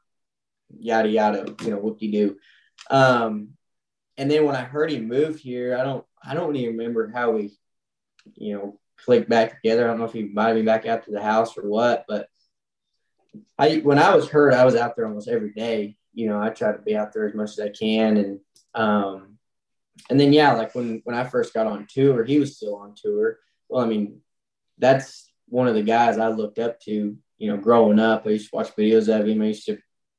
yada 0.78 1.08
yada, 1.08 1.54
you 1.62 1.70
know, 1.70 1.78
whoop 1.78 1.98
de 1.98 2.10
doo. 2.10 2.36
Um, 2.90 3.50
and 4.16 4.30
then 4.30 4.44
when 4.44 4.56
I 4.56 4.62
heard 4.62 4.90
he 4.90 5.00
moved 5.00 5.40
here, 5.40 5.76
I 5.76 5.84
don't 5.84 6.04
I 6.22 6.34
don't 6.34 6.54
even 6.56 6.76
remember 6.76 7.10
how 7.10 7.30
we, 7.30 7.56
you 8.34 8.54
know, 8.54 8.78
clicked 8.98 9.28
back 9.28 9.54
together. 9.54 9.84
I 9.84 9.88
don't 9.88 9.98
know 9.98 10.04
if 10.04 10.12
he 10.12 10.20
invited 10.20 10.56
me 10.56 10.62
back 10.62 10.86
out 10.86 11.04
to 11.04 11.10
the 11.10 11.22
house 11.22 11.56
or 11.56 11.68
what, 11.68 12.04
but 12.06 12.28
I 13.58 13.76
when 13.76 13.98
I 13.98 14.14
was 14.14 14.28
hurt, 14.28 14.54
I 14.54 14.64
was 14.64 14.76
out 14.76 14.96
there 14.96 15.06
almost 15.06 15.28
every 15.28 15.52
day. 15.52 15.96
You 16.14 16.28
know, 16.28 16.40
I 16.40 16.50
try 16.50 16.72
to 16.72 16.78
be 16.78 16.96
out 16.96 17.12
there 17.12 17.26
as 17.26 17.34
much 17.34 17.50
as 17.50 17.60
I 17.60 17.68
can, 17.68 18.16
and 18.16 18.40
um, 18.74 19.38
and 20.10 20.18
then 20.18 20.32
yeah, 20.32 20.52
like 20.52 20.74
when 20.74 21.00
when 21.04 21.16
I 21.16 21.24
first 21.24 21.54
got 21.54 21.66
on 21.66 21.86
tour, 21.88 22.24
he 22.24 22.38
was 22.38 22.56
still 22.56 22.76
on 22.76 22.94
tour. 22.94 23.38
Well, 23.68 23.84
I 23.84 23.86
mean, 23.86 24.20
that's 24.78 25.30
one 25.48 25.68
of 25.68 25.74
the 25.74 25.82
guys 25.82 26.18
I 26.18 26.28
looked 26.28 26.58
up 26.58 26.80
to. 26.82 27.16
You 27.38 27.48
know, 27.48 27.56
growing 27.56 27.98
up, 27.98 28.26
I 28.26 28.30
used 28.30 28.50
to 28.50 28.56
watch 28.56 28.76
videos 28.76 29.08
of 29.08 29.26
him. 29.26 29.42
I 29.42 29.46
used 29.46 29.66
to 29.66 29.78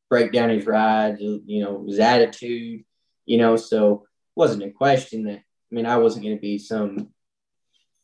break 0.09 0.31
down 0.31 0.49
his 0.49 0.65
rides. 0.65 1.21
You 1.21 1.63
know, 1.63 1.85
his 1.87 1.99
attitude. 1.99 2.83
You 3.25 3.37
know, 3.37 3.55
so 3.55 3.93
it 3.93 3.99
wasn't 4.35 4.63
a 4.63 4.71
question 4.71 5.23
that 5.25 5.39
I 5.39 5.75
mean, 5.75 5.85
I 5.85 5.97
wasn't 5.97 6.25
going 6.25 6.37
to 6.37 6.41
be 6.41 6.59
some 6.59 7.09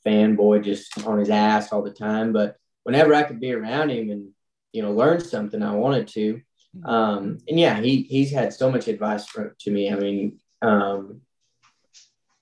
fanboy 0.06 0.64
just 0.64 1.06
on 1.06 1.20
his 1.20 1.30
ass 1.30 1.72
all 1.72 1.82
the 1.82 1.92
time, 1.92 2.34
but 2.34 2.56
whenever 2.84 3.14
I 3.14 3.24
could 3.24 3.40
be 3.40 3.54
around 3.54 3.92
him 3.92 4.10
and 4.10 4.30
you 4.72 4.82
know 4.82 4.92
learn 4.92 5.20
something, 5.20 5.62
I 5.62 5.76
wanted 5.76 6.08
to. 6.10 6.42
Um, 6.84 7.40
and 7.48 7.60
yeah, 7.60 7.80
he 7.80 8.04
he's 8.04 8.32
had 8.32 8.54
so 8.54 8.72
much 8.72 8.88
advice 8.88 9.28
to 9.60 9.72
me. 9.72 9.92
I 9.92 9.96
mean, 9.96 10.40
um, 10.62 11.22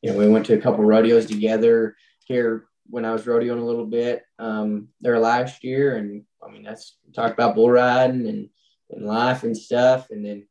you 0.02 0.12
know, 0.12 0.18
we 0.18 0.30
went 0.30 0.46
to 0.48 0.54
a 0.54 0.62
couple 0.62 0.84
rodeos 0.84 1.26
together 1.26 1.96
here 2.26 2.66
when 2.90 3.06
I 3.06 3.12
was 3.12 3.26
rodeoing 3.26 3.60
a 3.60 3.66
little 3.66 3.86
bit 3.86 4.24
um, 4.40 4.90
there 5.02 5.20
last 5.20 5.64
year, 5.64 5.98
and 5.98 6.24
I 6.46 6.52
mean 6.52 6.64
that's 6.64 6.98
talked 7.16 7.34
about 7.34 7.56
bull 7.56 7.72
riding 7.72 8.28
and 8.28 8.50
and 8.90 9.06
life 9.06 9.44
and 9.44 9.58
stuff, 9.58 10.10
and 10.10 10.26
then 10.26 10.48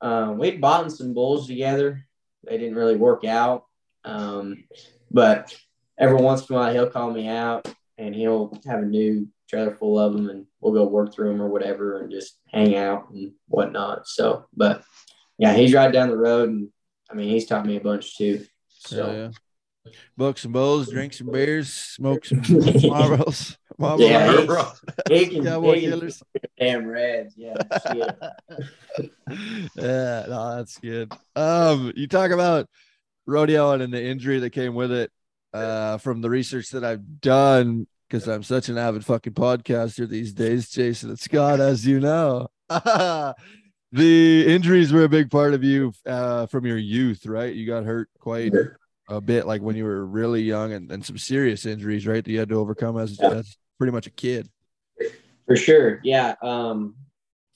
um, 0.00 0.38
we'd 0.38 0.60
bought 0.60 0.90
some 0.92 1.14
bulls 1.14 1.46
together. 1.46 2.06
They 2.44 2.58
didn't 2.58 2.76
really 2.76 2.96
work 2.96 3.24
out. 3.24 3.64
Um, 4.04 4.64
but 5.10 5.54
every 5.98 6.16
once 6.16 6.48
in 6.48 6.56
a 6.56 6.58
while, 6.58 6.72
he'll 6.72 6.90
call 6.90 7.10
me 7.10 7.28
out 7.28 7.72
and 7.98 8.14
he'll 8.14 8.58
have 8.66 8.80
a 8.80 8.86
new 8.86 9.28
trailer 9.50 9.74
full 9.74 9.98
of 9.98 10.12
them 10.12 10.30
and 10.30 10.46
we'll 10.60 10.72
go 10.72 10.86
work 10.86 11.12
through 11.12 11.30
them 11.32 11.42
or 11.42 11.48
whatever 11.48 12.00
and 12.00 12.10
just 12.10 12.38
hang 12.52 12.76
out 12.76 13.10
and 13.10 13.32
whatnot. 13.48 14.06
So, 14.06 14.46
but 14.56 14.84
yeah, 15.38 15.54
he's 15.54 15.74
right 15.74 15.92
down 15.92 16.08
the 16.10 16.16
road. 16.16 16.48
And 16.50 16.68
I 17.10 17.14
mean, 17.14 17.28
he's 17.28 17.46
taught 17.46 17.66
me 17.66 17.76
a 17.76 17.80
bunch 17.80 18.16
too. 18.16 18.46
So, 18.68 19.06
Yeah, 19.06 19.12
yeah. 19.22 19.30
Book 20.16 20.38
some 20.38 20.52
bowls, 20.52 20.90
drink 20.90 21.14
some 21.14 21.30
beers, 21.32 21.72
smoke 21.72 22.24
some 22.26 22.40
Marlboros. 22.42 23.56
Marlboro. 23.78 24.06
Yeah, 24.06 24.70
he- 25.08 25.26
can, 25.26 25.44
Cowboy 25.44 25.80
killers. 25.80 26.22
damn 26.58 26.86
reds. 26.86 27.34
Yeah. 27.36 27.54
shit. 27.90 28.16
yeah, 29.76 30.24
no, 30.28 30.56
that's 30.56 30.78
good. 30.78 31.12
Um, 31.34 31.92
you 31.96 32.06
talk 32.06 32.30
about 32.30 32.68
rodeo 33.26 33.72
and 33.72 33.92
the 33.92 34.02
injury 34.04 34.40
that 34.40 34.50
came 34.50 34.74
with 34.74 34.92
it. 34.92 35.10
Uh, 35.52 35.98
from 35.98 36.20
the 36.20 36.30
research 36.30 36.70
that 36.70 36.84
I've 36.84 37.20
done, 37.20 37.88
because 38.10 38.26
I'm 38.26 38.42
such 38.42 38.68
an 38.68 38.76
avid 38.76 39.04
fucking 39.04 39.34
podcaster 39.34 40.08
these 40.08 40.32
days, 40.32 40.68
Jason 40.68 41.10
and 41.10 41.18
Scott, 41.18 41.60
as 41.60 41.86
you 41.86 42.00
know. 42.00 42.48
the 42.68 43.34
injuries 44.46 44.92
were 44.92 45.04
a 45.04 45.08
big 45.08 45.30
part 45.30 45.54
of 45.54 45.62
you 45.62 45.92
uh, 46.06 46.46
from 46.46 46.66
your 46.66 46.76
youth, 46.76 47.24
right? 47.24 47.54
You 47.54 47.66
got 47.66 47.84
hurt 47.84 48.08
quite 48.18 48.52
a 49.08 49.20
bit, 49.20 49.46
like 49.46 49.62
when 49.62 49.76
you 49.76 49.84
were 49.84 50.04
really 50.04 50.42
young, 50.42 50.72
and, 50.72 50.90
and 50.90 51.04
some 51.04 51.18
serious 51.18 51.64
injuries, 51.66 52.06
right? 52.06 52.24
That 52.24 52.30
you 52.30 52.40
had 52.40 52.48
to 52.48 52.56
overcome 52.56 52.98
as, 52.98 53.16
Yeah. 53.20 53.30
as 53.30 53.56
pretty 53.78 53.92
much 53.92 54.08
a 54.08 54.10
kid. 54.10 54.48
For 55.46 55.56
sure. 55.56 56.00
Yeah. 56.02 56.34
Um, 56.42 56.96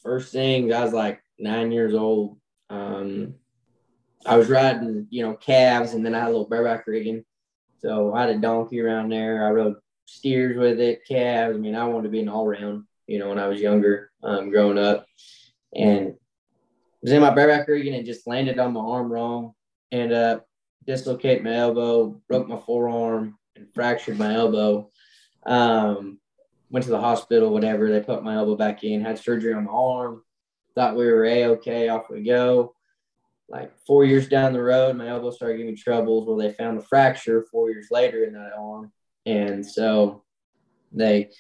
first 0.03 0.33
thing, 0.33 0.73
I 0.73 0.85
was 0.85 0.93
like 0.93 1.21
nine 1.39 1.73
years 1.73 1.95
old. 1.95 2.39
Um, 2.71 3.35
I 4.25 4.37
was 4.37 4.49
riding, 4.49 5.07
you 5.11 5.23
know, 5.25 5.35
calves, 5.35 5.95
and 5.95 6.07
then 6.07 6.15
I 6.15 6.21
had 6.21 6.29
a 6.29 6.31
little 6.31 6.49
bareback 6.49 6.87
rigging. 6.87 7.25
So 7.79 8.15
I 8.15 8.23
had 8.23 8.31
a 8.31 8.39
donkey 8.39 8.81
around 8.81 9.11
there. 9.11 9.47
I 9.47 9.51
rode 9.51 9.77
steers 10.07 10.57
with 10.57 10.81
it, 10.81 11.07
calves. 11.07 11.57
I 11.57 11.61
mean, 11.61 11.75
I 11.75 11.87
wanted 11.87 12.05
to 12.05 12.09
be 12.11 12.21
an 12.21 12.29
all 12.29 12.47
round, 12.47 12.85
you 13.07 13.19
know, 13.19 13.29
when 13.29 13.39
I 13.39 13.49
was 13.49 13.61
younger, 13.61 14.11
um, 14.23 14.51
growing 14.51 14.79
up. 14.79 15.07
And 15.75 16.15
was 17.03 17.13
in 17.13 17.21
my 17.21 17.35
bareback 17.35 17.69
rigging 17.69 17.95
and 17.95 18.07
just 18.07 18.27
landed 18.27 18.59
on 18.59 18.73
my 18.73 18.81
arm 18.81 19.13
wrong. 19.13 19.55
and 19.93 20.13
up 20.13 20.47
dislocating 20.87 21.45
my 21.45 21.55
elbow, 21.55 22.21
broke 22.29 22.49
my 22.49 22.59
forearm, 22.59 23.39
and 23.57 23.73
fractured 23.75 24.19
my 24.19 24.35
elbow. 24.35 24.91
Um, 25.47 26.19
went 26.71 26.85
to 26.85 26.91
the 26.91 27.01
hospital, 27.01 27.53
whatever. 27.53 27.91
They 27.91 28.01
put 28.01 28.25
my 28.25 28.35
elbow 28.35 28.57
back 28.57 28.85
in, 28.85 29.01
had 29.01 29.19
surgery 29.19 29.53
on 29.53 29.65
my 29.65 29.73
arm. 29.73 30.23
Thought 30.75 30.97
we 30.97 31.07
were 31.07 31.25
a 31.25 31.47
okay. 31.47 31.89
Off 31.89 32.11
we 32.11 32.23
go. 32.23 32.75
Like 33.49 33.73
four 33.87 34.05
years 34.05 34.29
down 34.29 34.53
the 34.53 34.63
road, 34.63 34.97
my 34.97 35.09
elbow 35.09 35.31
started 35.31 35.59
giving 35.59 35.75
me 35.75 35.79
troubles. 35.79 36.27
Well, 36.27 36.37
they 36.37 36.53
found 36.53 36.79
a 36.79 36.83
fracture 36.83 37.47
four 37.51 37.71
years 37.71 37.89
later 37.91 38.25
in 38.25 38.33
that 38.33 38.53
arm, 38.59 38.91
and 39.27 39.65
so 39.65 40.23
they 40.93 41.31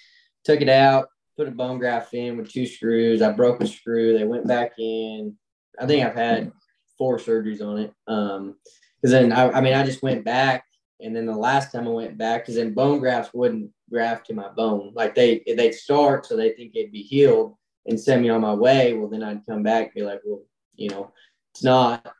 took 0.44 0.60
it 0.60 0.68
out, 0.68 1.08
put 1.36 1.48
a 1.48 1.52
bone 1.52 1.78
graft 1.78 2.14
in 2.14 2.36
with 2.36 2.50
two 2.50 2.66
screws. 2.66 3.22
I 3.22 3.32
broke 3.32 3.60
a 3.60 3.66
screw. 3.66 4.16
They 4.16 4.24
went 4.24 4.46
back 4.46 4.72
in. 4.78 5.36
I 5.78 5.86
think 5.86 6.04
I've 6.04 6.14
had 6.14 6.52
four 6.98 7.18
surgeries 7.18 7.62
on 7.62 7.78
it. 7.78 7.92
Um, 8.06 8.56
because 9.00 9.12
then 9.12 9.32
I, 9.32 9.50
I 9.50 9.60
mean, 9.60 9.74
I 9.74 9.84
just 9.84 10.02
went 10.02 10.24
back, 10.24 10.64
and 10.98 11.14
then 11.14 11.26
the 11.26 11.36
last 11.36 11.72
time 11.72 11.86
I 11.86 11.90
went 11.90 12.16
back, 12.16 12.42
because 12.42 12.54
then 12.54 12.72
bone 12.72 13.00
grafts 13.00 13.34
wouldn't 13.34 13.70
graft 13.90 14.26
to 14.26 14.34
my 14.34 14.48
bone. 14.48 14.92
Like 14.94 15.14
they 15.14 15.42
they'd 15.46 15.74
start, 15.74 16.24
so 16.24 16.36
they 16.36 16.52
think 16.52 16.72
it'd 16.74 16.90
be 16.90 17.02
healed 17.02 17.54
and 17.86 18.00
send 18.00 18.22
me 18.22 18.30
on 18.30 18.40
my 18.40 18.54
way. 18.54 18.94
Well, 18.94 19.10
then 19.10 19.22
I'd 19.22 19.44
come 19.46 19.62
back 19.62 19.86
and 19.86 19.94
be 19.94 20.02
like, 20.02 20.20
well, 20.24 20.40
you 20.74 20.88
know, 20.88 21.12
it's 21.52 21.62
not. 21.62 22.14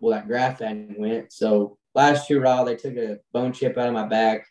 Well, 0.00 0.16
that 0.16 0.26
graft 0.26 0.60
hadn't 0.60 0.98
went. 0.98 1.32
So 1.32 1.78
last 1.94 2.28
year, 2.28 2.42
raw, 2.42 2.64
they 2.64 2.74
took 2.74 2.96
a 2.96 3.18
bone 3.32 3.52
chip 3.52 3.78
out 3.78 3.86
of 3.86 3.94
my 3.94 4.08
back, 4.08 4.44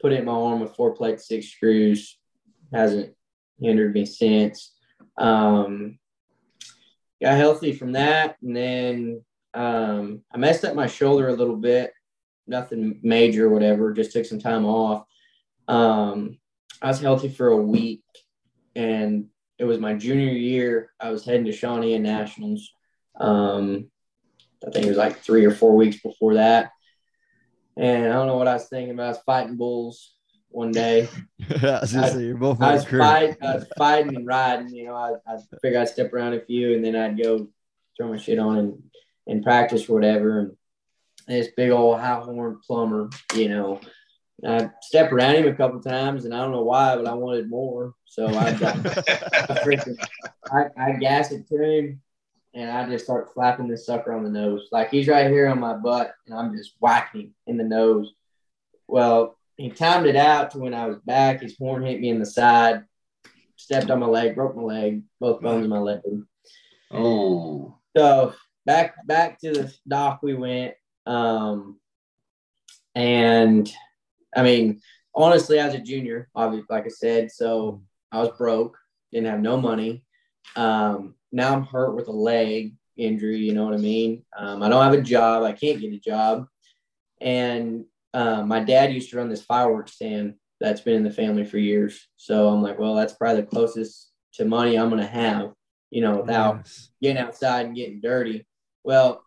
put 0.00 0.12
it 0.12 0.20
in 0.20 0.24
my 0.24 0.32
arm 0.32 0.60
with 0.60 0.74
four 0.74 0.94
plate 0.94 1.20
six 1.20 1.46
screws. 1.48 2.18
Hasn't 2.72 3.14
hindered 3.60 3.94
me 3.94 4.06
since. 4.06 4.72
Um, 5.18 5.98
got 7.20 7.36
healthy 7.36 7.72
from 7.72 7.92
that, 7.92 8.36
and 8.42 8.56
then 8.56 9.24
um, 9.54 10.22
I 10.32 10.38
messed 10.38 10.64
up 10.64 10.74
my 10.74 10.86
shoulder 10.86 11.28
a 11.28 11.34
little 11.34 11.56
bit. 11.56 11.92
Nothing 12.46 13.00
major, 13.02 13.46
or 13.46 13.50
whatever. 13.50 13.92
Just 13.92 14.12
took 14.12 14.24
some 14.24 14.40
time 14.40 14.64
off. 14.64 15.04
Um, 15.68 16.38
I 16.82 16.88
was 16.88 17.00
healthy 17.00 17.28
for 17.28 17.48
a 17.48 17.56
week, 17.56 18.02
and 18.74 19.26
it 19.58 19.64
was 19.64 19.78
my 19.78 19.94
junior 19.94 20.32
year. 20.32 20.92
I 20.98 21.10
was 21.10 21.24
heading 21.24 21.44
to 21.44 21.52
Shawnee 21.52 21.98
Nationals. 21.98 22.72
Um, 23.18 23.90
I 24.66 24.70
think 24.70 24.86
it 24.86 24.88
was 24.88 24.98
like 24.98 25.18
three 25.18 25.44
or 25.44 25.50
four 25.50 25.76
weeks 25.76 26.00
before 26.00 26.34
that. 26.34 26.70
And 27.80 28.04
I 28.04 28.12
don't 28.12 28.26
know 28.26 28.36
what 28.36 28.46
I 28.46 28.52
was 28.52 28.66
thinking 28.66 28.92
about. 28.92 29.06
I 29.06 29.08
was 29.08 29.18
fighting 29.24 29.56
bulls 29.56 30.12
one 30.50 30.70
day. 30.70 31.08
I 31.62 31.80
was 31.80 31.94
gonna 31.94 32.10
say 32.10 32.24
you're 32.24 32.36
both 32.36 32.60
I 32.60 32.74
was, 32.74 32.84
fight, 32.84 33.38
I 33.42 33.54
was 33.54 33.66
fighting 33.78 34.16
and 34.16 34.26
riding. 34.26 34.68
You 34.68 34.84
know, 34.84 34.94
I, 34.94 35.14
I 35.26 35.38
figured 35.62 35.80
I'd 35.80 35.88
step 35.88 36.12
around 36.12 36.34
a 36.34 36.44
few 36.44 36.74
and 36.74 36.84
then 36.84 36.94
I'd 36.94 37.20
go 37.20 37.48
throw 37.96 38.10
my 38.10 38.18
shit 38.18 38.38
on 38.38 38.58
and, 38.58 38.82
and 39.26 39.42
practice 39.42 39.88
or 39.88 39.94
whatever. 39.94 40.40
And 40.40 40.56
this 41.26 41.48
big 41.56 41.70
old 41.70 41.98
high 41.98 42.20
horn 42.20 42.60
plumber, 42.66 43.08
you 43.34 43.48
know, 43.48 43.80
I 44.46 44.68
stepped 44.82 45.14
around 45.14 45.36
him 45.36 45.48
a 45.48 45.54
couple 45.54 45.80
times 45.80 46.26
and 46.26 46.34
I 46.34 46.42
don't 46.42 46.52
know 46.52 46.64
why, 46.64 46.96
but 46.96 47.06
I 47.06 47.14
wanted 47.14 47.48
more. 47.48 47.94
So 48.04 48.26
I, 48.26 48.48
I, 48.48 48.52
freaking, 49.64 49.96
I, 50.52 50.66
I 50.76 50.92
gas 50.98 51.32
it 51.32 51.48
to 51.48 51.62
him 51.62 52.02
and 52.54 52.70
I 52.70 52.88
just 52.88 53.04
start 53.04 53.32
flapping 53.32 53.68
this 53.68 53.86
sucker 53.86 54.12
on 54.12 54.24
the 54.24 54.30
nose. 54.30 54.68
Like 54.72 54.90
he's 54.90 55.08
right 55.08 55.30
here 55.30 55.48
on 55.48 55.60
my 55.60 55.74
butt 55.74 56.14
and 56.26 56.34
I'm 56.34 56.56
just 56.56 56.74
whacking 56.80 57.20
him 57.20 57.34
in 57.46 57.56
the 57.56 57.64
nose. 57.64 58.12
Well, 58.88 59.36
he 59.56 59.70
timed 59.70 60.06
it 60.06 60.16
out 60.16 60.50
to 60.52 60.58
when 60.58 60.74
I 60.74 60.86
was 60.86 60.98
back. 61.00 61.42
His 61.42 61.56
horn 61.58 61.84
hit 61.84 62.00
me 62.00 62.08
in 62.08 62.18
the 62.18 62.26
side, 62.26 62.84
stepped 63.56 63.90
on 63.90 64.00
my 64.00 64.06
leg, 64.06 64.34
broke 64.34 64.56
my 64.56 64.62
leg, 64.62 65.02
both 65.20 65.40
bones 65.40 65.64
in 65.64 65.70
my 65.70 65.78
leg. 65.78 66.00
Oh, 66.90 67.78
So 67.96 68.34
back 68.66 68.94
back 69.06 69.38
to 69.40 69.52
the 69.52 69.74
dock 69.86 70.20
we 70.22 70.34
went. 70.34 70.74
Um, 71.06 71.78
and 72.94 73.72
I 74.34 74.42
mean, 74.42 74.80
honestly, 75.14 75.58
as 75.58 75.74
a 75.74 75.78
junior, 75.78 76.28
obviously, 76.34 76.66
like 76.68 76.86
I 76.86 76.88
said, 76.88 77.30
so 77.30 77.82
I 78.10 78.20
was 78.20 78.30
broke, 78.36 78.76
didn't 79.12 79.28
have 79.28 79.40
no 79.40 79.60
money. 79.60 80.04
Um, 80.56 81.14
now 81.32 81.54
I'm 81.54 81.64
hurt 81.64 81.94
with 81.94 82.08
a 82.08 82.12
leg 82.12 82.74
injury, 82.96 83.38
you 83.38 83.54
know 83.54 83.64
what 83.64 83.74
I 83.74 83.78
mean? 83.78 84.24
Um, 84.36 84.62
I 84.62 84.68
don't 84.68 84.82
have 84.82 84.92
a 84.92 85.02
job, 85.02 85.42
I 85.42 85.52
can't 85.52 85.80
get 85.80 85.92
a 85.92 85.98
job. 85.98 86.46
And 87.20 87.84
um, 88.14 88.48
my 88.48 88.60
dad 88.60 88.92
used 88.92 89.10
to 89.10 89.16
run 89.16 89.28
this 89.28 89.42
fireworks 89.42 89.92
stand 89.92 90.34
that's 90.60 90.80
been 90.80 90.96
in 90.96 91.04
the 91.04 91.10
family 91.10 91.44
for 91.44 91.58
years. 91.58 92.08
So 92.16 92.48
I'm 92.48 92.62
like, 92.62 92.78
well, 92.78 92.94
that's 92.94 93.14
probably 93.14 93.42
the 93.42 93.46
closest 93.46 94.10
to 94.34 94.44
money 94.44 94.78
I'm 94.78 94.90
gonna 94.90 95.06
have, 95.06 95.52
you 95.90 96.02
know, 96.02 96.20
without 96.20 96.58
Yes. 96.58 96.90
getting 97.00 97.18
outside 97.22 97.66
and 97.66 97.76
getting 97.76 98.00
dirty. 98.00 98.46
Well, 98.84 99.24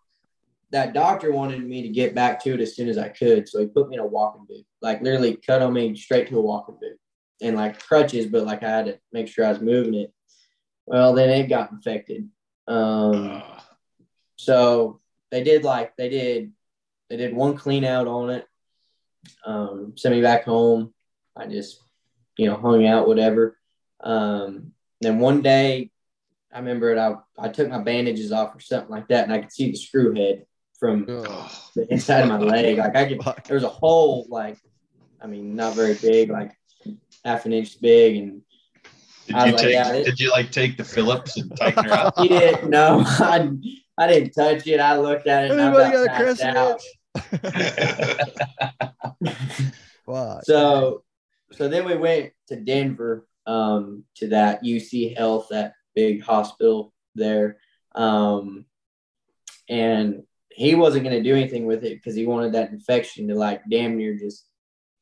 that 0.71 0.93
doctor 0.93 1.31
wanted 1.31 1.63
me 1.63 1.84
to 1.84 1.89
get 1.89 2.15
back 2.15 2.43
to 2.43 2.53
it 2.53 2.59
as 2.59 2.75
soon 2.75 2.89
as 2.89 2.97
I 2.97 3.09
could. 3.09 3.47
So 3.47 3.59
he 3.59 3.67
put 3.67 3.89
me 3.89 3.95
in 3.95 4.01
a 4.01 4.05
walking 4.05 4.45
boot, 4.47 4.65
like 4.81 5.01
literally 5.01 5.38
cut 5.38 5.61
on 5.61 5.73
me 5.73 5.95
straight 5.95 6.27
to 6.30 6.39
a 6.39 6.41
walking 6.41 6.77
boot 6.81 6.97
and 7.41 7.55
like 7.55 7.80
crutches, 7.80 8.25
but 8.25 8.45
like 8.45 8.63
I 8.63 8.69
had 8.69 8.85
to 8.88 8.99
make 9.11 9.27
sure 9.27 9.45
I 9.45 9.49
was 9.49 9.61
moving 9.61 9.95
it. 9.95 10.11
Well, 10.85 11.14
then 11.14 11.30
it 11.30 11.47
got 11.47 11.72
infected. 11.72 12.30
Um, 12.68 13.41
so 14.35 14.99
they 15.31 15.43
did 15.43 15.64
like, 15.64 15.95
they 15.95 16.10
did, 16.10 16.51
they 17.10 17.18
did 17.18 17.35
one 17.35 17.55
clean 17.57 17.84
out 17.85 18.07
on 18.07 18.30
it, 18.30 18.47
um, 19.45 19.93
sent 19.95 20.15
me 20.15 20.22
back 20.22 20.43
home. 20.45 20.93
I 21.35 21.47
just, 21.47 21.80
you 22.38 22.47
know, 22.47 22.55
hung 22.55 22.85
out, 22.85 23.07
whatever. 23.07 23.57
Um, 24.01 24.73
then 25.01 25.19
one 25.19 25.41
day 25.41 25.91
I 26.51 26.60
remember 26.60 26.91
it. 26.91 26.97
I, 26.97 27.15
I 27.38 27.49
took 27.49 27.69
my 27.69 27.80
bandages 27.80 28.31
off 28.31 28.55
or 28.55 28.60
something 28.60 28.91
like 28.91 29.07
that, 29.07 29.23
and 29.23 29.34
I 29.34 29.39
could 29.39 29.51
see 29.51 29.72
the 29.72 29.77
screw 29.77 30.14
head 30.14 30.45
from 30.80 31.05
Oh, 31.10 31.51
the 31.76 31.91
inside 31.91 32.22
of 32.22 32.30
my 32.30 32.38
leg. 32.38 32.77
Like 32.77 32.95
I 32.95 33.07
could, 33.07 33.22
there 33.45 33.55
was 33.55 33.64
a 33.64 33.69
hole, 33.69 34.27
like, 34.30 34.57
I 35.22 35.27
mean, 35.27 35.55
not 35.55 35.76
very 35.76 35.95
big, 35.95 36.30
like 36.30 36.51
half 37.23 37.45
an 37.45 37.53
inch 37.53 37.80
big, 37.81 38.18
and 38.18 38.41
did 39.27 39.35
you 39.35 39.41
like, 39.41 39.57
take? 39.57 39.73
yeah, 39.73 39.93
it- 39.93 40.05
did 40.05 40.19
you 40.19 40.31
like 40.31 40.51
take 40.51 40.77
the 40.77 40.83
Phillips 40.83 41.37
and 41.37 41.55
tighten 41.57 41.85
her 41.85 41.93
up? 41.93 42.17
he 42.19 42.27
didn't. 42.27 42.69
No, 42.69 43.03
I, 43.05 43.49
I 43.97 44.07
didn't 44.07 44.31
touch 44.31 44.67
it. 44.67 44.79
I 44.79 44.97
looked 44.97 45.27
at 45.27 45.45
it. 45.45 45.51
And 45.51 45.59
Anybody 45.59 45.91
got 45.91 46.05
a 46.05 46.09
passed 46.09 46.41
crescent 46.41 46.57
out. 46.57 46.81
So, 50.43 51.03
so 51.53 51.69
then 51.69 51.85
we 51.85 51.95
went 51.95 52.33
to 52.49 52.57
Denver 52.57 53.25
um, 53.47 54.03
to 54.15 54.27
that 54.29 54.63
UC 54.63 55.15
Health, 55.17 55.47
that 55.49 55.73
big 55.95 56.21
hospital 56.21 56.93
there, 57.15 57.57
um, 57.95 58.65
and 59.69 60.23
he 60.51 60.75
wasn't 60.75 61.03
going 61.03 61.15
to 61.15 61.23
do 61.23 61.35
anything 61.35 61.65
with 61.65 61.83
it 61.83 61.95
because 61.95 62.15
he 62.15 62.25
wanted 62.25 62.53
that 62.53 62.71
infection 62.71 63.27
to 63.29 63.35
like 63.35 63.61
damn 63.69 63.97
near 63.97 64.15
just. 64.15 64.45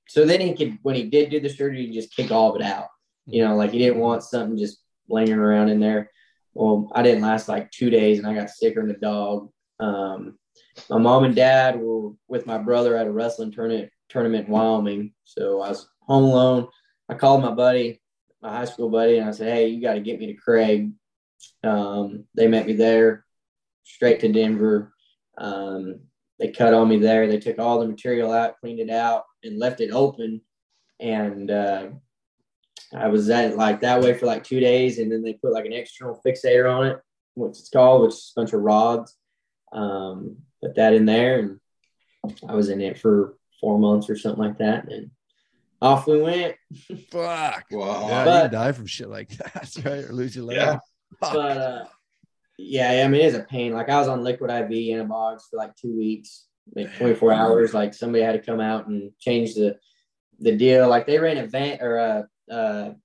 So 0.07 0.25
then 0.25 0.41
he 0.41 0.53
could, 0.53 0.77
when 0.81 0.95
he 0.95 1.03
did 1.03 1.29
do 1.29 1.39
the 1.39 1.49
surgery, 1.49 1.87
he 1.87 1.93
just 1.93 2.15
kick 2.15 2.31
all 2.31 2.53
of 2.53 2.61
it 2.61 2.65
out. 2.65 2.87
You 3.25 3.45
know, 3.45 3.55
like 3.55 3.71
he 3.71 3.79
didn't 3.79 3.99
want 3.99 4.23
something 4.23 4.57
just 4.57 4.79
lingering 5.09 5.39
around 5.39 5.69
in 5.69 5.79
there. 5.79 6.09
Well, 6.53 6.91
I 6.93 7.01
didn't 7.01 7.23
last 7.23 7.47
like 7.47 7.71
two 7.71 7.89
days, 7.89 8.19
and 8.19 8.27
I 8.27 8.33
got 8.33 8.49
sicker 8.49 8.81
than 8.81 8.95
a 8.95 8.99
dog. 8.99 9.49
Um, 9.79 10.37
my 10.89 10.97
mom 10.97 11.23
and 11.23 11.35
dad 11.35 11.79
were 11.79 12.11
with 12.27 12.45
my 12.45 12.57
brother 12.57 12.97
at 12.97 13.07
a 13.07 13.11
wrestling 13.11 13.51
tournament 13.51 13.91
tournament 14.09 14.47
in 14.47 14.53
Wyoming. 14.53 15.13
So 15.23 15.61
I 15.61 15.69
was 15.69 15.87
home 16.01 16.25
alone. 16.25 16.67
I 17.09 17.13
called 17.13 17.41
my 17.41 17.51
buddy, 17.51 18.01
my 18.41 18.49
high 18.49 18.65
school 18.65 18.89
buddy, 18.89 19.17
and 19.17 19.27
I 19.27 19.31
said, 19.31 19.53
Hey, 19.53 19.67
you 19.67 19.81
got 19.81 19.93
to 19.93 20.01
get 20.01 20.19
me 20.19 20.27
to 20.27 20.33
Craig. 20.33 20.91
Um, 21.63 22.25
they 22.35 22.47
met 22.47 22.67
me 22.67 22.73
there, 22.73 23.25
straight 23.83 24.19
to 24.21 24.31
Denver. 24.31 24.93
Um, 25.37 26.01
they 26.39 26.49
cut 26.49 26.73
on 26.73 26.89
me 26.89 26.97
there. 26.97 27.27
They 27.27 27.39
took 27.39 27.59
all 27.59 27.79
the 27.79 27.87
material 27.87 28.31
out, 28.31 28.59
cleaned 28.59 28.79
it 28.79 28.89
out, 28.89 29.23
and 29.43 29.59
left 29.59 29.79
it 29.79 29.91
open. 29.91 30.41
And 30.99 31.49
uh, 31.49 31.89
I 32.93 33.07
was 33.07 33.29
at 33.29 33.55
like 33.57 33.81
that 33.81 34.01
way 34.01 34.13
for 34.13 34.25
like 34.25 34.43
two 34.43 34.59
days, 34.59 34.99
and 34.99 35.11
then 35.11 35.21
they 35.23 35.33
put 35.33 35.53
like 35.53 35.65
an 35.65 35.73
external 35.73 36.19
fixator 36.25 36.71
on 36.73 36.87
it, 36.87 36.99
which 37.35 37.51
it's 37.51 37.69
called, 37.69 38.03
which 38.03 38.13
is 38.13 38.33
a 38.35 38.39
bunch 38.39 38.53
of 38.53 38.61
rods. 38.61 39.15
Um, 39.71 40.37
put 40.61 40.75
that 40.75 40.93
in 40.93 41.05
there, 41.05 41.39
and 41.39 41.59
I 42.47 42.55
was 42.55 42.69
in 42.69 42.81
it 42.81 42.99
for 42.99 43.37
four 43.59 43.79
months 43.79 44.09
or 44.09 44.17
something 44.17 44.43
like 44.43 44.57
that, 44.57 44.91
and 44.91 45.11
off 45.81 46.05
we 46.07 46.21
went. 46.21 46.55
Fuck. 47.11 47.65
Wow. 47.71 48.07
Yeah, 48.07 48.19
you 48.19 48.25
But- 48.25 48.41
can 48.41 48.51
die 48.51 48.71
from 48.73 48.85
shit 48.87 49.09
like 49.09 49.29
that, 49.37 49.53
That's 49.53 49.77
right? 49.85 50.03
Or 50.05 50.13
lose 50.13 50.35
your 50.35 50.45
leg. 50.45 50.57
Yeah. 50.57 50.77
Fuck. 51.19 51.33
But 51.33 51.57
uh, 51.57 51.85
yeah, 52.57 53.03
I 53.05 53.07
mean, 53.07 53.21
it's 53.21 53.35
a 53.37 53.43
pain. 53.43 53.73
Like 53.73 53.89
I 53.89 53.97
was 53.99 54.07
on 54.07 54.23
liquid 54.23 54.51
IV 54.51 54.93
antibiotics 54.93 55.47
for 55.49 55.57
like 55.57 55.75
two 55.75 55.95
weeks, 55.97 56.45
like 56.75 56.95
24 56.97 57.33
hours. 57.33 57.73
Like 57.73 57.93
somebody 57.93 58.23
had 58.23 58.33
to 58.33 58.39
come 58.39 58.59
out 58.59 58.87
and 58.87 59.11
change 59.19 59.55
the 59.55 59.77
the 60.39 60.55
deal. 60.55 60.87
Like 60.87 61.05
they 61.07 61.17
ran 61.19 61.37
a 61.37 61.47
vent 61.47 61.81
or 61.81 61.97
a 61.97 62.27
a, 62.51 62.95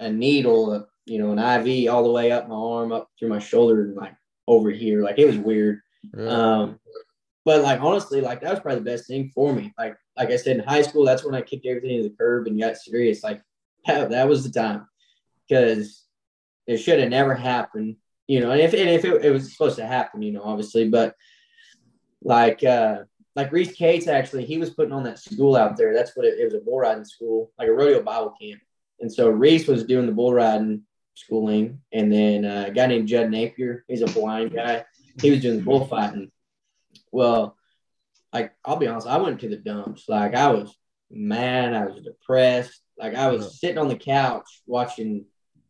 a 0.00 0.10
needle, 0.10 0.70
uh, 0.70 0.82
you 1.06 1.18
know, 1.18 1.32
an 1.32 1.66
IV 1.66 1.92
all 1.92 2.04
the 2.04 2.10
way 2.10 2.30
up 2.32 2.48
my 2.48 2.54
arm, 2.54 2.92
up 2.92 3.08
through 3.18 3.28
my 3.28 3.38
shoulder, 3.38 3.82
and 3.82 3.96
like 3.96 4.14
over 4.46 4.70
here. 4.70 5.02
Like 5.02 5.18
it 5.18 5.26
was 5.26 5.38
weird. 5.38 5.80
Um, 6.28 6.78
but 7.44 7.62
like 7.62 7.80
honestly, 7.80 8.20
like 8.20 8.40
that 8.40 8.50
was 8.50 8.60
probably 8.60 8.80
the 8.80 8.90
best 8.90 9.06
thing 9.06 9.30
for 9.34 9.52
me. 9.52 9.72
Like 9.78 9.96
like 10.16 10.30
I 10.30 10.36
said 10.36 10.56
in 10.56 10.64
high 10.64 10.82
school, 10.82 11.04
that's 11.04 11.24
when 11.24 11.34
I 11.34 11.42
kicked 11.42 11.66
everything 11.66 12.02
to 12.02 12.08
the 12.08 12.14
curb 12.16 12.46
and 12.46 12.60
got 12.60 12.76
serious. 12.76 13.22
Like 13.22 13.42
that, 13.86 14.10
that 14.10 14.28
was 14.28 14.44
the 14.44 14.50
time 14.50 14.86
because 15.48 16.04
it 16.66 16.78
should 16.78 17.00
have 17.00 17.10
never 17.10 17.34
happened. 17.34 17.96
You 18.28 18.40
know, 18.40 18.52
and 18.52 18.60
if 18.60 18.72
and 18.72 18.88
if 18.88 19.04
it, 19.04 19.24
it 19.24 19.30
was 19.30 19.52
supposed 19.52 19.76
to 19.76 19.86
happen, 19.86 20.22
you 20.22 20.32
know, 20.32 20.42
obviously, 20.42 20.88
but 20.88 21.14
like 22.22 22.62
uh 22.62 22.98
like 23.34 23.50
Reese 23.50 23.72
Cates 23.72 24.06
actually, 24.06 24.44
he 24.44 24.58
was 24.58 24.70
putting 24.70 24.92
on 24.92 25.02
that 25.04 25.18
school 25.18 25.56
out 25.56 25.76
there. 25.76 25.94
That's 25.94 26.16
what 26.16 26.26
it, 26.26 26.38
it 26.38 26.44
was 26.44 26.54
a 26.54 26.60
bull 26.60 26.78
riding 26.78 27.04
school, 27.04 27.50
like 27.58 27.68
a 27.68 27.72
rodeo 27.72 28.02
Bible 28.02 28.34
camp. 28.40 28.60
And 29.02 29.12
so 29.12 29.28
Reese 29.28 29.66
was 29.66 29.84
doing 29.84 30.06
the 30.06 30.12
bull 30.12 30.32
riding 30.32 30.84
schooling, 31.14 31.80
and 31.92 32.10
then 32.10 32.44
uh, 32.44 32.64
a 32.68 32.70
guy 32.70 32.86
named 32.86 33.08
Judd 33.08 33.30
Napier, 33.30 33.84
he's 33.88 34.00
a 34.00 34.06
blind 34.06 34.54
guy. 34.54 34.84
He 35.20 35.30
was 35.30 35.40
doing 35.40 35.58
the 35.58 35.64
bullfighting. 35.64 36.30
Well, 37.10 37.56
like 38.32 38.54
I'll 38.64 38.76
be 38.76 38.86
honest, 38.86 39.06
I 39.06 39.18
went 39.18 39.40
to 39.40 39.48
the 39.48 39.56
dumps. 39.56 40.08
Like 40.08 40.34
I 40.34 40.48
was 40.48 40.74
mad, 41.10 41.74
I 41.74 41.84
was 41.84 42.02
depressed. 42.02 42.80
Like 42.96 43.14
I 43.14 43.28
was 43.28 43.60
sitting 43.60 43.78
on 43.78 43.88
the 43.88 43.96
couch 43.96 44.62
watching. 44.66 45.26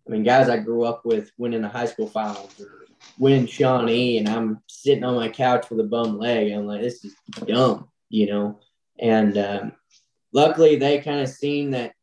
I 0.06 0.10
mean, 0.10 0.24
guys 0.24 0.48
I 0.48 0.59
grew 0.59 0.84
up 0.84 1.04
with 1.04 1.30
winning 1.38 1.62
the 1.62 1.68
high 1.68 1.86
school 1.86 2.09
finals 2.09 2.60
or 2.60 2.86
winning 3.18 3.46
Shawnee, 3.46 4.18
and 4.18 4.28
I'm 4.28 4.60
sitting 4.68 5.04
on 5.04 5.16
my 5.16 5.28
couch 5.28 5.70
with 5.70 5.80
a 5.80 5.84
bum 5.84 6.18
leg. 6.18 6.52
I'm 6.52 6.66
like, 6.66 6.82
this 6.82 7.04
is 7.04 7.14
dumb, 7.46 7.88
you 8.10 8.26
know. 8.26 8.60
And 8.98 9.38
um, 9.38 9.72
luckily, 10.32 10.76
they 10.76 11.00
kind 11.00 11.20
of 11.20 11.28
seen 11.28 11.70
that 11.70 11.94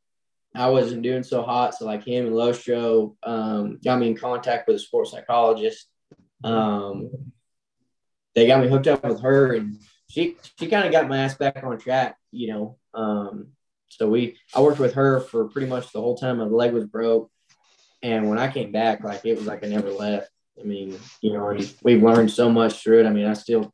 I 0.56 0.70
wasn't 0.70 1.04
doing 1.04 1.24
so 1.24 1.42
hot. 1.44 1.76
So 1.76 1.86
like 1.86 2.06
him 2.06 2.28
and 2.28 2.36
Lostroh 2.36 3.16
um, 3.24 3.80
got 3.84 4.00
me 4.00 4.08
in 4.08 4.18
contact 4.18 4.68
with 4.68 4.78
a 4.78 4.80
sports 4.80 5.12
psychologist. 5.12 5.88
Um, 6.44 7.12
they 8.36 8.48
got 8.48 8.62
me 8.62 8.70
hooked 8.70 8.88
up 8.88 9.04
with 9.04 9.22
her, 9.22 9.54
and 9.54 9.80
she 10.10 10.38
she 10.58 10.68
kind 10.68 10.86
of 10.86 10.92
got 10.92 11.08
my 11.08 11.18
ass 11.18 11.36
back 11.36 11.64
on 11.64 11.78
track, 11.78 12.18
you 12.32 12.48
know. 12.48 12.78
Um, 12.94 13.50
so 13.90 14.10
we 14.10 14.38
I 14.56 14.62
worked 14.62 14.80
with 14.80 14.94
her 14.94 15.20
for 15.20 15.50
pretty 15.50 15.68
much 15.68 15.92
the 15.92 16.02
whole 16.02 16.16
time 16.16 16.38
my 16.38 16.46
leg 16.46 16.74
was 16.74 16.86
broke, 16.86 17.32
and 18.02 18.30
when 18.30 18.40
I 18.40 18.52
came 18.52 18.72
back, 18.72 19.04
like 19.04 19.26
it 19.26 19.38
was 19.38 19.46
like 19.46 19.64
I 19.64 19.68
never 19.68 19.92
left. 19.92 20.30
I 20.60 20.64
mean, 20.64 20.98
you 21.22 21.34
know, 21.34 21.50
and 21.50 21.76
we've 21.84 22.04
learned 22.04 22.32
so 22.32 22.50
much 22.50 22.84
through 22.84 23.02
it. 23.02 23.06
I 23.06 23.12
mean, 23.12 23.26
I 23.26 23.34
still 23.34 23.74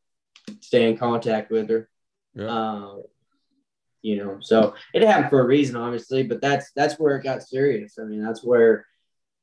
stay 0.62 0.90
in 0.90 0.98
contact 0.98 1.52
with 1.52 1.70
her. 1.70 1.90
Yeah. 2.34 2.48
Um, 2.48 3.04
you 4.06 4.18
know, 4.18 4.38
so 4.40 4.76
it 4.94 5.02
happened 5.02 5.32
for 5.32 5.40
a 5.42 5.46
reason, 5.48 5.76
obviously, 5.76 6.22
but 6.22 6.40
that's 6.40 6.70
that's 6.76 7.00
where 7.00 7.16
it 7.18 7.24
got 7.24 7.42
serious. 7.42 7.98
I 8.00 8.04
mean, 8.04 8.22
that's 8.24 8.44
where, 8.44 8.86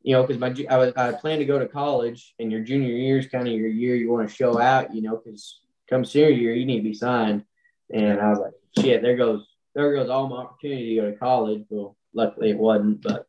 you 0.02 0.12
know, 0.14 0.22
because 0.24 0.39
my 0.39 0.55
I 0.70 0.76
was 0.76 0.93
I 0.97 1.10
planned 1.12 1.40
to 1.40 1.44
go 1.52 1.59
to 1.59 1.66
college, 1.66 2.32
and 2.39 2.52
your 2.52 2.60
junior 2.60 2.94
year 2.94 3.18
is 3.18 3.26
kind 3.26 3.48
of 3.48 3.55
your 3.55 3.66
year 3.68 3.97
you 3.97 4.09
want 4.12 4.28
to 4.28 4.34
show 4.34 4.60
out, 4.60 4.94
you 4.94 5.02
know, 5.02 5.16
because 5.16 5.59
come 5.90 6.05
senior 6.05 6.30
year 6.30 6.55
you 6.55 6.64
need 6.64 6.76
to 6.76 6.89
be 6.93 6.94
signed, 6.94 7.44
and 7.93 8.20
I 8.20 8.28
was 8.30 8.39
like, 8.39 8.52
shit, 8.84 9.02
there 9.02 9.16
goes 9.16 9.44
there 9.74 9.93
goes 9.97 10.09
all 10.09 10.28
my 10.28 10.36
opportunity 10.36 10.94
to 10.94 11.01
go 11.02 11.10
to 11.10 11.16
college. 11.16 11.64
Well, 11.68 11.97
luckily 12.14 12.51
it 12.51 12.59
wasn't, 12.59 13.02
but 13.02 13.26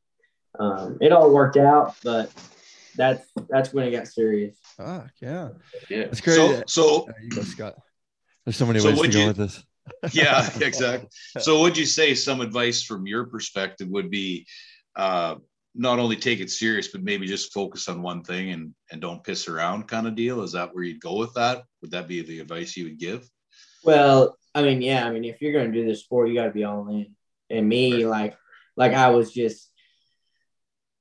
um, 0.60 0.99
it 1.01 1.11
all 1.11 1.34
worked 1.34 1.57
out. 1.57 1.95
But 2.03 2.31
that's 2.95 3.26
that's 3.49 3.73
when 3.73 3.88
it 3.88 3.91
got 3.91 4.07
serious. 4.07 4.55
Ah, 4.77 5.07
yeah, 5.19 5.49
Yeah. 5.89 6.10
It's 6.11 6.22
crazy. 6.22 6.38
So, 6.38 6.64
so 6.68 7.05
There 7.07 7.23
you 7.23 7.31
go, 7.31 7.41
Scott. 7.41 7.73
There's 8.45 8.55
so 8.57 8.68
many 8.68 8.80
So 8.81 8.89
ways 8.89 9.01
to 9.01 9.07
go 9.07 9.19
you- 9.22 9.27
with 9.27 9.38
this. 9.38 9.64
Yeah, 10.11 10.47
exactly. 10.61 11.10
So 11.39 11.61
would 11.61 11.77
you 11.77 11.85
say 11.85 12.15
some 12.15 12.41
advice 12.41 12.84
from 12.84 13.07
your 13.07 13.26
perspective 13.26 13.88
would 13.89 14.10
be 14.10 14.45
uh 14.95 15.35
not 15.76 15.97
only 15.97 16.15
take 16.15 16.39
it 16.39 16.51
serious, 16.51 16.89
but 16.89 17.03
maybe 17.03 17.26
just 17.26 17.51
focus 17.51 17.89
on 17.89 18.01
one 18.01 18.23
thing 18.23 18.51
and 18.51 18.73
and 18.91 19.01
don't 19.01 19.23
piss 19.23 19.47
around 19.47 19.88
kind 19.88 20.07
of 20.07 20.15
deal? 20.15 20.43
Is 20.43 20.51
that 20.53 20.73
where 20.73 20.84
you'd 20.84 21.01
go 21.01 21.18
with 21.18 21.34
that? 21.34 21.64
Would 21.81 21.91
that 21.91 22.07
be 22.07 22.22
the 22.22 22.39
advice 22.39 22.77
you 22.77 22.85
would 22.85 22.99
give? 22.99 23.27
Well, 23.84 24.38
I 24.55 24.61
mean, 24.61 24.81
yeah, 24.81 25.05
I 25.05 25.11
mean, 25.11 25.26
if 25.26 25.41
you're 25.41 25.53
gonna 25.53 25.73
do 25.73 25.85
this 25.85 26.01
sport, 26.01 26.30
you 26.30 26.35
got 26.35 26.45
to 26.45 26.51
be 26.51 26.64
all 26.64 26.88
in. 26.89 27.15
And 27.49 27.68
me, 27.68 28.05
like, 28.05 28.35
like 28.76 28.93
I 28.93 29.10
was 29.10 29.31
just, 29.31 29.69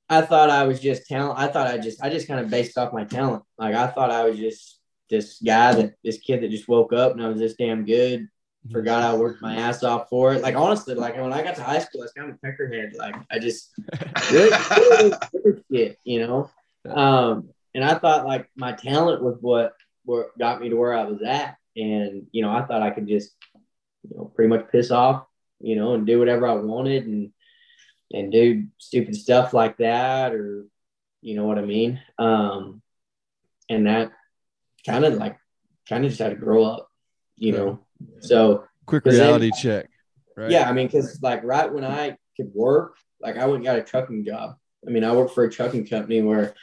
I 0.09 0.23
thought 0.23 0.51
I 0.51 0.65
was 0.65 0.81
just 0.81 1.07
talent. 1.07 1.39
I 1.39 1.49
thought 1.49 1.69
I 1.69 1.79
just, 1.79 2.03
I 2.03 2.11
just 2.11 2.27
kind 2.29 2.41
of 2.41 2.51
based 2.51 2.77
off 2.77 2.93
my 2.93 3.05
talent. 3.05 3.45
Like 3.59 3.75
I 3.75 3.87
thought 3.87 4.11
I 4.11 4.25
was 4.25 4.39
just 4.39 4.81
this 5.09 5.41
guy 5.45 5.75
that 5.75 5.95
this 6.03 6.19
kid 6.19 6.43
that 6.43 6.51
just 6.51 6.69
woke 6.69 6.93
up 6.93 7.13
and 7.13 7.23
I 7.23 7.29
was 7.29 7.39
this 7.39 7.55
damn 7.55 7.85
good. 7.85 8.29
Forgot 8.71 9.03
I 9.03 9.15
worked 9.17 9.43
my 9.43 9.57
ass 9.57 9.83
off 9.83 10.09
for 10.09 10.35
it. 10.35 10.43
Like 10.43 10.55
honestly, 10.55 10.95
like 10.95 11.17
when 11.17 11.33
I 11.33 11.43
got 11.43 11.57
to 11.57 11.65
high 11.65 11.81
school, 11.81 12.03
I 12.03 12.05
was 12.05 12.13
kind 12.13 12.31
of 12.31 12.37
a 12.37 12.47
peckerhead. 12.47 12.97
Like 12.97 13.17
I 13.31 13.41
just 13.41 13.71
really, 14.31 14.57
really 15.33 15.63
shit, 15.71 15.99
you 16.05 16.25
know. 16.25 16.51
Um, 16.89 17.49
and 17.75 17.85
I 17.85 17.99
thought 17.99 18.27
like 18.27 18.49
my 18.55 18.73
talent 18.73 19.23
was 19.23 19.37
what 19.41 19.75
what 20.05 20.39
got 20.39 20.61
me 20.61 20.69
to 20.69 20.77
where 20.77 20.95
I 20.95 21.05
was 21.05 21.23
at, 21.23 21.57
and 21.77 22.29
you 22.31 22.43
know 22.43 22.51
I 22.51 22.63
thought 22.63 22.83
I 22.83 22.91
could 22.91 23.09
just 23.09 23.33
you 24.09 24.17
know 24.17 24.27
pretty 24.27 24.49
much 24.49 24.71
piss 24.71 24.93
off, 24.93 25.27
you 25.61 25.75
know, 25.75 25.95
and 25.95 26.07
do 26.07 26.21
whatever 26.21 26.47
I 26.47 26.55
wanted 26.55 27.07
and 27.07 27.33
and 28.13 28.31
do 28.31 28.67
stupid 28.79 29.17
stuff 29.17 29.53
like 29.53 29.79
that, 29.79 30.35
or 30.35 30.67
you 31.21 31.35
know 31.35 31.47
what 31.47 31.59
I 31.59 31.63
mean. 31.63 32.01
Um, 32.17 32.81
and 33.69 33.87
that 33.87 34.13
kind 34.87 35.05
of 35.05 35.15
like 35.15 35.37
kind 35.89 36.05
of 36.05 36.11
just 36.11 36.23
had 36.23 36.31
to 36.31 36.37
grow 36.37 36.65
up, 36.65 36.89
you 37.37 37.53
know. 37.53 37.81
So 38.21 38.65
Quick 38.87 39.05
'Cause 39.05 39.15
then- 39.17 39.27
reality 39.27 39.51
check. 39.61 39.89
Right. 40.37 40.51
yeah, 40.51 40.69
I 40.69 40.73
mean, 40.73 40.87
because 40.87 41.21
like 41.23 41.45
right 41.45 41.71
when 41.73 41.85
I 41.85 42.17
could 42.37 42.51
work, 42.55 42.97
like 43.21 43.37
I 43.37 43.45
went 43.45 43.57
and 43.57 43.65
got 43.65 43.77
a 43.77 43.83
trucking 43.83 44.25
job. 44.25 44.57
I 44.87 44.91
mean, 44.91 45.05
I 45.05 45.13
worked 45.15 45.35
for 45.35 45.45
a 45.45 45.51
trucking 45.51 45.87
company 45.87 46.23
where 46.23 46.55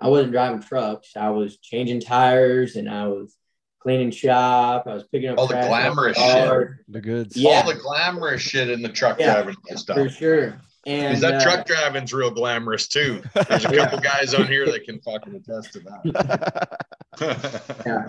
I 0.00 0.08
wasn't 0.08 0.32
driving 0.32 0.62
trucks. 0.62 1.12
I 1.16 1.28
was 1.30 1.58
changing 1.58 2.00
tires 2.00 2.76
and 2.76 2.88
I 2.88 3.06
was 3.08 3.36
cleaning 3.80 4.10
shop. 4.10 4.84
I 4.86 4.94
was 4.94 5.04
picking 5.04 5.28
up 5.28 5.38
All 5.38 5.46
the 5.46 5.54
trash 5.54 5.64
off 5.64 5.68
glamorous 5.94 6.16
cars, 6.16 6.76
The 6.88 7.00
goods. 7.00 7.36
Yeah. 7.36 7.50
All 7.50 7.66
the 7.72 7.78
glamorous 7.78 8.40
shit 8.40 8.70
in 8.70 8.80
the 8.82 8.88
truck 8.88 9.20
Yeah. 9.20 9.34
driving 9.34 9.56
and 9.68 9.78
stuff. 9.78 9.96
for 9.98 10.08
sure. 10.08 10.60
And 10.86 11.20
that 11.20 11.34
uh, 11.34 11.42
truck 11.42 11.66
driving's 11.66 12.14
real 12.14 12.30
glamorous 12.30 12.88
too. 12.88 13.20
There's 13.34 13.64
a 13.66 13.72
couple 13.76 13.98
guys 14.00 14.32
on 14.34 14.46
here 14.46 14.64
that 14.70 14.84
can 14.84 15.00
fucking 15.00 15.34
attest 15.34 15.74
to 15.74 15.80
that. 15.80 16.78
yeah. 17.86 18.08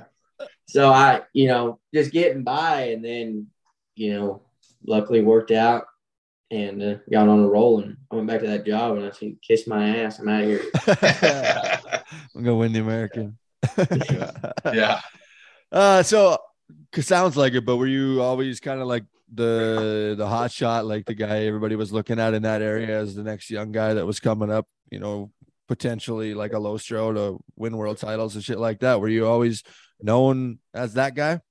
So 0.69 0.91
I, 0.91 1.21
you 1.33 1.47
know, 1.47 1.79
just 1.91 2.11
getting 2.11 2.43
by, 2.43 2.89
and 2.89 3.03
then, 3.03 3.47
you 3.95 4.13
know, 4.13 4.43
luckily 4.85 5.21
worked 5.21 5.49
out 5.49 5.85
and 6.51 6.83
uh, 6.83 6.95
got 7.11 7.27
on 7.27 7.39
a 7.39 7.47
roll. 7.47 7.81
And 7.81 7.97
I 8.11 8.15
went 8.15 8.27
back 8.27 8.41
to 8.41 8.47
that 8.47 8.67
job, 8.67 8.97
and 8.97 9.05
I 9.07 9.11
said, 9.11 9.37
"Kiss 9.41 9.65
my 9.65 9.97
ass, 9.97 10.19
I'm 10.19 10.29
out 10.29 10.43
of 10.43 10.47
here." 10.47 10.61
I'm 12.35 12.43
gonna 12.43 12.55
win 12.55 12.73
the 12.73 12.81
American. 12.81 13.37
yeah. 14.71 15.01
Uh, 15.71 16.01
so 16.01 16.35
c- 16.95 17.03
sounds 17.03 17.37
like 17.37 17.53
it, 17.53 17.63
but 17.63 17.77
were 17.77 17.85
you 17.85 18.23
always 18.23 18.59
kind 18.59 18.81
of 18.81 18.87
like 18.87 19.03
the 19.31 20.15
the 20.17 20.27
hot 20.27 20.51
shot, 20.51 20.83
like 20.83 21.05
the 21.05 21.13
guy 21.13 21.45
everybody 21.45 21.75
was 21.75 21.93
looking 21.93 22.19
at 22.19 22.33
in 22.33 22.41
that 22.41 22.63
area 22.63 22.99
as 22.99 23.13
the 23.13 23.21
next 23.21 23.51
young 23.51 23.71
guy 23.71 23.93
that 23.93 24.03
was 24.03 24.19
coming 24.19 24.49
up? 24.49 24.67
You 24.89 24.97
know, 24.97 25.31
potentially 25.67 26.33
like 26.33 26.53
a 26.53 26.55
Lostroh 26.55 27.13
to 27.13 27.39
win 27.55 27.77
world 27.77 27.99
titles 27.99 28.33
and 28.33 28.43
shit 28.43 28.57
like 28.57 28.79
that. 28.79 28.99
Were 28.99 29.09
you 29.09 29.27
always 29.27 29.61
known 30.01 30.59
as 30.73 30.93
that 30.93 31.15
guy? 31.15 31.41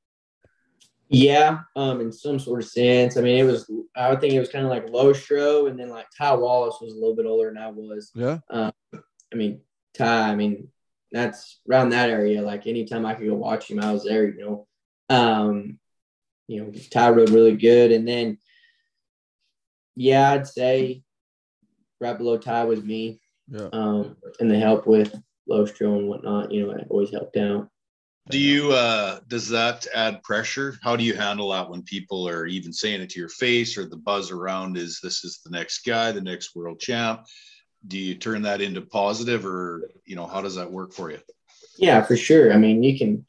Yeah, 1.10 1.60
um, 1.74 2.00
in 2.00 2.12
some 2.12 2.38
sort 2.38 2.62
of 2.62 2.68
sense. 2.68 3.16
I 3.16 3.22
mean, 3.22 3.38
it 3.38 3.44
was. 3.44 3.70
I 3.96 4.10
would 4.10 4.20
think 4.20 4.34
it 4.34 4.40
was 4.40 4.50
kind 4.50 4.64
of 4.64 4.70
like 4.70 4.86
Lostroh, 4.86 5.70
and 5.70 5.78
then 5.78 5.88
like 5.88 6.06
Ty 6.16 6.34
Wallace 6.34 6.76
was 6.80 6.92
a 6.92 6.96
little 6.96 7.16
bit 7.16 7.24
older 7.24 7.48
than 7.48 7.62
I 7.62 7.70
was. 7.70 8.10
Yeah. 8.14 8.38
Um, 8.50 8.72
I 8.92 9.36
mean, 9.36 9.60
Ty. 9.96 10.30
I 10.30 10.34
mean, 10.34 10.68
that's 11.10 11.60
around 11.68 11.90
that 11.90 12.10
area. 12.10 12.42
Like 12.42 12.66
anytime 12.66 13.06
I 13.06 13.14
could 13.14 13.26
go 13.26 13.34
watch 13.34 13.70
him, 13.70 13.80
I 13.80 13.92
was 13.92 14.04
there. 14.04 14.28
You 14.28 14.40
know, 14.40 14.66
um, 15.08 15.78
you 16.46 16.62
know, 16.62 16.72
Ty 16.90 17.10
rode 17.10 17.30
really 17.30 17.56
good, 17.56 17.90
and 17.90 18.06
then 18.06 18.38
yeah, 19.96 20.32
I'd 20.32 20.46
say 20.46 21.02
right 22.00 22.18
below 22.18 22.36
Ty 22.36 22.64
was 22.64 22.82
me. 22.82 23.20
Yeah. 23.48 23.68
Um, 23.72 24.16
and 24.40 24.50
the 24.50 24.58
help 24.58 24.86
with 24.86 25.14
Lostroh 25.48 25.98
and 25.98 26.08
whatnot. 26.08 26.52
You 26.52 26.66
know, 26.66 26.74
I 26.74 26.84
always 26.90 27.10
helped 27.10 27.38
out. 27.38 27.70
Do 28.30 28.38
you 28.38 28.72
uh 28.72 29.20
does 29.28 29.48
that 29.48 29.86
add 29.94 30.22
pressure? 30.22 30.78
How 30.82 30.96
do 30.96 31.04
you 31.04 31.14
handle 31.14 31.50
that 31.50 31.68
when 31.70 31.82
people 31.82 32.28
are 32.28 32.46
even 32.46 32.72
saying 32.72 33.00
it 33.00 33.10
to 33.10 33.20
your 33.20 33.28
face 33.28 33.78
or 33.78 33.86
the 33.86 33.96
buzz 33.96 34.30
around 34.30 34.76
is 34.76 35.00
this 35.02 35.24
is 35.24 35.40
the 35.44 35.50
next 35.50 35.84
guy, 35.84 36.12
the 36.12 36.20
next 36.20 36.54
world 36.54 36.78
champ? 36.78 37.24
Do 37.86 37.96
you 37.98 38.14
turn 38.16 38.42
that 38.42 38.60
into 38.60 38.82
positive 38.82 39.46
or 39.46 39.90
you 40.04 40.16
know 40.16 40.26
how 40.26 40.42
does 40.42 40.56
that 40.56 40.70
work 40.70 40.92
for 40.92 41.10
you? 41.10 41.18
Yeah, 41.78 42.02
for 42.02 42.16
sure. 42.16 42.52
I 42.52 42.56
mean, 42.56 42.82
you 42.82 42.98
can. 42.98 43.24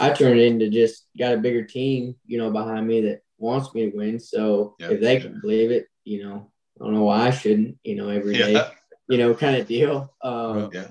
I 0.00 0.10
turn 0.10 0.38
it 0.38 0.46
into 0.46 0.70
just 0.70 1.06
got 1.18 1.34
a 1.34 1.36
bigger 1.36 1.64
team, 1.64 2.16
you 2.26 2.38
know, 2.38 2.50
behind 2.50 2.86
me 2.88 3.02
that 3.02 3.20
wants 3.38 3.74
me 3.74 3.90
to 3.90 3.96
win. 3.96 4.18
So 4.18 4.74
Yeah. 4.80 4.90
if 4.90 5.00
they 5.00 5.20
can 5.20 5.38
believe 5.40 5.70
it, 5.70 5.86
you 6.04 6.24
know, 6.24 6.50
I 6.80 6.84
don't 6.84 6.94
know 6.94 7.04
why 7.04 7.26
I 7.28 7.30
shouldn't, 7.30 7.76
you 7.84 7.96
know, 7.96 8.08
every 8.08 8.34
day, 8.34 8.52
Yeah. 8.54 8.70
you 9.08 9.18
know, 9.18 9.34
kind 9.34 9.56
of 9.56 9.66
deal. 9.68 10.14
Um, 10.22 10.70
Yeah. 10.72 10.88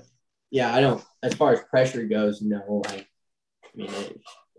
yeah, 0.50 0.74
I 0.74 0.80
don't. 0.80 1.04
As 1.22 1.34
far 1.34 1.52
as 1.52 1.60
pressure 1.68 2.04
goes, 2.06 2.42
no. 2.42 2.82
Like, 2.88 3.08
I 3.74 3.78
mean, 3.78 3.88
if 3.88 4.12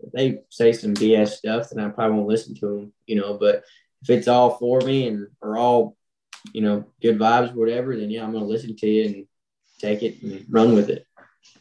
if 0.04 0.12
they 0.12 0.38
say 0.50 0.72
some 0.72 0.94
BS 0.94 1.28
stuff, 1.28 1.70
then 1.70 1.84
I 1.84 1.88
probably 1.88 2.16
won't 2.16 2.28
listen 2.28 2.54
to 2.56 2.66
them, 2.66 2.92
you 3.06 3.16
know. 3.16 3.34
But 3.34 3.64
if 4.02 4.10
it's 4.10 4.28
all 4.28 4.56
for 4.58 4.80
me 4.80 5.08
and 5.08 5.28
are 5.42 5.56
all, 5.56 5.96
you 6.52 6.60
know, 6.60 6.84
good 7.00 7.18
vibes, 7.18 7.54
whatever, 7.54 7.96
then 7.96 8.10
yeah, 8.10 8.24
I'm 8.24 8.32
gonna 8.32 8.44
listen 8.44 8.76
to 8.76 8.86
you 8.86 9.04
and 9.04 9.26
take 9.78 10.02
it 10.02 10.22
and 10.22 10.44
run 10.50 10.74
with 10.74 10.90
it. 10.90 11.06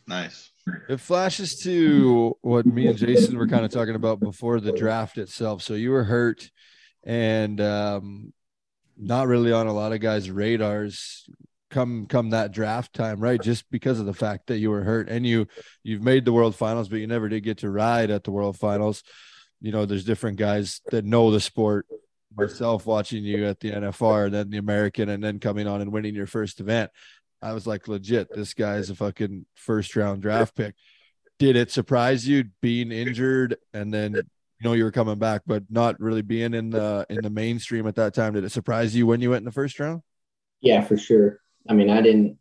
Nice. 0.07 0.51
It 0.89 0.99
flashes 0.99 1.59
to 1.61 2.38
what 2.41 2.65
me 2.65 2.88
and 2.88 2.97
Jason 2.97 3.38
were 3.38 3.47
kind 3.47 3.65
of 3.65 3.71
talking 3.71 3.95
about 3.95 4.19
before 4.19 4.59
the 4.59 4.71
draft 4.71 5.17
itself. 5.17 5.61
So 5.61 5.73
you 5.73 5.91
were 5.91 6.05
hurt 6.05 6.49
and 7.03 7.59
um, 7.59 8.34
not 8.97 9.27
really 9.27 9.51
on 9.51 9.67
a 9.67 9.73
lot 9.73 9.91
of 9.91 9.99
guys' 9.99 10.30
radars 10.31 11.27
come 11.73 12.05
come 12.05 12.29
that 12.29 12.51
draft 12.51 12.93
time, 12.93 13.19
right? 13.19 13.41
Just 13.41 13.69
because 13.69 13.99
of 13.99 14.05
the 14.05 14.13
fact 14.13 14.47
that 14.47 14.59
you 14.59 14.69
were 14.69 14.83
hurt 14.83 15.09
and 15.09 15.25
you 15.25 15.47
you've 15.83 16.03
made 16.03 16.23
the 16.23 16.31
world 16.31 16.55
finals, 16.55 16.87
but 16.87 16.99
you 16.99 17.07
never 17.07 17.27
did 17.27 17.41
get 17.43 17.57
to 17.59 17.69
ride 17.69 18.11
at 18.11 18.23
the 18.23 18.31
world 18.31 18.57
finals. 18.57 19.03
You 19.59 19.71
know, 19.71 19.85
there's 19.85 20.05
different 20.05 20.37
guys 20.37 20.81
that 20.91 21.03
know 21.03 21.31
the 21.31 21.41
sport. 21.41 21.87
Myself 22.35 22.85
watching 22.85 23.23
you 23.23 23.45
at 23.45 23.59
the 23.59 23.71
NFR, 23.71 24.25
and 24.25 24.33
then 24.33 24.49
the 24.49 24.57
American, 24.57 25.09
and 25.09 25.23
then 25.23 25.39
coming 25.39 25.67
on 25.67 25.81
and 25.81 25.91
winning 25.91 26.15
your 26.15 26.25
first 26.25 26.59
event. 26.59 26.89
I 27.43 27.53
was 27.53 27.67
like, 27.67 27.87
legit, 27.87 28.33
this 28.33 28.53
guy's 28.53 28.89
a 28.89 28.95
fucking 28.95 29.45
first 29.55 29.95
round 29.95 30.21
draft 30.21 30.55
pick. 30.55 30.75
Did 31.39 31.55
it 31.55 31.71
surprise 31.71 32.27
you 32.27 32.45
being 32.61 32.91
injured 32.91 33.57
and 33.73 33.93
then 33.93 34.13
you 34.13 34.23
know 34.61 34.73
you 34.73 34.85
were 34.85 34.91
coming 34.91 35.19
back, 35.19 35.41
but 35.45 35.63
not 35.69 35.99
really 35.99 36.21
being 36.21 36.53
in 36.53 36.69
the 36.69 37.05
in 37.09 37.21
the 37.21 37.29
mainstream 37.29 37.85
at 37.85 37.95
that 37.95 38.13
time? 38.13 38.33
Did 38.33 38.45
it 38.45 38.51
surprise 38.51 38.95
you 38.95 39.05
when 39.05 39.19
you 39.19 39.31
went 39.31 39.41
in 39.41 39.45
the 39.45 39.51
first 39.51 39.79
round? 39.79 40.01
Yeah, 40.61 40.81
for 40.81 40.97
sure. 40.97 41.39
I 41.68 41.73
mean, 41.73 41.90
I 41.90 42.02
didn't. 42.02 42.38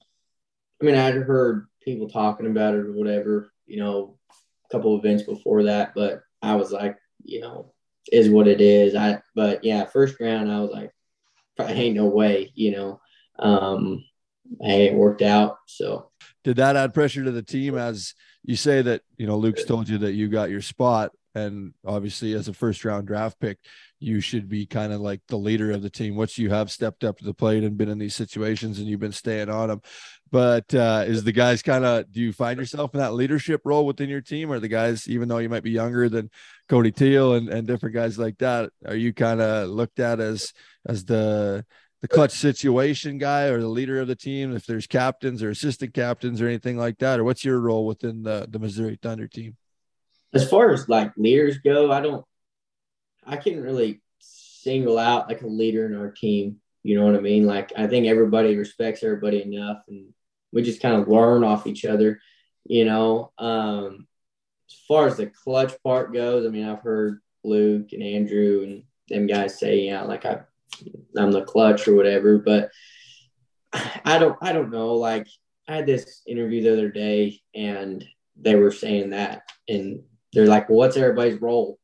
I 0.81 0.85
mean, 0.85 0.97
I'd 0.97 1.15
heard 1.15 1.69
people 1.83 2.09
talking 2.09 2.47
about 2.47 2.75
it 2.75 2.81
or 2.81 2.93
whatever, 2.93 3.53
you 3.67 3.79
know, 3.79 4.19
a 4.31 4.73
couple 4.73 4.95
of 4.95 5.05
events 5.05 5.23
before 5.23 5.65
that, 5.65 5.95
but 5.95 6.23
I 6.41 6.57
was 6.57 6.73
like, 6.73 6.99
you 7.23 7.41
know, 7.41 7.73
is 8.11 8.29
what 8.29 8.49
it 8.49 8.61
is. 8.61 8.95
I, 8.95 9.21
but 9.35 9.65
yeah, 9.65 9.85
first 9.85 10.19
round, 10.21 10.51
I 10.51 10.61
was 10.61 10.71
like, 10.71 10.93
probably 11.57 11.75
ain't 11.77 11.97
no 11.97 12.07
way, 12.07 12.51
you 12.55 12.73
know. 12.73 13.01
Um, 13.39 14.05
hey, 14.61 14.87
it 14.87 14.95
worked 14.95 15.23
out. 15.23 15.59
So 15.67 16.11
Did 16.45 16.57
that 16.57 16.77
add 16.77 16.95
pressure 16.95 17.25
to 17.25 17.31
the 17.31 17.43
team 17.43 17.77
as 17.77 18.15
you 18.45 18.57
say 18.57 18.83
that, 18.83 19.03
you 19.17 19.27
know, 19.27 19.37
Luke's 19.37 19.65
told 19.65 19.89
you 19.89 19.99
that 19.99 20.15
you 20.15 20.29
got 20.29 20.51
your 20.51 20.63
spot 20.63 21.13
and 21.35 21.73
obviously 21.87 22.35
as 22.35 22.49
a 22.49 22.53
first 22.53 22.85
round 22.85 23.07
draft 23.07 23.39
pick, 23.41 23.59
you 24.03 24.21
should 24.21 24.49
be 24.49 24.67
kind 24.67 24.93
of 24.93 25.01
like 25.01 25.21
the 25.29 25.37
leader 25.37 25.71
of 25.71 25.83
the 25.83 25.91
team, 25.91 26.17
once 26.17 26.37
you 26.37 26.51
have 26.51 26.71
stepped 26.71 27.05
up 27.05 27.19
to 27.19 27.25
the 27.25 27.35
plate 27.35 27.65
and 27.65 27.77
been 27.77 27.89
in 27.89 27.99
these 27.99 28.15
situations 28.15 28.79
and 28.79 28.89
you've 28.89 29.01
been 29.01 29.13
staying 29.13 29.49
on 29.49 29.69
them. 29.69 29.81
But 30.31 30.75
uh, 30.75 31.05
is 31.07 31.25
the 31.25 31.33
guys 31.33 31.63
kind 31.63 31.85
of, 31.85 32.11
do 32.11 32.21
you 32.21 32.33
find 32.33 32.59
yourself 32.59 32.95
in 32.95 33.01
that 33.01 33.15
leadership 33.15 33.61
role 33.65 33.87
within 33.87 34.09
your 34.09 34.21
team? 34.21 34.51
Or 34.51 34.59
the 34.59 34.69
guys, 34.69 35.09
even 35.09 35.29
though 35.29 35.39
you 35.39 35.49
might 35.49 35.63
be 35.63 35.71
younger 35.71 36.09
than 36.09 36.31
Cody 36.69 36.91
Teel 36.91 37.35
and, 37.35 37.49
and 37.49 37.67
different 37.67 37.95
guys 37.95 38.19
like 38.19 38.39
that, 38.39 38.71
are 38.87 38.97
you 38.97 39.13
kind 39.13 39.41
of 39.41 39.69
looked 39.69 40.01
at 40.01 40.21
as, 40.21 40.53
as 40.87 41.05
the, 41.05 41.65
the 42.01 42.09
clutch 42.09 42.33
situation 42.33 43.19
guy 43.19 43.45
or 43.45 43.61
the 43.61 43.69
leader 43.69 44.01
of 44.01 44.09
the 44.09 44.17
team 44.17 44.57
if 44.57 44.67
there's 44.67 44.87
captains 44.87 45.43
or 45.43 45.51
assistant 45.51 45.95
captains 45.95 46.41
or 46.41 46.49
anything 46.49 46.77
like 46.77 46.99
that 46.99 47.21
or 47.21 47.25
what's 47.25 47.45
your 47.45 47.61
role 47.61 47.87
within 47.87 48.25
the, 48.25 48.47
the 48.51 48.59
missouri 48.59 48.99
thunder 49.01 49.29
team 49.29 49.57
as 50.33 50.49
far 50.49 50.73
as 50.73 50.89
like 50.89 51.13
leaders 51.17 51.59
go, 51.59 51.93
I 51.93 52.01
don't, 52.01 52.25
I 53.25 53.37
can't 53.37 53.63
really 53.63 54.03
single 54.21 54.99
out 54.99 55.29
like 55.29 55.43
a 55.43 55.47
leader 55.47 55.87
in 55.87 55.97
our 55.97 56.11
team. 56.11 56.57
You 56.83 56.99
know 56.99 57.07
what 57.07 57.17
I 57.17 57.21
mean? 57.21 57.47
Like 57.47 57.73
I 57.77 57.87
think 57.87 58.07
everybody 58.07 58.57
respects 58.57 59.03
everybody 59.03 59.43
enough, 59.43 59.83
and 59.89 60.13
we 60.53 60.63
just 60.63 60.83
kind 60.83 60.97
of 61.01 61.09
learn 61.09 61.45
off 61.45 61.67
each 61.67 61.85
other. 61.85 62.21
You 62.65 62.85
know, 62.85 63.33
um, 63.39 64.07
as 64.69 64.79
far 64.89 65.07
as 65.07 65.17
the 65.17 65.27
clutch 65.27 65.75
part 65.85 66.13
goes, 66.13 66.47
I 66.47 66.49
mean, 66.49 66.69
I've 66.69 66.81
heard 66.81 67.21
Luke 67.45 67.93
and 67.93 68.03
Andrew 68.03 68.63
and 68.65 68.85
them 69.09 69.27
guys 69.27 69.59
say, 69.59 69.81
yeah, 69.81 70.03
like 70.03 70.25
I, 70.25 70.41
I'm 71.17 71.33
the 71.33 71.43
clutch 71.43 71.87
or 71.87 71.95
whatever, 71.95 72.39
but 72.39 72.71
I 73.73 74.19
don't, 74.19 74.37
I 74.41 74.53
don't 74.53 74.71
know. 74.71 74.95
Like 74.95 75.27
I 75.69 75.77
had 75.77 75.87
this 75.87 76.23
interview 76.27 76.63
the 76.63 76.73
other 76.73 76.89
day, 76.91 77.41
and 77.55 78.05
they 78.41 78.55
were 78.55 78.73
saying 78.73 79.11
that, 79.11 79.43
and 79.69 80.03
they're 80.33 80.47
like, 80.47 80.69
well, 80.69 80.79
what's 80.79 80.97
everybody's 80.97 81.41
role? 81.41 81.79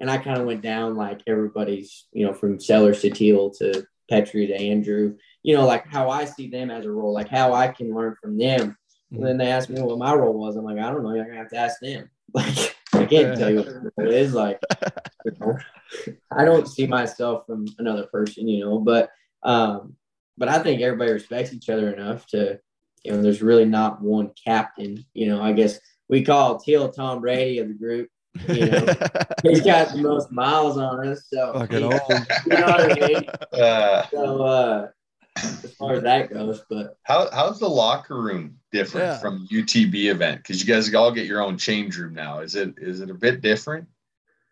And 0.00 0.10
I 0.10 0.18
kind 0.18 0.38
of 0.38 0.46
went 0.46 0.62
down 0.62 0.96
like 0.96 1.22
everybody's, 1.26 2.06
you 2.12 2.26
know, 2.26 2.32
from 2.32 2.60
Sellars 2.60 3.00
to 3.02 3.10
Teel 3.10 3.50
to 3.58 3.86
Petrie 4.08 4.46
to 4.46 4.54
Andrew, 4.54 5.16
you 5.42 5.56
know, 5.56 5.66
like 5.66 5.86
how 5.86 6.10
I 6.10 6.24
see 6.24 6.48
them 6.48 6.70
as 6.70 6.84
a 6.84 6.90
role, 6.90 7.12
like 7.12 7.28
how 7.28 7.52
I 7.52 7.68
can 7.68 7.94
learn 7.94 8.16
from 8.20 8.38
them. 8.38 8.76
And 9.10 9.24
then 9.24 9.38
they 9.38 9.48
asked 9.50 9.70
me 9.70 9.80
what 9.80 9.98
my 9.98 10.12
role 10.14 10.34
was. 10.34 10.56
I'm 10.56 10.64
like, 10.64 10.78
I 10.78 10.90
don't 10.90 11.02
know. 11.02 11.14
You're 11.14 11.24
gonna 11.24 11.38
have 11.38 11.50
to 11.50 11.56
ask 11.56 11.80
them. 11.80 12.10
Like, 12.34 12.76
I 12.92 13.06
can't 13.06 13.38
tell 13.38 13.50
you 13.50 13.62
what 13.94 14.06
it 14.06 14.14
is. 14.14 14.34
Like, 14.34 14.60
you 15.24 15.32
know, 15.40 15.56
I 16.30 16.44
don't 16.44 16.68
see 16.68 16.86
myself 16.86 17.46
from 17.46 17.66
another 17.78 18.06
person, 18.06 18.46
you 18.46 18.62
know. 18.62 18.78
But, 18.80 19.10
um, 19.42 19.96
but 20.36 20.48
I 20.48 20.62
think 20.62 20.82
everybody 20.82 21.12
respects 21.12 21.54
each 21.54 21.70
other 21.70 21.90
enough 21.90 22.26
to, 22.28 22.60
you 23.04 23.12
know, 23.12 23.22
there's 23.22 23.40
really 23.40 23.64
not 23.64 24.02
one 24.02 24.32
captain. 24.44 25.06
You 25.14 25.28
know, 25.28 25.42
I 25.42 25.52
guess 25.52 25.80
we 26.10 26.22
call 26.22 26.58
Teel 26.58 26.90
Tom 26.90 27.22
Brady 27.22 27.60
of 27.60 27.68
the 27.68 27.74
group. 27.74 28.10
You 28.48 28.66
know, 28.70 28.86
he's 29.42 29.60
got 29.62 29.92
the 29.92 29.98
most 30.02 30.30
miles 30.30 30.76
on 30.78 31.06
us. 31.08 31.26
So, 31.32 31.52
Fucking 31.54 31.78
he- 31.78 31.84
old. 31.84 31.94
you 32.46 32.58
know 32.58 32.66
what 32.66 33.02
I 33.02 33.08
mean? 33.08 33.24
Uh, 33.60 34.06
So, 34.10 34.42
uh, 34.42 34.88
as 35.36 35.74
far 35.78 35.94
as 35.94 36.02
that 36.02 36.32
goes, 36.32 36.62
but 36.68 36.96
how 37.04 37.30
how's 37.30 37.58
the 37.60 37.68
locker 37.68 38.20
room 38.20 38.58
different 38.72 39.06
Yeah. 39.06 39.18
from 39.18 39.46
UTB 39.50 40.10
event? 40.10 40.38
Because 40.42 40.60
you 40.60 40.66
guys 40.72 40.92
all 40.94 41.12
get 41.12 41.26
your 41.26 41.42
own 41.42 41.56
change 41.56 41.96
room 41.96 42.12
now. 42.14 42.40
Is 42.40 42.54
it 42.56 42.74
is 42.78 43.00
it 43.00 43.10
a 43.10 43.14
bit 43.14 43.40
different? 43.40 43.86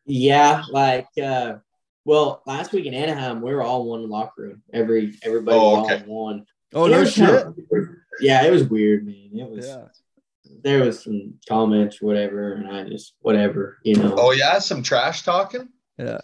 yeah, 0.08 0.62
like, 0.70 1.08
uh, 1.20 1.56
well, 2.04 2.40
last 2.46 2.72
week 2.72 2.86
in 2.86 2.94
Anaheim, 2.94 3.42
we 3.42 3.52
were 3.52 3.62
all 3.64 3.82
in 3.82 3.88
one 4.02 4.08
locker 4.08 4.42
room. 4.42 4.62
Every 4.72 5.14
everybody 5.24 5.56
Oh, 5.58 5.70
was 5.70 5.78
all 5.78 5.84
okay. 5.86 6.02
in 6.04 6.08
one. 6.08 6.46
Oh 6.74 6.86
It 6.86 6.90
no 6.90 7.00
was 7.00 7.12
shit. 7.12 7.26
kinda. 7.28 7.54
Yeah, 8.20 8.44
it 8.46 8.52
was 8.52 8.62
weird, 8.64 9.04
man. 9.04 9.30
It 9.34 9.50
was. 9.50 9.66
Yeah. 9.66 9.86
There 10.62 10.84
was 10.84 11.02
some 11.04 11.34
comments, 11.48 12.00
or 12.02 12.06
whatever, 12.06 12.52
and 12.54 12.68
I 12.68 12.84
just 12.84 13.14
whatever, 13.20 13.78
you 13.84 13.96
know. 13.96 14.14
Oh 14.18 14.32
yeah, 14.32 14.58
some 14.58 14.82
trash 14.82 15.22
talking. 15.22 15.68
Yeah. 15.98 16.18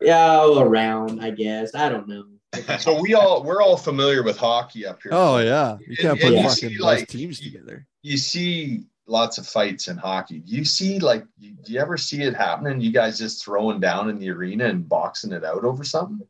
Yeah, 0.00 0.30
all 0.38 0.60
around, 0.60 1.22
I 1.22 1.30
guess. 1.30 1.74
I 1.74 1.88
don't 1.88 2.08
know. 2.08 2.24
So 2.80 3.00
we 3.00 3.14
all 3.14 3.44
we're 3.44 3.62
all 3.62 3.76
familiar 3.76 4.22
with 4.22 4.36
hockey 4.36 4.84
up 4.86 5.02
here. 5.02 5.12
Oh 5.14 5.38
yeah. 5.38 5.76
You 5.86 5.96
can't 5.96 6.12
And- 6.12 6.20
put 6.20 6.32
and 6.32 6.36
you 6.36 6.42
fucking 6.48 6.68
see, 6.70 6.78
like, 6.78 7.08
teams 7.08 7.38
together. 7.40 7.86
You 8.02 8.16
see 8.16 8.84
lots 9.06 9.38
of 9.38 9.46
fights 9.46 9.88
in 9.88 9.96
hockey. 9.96 10.40
Do 10.40 10.52
you 10.56 10.64
see 10.64 10.98
like 10.98 11.24
do 11.38 11.72
you 11.72 11.78
ever 11.80 11.96
see 11.96 12.22
it 12.22 12.34
happening? 12.34 12.80
You 12.80 12.92
guys 12.92 13.18
just 13.18 13.44
throwing 13.44 13.78
down 13.80 14.08
in 14.10 14.18
the 14.18 14.30
arena 14.30 14.64
and 14.64 14.88
boxing 14.88 15.32
it 15.32 15.44
out 15.44 15.64
over 15.64 15.84
something? 15.84 16.26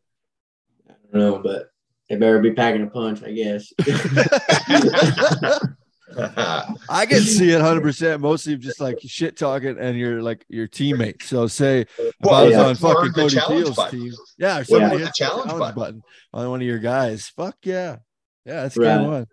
I 0.89 0.93
don't 1.13 1.21
know, 1.21 1.39
but 1.39 1.71
they 2.09 2.17
better 2.17 2.41
be 2.41 2.53
packing 2.53 2.83
a 2.83 2.87
punch, 2.89 3.23
I 3.23 3.31
guess. 3.33 3.73
I 6.89 7.07
can 7.07 7.21
see 7.21 7.51
it 7.51 7.57
100 7.57 7.83
percent 7.83 8.21
mostly 8.21 8.57
just 8.57 8.81
like 8.81 8.99
shit 9.07 9.37
talking 9.37 9.79
and 9.79 9.97
you're 9.99 10.23
like 10.23 10.45
your 10.49 10.67
teammate. 10.69 11.23
So 11.23 11.47
say 11.47 11.83
if 11.99 12.15
Well, 12.21 12.35
I 12.35 12.43
was 12.45 12.53
yeah. 12.53 12.63
on 12.65 12.75
fucking 12.75 13.11
Or 13.11 13.13
Cody 13.13 13.35
challenge 13.37 13.65
Teel's 13.65 13.77
button. 13.77 14.01
team. 14.01 14.13
Yeah, 14.39 14.55
or 14.55 14.59
What 14.59 14.67
somebody 14.67 14.87
about 14.87 14.99
the 14.99 15.05
hits 15.07 15.19
challenge 15.19 15.51
button? 15.53 15.75
button? 15.75 16.03
on 16.35 16.51
one 16.51 16.61
of 16.61 16.67
your 16.67 16.79
guys. 16.79 17.29
Fuck 17.37 17.57
yeah. 17.63 17.97
Yeah, 18.45 18.63
that's 18.63 18.77
Right. 18.77 18.99
game 18.99 19.07
one. 19.07 19.27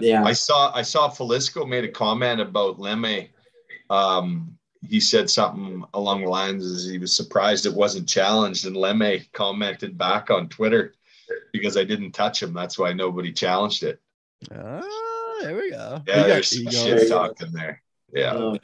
yeah. 0.00 0.24
I 0.24 0.32
saw 0.32 0.72
I 0.74 0.82
saw 0.82 1.08
Felisko 1.10 1.68
made 1.68 1.84
a 1.84 1.88
comment 1.88 2.40
about 2.40 2.78
Leme. 2.78 3.28
Um, 3.90 4.58
he 4.88 5.00
said 5.00 5.28
something 5.30 5.82
along 5.94 6.22
the 6.22 6.28
lines 6.30 6.64
as 6.64 6.86
he 6.86 6.98
was 6.98 7.14
surprised 7.14 7.66
it 7.66 7.74
wasn't 7.74 8.08
challenged, 8.08 8.66
and 8.66 8.76
Leme 8.76 9.30
commented 9.32 9.96
back 9.98 10.30
on 10.30 10.48
Twitter 10.48 10.94
because 11.52 11.76
I 11.76 11.84
didn't 11.84 12.12
touch 12.12 12.42
him. 12.42 12.52
That's 12.54 12.78
why 12.78 12.92
nobody 12.92 13.32
challenged 13.32 13.82
it. 13.82 14.00
Ah, 14.54 14.80
there 15.40 15.54
we 15.56 15.70
go. 15.70 16.02
Yeah, 16.06 16.18
You 16.18 16.26
there's 16.28 16.48
some 16.50 16.62
ego. 16.62 16.70
shit 16.70 17.08
talking 17.08 17.52
there. 17.52 17.82
Yeah. 18.12 18.32
Um, 18.32 18.58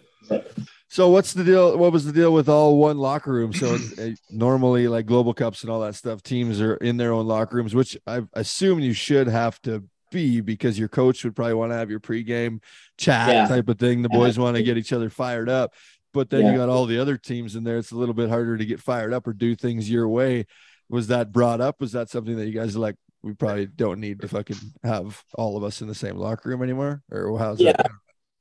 So 0.88 1.08
what's 1.08 1.32
the 1.32 1.42
deal? 1.42 1.76
What 1.76 1.92
was 1.92 2.04
the 2.04 2.12
deal 2.12 2.32
with 2.32 2.48
all 2.48 2.76
one 2.78 2.98
locker 2.98 3.32
room? 3.32 3.52
So 3.52 3.74
uh, 4.00 4.10
normally, 4.30 4.86
like 4.86 5.06
global 5.06 5.34
cups 5.34 5.62
and 5.62 5.70
all 5.70 5.80
that 5.80 5.96
stuff, 5.96 6.22
teams 6.22 6.60
are 6.60 6.76
in 6.76 6.96
their 6.98 7.12
own 7.12 7.26
locker 7.26 7.56
rooms, 7.56 7.74
which 7.74 7.98
I 8.06 8.22
assume 8.34 8.78
you 8.78 8.92
should 8.92 9.26
have 9.26 9.60
to 9.62 9.82
be 10.12 10.40
because 10.40 10.78
your 10.78 10.86
coach 10.88 11.24
would 11.24 11.34
probably 11.34 11.54
want 11.54 11.72
to 11.72 11.76
have 11.76 11.90
your 11.90 11.98
pregame 11.98 12.60
chat 12.96 13.28
Yeah. 13.28 13.48
type 13.48 13.68
of 13.68 13.78
thing. 13.80 14.02
The 14.02 14.08
boys 14.08 14.38
want 14.38 14.56
to 14.56 14.62
get 14.62 14.78
each 14.78 14.92
other 14.92 15.10
fired 15.10 15.48
up, 15.48 15.72
but 16.12 16.30
then 16.30 16.42
Yeah. 16.42 16.52
you 16.52 16.58
got 16.58 16.68
all 16.68 16.86
the 16.86 16.98
other 17.00 17.16
teams 17.16 17.56
in 17.56 17.64
there. 17.64 17.78
It's 17.78 17.90
a 17.90 17.96
little 17.96 18.14
bit 18.14 18.28
harder 18.28 18.56
to 18.56 18.64
get 18.64 18.78
fired 18.80 19.12
up 19.12 19.26
or 19.26 19.32
do 19.32 19.56
things 19.56 19.90
your 19.90 20.08
way. 20.08 20.46
Was 20.88 21.08
that 21.08 21.32
brought 21.32 21.60
up? 21.60 21.80
Was 21.80 21.90
that 21.92 22.08
something 22.08 22.36
that 22.36 22.46
you 22.46 22.52
guys 22.52 22.76
are 22.76 22.80
like? 22.80 22.94
We 23.24 23.32
probably 23.32 23.66
don't 23.66 24.00
need 24.00 24.20
to 24.20 24.28
fucking 24.28 24.58
have 24.82 25.24
all 25.34 25.56
of 25.56 25.64
us 25.64 25.80
in 25.80 25.88
the 25.88 25.94
same 25.94 26.16
locker 26.16 26.50
room 26.50 26.62
anymore, 26.62 27.02
or 27.10 27.38
how's 27.38 27.58
Yeah. 27.58 27.72
that? 27.72 27.90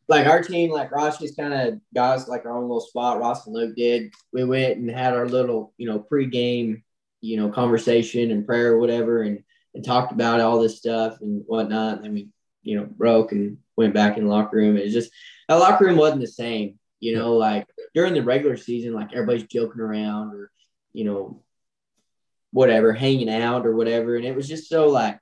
like 0.10 0.28
our 0.28 0.44
team, 0.44 0.70
like 0.70 0.92
Ross 0.92 1.18
just 1.18 1.38
kind 1.38 1.54
of 1.54 1.80
got 1.96 2.18
us 2.18 2.28
like 2.28 2.46
our 2.46 2.58
own 2.58 2.64
little 2.64 2.82
spot. 2.82 3.20
Ross 3.20 3.48
and 3.48 3.56
Luke 3.56 3.74
did. 3.78 4.12
We 4.34 4.44
went 4.44 4.78
and 4.78 4.92
had 4.92 5.14
our 5.14 5.26
little, 5.26 5.74
you 5.78 5.88
know, 5.88 6.00
pre-game, 6.00 6.84
you 7.22 7.38
know, 7.38 7.50
conversation 7.50 8.30
and 8.32 8.46
prayer 8.46 8.74
or 8.74 8.80
whatever, 8.80 9.22
and 9.22 9.40
and 9.74 9.84
talked 9.84 10.12
about 10.12 10.42
all 10.42 10.60
this 10.60 10.78
stuff 10.78 11.20
and 11.22 11.44
whatnot. 11.48 11.96
And 11.96 12.04
then 12.04 12.14
we, 12.14 12.30
you 12.62 12.76
know, 12.76 12.86
broke 12.86 13.32
and 13.32 13.58
went 13.78 13.94
back 13.94 14.18
in 14.18 14.26
the 14.26 14.30
locker 14.30 14.58
room. 14.58 14.76
It's 14.76 14.94
just 14.94 15.10
that 15.48 15.56
locker 15.56 15.86
room 15.86 15.98
wasn't 15.98 16.22
the 16.22 16.28
same, 16.28 16.78
you 17.00 17.16
know, 17.16 17.34
like 17.34 17.66
during 17.96 18.14
the 18.14 18.22
regular 18.22 18.58
season, 18.58 18.94
like 18.94 19.14
everybody's 19.14 19.48
joking 19.48 19.82
around 19.82 20.36
or, 20.36 20.52
you 20.92 21.06
know, 21.06 21.42
whatever, 22.54 22.94
hanging 22.94 23.30
out 23.30 23.66
or 23.66 23.76
whatever. 23.76 24.16
And 24.16 24.24
it 24.26 24.36
was 24.36 24.48
just 24.48 24.70
so 24.70 24.88
like, 24.88 25.20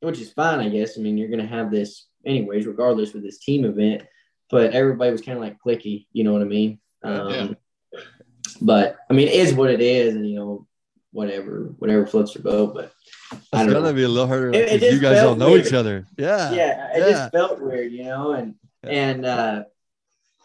which 0.00 0.20
is 0.20 0.30
fine, 0.32 0.60
I 0.60 0.68
guess. 0.68 0.98
I 0.98 1.00
mean, 1.00 1.16
you're 1.16 1.30
gonna 1.30 1.46
have 1.46 1.70
this 1.70 2.06
anyways, 2.26 2.66
regardless 2.66 3.14
with 3.14 3.22
this 3.22 3.38
team 3.38 3.64
event. 3.64 4.02
But 4.50 4.72
everybody 4.72 5.10
was 5.12 5.22
kind 5.22 5.38
of 5.38 5.42
like 5.44 5.56
clicky, 5.64 6.06
you 6.12 6.24
know 6.24 6.32
what 6.34 6.42
I 6.42 6.46
mean? 6.46 6.80
Um, 7.02 7.30
Yeah. 7.30 8.00
But 8.60 8.96
I 9.08 9.12
mean, 9.14 9.28
it 9.28 9.34
is 9.34 9.54
what 9.54 9.70
it 9.70 9.80
is, 9.80 10.14
and 10.14 10.28
you 10.28 10.36
know, 10.36 10.66
whatever, 11.12 11.74
whatever 11.78 12.06
floats 12.06 12.34
your 12.34 12.42
boat. 12.42 12.74
But 12.74 12.92
I 13.32 13.36
It's 13.64 13.72
gonna 13.72 13.80
know. 13.80 13.92
be 13.92 14.02
a 14.02 14.08
little 14.08 14.26
harder 14.26 14.48
It- 14.50 14.68
it 14.68 14.80
because 14.80 14.94
you 14.94 15.00
guys 15.00 15.18
all 15.18 15.24
felt 15.28 15.38
know 15.38 15.52
weird. 15.52 15.66
each 15.66 15.72
other. 15.72 16.06
Yeah. 16.18 16.52
yeah, 16.52 16.90
it 16.96 16.98
yeah. 17.00 17.10
just 17.10 17.32
felt 17.32 17.60
weird, 17.60 17.92
you 17.92 18.04
know, 18.04 18.32
and 18.32 18.54
Yeah. 18.84 18.90
and 18.90 19.26
uh 19.26 19.64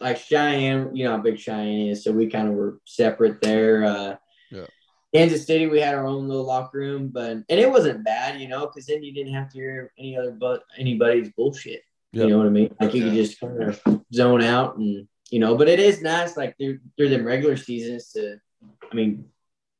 like 0.00 0.18
Cheyenne, 0.18 0.94
you 0.94 1.04
know 1.04 1.12
how 1.16 1.22
big 1.22 1.38
Cheyenne 1.38 1.88
is, 1.88 2.04
so 2.04 2.12
we 2.12 2.26
kind 2.28 2.48
of 2.48 2.54
were 2.54 2.78
separate 2.84 3.40
there. 3.40 3.84
Uh 3.84 3.92
Yeah. 4.10 4.16
Kansas 5.14 5.46
City, 5.46 5.66
we 5.66 5.80
had 5.80 5.94
our 5.94 6.06
own 6.06 6.26
little 6.26 6.44
locker 6.44 6.78
room, 6.78 7.08
but 7.08 7.30
and 7.30 7.44
it 7.48 7.70
wasn't 7.70 8.04
bad, 8.04 8.40
you 8.40 8.48
know, 8.48 8.66
because 8.66 8.86
then 8.86 9.04
you 9.04 9.14
didn't 9.14 9.34
have 9.34 9.48
to 9.50 9.58
hear 9.58 9.92
any 9.96 10.16
other 10.16 10.32
but 10.32 10.64
anybody's 10.76 11.30
bullshit. 11.30 11.82
Yep. 12.12 12.24
You 12.24 12.30
know 12.30 12.38
what 12.38 12.46
I 12.46 12.50
mean? 12.50 12.74
Like 12.80 12.94
you 12.94 13.04
could 13.04 13.14
just 13.14 13.38
kind 13.38 13.62
of 13.62 13.80
zone 14.12 14.42
out 14.42 14.76
and 14.76 15.06
you 15.30 15.38
know, 15.38 15.56
but 15.56 15.68
it 15.68 15.78
is 15.78 16.02
nice 16.02 16.36
like 16.36 16.56
through 16.58 16.80
through 16.96 17.10
the 17.10 17.22
regular 17.22 17.56
seasons 17.56 18.10
to 18.12 18.38
I 18.90 18.94
mean 18.94 19.26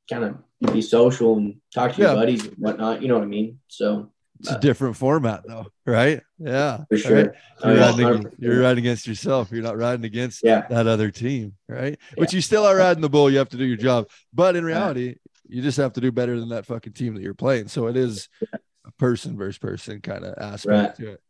kind 0.09 0.24
of 0.24 0.73
be 0.73 0.82
social 0.82 1.36
and 1.36 1.56
talk 1.74 1.94
to 1.94 2.02
your 2.02 2.15
buddies 2.15 2.47
and 2.47 2.56
whatnot, 2.56 3.02
you 3.02 3.09
know 3.09 3.15
what 3.15 3.24
I 3.24 3.28
mean? 3.28 3.59
So 3.69 4.12
It's 4.44 4.52
a 4.52 4.60
different 4.60 4.96
format 4.96 5.42
though, 5.46 5.66
right? 5.86 6.20
Yeah. 6.38 6.84
for 6.90 6.98
sure. 6.98 7.16
Right? 7.16 7.30
Oh, 7.62 7.70
You're, 7.72 7.80
riding, 7.80 8.06
100%. 8.06 8.34
you're 8.38 8.60
riding 8.60 8.84
against 8.84 9.06
yourself. 9.06 9.50
You're 9.50 9.62
not 9.62 9.78
riding 9.78 10.04
against 10.04 10.42
Yeah. 10.44 10.66
that 10.68 10.86
other 10.86 11.10
team, 11.10 11.54
right? 11.68 11.98
But 12.16 12.32
you 12.34 12.40
still 12.42 12.64
are 12.66 12.76
riding 12.76 13.00
the 13.00 13.08
bull. 13.08 13.30
You 13.30 13.38
have 13.38 13.48
to 13.50 13.56
do 13.56 13.64
your 13.64 13.78
job. 13.78 14.08
But 14.34 14.54
in 14.56 14.64
reality, 14.64 15.16
you 15.48 15.62
just 15.62 15.78
have 15.78 15.94
to 15.94 16.00
do 16.02 16.12
better 16.12 16.38
than 16.38 16.50
that 16.50 16.66
fucking 16.66 16.92
team 16.92 17.14
that 17.14 17.22
you're 17.22 17.32
playing. 17.34 17.68
So 17.68 17.86
it 17.86 17.96
is 17.96 18.28
a 18.52 18.92
person 18.98 19.36
versus 19.38 19.56
person 19.58 20.00
kind 20.02 20.24
of 20.24 20.34
aspect 20.36 20.98
to 20.98 21.12
it. 21.12 21.20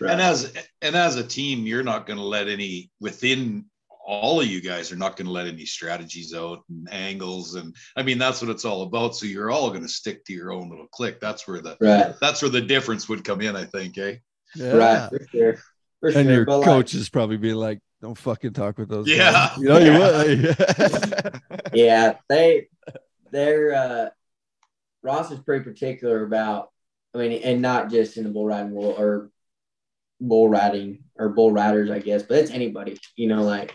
And 0.00 0.20
as 0.20 0.52
and 0.80 0.96
as 0.96 1.14
a 1.14 1.22
team, 1.22 1.64
you're 1.64 1.84
not 1.84 2.06
going 2.06 2.18
to 2.18 2.24
let 2.24 2.48
any 2.48 2.90
within 2.98 3.66
all 4.12 4.40
of 4.40 4.46
you 4.46 4.60
guys 4.60 4.92
are 4.92 4.96
not 4.96 5.16
going 5.16 5.26
to 5.26 5.32
let 5.32 5.46
any 5.46 5.64
strategies 5.64 6.34
out 6.34 6.60
and 6.68 6.86
angles 6.92 7.54
and 7.54 7.74
I 7.96 8.02
mean 8.02 8.18
that's 8.18 8.42
what 8.42 8.50
it's 8.50 8.64
all 8.66 8.82
about. 8.82 9.16
So 9.16 9.24
you're 9.26 9.50
all 9.50 9.70
going 9.70 9.82
to 9.82 9.88
stick 9.88 10.24
to 10.26 10.32
your 10.34 10.52
own 10.52 10.68
little 10.68 10.86
click. 10.88 11.18
That's 11.20 11.48
where 11.48 11.60
the 11.60 11.76
Right. 11.80 12.14
that's 12.20 12.42
where 12.42 12.50
the 12.50 12.60
difference 12.60 13.08
would 13.08 13.24
come 13.24 13.40
in. 13.40 13.56
I 13.56 13.64
think, 13.64 13.96
eh? 13.98 14.16
Yeah. 14.54 14.72
Right, 14.76 15.08
for 15.10 15.26
sure. 15.30 15.54
For 16.00 16.08
And 16.08 16.14
sure. 16.26 16.32
your 16.34 16.44
But, 16.44 16.58
like, 16.58 16.66
coach 16.66 16.94
is 16.94 17.08
probably 17.08 17.38
being 17.38 17.54
like, 17.56 17.78
don't 18.02 18.18
fucking 18.18 18.52
talk 18.52 18.76
with 18.78 18.88
those. 18.90 19.08
Yeah. 19.08 19.32
guys." 19.32 19.58
You 19.58 19.68
know, 19.68 19.78
you 19.78 19.92
would. 19.98 21.40
yeah, 21.72 22.14
they 22.28 22.68
they're 23.30 23.74
uh 23.74 24.08
Ross 25.02 25.30
is 25.32 25.40
pretty 25.40 25.64
particular 25.64 26.22
about 26.24 26.70
I 27.14 27.18
mean, 27.18 27.42
and 27.42 27.60
not 27.62 27.90
just 27.90 28.16
in 28.16 28.24
the 28.24 28.30
bull 28.30 28.46
riding 28.46 28.72
world 28.72 28.96
or 28.98 29.30
bull 30.20 30.48
riding 30.48 31.04
or 31.16 31.30
bull 31.30 31.50
riders, 31.52 31.90
I 31.90 31.98
guess, 31.98 32.22
but 32.22 32.38
it's 32.38 32.50
anybody, 32.50 32.98
you 33.16 33.28
know, 33.28 33.42
like 33.42 33.74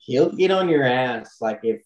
he'll 0.00 0.30
get 0.32 0.50
on 0.50 0.68
your 0.68 0.84
ass 0.84 1.36
like 1.40 1.60
if 1.62 1.82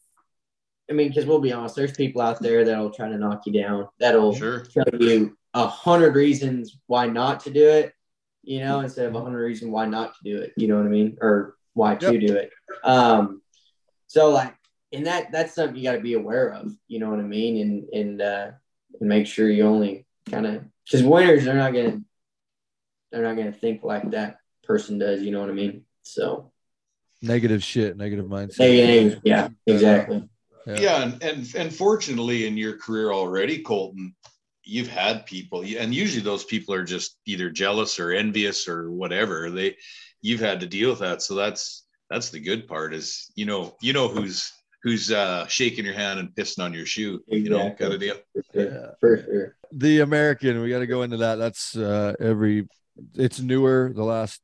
I 0.89 0.93
mean, 0.93 1.09
because 1.09 1.25
we'll 1.25 1.41
be 1.41 1.53
honest, 1.53 1.77
there's 1.77 1.93
people 1.93 2.21
out 2.21 2.41
there 2.41 2.65
that'll 2.65 2.91
try 2.91 3.09
to 3.09 3.17
knock 3.17 3.47
you 3.47 3.53
down. 3.53 3.89
That'll 3.99 4.35
Sure. 4.35 4.61
tell 4.61 4.85
you 5.01 5.37
a 5.55 5.67
hundred 5.67 6.15
reasons 6.15 6.77
why 6.87 7.07
not 7.07 7.41
to 7.41 7.51
do 7.51 7.67
it, 7.67 7.95
you 8.43 8.61
know, 8.61 8.81
instead 8.81 9.07
of 9.07 9.15
a 9.15 9.21
hundred 9.23 9.45
reasons 9.45 9.71
why 9.71 9.87
not 9.87 10.15
to 10.17 10.25
do 10.25 10.43
it. 10.43 10.53
You 10.59 10.69
know 10.69 10.77
what 10.77 10.87
I 10.87 10.91
mean? 10.91 11.17
Or 11.23 11.57
why 11.73 11.95
to 11.95 12.19
do 12.19 12.35
it. 12.37 12.51
Um, 12.83 13.41
so 14.09 14.31
like, 14.31 14.55
and 14.93 15.07
that 15.07 15.33
that's 15.33 15.55
something 15.55 15.77
you 15.77 15.85
got 15.85 15.97
to 15.97 16.01
be 16.01 16.15
aware 16.15 16.53
of. 16.53 16.71
You 16.87 16.99
know 16.99 17.09
what 17.11 17.19
I 17.19 17.23
mean? 17.23 17.61
And 17.63 17.89
and 17.95 18.23
uh, 18.23 18.51
and 19.01 19.09
make 19.09 19.27
sure 19.27 19.49
you 19.49 19.65
only 19.67 20.07
kind 20.31 20.47
of 20.47 20.65
because 20.85 21.03
winners 21.03 21.45
they're 21.45 21.55
not 21.55 21.73
gonna 21.73 22.03
they're 23.11 23.23
not 23.23 23.37
gonna 23.37 23.53
think 23.53 23.83
like 23.83 24.11
that 24.11 24.37
person 24.65 24.99
does. 24.99 25.23
You 25.23 25.31
know 25.31 25.41
what 25.41 25.49
I 25.51 25.55
mean? 25.55 25.85
So 26.03 26.53
Negative 27.25 27.63
shit, 27.63 27.97
negative 27.97 28.27
mindset. 28.27 28.59
negative, 28.61 29.21
yeah, 29.25 29.49
exactly. 29.67 30.29
Yeah, 30.67 31.03
and, 31.03 31.23
and 31.23 31.55
and 31.55 31.75
fortunately 31.75 32.47
in 32.47 32.57
your 32.57 32.77
career 32.79 33.13
already, 33.13 33.63
Colten, 33.63 34.15
you've 34.63 34.89
had 34.89 35.27
people, 35.27 35.63
and 35.63 35.95
usually 35.95 36.23
those 36.23 36.45
people 36.45 36.75
are 36.75 36.85
just 36.85 37.19
either 37.27 37.51
jealous 37.51 37.99
or 38.01 38.13
envious 38.13 38.67
or 38.69 38.91
whatever. 38.91 39.51
They, 39.51 39.77
you've 40.23 40.41
had 40.41 40.61
to 40.61 40.67
deal 40.67 40.91
with 40.91 41.01
that, 41.01 41.21
so 41.23 41.35
that's 41.35 41.85
that's 42.11 42.31
the 42.31 42.41
good 42.41 42.67
part 42.69 42.95
is 42.95 43.31
you 43.35 43.45
know 43.47 43.77
you 43.81 43.93
know 43.93 44.09
who's 44.09 44.53
who's 44.83 45.11
uh, 45.11 45.47
shaking 45.47 45.85
your 45.85 45.95
hand 45.95 46.21
and 46.21 46.29
pissing 46.35 46.63
on 46.63 46.75
your 46.75 46.85
shoe, 46.85 47.23
you 47.27 47.49
know, 47.49 47.69
Exactly. 47.69 47.85
kind 47.85 47.95
of 47.95 48.01
deal. 48.01 48.17
For 48.35 48.43
sure. 48.53 48.73
Yeah. 48.73 48.87
For 49.01 49.23
sure. 49.25 49.57
the 49.73 50.01
American, 50.01 50.61
we 50.61 50.69
got 50.69 50.81
to 50.81 50.87
go 50.87 51.01
into 51.03 51.17
that. 51.17 51.37
That's 51.37 51.75
uh, 51.75 52.13
every, 52.21 52.69
it's 53.15 53.41
newer 53.41 53.93
the 53.95 54.05
last, 54.05 54.43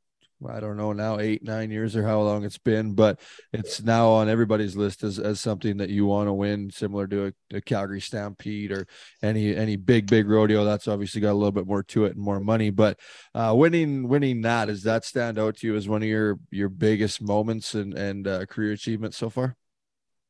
I 0.49 0.59
don't 0.59 0.77
know 0.77 0.93
now, 0.93 1.19
eight, 1.19 1.43
nine 1.43 1.71
years 1.71 1.95
or 1.95 2.03
how 2.03 2.21
long 2.21 2.43
it's 2.43 2.57
been, 2.57 2.93
but 2.93 3.19
it's 3.53 3.81
now 3.81 4.09
on 4.09 4.29
everybody's 4.29 4.75
list 4.75 5.03
as, 5.03 5.19
as 5.19 5.39
something 5.39 5.77
that 5.77 5.89
you 5.89 6.05
want 6.05 6.27
to 6.27 6.33
win, 6.33 6.69
similar 6.71 7.07
to 7.07 7.27
a, 7.27 7.57
a 7.57 7.61
Calgary 7.61 8.01
Stampede 8.01 8.71
or 8.71 8.87
any, 9.21 9.55
any 9.55 9.75
big, 9.75 10.07
big 10.07 10.27
rodeo. 10.27 10.63
That's 10.63 10.87
obviously 10.87 11.21
got 11.21 11.31
a 11.31 11.33
little 11.33 11.51
bit 11.51 11.67
more 11.67 11.83
to 11.83 12.05
it 12.05 12.15
and 12.15 12.23
more 12.23 12.39
money, 12.39 12.69
but 12.69 12.99
uh, 13.35 13.53
winning, 13.55 14.07
winning 14.07 14.41
that, 14.41 14.65
does 14.65 14.83
that 14.83 15.05
stand 15.05 15.37
out 15.37 15.57
to 15.57 15.67
you 15.67 15.75
as 15.75 15.87
one 15.87 16.01
of 16.01 16.07
your, 16.07 16.39
your 16.49 16.69
biggest 16.69 17.21
moments 17.21 17.75
and, 17.75 17.93
and 17.93 18.27
uh, 18.27 18.45
career 18.45 18.71
achievements 18.71 19.17
so 19.17 19.29
far? 19.29 19.55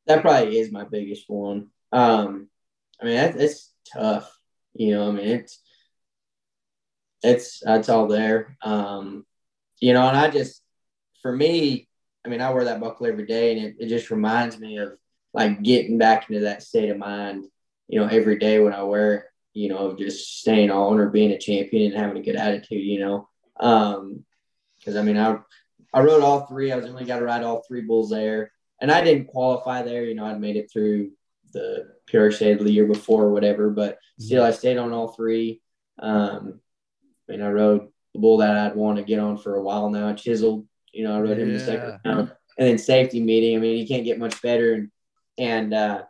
That 0.06 0.22
probably 0.22 0.58
is 0.58 0.72
my 0.72 0.84
biggest 0.84 1.24
one. 1.28 1.68
Um, 1.92 2.48
I 3.00 3.04
mean, 3.04 3.14
that, 3.14 3.36
it's 3.36 3.72
tough. 3.92 4.30
You 4.74 4.94
know, 4.94 5.08
I 5.08 5.12
mean, 5.12 5.28
it's 5.28 5.60
it's 7.22 7.60
that's 7.60 7.88
all 7.88 8.08
there. 8.08 8.56
Um, 8.62 9.24
you 9.82 9.92
know, 9.92 10.06
and 10.06 10.16
I 10.16 10.30
just 10.30 10.62
for 11.22 11.36
me, 11.36 11.88
I 12.24 12.28
mean, 12.28 12.40
I 12.40 12.50
wear 12.50 12.64
that 12.64 12.80
buckle 12.80 13.06
every 13.06 13.26
day, 13.26 13.52
and 13.52 13.66
it, 13.66 13.76
it 13.80 13.88
just 13.88 14.12
reminds 14.12 14.56
me 14.58 14.78
of 14.78 14.92
like 15.34 15.60
getting 15.62 15.98
back 15.98 16.30
into 16.30 16.44
that 16.44 16.62
state 16.62 16.88
of 16.88 16.98
mind. 16.98 17.46
You 17.88 18.00
know, 18.00 18.06
every 18.06 18.38
day 18.38 18.60
when 18.60 18.72
I 18.72 18.84
wear, 18.84 19.14
it, 19.14 19.24
you 19.54 19.68
know, 19.68 19.96
just 19.96 20.38
staying 20.38 20.70
on 20.70 21.00
or 21.00 21.10
being 21.10 21.32
a 21.32 21.38
champion 21.38 21.90
and 21.90 22.00
having 22.00 22.16
a 22.16 22.24
good 22.24 22.36
attitude. 22.36 22.84
You 22.84 23.00
know, 23.00 23.28
um, 23.58 24.24
because 24.78 24.94
I 24.94 25.02
mean, 25.02 25.18
I 25.18 25.38
I 25.92 26.00
rode 26.00 26.22
all 26.22 26.46
three. 26.46 26.70
I 26.70 26.76
was 26.76 26.86
only 26.86 27.04
got 27.04 27.18
to 27.18 27.24
ride 27.24 27.42
all 27.42 27.64
three 27.66 27.80
bulls 27.80 28.10
there, 28.10 28.52
and 28.80 28.90
I 28.90 29.02
didn't 29.02 29.26
qualify 29.26 29.82
there. 29.82 30.04
You 30.04 30.14
know, 30.14 30.26
I'd 30.26 30.40
made 30.40 30.56
it 30.56 30.70
through 30.72 31.10
the 31.52 31.88
PR 32.06 32.30
shade 32.30 32.60
the 32.60 32.70
year 32.70 32.86
before 32.86 33.24
or 33.24 33.32
whatever, 33.32 33.68
but 33.68 33.98
still, 34.20 34.44
I 34.44 34.52
stayed 34.52 34.78
on 34.78 34.92
all 34.92 35.08
three. 35.08 35.60
Um, 35.98 36.60
I 37.28 37.32
mean, 37.32 37.42
I 37.42 37.50
rode 37.50 37.91
the 38.14 38.20
bull 38.20 38.38
that 38.38 38.56
I'd 38.56 38.76
want 38.76 38.98
to 38.98 39.04
get 39.04 39.18
on 39.18 39.38
for 39.38 39.56
a 39.56 39.62
while 39.62 39.90
now, 39.90 40.12
chiseled. 40.14 40.66
You 40.92 41.04
know, 41.04 41.16
I 41.16 41.20
rode 41.20 41.38
him 41.38 41.52
the 41.52 41.58
second 41.60 41.98
Yeah. 42.04 42.12
round, 42.12 42.32
and 42.58 42.68
then 42.68 42.78
safety 42.78 43.20
meeting. 43.20 43.56
I 43.56 43.60
mean, 43.60 43.78
you 43.78 43.86
can't 43.86 44.04
get 44.04 44.18
much 44.18 44.40
better, 44.42 44.74
and 44.74 44.90
and 45.38 45.72
uh, 45.74 46.02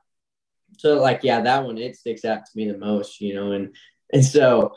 so 0.79 1.01
like 1.01 1.21
yeah, 1.23 1.41
that 1.43 1.65
one 1.65 1.79
it 1.79 1.97
sticks 1.97 2.25
out 2.25 2.45
to 2.45 2.51
me 2.57 2.71
the 2.71 2.79
most. 2.79 3.21
You 3.21 3.35
know, 3.35 3.53
and 3.53 3.75
and 4.13 4.25
so 4.25 4.75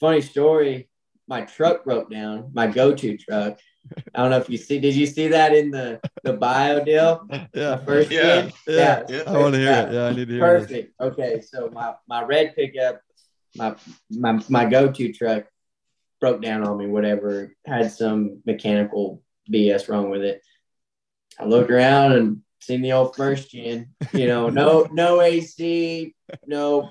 funny 0.00 0.20
story. 0.22 0.88
My 1.26 1.40
truck 1.42 1.84
broke 1.84 2.10
down. 2.10 2.50
My 2.52 2.66
go-to 2.66 3.16
truck. 3.16 3.58
I 4.14 4.20
don't 4.20 4.30
know 4.30 4.36
if 4.36 4.50
you 4.50 4.58
see. 4.58 4.78
Did 4.78 4.94
you 4.94 5.06
see 5.06 5.28
that 5.28 5.54
in 5.54 5.70
the 5.70 6.00
the 6.22 6.34
bio 6.34 6.82
deal? 6.84 7.26
Yeah. 7.54 7.76
The 7.76 7.82
first 7.84 8.10
Yeah. 8.10 8.42
kid? 8.42 8.52
Yeah. 8.66 9.02
Yeah. 9.08 9.22
I 9.26 9.38
want 9.38 9.54
to 9.54 9.60
hear 9.60 9.72
it. 9.88 9.92
Yeah. 9.92 10.04
I 10.06 10.12
need 10.12 10.28
to 10.28 10.34
hear 10.34 10.56
it. 10.56 10.60
Perfect. 10.60 10.94
Okay, 11.00 11.40
so 11.40 11.70
my 11.72 11.94
my 12.08 12.24
red 12.24 12.54
pickup, 12.56 13.00
my 13.56 13.74
my 14.10 14.42
my 14.48 14.64
go-to 14.66 15.12
truck 15.12 15.44
broke 16.24 16.40
down 16.40 16.66
on 16.66 16.78
me. 16.78 16.86
Whatever 16.86 17.54
had 17.66 17.92
some 17.92 18.40
mechanical 18.46 19.22
BS 19.52 19.90
wrong 19.90 20.08
with 20.08 20.22
it. 20.22 20.40
I 21.38 21.44
looked 21.44 21.70
around 21.70 22.12
and 22.12 22.40
seen 22.60 22.80
the 22.80 22.92
old 22.92 23.14
first 23.14 23.50
gen. 23.50 23.90
You 24.14 24.26
know, 24.26 24.48
no 24.48 24.88
no 24.90 25.20
AC, 25.20 26.14
no 26.46 26.88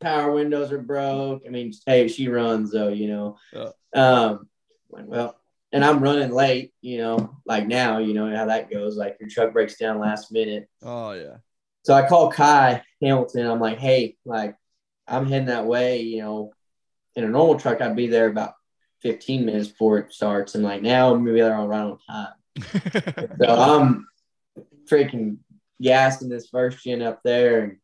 power 0.00 0.30
windows 0.30 0.70
are 0.70 0.78
broke. 0.78 1.42
I 1.44 1.50
mean, 1.50 1.72
hey, 1.84 2.06
she 2.06 2.28
runs 2.28 2.70
though. 2.70 2.90
You 2.90 3.08
know, 3.08 3.36
Yeah. 3.52 3.70
um, 3.94 4.48
well. 4.88 5.36
And 5.72 5.84
I'm 5.84 6.00
running 6.00 6.30
late, 6.30 6.72
you 6.80 6.98
know, 6.98 7.36
like 7.44 7.66
now, 7.66 7.98
you 7.98 8.14
know 8.14 8.34
how 8.34 8.46
that 8.46 8.70
goes. 8.70 8.96
Like 8.96 9.16
your 9.18 9.28
truck 9.28 9.52
breaks 9.52 9.76
down 9.76 9.98
last 9.98 10.30
minute. 10.30 10.68
Oh, 10.80 11.10
yeah. 11.10 11.38
So 11.82 11.92
I 11.92 12.06
called 12.08 12.34
Kai 12.34 12.82
Hamilton. 13.02 13.46
I'm 13.48 13.60
like, 13.60 13.78
hey, 13.78 14.16
like, 14.24 14.54
I'm 15.08 15.26
heading 15.26 15.48
that 15.48 15.66
way. 15.66 16.02
You 16.02 16.22
know, 16.22 16.52
in 17.16 17.24
a 17.24 17.28
normal 17.28 17.58
truck, 17.58 17.80
I'd 17.82 17.96
be 17.96 18.06
there 18.06 18.28
about 18.28 18.54
15 19.02 19.44
minutes 19.44 19.68
before 19.68 19.98
it 19.98 20.12
starts. 20.12 20.54
And 20.54 20.64
like 20.64 20.82
now, 20.82 21.12
I'm 21.12 21.20
gonna 21.20 21.34
be 21.34 21.40
there 21.40 21.54
on 21.54 21.72
on 21.72 21.98
time. 22.08 22.28
So 23.40 23.48
I'm 23.48 24.06
freaking 24.90 25.38
gassing 25.80 26.28
this 26.28 26.48
first 26.48 26.82
gen 26.84 27.02
up 27.02 27.20
there 27.24 27.62
and, 27.64 27.76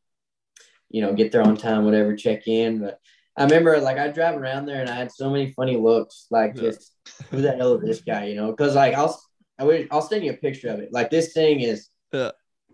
you 0.91 1.03
know, 1.03 1.13
get 1.15 1.33
there 1.33 1.43
on 1.43 1.57
time, 1.57 1.85
whatever, 1.85 2.17
check 2.17 2.47
in. 2.49 2.81
But 2.81 3.01
I 3.37 3.45
remember 3.45 3.79
like 3.81 3.99
I 3.99 4.09
drive 4.09 4.37
around 4.37 4.67
there 4.67 4.81
and 4.81 4.91
I 4.91 4.95
had 4.97 5.11
so 5.13 5.31
many 5.31 5.53
funny 5.53 5.77
looks, 5.77 6.27
like 6.31 6.55
Yeah. 6.57 6.63
just 6.71 6.95
who 7.31 7.41
the 7.41 7.53
hell 7.53 7.75
is 7.75 7.83
this 7.83 8.01
guy, 8.03 8.27
you 8.27 8.35
know? 8.37 8.51
Because 8.51 8.75
like 8.75 8.95
I'll 8.95 9.21
I 9.59 9.65
would 9.65 9.89
I'll 9.91 10.03
send 10.03 10.25
you 10.25 10.33
a 10.33 10.37
picture 10.37 10.69
of 10.69 10.81
it. 10.81 10.93
Like 10.93 11.11
this 11.11 11.33
thing 11.33 11.61
is 11.61 11.89
Yeah. 12.13 12.33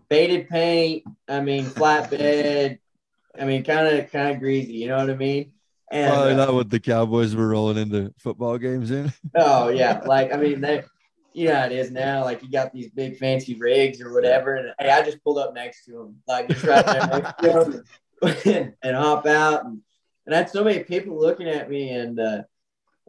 faded 0.09 0.49
paint. 0.49 1.03
I 1.27 1.41
mean 1.41 1.65
flatbed. 1.65 2.79
I 3.39 3.45
mean 3.45 3.63
kind 3.63 3.87
of 3.99 4.11
kind 4.11 4.33
of 4.33 4.39
greasy. 4.39 4.73
You 4.73 4.87
know 4.87 4.97
what 4.97 5.09
I 5.09 5.15
mean? 5.15 5.53
And 5.91 6.13
Probably 6.13 6.33
uh, 6.33 6.35
not 6.35 6.53
what 6.53 6.69
the 6.69 6.79
Cowboys 6.79 7.35
were 7.35 7.47
rolling 7.47 7.77
into 7.77 8.13
football 8.19 8.57
games 8.57 8.91
in. 8.91 9.11
Oh 9.35 9.69
yeah, 9.69 10.01
like 10.05 10.33
I 10.33 10.37
mean 10.37 10.61
they, 10.61 10.83
you 11.33 11.47
know 11.47 11.65
it 11.65 11.71
is 11.71 11.91
now. 11.91 12.23
Like 12.23 12.43
you 12.43 12.51
got 12.51 12.71
these 12.71 12.91
big 12.91 13.17
fancy 13.17 13.55
rigs 13.55 14.01
or 14.01 14.13
whatever, 14.13 14.55
and 14.55 14.73
hey, 14.79 14.89
I 14.89 15.01
just 15.03 15.23
pulled 15.23 15.39
up 15.39 15.53
next 15.53 15.85
to 15.85 16.01
him, 16.01 16.15
like 16.27 16.47
just 16.49 16.63
right 16.63 16.85
there 16.85 17.07
next 17.07 17.41
to 17.41 17.83
him, 18.51 18.73
and, 18.83 18.95
hop 18.95 19.25
out, 19.25 19.65
and, 19.65 19.81
and 20.25 20.35
I 20.35 20.39
had 20.39 20.49
so 20.49 20.63
many 20.63 20.83
people 20.83 21.19
looking 21.19 21.47
at 21.47 21.69
me, 21.69 21.89
and 21.89 22.19
uh, 22.19 22.43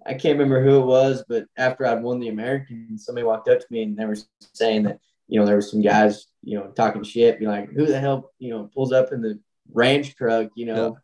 I 0.07 0.15
can't 0.15 0.39
remember 0.39 0.62
who 0.62 0.81
it 0.81 0.86
was, 0.86 1.24
but 1.28 1.44
after 1.59 1.86
I'd 1.86 2.02
won 2.02 2.20
the 2.20 2.28
American, 2.28 2.97
somebody 2.98 3.24
walked 3.24 3.48
up 3.48 3.61
to 3.61 3.66
me 3.70 3.82
and 3.82 3.97
they 3.97 4.07
were 4.07 4.16
saying 4.55 4.85
that 4.85 5.01
you 5.28 5.39
know 5.39 5.44
there 5.44 5.57
were 5.57 5.62
some 5.62 5.82
guys 5.82 6.27
you 6.43 6.59
know 6.59 6.69
talking 6.69 7.02
shit, 7.02 7.39
be 7.39 7.47
like, 7.47 7.70
who 7.70 7.85
the 7.86 8.01
hell 8.01 8.31
you 8.39 8.51
know 8.51 8.70
pulls 8.74 8.93
up 8.93 9.12
in 9.12 9.20
the 9.20 9.39
ranch 9.73 10.16
truck, 10.16 10.48
you 10.55 10.65
know, 10.65 10.97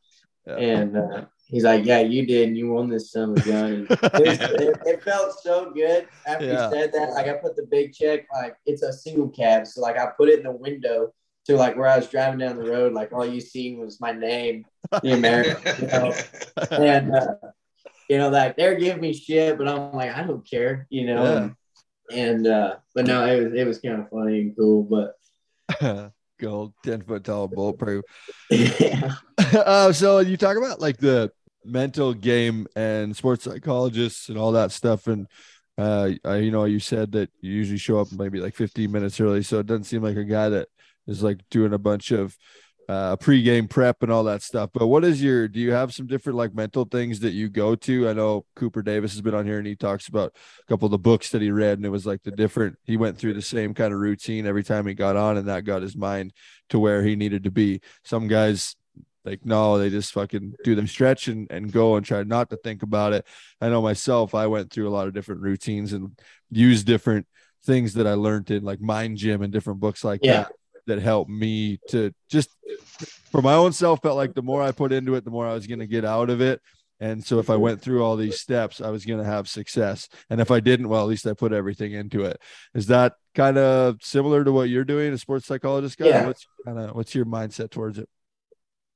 Yeah. 0.46 0.56
and. 0.56 0.96
Uh, 0.96 1.24
He's 1.48 1.62
like, 1.64 1.84
yeah, 1.84 2.00
you 2.00 2.26
did, 2.26 2.48
and 2.48 2.56
you 2.58 2.70
won 2.72 2.88
this 2.88 3.12
son 3.12 3.30
of 3.38 3.44
gun. 3.44 3.86
It, 3.90 4.40
it, 4.60 4.76
it 4.84 5.02
felt 5.02 5.38
so 5.40 5.70
good 5.70 6.08
after 6.26 6.44
Yeah. 6.44 6.68
he 6.68 6.74
said 6.74 6.92
that. 6.92 7.10
Like 7.10 7.28
I 7.28 7.34
put 7.34 7.54
the 7.56 7.66
big 7.70 7.92
check, 7.92 8.26
like 8.34 8.56
it's 8.66 8.82
a 8.82 8.92
single 8.92 9.28
cab, 9.28 9.66
so 9.66 9.80
like 9.80 9.96
I 9.98 10.06
put 10.16 10.28
it 10.28 10.38
in 10.38 10.44
the 10.44 10.50
window 10.50 11.12
to 11.46 11.56
like 11.56 11.76
where 11.76 11.86
I 11.88 11.96
was 11.98 12.08
driving 12.08 12.40
down 12.40 12.56
the 12.56 12.68
road. 12.68 12.92
Like 12.92 13.12
all 13.12 13.24
you 13.24 13.40
seen 13.40 13.78
was 13.78 14.00
my 14.00 14.10
name, 14.10 14.64
the 15.02 15.12
American, 15.12 15.82
you 15.82 15.86
know, 15.86 16.14
and 16.72 17.14
uh, 17.14 17.34
you 18.10 18.18
know, 18.18 18.28
like 18.30 18.56
they're 18.56 18.74
giving 18.74 19.00
me 19.00 19.12
shit, 19.12 19.56
but 19.56 19.68
I'm 19.68 19.92
like, 19.92 20.16
I 20.16 20.24
don't 20.24 20.48
care, 20.48 20.86
you 20.90 21.06
know. 21.06 21.22
Yeah. 21.22 21.38
And, 21.38 21.54
and 22.10 22.46
uh, 22.48 22.76
but 22.94 23.06
no, 23.06 23.24
it 23.24 23.44
was 23.44 23.52
it 23.54 23.66
was 23.66 23.78
kind 23.78 24.00
of 24.00 24.10
funny 24.10 24.40
and 24.40 24.56
cool, 24.56 24.82
but 24.82 25.14
Gold, 26.38 26.74
10 26.84 27.02
foot 27.02 27.24
tall, 27.24 27.48
bulletproof. 27.48 28.04
yeah, 28.50 29.14
uh, 29.54 29.90
so 29.92 30.18
you 30.18 30.36
talk 30.36 30.56
about 30.58 30.80
like 30.80 30.98
the 30.98 31.32
mental 31.66 32.14
game 32.14 32.66
and 32.76 33.16
sports 33.16 33.44
psychologists 33.44 34.28
and 34.28 34.38
all 34.38 34.52
that 34.52 34.72
stuff. 34.72 35.06
And, 35.06 35.26
uh, 35.78 36.10
I, 36.24 36.36
you 36.36 36.50
know, 36.50 36.64
you 36.64 36.78
said 36.78 37.12
that 37.12 37.30
you 37.40 37.52
usually 37.52 37.78
show 37.78 38.00
up 38.00 38.08
maybe 38.12 38.40
like 38.40 38.54
15 38.54 38.90
minutes 38.90 39.20
early. 39.20 39.42
So 39.42 39.58
it 39.58 39.66
doesn't 39.66 39.84
seem 39.84 40.02
like 40.02 40.16
a 40.16 40.24
guy 40.24 40.48
that 40.48 40.68
is 41.06 41.22
like 41.22 41.40
doing 41.50 41.72
a 41.72 41.78
bunch 41.78 42.10
of, 42.10 42.36
uh, 42.88 43.16
pregame 43.16 43.68
prep 43.68 44.02
and 44.02 44.12
all 44.12 44.24
that 44.24 44.42
stuff. 44.42 44.70
But 44.72 44.86
what 44.86 45.04
is 45.04 45.22
your, 45.22 45.48
do 45.48 45.58
you 45.58 45.72
have 45.72 45.92
some 45.92 46.06
different 46.06 46.36
like 46.36 46.54
mental 46.54 46.84
things 46.84 47.20
that 47.20 47.32
you 47.32 47.48
go 47.48 47.74
to? 47.74 48.08
I 48.08 48.12
know 48.12 48.46
Cooper 48.54 48.82
Davis 48.82 49.12
has 49.12 49.22
been 49.22 49.34
on 49.34 49.44
here 49.44 49.58
and 49.58 49.66
he 49.66 49.74
talks 49.74 50.08
about 50.08 50.32
a 50.60 50.64
couple 50.66 50.86
of 50.86 50.92
the 50.92 50.98
books 50.98 51.30
that 51.30 51.42
he 51.42 51.50
read 51.50 51.78
and 51.78 51.86
it 51.86 51.90
was 51.90 52.06
like 52.06 52.22
the 52.22 52.30
different, 52.30 52.76
he 52.84 52.96
went 52.96 53.18
through 53.18 53.34
the 53.34 53.42
same 53.42 53.74
kind 53.74 53.92
of 53.92 53.98
routine 53.98 54.46
every 54.46 54.62
time 54.62 54.86
he 54.86 54.94
got 54.94 55.16
on 55.16 55.36
and 55.36 55.48
that 55.48 55.64
got 55.64 55.82
his 55.82 55.96
mind 55.96 56.32
to 56.68 56.78
where 56.78 57.02
he 57.02 57.16
needed 57.16 57.44
to 57.44 57.50
be. 57.50 57.80
Some 58.04 58.28
guys 58.28 58.76
like 59.26 59.44
no, 59.44 59.76
they 59.78 59.90
just 59.90 60.12
fucking 60.12 60.54
do 60.64 60.74
them 60.74 60.86
stretch 60.86 61.28
and, 61.28 61.46
and 61.50 61.72
go 61.72 61.96
and 61.96 62.06
try 62.06 62.22
not 62.22 62.48
to 62.50 62.56
think 62.56 62.82
about 62.82 63.12
it. 63.12 63.26
I 63.60 63.68
know 63.68 63.82
myself, 63.82 64.34
I 64.34 64.46
went 64.46 64.70
through 64.72 64.88
a 64.88 64.94
lot 64.96 65.08
of 65.08 65.14
different 65.14 65.42
routines 65.42 65.92
and 65.92 66.18
used 66.50 66.86
different 66.86 67.26
things 67.64 67.94
that 67.94 68.06
I 68.06 68.14
learned 68.14 68.50
in 68.50 68.62
like 68.62 68.80
mind 68.80 69.18
gym 69.18 69.42
and 69.42 69.52
different 69.52 69.80
books 69.80 70.04
like 70.04 70.20
Yeah. 70.22 70.44
that 70.44 70.52
that 70.86 71.02
helped 71.02 71.28
me 71.30 71.80
to 71.88 72.12
just 72.30 72.50
for 73.32 73.42
my 73.42 73.54
own 73.54 73.72
self 73.72 74.00
felt 74.02 74.16
like 74.16 74.34
the 74.34 74.42
more 74.42 74.62
I 74.62 74.70
put 74.70 74.92
into 74.92 75.16
it, 75.16 75.24
the 75.24 75.32
more 75.32 75.46
I 75.46 75.52
was 75.54 75.66
going 75.66 75.80
to 75.80 75.86
get 75.86 76.04
out 76.04 76.30
of 76.30 76.40
it. 76.40 76.62
And 77.00 77.22
so 77.22 77.40
if 77.40 77.50
I 77.50 77.56
went 77.56 77.82
through 77.82 78.02
all 78.04 78.16
these 78.16 78.40
steps, 78.40 78.80
I 78.80 78.88
was 78.90 79.04
going 79.04 79.18
to 79.18 79.28
have 79.28 79.48
success. 79.48 80.08
And 80.30 80.40
if 80.40 80.50
I 80.50 80.60
didn't, 80.60 80.88
well, 80.88 81.02
at 81.02 81.08
least 81.08 81.26
I 81.26 81.34
put 81.34 81.52
everything 81.52 81.92
into 81.92 82.24
it. 82.24 82.40
Is 82.72 82.86
that 82.86 83.14
kind 83.34 83.58
of 83.58 83.98
similar 84.00 84.44
to 84.44 84.52
what 84.52 84.70
you're 84.70 84.84
doing, 84.84 85.12
a 85.12 85.18
sports 85.18 85.46
psychologist 85.46 85.98
guy? 85.98 86.06
Yeah. 86.06 86.26
What's 86.26 86.46
kind 86.64 86.78
of 86.78 86.94
what's 86.96 87.14
your 87.14 87.26
mindset 87.26 87.70
towards 87.70 87.98
it? 87.98 88.08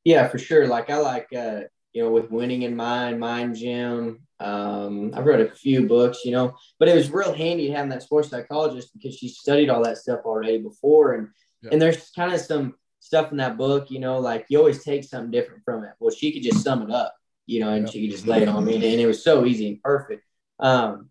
Yeah, 0.05 0.29
for 0.29 0.39
sure. 0.39 0.67
Like 0.67 0.91
I 0.91 0.99
like 0.99 1.29
uh, 1.33 1.63
you 1.93 2.03
know, 2.03 2.11
with 2.11 2.31
winning 2.31 2.63
in 2.63 2.77
mind, 2.77 3.19
mind 3.21 3.57
gym. 3.57 4.21
Um, 4.39 5.13
I've 5.15 5.27
read 5.27 5.41
a 5.41 5.51
few 5.51 5.87
books, 5.87 6.25
you 6.25 6.33
know, 6.33 6.55
but 6.79 6.89
it 6.89 6.95
was 6.95 7.11
real 7.11 7.35
handy 7.35 7.69
having 7.71 7.91
that 7.91 8.03
sports 8.03 8.31
psychologist 8.31 8.91
because 8.95 9.15
she 9.17 9.29
studied 9.29 9.69
all 9.69 9.83
that 9.85 9.99
stuff 9.99 10.21
already 10.25 10.59
before. 10.59 11.15
And 11.15 11.29
Yeah. 11.63 11.71
and 11.73 11.83
there's 11.83 12.11
kind 12.11 12.33
of 12.33 12.41
some 12.41 12.75
stuff 13.01 13.33
in 13.33 13.39
that 13.39 13.59
book, 13.59 13.91
you 13.91 13.99
know, 13.99 14.19
like 14.19 14.47
you 14.49 14.59
always 14.59 14.83
take 14.83 15.05
something 15.05 15.31
different 15.31 15.63
from 15.65 15.85
it. 15.85 15.91
Well, 15.99 16.15
she 16.15 16.33
could 16.33 16.43
just 16.43 16.63
sum 16.65 16.83
it 16.83 16.91
up, 16.91 17.15
you 17.47 17.61
know, 17.61 17.71
and 17.71 17.87
Yeah. 17.87 17.91
she 17.91 18.03
could 18.03 18.17
just 18.17 18.27
lay 18.27 18.43
it 18.43 18.49
on 18.49 18.65
me. 18.65 18.77
And, 18.77 18.85
and 18.85 19.01
it 19.01 19.07
was 19.07 19.23
so 19.23 19.45
easy 19.45 19.69
and 19.69 19.83
perfect. 19.83 20.25
Um, 20.59 21.11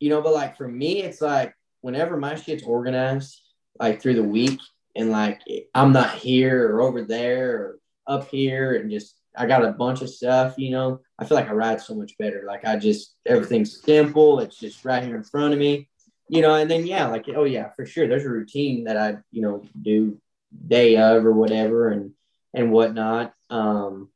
you 0.00 0.08
know, 0.10 0.22
but 0.22 0.32
like 0.32 0.56
for 0.56 0.68
me, 0.68 1.02
it's 1.02 1.20
like 1.20 1.54
whenever 1.82 2.16
my 2.16 2.34
shit's 2.36 2.62
organized, 2.62 3.40
like 3.78 4.00
through 4.00 4.14
the 4.14 4.22
week, 4.22 4.60
and 4.96 5.10
like 5.10 5.42
I'm 5.74 5.92
not 5.92 6.14
here 6.14 6.74
or 6.74 6.80
over 6.82 7.02
there 7.02 7.56
or 7.56 7.78
up 8.08 8.28
here, 8.28 8.74
and 8.76 8.90
just 8.90 9.14
I 9.36 9.46
got 9.46 9.64
a 9.64 9.72
bunch 9.72 10.02
of 10.02 10.10
stuff, 10.10 10.54
you 10.58 10.70
know, 10.70 11.00
I 11.18 11.24
feel 11.24 11.36
like 11.36 11.48
I 11.48 11.52
ride 11.52 11.80
so 11.80 11.94
much 11.94 12.18
better. 12.18 12.42
Like 12.46 12.64
I 12.64 12.76
just 12.76 13.14
everything's 13.26 13.82
simple, 13.82 14.40
it's 14.40 14.58
just 14.58 14.84
right 14.84 15.02
here 15.02 15.16
in 15.16 15.22
front 15.22 15.52
of 15.52 15.60
me, 15.60 15.88
you 16.28 16.42
know, 16.42 16.54
and 16.54 16.70
then 16.70 16.86
yeah, 16.86 17.06
like 17.06 17.26
oh 17.34 17.44
yeah, 17.44 17.70
for 17.76 17.86
sure, 17.86 18.08
there's 18.08 18.24
a 18.24 18.30
routine 18.30 18.84
that 18.84 18.96
I 18.96 19.18
you 19.30 19.42
know 19.42 19.64
do 19.80 20.20
day 20.66 20.96
of 20.96 21.24
or 21.24 21.32
whatever, 21.32 21.90
and 21.90 22.12
and 22.54 22.72
whatnot. 22.72 23.34
Um, 23.50 24.10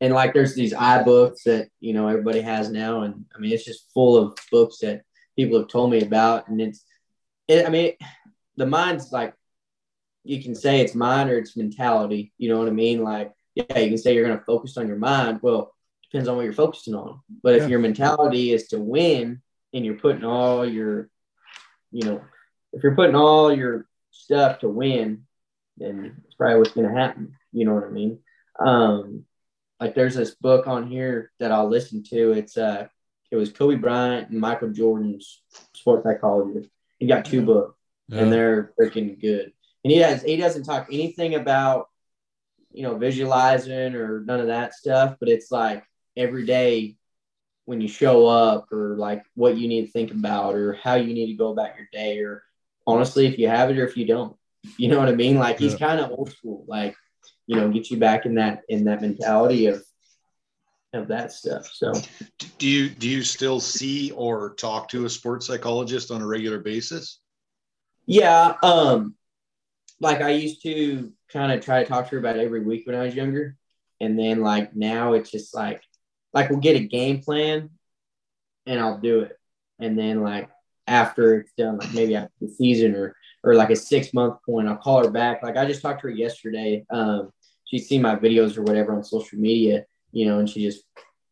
and 0.00 0.12
like 0.12 0.34
there's 0.34 0.54
these 0.54 0.74
iBooks 0.74 1.44
that 1.44 1.68
you 1.80 1.94
know 1.94 2.08
everybody 2.08 2.40
has 2.42 2.70
now, 2.70 3.02
and 3.02 3.24
I 3.34 3.38
mean 3.38 3.52
it's 3.52 3.64
just 3.64 3.90
full 3.94 4.16
of 4.16 4.36
books 4.50 4.78
that 4.78 5.02
people 5.36 5.58
have 5.58 5.68
told 5.68 5.90
me 5.90 6.02
about, 6.02 6.48
and 6.48 6.60
it's, 6.60 6.84
it, 7.48 7.66
I 7.66 7.70
mean, 7.70 7.92
the 8.56 8.66
mind's 8.66 9.12
like 9.12 9.34
you 10.26 10.42
can 10.42 10.54
say 10.54 10.80
it's 10.80 10.94
mind 10.94 11.30
or 11.30 11.38
it's 11.38 11.56
mentality. 11.56 12.32
You 12.38 12.48
know 12.50 12.58
what 12.58 12.68
I 12.68 12.72
mean? 12.72 13.02
Like 13.02 13.32
yeah, 13.54 13.78
you 13.78 13.88
can 13.88 13.98
say 13.98 14.14
you're 14.14 14.26
going 14.26 14.38
to 14.38 14.44
focus 14.44 14.76
on 14.76 14.86
your 14.86 14.98
mind. 14.98 15.40
Well, 15.42 15.72
depends 16.10 16.28
on 16.28 16.36
what 16.36 16.44
you're 16.44 16.52
focusing 16.52 16.94
on. 16.94 17.20
But 17.42 17.54
if 17.54 17.62
Yeah. 17.62 17.68
your 17.68 17.78
mentality 17.78 18.52
is 18.52 18.68
to 18.68 18.78
win 18.78 19.40
and 19.72 19.84
you're 19.84 19.98
putting 19.98 20.24
all 20.24 20.66
your, 20.68 21.08
you 21.90 22.06
know, 22.06 22.20
if 22.74 22.82
you're 22.82 22.94
putting 22.94 23.16
all 23.16 23.52
your 23.52 23.86
stuff 24.10 24.58
to 24.60 24.68
win, 24.68 25.26
then 25.78 26.20
it's 26.26 26.34
probably 26.34 26.58
what's 26.58 26.72
going 26.72 26.88
to 26.88 26.94
happen. 27.00 27.34
You 27.52 27.64
know 27.64 27.74
what 27.74 27.84
I 27.84 27.90
mean? 27.90 28.18
Um, 28.58 29.24
like 29.80 29.94
there's 29.94 30.14
this 30.14 30.34
book 30.34 30.66
on 30.66 30.86
here 30.86 31.32
that 31.38 31.50
I'll 31.52 31.68
listen 31.68 32.02
to. 32.10 32.32
It's 32.32 32.56
uh, 32.58 32.88
it 33.30 33.36
was 33.36 33.52
Kobe 33.52 33.76
Bryant 33.76 34.30
and 34.30 34.40
Michael 34.40 34.70
Jordan's 34.70 35.42
sports 35.74 36.04
psychology. 36.04 36.70
He 36.98 37.06
got 37.06 37.24
two 37.24 37.42
books 37.42 37.78
and 38.10 38.32
they're 38.32 38.72
freaking 38.78 39.20
good. 39.20 39.52
And 39.86 39.92
he 39.92 39.98
has 39.98 40.20
he 40.24 40.36
doesn't 40.36 40.64
talk 40.64 40.88
anything 40.90 41.36
about 41.36 41.86
you 42.72 42.82
know 42.82 42.96
visualizing 42.98 43.94
or 43.94 44.18
none 44.24 44.40
of 44.40 44.48
that 44.48 44.74
stuff, 44.74 45.14
but 45.20 45.28
it's 45.28 45.52
like 45.52 45.84
every 46.16 46.44
day 46.44 46.96
when 47.66 47.80
you 47.80 47.86
show 47.86 48.26
up 48.26 48.72
or 48.72 48.96
like 48.96 49.22
what 49.36 49.56
you 49.56 49.68
need 49.68 49.86
to 49.86 49.92
think 49.92 50.10
about 50.10 50.56
or 50.56 50.72
how 50.72 50.94
you 50.96 51.14
need 51.14 51.28
to 51.28 51.34
go 51.34 51.52
about 51.52 51.76
your 51.76 51.86
day 51.92 52.18
or 52.18 52.42
honestly 52.84 53.26
if 53.28 53.38
you 53.38 53.46
have 53.46 53.70
it 53.70 53.78
or 53.78 53.86
if 53.86 53.96
you 53.96 54.04
don't. 54.06 54.36
You 54.76 54.88
know 54.88 54.98
what 54.98 55.08
I 55.08 55.14
mean? 55.14 55.38
Like 55.38 55.60
he's 55.60 55.74
Yeah. 55.74 55.86
kind 55.86 56.00
of 56.00 56.10
old 56.10 56.32
school, 56.32 56.64
like 56.66 56.96
you 57.46 57.54
know, 57.54 57.70
get 57.70 57.88
you 57.88 57.96
back 57.96 58.26
in 58.26 58.34
that 58.34 58.62
in 58.68 58.86
that 58.86 59.00
mentality 59.02 59.66
of 59.66 59.84
of 60.94 61.06
that 61.06 61.30
stuff. 61.30 61.70
So 61.72 61.92
Do 62.58 62.66
you 62.66 62.88
do 62.88 63.08
you 63.08 63.22
still 63.22 63.60
see 63.60 64.10
or 64.10 64.52
talk 64.54 64.88
to 64.88 65.04
a 65.04 65.08
sports 65.08 65.46
psychologist 65.46 66.10
on 66.10 66.22
a 66.22 66.26
regular 66.26 66.58
basis? 66.58 67.20
Yeah, 68.04 68.54
um, 68.64 69.14
like 70.00 70.20
I 70.20 70.30
used 70.30 70.62
to 70.62 71.12
kind 71.32 71.52
of 71.52 71.64
try 71.64 71.82
to 71.82 71.88
talk 71.88 72.06
to 72.06 72.12
her 72.12 72.18
about 72.18 72.38
every 72.38 72.62
week 72.62 72.86
when 72.86 72.96
I 72.96 73.04
was 73.04 73.14
younger, 73.14 73.56
and 74.00 74.18
then 74.18 74.42
like 74.42 74.74
now 74.74 75.14
it's 75.14 75.30
just 75.30 75.54
like, 75.54 75.82
like 76.32 76.50
we'll 76.50 76.60
get 76.60 76.76
a 76.76 76.86
game 76.86 77.20
plan, 77.20 77.70
and 78.66 78.80
I'll 78.80 78.98
do 78.98 79.20
it, 79.20 79.38
and 79.78 79.98
then 79.98 80.22
like 80.22 80.48
after 80.86 81.40
it's 81.40 81.52
done, 81.52 81.78
like 81.78 81.94
maybe 81.94 82.16
after 82.16 82.32
the 82.40 82.48
season 82.48 82.94
or 82.94 83.16
or 83.42 83.54
like 83.54 83.70
a 83.70 83.76
six 83.76 84.12
month 84.12 84.38
point, 84.44 84.68
I'll 84.68 84.76
call 84.76 85.04
her 85.04 85.10
back. 85.10 85.42
Like 85.42 85.56
I 85.56 85.66
just 85.66 85.82
talked 85.82 86.00
to 86.02 86.08
her 86.08 86.12
yesterday. 86.12 86.84
Um, 86.90 87.32
she's 87.64 87.88
seen 87.88 88.02
my 88.02 88.16
videos 88.16 88.56
or 88.56 88.62
whatever 88.62 88.94
on 88.94 89.04
social 89.04 89.38
media, 89.38 89.84
you 90.12 90.26
know, 90.26 90.38
and 90.38 90.48
she 90.48 90.62
just 90.62 90.84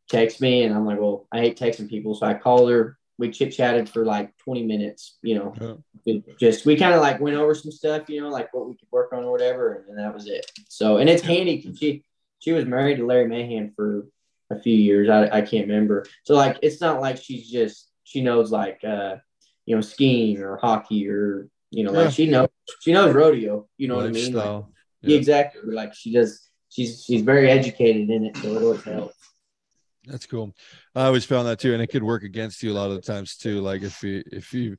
texts 0.09 0.41
me, 0.41 0.65
and 0.65 0.75
I'm 0.75 0.87
like, 0.87 0.99
well, 0.99 1.27
I 1.33 1.41
hate 1.41 1.59
texting 1.59 1.89
people, 1.89 2.15
so 2.15 2.27
I 2.27 2.35
called 2.35 2.71
her. 2.71 2.99
We 3.19 3.31
chit 3.31 3.53
chatted 3.53 3.89
for 3.89 4.05
like 4.05 4.37
20 4.39 4.65
minutes, 4.65 5.19
you 5.23 5.37
know, 5.37 5.55
Yeah. 5.61 5.75
we 6.05 6.25
just 6.39 6.67
we 6.67 6.77
kind 6.77 6.95
of 6.95 7.01
like 7.01 7.21
went 7.21 7.37
over 7.37 7.55
some 7.55 7.71
stuff, 7.71 8.09
you 8.09 8.21
know, 8.21 8.29
like 8.29 8.53
what 8.53 8.67
we 8.67 8.75
could 8.75 8.89
work 8.91 9.13
on 9.13 9.23
or 9.25 9.31
whatever, 9.31 9.85
and 9.89 9.99
that 9.99 10.13
was 10.13 10.27
it. 10.27 10.51
So, 10.69 10.97
and 10.97 11.09
it's 11.09 11.23
handy 11.23 11.73
she 11.79 12.03
she 12.41 12.53
was 12.53 12.65
married 12.67 12.97
to 12.99 13.07
Larry 13.07 13.29
Mahan 13.29 13.73
for 13.77 14.07
a 14.51 14.59
few 14.61 14.77
years. 14.77 15.09
I, 15.09 15.39
I 15.39 15.41
can't 15.43 15.69
remember. 15.69 16.05
So 16.25 16.35
like, 16.35 16.59
it's 16.63 16.81
not 16.81 17.01
like 17.01 17.17
she's 17.23 17.49
just 17.49 17.91
she 18.03 18.21
knows 18.21 18.51
like 18.51 18.81
uh 18.85 19.17
you 19.65 19.75
know 19.77 19.81
skiing 19.81 20.41
or 20.43 20.57
hockey 20.57 21.09
or 21.09 21.49
you 21.71 21.85
know 21.85 21.93
Yeah. 21.93 21.99
like 22.01 22.13
she 22.13 22.27
knows 22.29 22.49
she 22.81 22.93
knows 22.93 23.15
rodeo. 23.15 23.69
You 23.79 23.89
know 23.89 23.97
what 23.97 24.07
I 24.07 24.11
mean? 24.11 24.33
Like, 24.35 24.65
yeah. 25.03 25.17
Exactly. 25.17 25.73
Like 25.73 25.95
she 25.95 26.13
does. 26.13 26.51
She's 26.69 27.05
she's 27.05 27.23
very 27.23 27.49
educated 27.49 28.11
in 28.11 28.25
it, 28.25 28.37
so 28.39 28.57
it 28.57 28.63
always 28.63 28.83
helps. 28.83 29.15
That's 30.07 30.27
cool. 30.27 30.55
I 30.95 31.07
always 31.07 31.25
found 31.25 31.49
that 31.49 31.59
too, 31.59 31.73
and 31.73 31.81
it 31.83 31.87
could 31.87 32.03
work 32.03 32.25
against 32.25 32.63
you 32.63 32.73
a 32.73 32.75
lot 32.75 32.91
of 32.91 32.97
the 32.97 33.03
times 33.03 33.37
too. 33.37 33.61
Like 33.61 33.83
if 33.83 34.03
you 34.03 34.23
if 34.31 34.53
you 34.53 34.77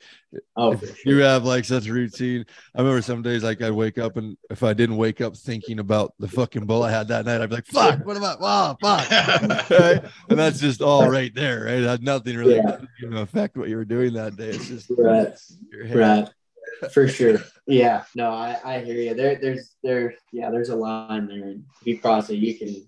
Oh, 0.56 0.74
if 0.74 0.82
sure. 0.82 1.14
you 1.14 1.18
have 1.24 1.46
like 1.46 1.66
such 1.66 1.88
a 1.88 1.94
routine. 1.94 2.46
I 2.76 2.82
remember 2.82 3.02
some 3.02 3.22
days 3.22 3.44
like 3.44 3.62
I'd 3.62 3.72
wake 3.72 3.98
up 3.98 4.18
and 4.18 4.38
if 4.52 4.62
I 4.64 4.74
didn't 4.74 4.98
wake 4.98 5.22
up 5.22 5.36
thinking 5.36 5.80
about 5.80 6.14
the 6.20 6.28
fucking 6.28 6.66
bull 6.66 6.84
I 6.84 6.92
had 6.92 7.08
that 7.08 7.26
night, 7.26 7.42
I'd 7.42 7.50
be 7.50 7.56
like, 7.56 7.66
"Fuck, 7.66 8.06
what 8.06 8.18
about? 8.18 8.40
Wow, 8.40 8.78
fuck." 8.82 9.10
right? 9.70 10.04
And 10.30 10.38
that's 10.38 10.60
just 10.60 10.82
all 10.82 11.10
right 11.10 11.34
there, 11.34 11.66
right? 11.66 11.76
It 11.80 11.88
had 11.88 12.04
nothing 12.04 12.38
really 12.38 12.58
Yeah. 12.58 12.78
you 13.02 13.18
affect 13.18 13.58
what 13.58 13.70
you 13.70 13.78
were 13.78 13.86
doing 13.86 14.14
that 14.14 14.36
day. 14.36 14.50
It's 14.50 14.68
just 14.68 14.92
Right. 14.96 15.34
your 15.72 15.86
head. 15.86 15.98
Right. 15.98 16.92
For 16.92 17.08
sure. 17.08 17.40
Yeah. 17.68 18.04
No, 18.16 18.32
I, 18.32 18.58
I 18.64 18.80
hear 18.80 18.96
you. 18.96 19.14
There, 19.16 19.36
there's, 19.42 19.76
there, 19.84 20.16
yeah, 20.34 20.50
there's 20.52 20.70
a 20.70 20.76
line 20.76 21.28
there. 21.28 21.48
And 21.48 21.64
if 21.82 21.88
you 21.88 22.00
cross 22.00 22.30
it, 22.30 22.36
you 22.36 22.58
can, 22.58 22.86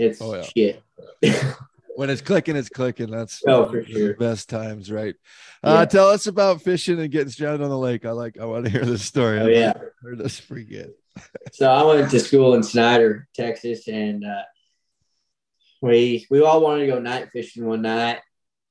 it's 0.00 0.20
Oh, 0.22 0.34
yeah. 0.34 0.42
shit. 0.42 0.82
When 1.96 2.08
it's 2.08 2.22
clicking, 2.22 2.56
it's 2.56 2.70
clicking. 2.70 3.10
That's 3.10 3.42
Oh, 3.46 3.68
for 3.68 3.82
the 3.82 3.92
sure. 3.92 4.14
best 4.14 4.48
times, 4.48 4.90
right? 4.90 5.14
Uh, 5.62 5.84
tell 5.84 6.08
us 6.08 6.26
about 6.28 6.62
fishing 6.62 6.98
and 6.98 7.10
getting 7.10 7.28
stranded 7.28 7.60
on 7.60 7.68
the 7.68 7.76
lake. 7.76 8.06
I 8.06 8.12
like. 8.12 8.38
I 8.40 8.46
want 8.46 8.64
to 8.64 8.70
hear 8.70 8.86
this 8.86 9.02
story. 9.04 9.38
Oh, 9.38 9.46
yeah. 9.48 9.74
Heard 10.00 10.18
pretty 10.48 10.64
good. 10.64 10.94
So 11.52 11.70
I 11.70 11.82
went 11.82 12.10
to 12.12 12.20
school 12.20 12.54
in 12.54 12.62
Snyder, 12.62 13.28
Texas, 13.34 13.86
and 13.86 14.24
uh, 14.24 14.42
we 15.82 16.26
we 16.30 16.42
all 16.42 16.62
wanted 16.62 16.86
to 16.86 16.92
go 16.92 17.00
night 17.00 17.28
fishing 17.32 17.66
one 17.66 17.82
night. 17.82 18.20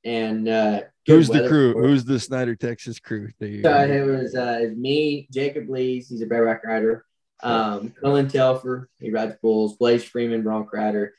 And 0.03 0.47
uh, 0.47 0.81
Who's 1.05 1.27
the 1.27 1.47
crew? 1.47 1.73
Who's 1.73 2.05
the 2.05 2.19
Snyder, 2.19 2.55
Texas 2.55 2.99
crew? 2.99 3.29
that 3.39 3.49
you- 3.49 3.61
So 3.61 3.77
it 3.79 4.01
was 4.07 4.33
uh, 4.33 4.59
it 4.61 4.69
was 4.69 4.77
me, 4.77 5.27
Jacob 5.31 5.69
Lees, 5.69 6.09
he's 6.09 6.21
a 6.21 6.25
bareback 6.25 6.63
rider. 6.65 7.05
Um, 7.41 7.93
Cullen 8.01 8.27
Telfer, 8.27 8.89
he 8.99 9.11
rides 9.11 9.35
bulls. 9.41 9.77
Blaze 9.77 10.03
Freeman, 10.03 10.43
bronc 10.43 10.71
rider, 10.73 11.13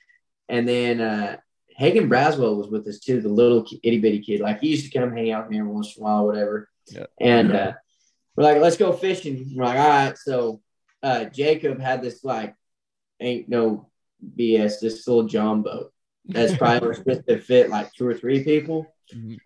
and 0.49 0.69
then 0.69 1.01
uh, 1.01 1.37
Hagen 1.81 2.11
Braswell 2.11 2.57
was 2.57 2.69
with 2.69 2.87
us 2.87 2.99
too, 2.99 3.21
the 3.21 3.29
little 3.29 3.67
itty 3.83 4.01
bitty 4.01 4.21
kid. 4.21 4.41
Like 4.41 4.61
he 4.61 4.69
used 4.69 4.91
to 4.91 4.99
come 4.99 5.13
hang 5.13 5.31
out 5.31 5.45
with 5.45 5.53
me 5.57 5.63
once 5.63 5.97
in 5.97 6.03
a 6.03 6.05
while, 6.05 6.27
whatever. 6.27 6.69
Yeah. 6.89 7.07
And 7.19 7.53
uh, 7.53 7.73
we're 8.37 8.45
like, 8.45 8.59
let's 8.59 8.77
go 8.77 8.93
fishing. 8.93 9.53
We're 9.57 9.65
like, 9.65 9.79
all 9.79 9.89
right. 9.89 10.19
So 10.19 10.61
uh, 11.03 11.25
Jacob 11.25 11.81
had 11.81 12.03
this 12.03 12.23
like, 12.23 12.55
ain't 13.19 13.49
no 13.49 13.89
BS, 14.37 14.81
this 14.81 15.07
little 15.09 15.25
John 15.25 15.63
boat. 15.63 15.93
That's 16.27 16.55
probably 16.59 16.95
supposed 16.95 17.27
to 17.27 17.41
fit 17.41 17.71
like 17.71 17.93
two 17.95 18.07
or 18.07 18.15
three 18.15 18.45
people. 18.45 18.87
Mhm. 19.15 19.39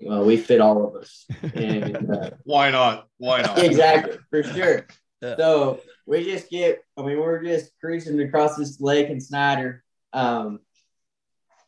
Well, 0.00 0.24
we 0.24 0.36
fit 0.36 0.60
all 0.60 0.86
of 0.86 0.94
us. 0.96 1.26
And 1.54 2.10
uh, 2.10 2.30
Why 2.44 2.70
not? 2.70 3.08
Why 3.16 3.42
not? 3.42 3.58
exactly 3.58 4.18
for 4.30 4.42
sure. 4.42 4.86
Yeah. 5.20 5.34
So 5.36 5.80
we 6.08 6.24
just 6.24 6.48
get, 6.48 6.82
I 6.96 7.02
mean, 7.02 7.20
we're 7.20 7.44
just 7.44 7.70
cruising 7.80 8.18
across 8.22 8.56
this 8.56 8.80
lake 8.80 9.10
in 9.10 9.20
Snyder. 9.20 9.84
Um, 10.14 10.60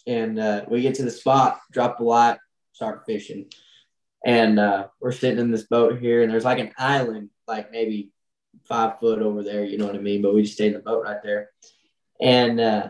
and 0.07 0.39
uh, 0.39 0.65
we 0.67 0.81
get 0.81 0.95
to 0.95 1.03
the 1.03 1.11
spot, 1.11 1.61
drop 1.71 1.99
the 1.99 2.05
light, 2.05 2.39
start 2.73 3.05
fishing. 3.07 3.51
And 4.25 4.59
uh, 4.59 4.87
we're 4.99 5.13
sitting 5.13 5.39
in 5.39 5.51
this 5.51 5.65
boat 5.65 5.99
here, 5.99 6.23
and 6.23 6.33
there's 6.33 6.45
like 6.45 6.59
an 6.59 6.73
island, 6.79 7.29
like 7.47 7.71
maybe 7.71 8.13
five 8.65 8.99
foot 8.99 9.21
over 9.21 9.43
there, 9.43 9.63
you 9.63 9.77
know 9.77 9.87
what 9.87 9.95
I 9.95 9.99
mean? 9.99 10.23
But 10.23 10.35
we 10.35 10.43
just 10.43 10.55
stayed 10.55 10.69
in 10.69 10.73
the 10.75 10.81
boat 10.81 11.05
right 11.05 11.23
there. 11.23 11.51
And 12.19 12.59
uh, 12.59 12.89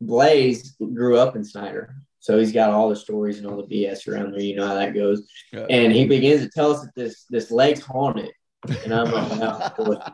Blaze 0.00 0.74
grew 0.78 1.18
up 1.18 1.36
in 1.36 1.44
Snyder. 1.44 1.96
So 2.20 2.38
he's 2.38 2.52
got 2.52 2.70
all 2.70 2.88
the 2.88 2.96
stories 2.96 3.38
and 3.38 3.46
all 3.46 3.62
the 3.62 3.84
BS 3.84 4.08
around 4.08 4.32
there. 4.32 4.40
You 4.40 4.56
know 4.56 4.66
how 4.66 4.74
that 4.74 4.94
goes. 4.94 5.28
Yeah. 5.52 5.66
And 5.68 5.92
he 5.92 6.06
begins 6.06 6.42
to 6.42 6.48
tell 6.48 6.72
us 6.72 6.80
that 6.80 6.94
this 6.96 7.24
this 7.30 7.50
lake's 7.50 7.80
haunted. 7.80 8.32
And 8.84 8.94
I'm 8.94 9.10
like, 9.10 9.38
no, 9.38 9.70
of 9.78 10.12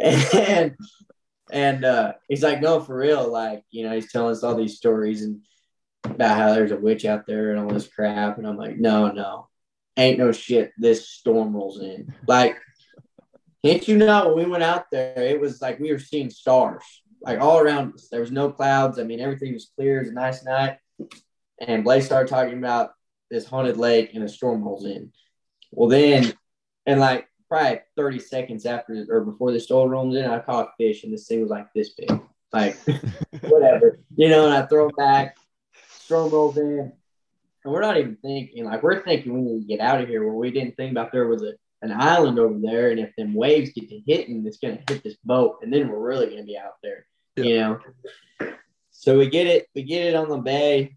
and 0.00 0.76
and 1.50 1.84
uh, 1.84 2.14
he's 2.28 2.42
like, 2.42 2.60
no, 2.60 2.80
for 2.80 2.96
real. 2.96 3.30
Like, 3.30 3.64
you 3.70 3.84
know, 3.84 3.94
he's 3.94 4.10
telling 4.10 4.32
us 4.32 4.42
all 4.42 4.54
these 4.54 4.76
stories 4.76 5.22
and 5.22 5.40
about 6.04 6.36
how 6.36 6.54
there's 6.54 6.72
a 6.72 6.76
witch 6.76 7.04
out 7.04 7.26
there 7.26 7.50
and 7.50 7.60
all 7.60 7.68
this 7.68 7.88
crap. 7.88 8.38
And 8.38 8.46
I'm 8.46 8.56
like, 8.56 8.76
no, 8.76 9.10
no, 9.10 9.48
ain't 9.96 10.18
no 10.18 10.32
shit. 10.32 10.72
This 10.78 11.08
storm 11.08 11.54
rolls 11.54 11.80
in. 11.80 12.12
Like, 12.26 12.58
can't 13.64 13.86
you 13.88 13.96
know 13.96 14.34
when 14.34 14.44
we 14.44 14.50
went 14.50 14.62
out 14.62 14.86
there, 14.90 15.14
it 15.16 15.40
was 15.40 15.62
like 15.62 15.78
we 15.78 15.92
were 15.92 15.98
seeing 15.98 16.30
stars, 16.30 16.82
like 17.22 17.40
all 17.40 17.58
around 17.58 17.94
us. 17.94 18.08
There 18.10 18.20
was 18.20 18.32
no 18.32 18.50
clouds. 18.50 18.98
I 18.98 19.04
mean, 19.04 19.20
everything 19.20 19.52
was 19.52 19.70
clear. 19.76 19.98
It 19.98 20.02
was 20.02 20.10
a 20.10 20.14
nice 20.14 20.44
night. 20.44 20.78
And 21.60 21.84
Blaze 21.84 22.04
started 22.04 22.28
talking 22.28 22.58
about 22.58 22.90
this 23.30 23.46
haunted 23.46 23.76
lake 23.76 24.10
and 24.14 24.22
a 24.22 24.28
storm 24.28 24.62
rolls 24.62 24.84
in. 24.84 25.12
Well, 25.70 25.88
then, 25.88 26.32
and 26.84 27.00
like 27.00 27.26
probably 27.48 27.80
30 27.96 28.18
seconds 28.20 28.66
after 28.66 29.06
or 29.08 29.20
before 29.22 29.52
the 29.52 29.60
storm 29.60 29.90
rolls 29.90 30.16
in, 30.16 30.24
I 30.24 30.38
caught 30.40 30.68
a 30.68 30.72
fish 30.76 31.04
and 31.04 31.12
this 31.12 31.26
thing 31.26 31.40
was 31.40 31.50
like 31.50 31.72
this 31.74 31.90
big. 31.90 32.10
Like, 32.52 32.76
whatever, 33.40 33.98
you 34.16 34.28
know, 34.28 34.46
and 34.46 34.54
I 34.54 34.66
throw 34.66 34.88
it 34.88 34.96
back, 34.96 35.36
storm 35.90 36.30
rolls 36.30 36.56
in. 36.56 36.92
And 37.64 37.72
we're 37.72 37.80
not 37.80 37.96
even 37.96 38.16
thinking, 38.16 38.64
like, 38.64 38.82
we're 38.82 39.02
thinking 39.02 39.34
we 39.34 39.40
need 39.40 39.60
to 39.62 39.66
get 39.66 39.80
out 39.80 40.00
of 40.00 40.08
here. 40.08 40.22
Where 40.22 40.34
we 40.34 40.50
didn't 40.50 40.76
think 40.76 40.92
about 40.92 41.12
there 41.12 41.26
was 41.26 41.42
a, 41.42 41.54
an 41.82 41.92
island 41.92 42.38
over 42.38 42.58
there. 42.60 42.90
And 42.90 43.00
if 43.00 43.16
them 43.16 43.34
waves 43.34 43.72
get 43.72 43.88
to 43.88 44.00
hitting, 44.06 44.44
it's 44.46 44.58
going 44.58 44.76
to 44.76 44.92
hit 44.92 45.02
this 45.02 45.16
boat. 45.24 45.60
And 45.62 45.72
then 45.72 45.88
we're 45.88 45.98
really 45.98 46.26
going 46.26 46.38
to 46.38 46.44
be 46.44 46.58
out 46.58 46.76
there, 46.82 47.06
you 47.36 47.58
know? 47.58 47.80
So 48.90 49.18
we 49.18 49.28
get 49.28 49.46
it, 49.46 49.68
we 49.74 49.82
get 49.82 50.06
it 50.06 50.14
on 50.14 50.28
the 50.28 50.38
bay 50.38 50.96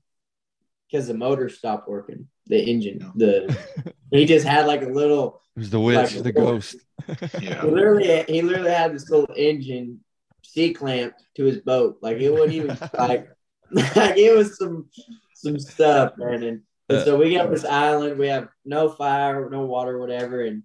because 0.90 1.08
the 1.08 1.14
motor 1.14 1.50
stopped 1.50 1.90
working, 1.90 2.28
the 2.48 2.60
engine, 2.60 3.12
the, 3.16 3.58
he 4.12 4.26
just 4.26 4.46
had 4.46 4.68
like 4.68 4.84
a 4.84 4.90
little, 4.90 5.42
It 5.56 5.60
was 5.60 5.70
the 5.70 5.80
witch, 5.80 6.16
Like- 6.16 6.24
the 6.24 6.32
ghost. 6.32 6.76
Yeah. 7.08 7.62
he 7.62 7.68
literally, 7.68 8.24
he 8.28 8.42
literally 8.42 8.72
had 8.72 8.94
this 8.94 9.10
little 9.10 9.34
engine 9.36 10.00
C 10.44 10.74
clamped 10.74 11.24
to 11.36 11.46
his 11.46 11.58
boat. 11.60 11.98
Like 12.02 12.18
it 12.18 12.32
wasn't 12.32 12.54
even 12.54 12.78
like, 12.98 13.30
like 13.72 14.18
it 14.18 14.36
was 14.36 14.58
some, 14.58 14.90
some 15.36 15.60
stuff, 15.60 16.14
man. 16.18 16.44
And, 16.44 16.62
and 16.90 17.04
so 17.04 17.18
we 17.18 17.36
got 17.36 17.52
this 17.52 17.66
island. 17.66 18.18
We 18.18 18.28
have 18.28 18.48
no 18.66 18.90
fire, 18.90 19.50
no 19.50 19.66
water, 19.66 20.00
whatever. 20.00 20.44
And 20.44 20.64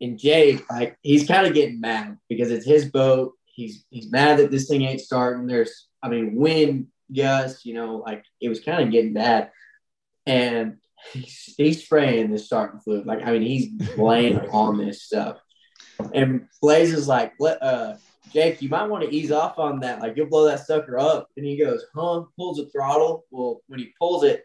and 0.00 0.18
Jake, 0.18 0.68
like 0.70 0.98
he's 1.02 1.26
kind 1.26 1.46
of 1.46 1.54
getting 1.54 1.80
mad 1.80 2.18
because 2.28 2.50
it's 2.50 2.66
his 2.66 2.90
boat. 2.90 3.32
He's 3.44 3.84
he's 3.90 4.10
mad 4.10 4.38
that 4.38 4.50
this 4.50 4.68
thing 4.68 4.82
ain't 4.82 5.00
starting. 5.00 5.46
There's, 5.46 5.88
I 6.02 6.08
mean, 6.08 6.36
wind 6.36 6.88
gusts. 7.14 7.64
You 7.64 7.74
know, 7.74 7.96
like 7.96 8.24
it 8.40 8.48
was 8.48 8.60
kind 8.60 8.82
of 8.82 8.92
getting 8.92 9.14
bad. 9.14 9.50
And 10.26 10.78
he's, 11.12 11.54
he's 11.56 11.84
spraying 11.84 12.30
this 12.30 12.46
starting 12.46 12.80
fluid. 12.80 13.06
Like 13.06 13.22
I 13.24 13.32
mean, 13.32 13.42
he's 13.42 13.96
laying 13.96 14.38
on 14.50 14.78
this 14.78 15.02
stuff. 15.02 15.38
And 16.12 16.48
Blaze 16.60 16.92
is 16.92 17.08
like, 17.08 17.34
"Let 17.38 17.62
uh, 17.62 17.94
Jake, 18.32 18.60
you 18.60 18.68
might 18.68 18.88
want 18.88 19.04
to 19.04 19.14
ease 19.14 19.30
off 19.30 19.58
on 19.58 19.80
that. 19.80 20.00
Like 20.00 20.16
you'll 20.16 20.28
blow 20.28 20.46
that 20.46 20.66
sucker 20.66 20.98
up." 20.98 21.28
And 21.36 21.46
he 21.46 21.56
goes, 21.56 21.84
"Huh?" 21.94 22.24
Pulls 22.36 22.58
the 22.58 22.68
throttle. 22.70 23.24
Well, 23.30 23.62
when 23.68 23.78
he 23.78 23.92
pulls 23.98 24.24
it, 24.24 24.44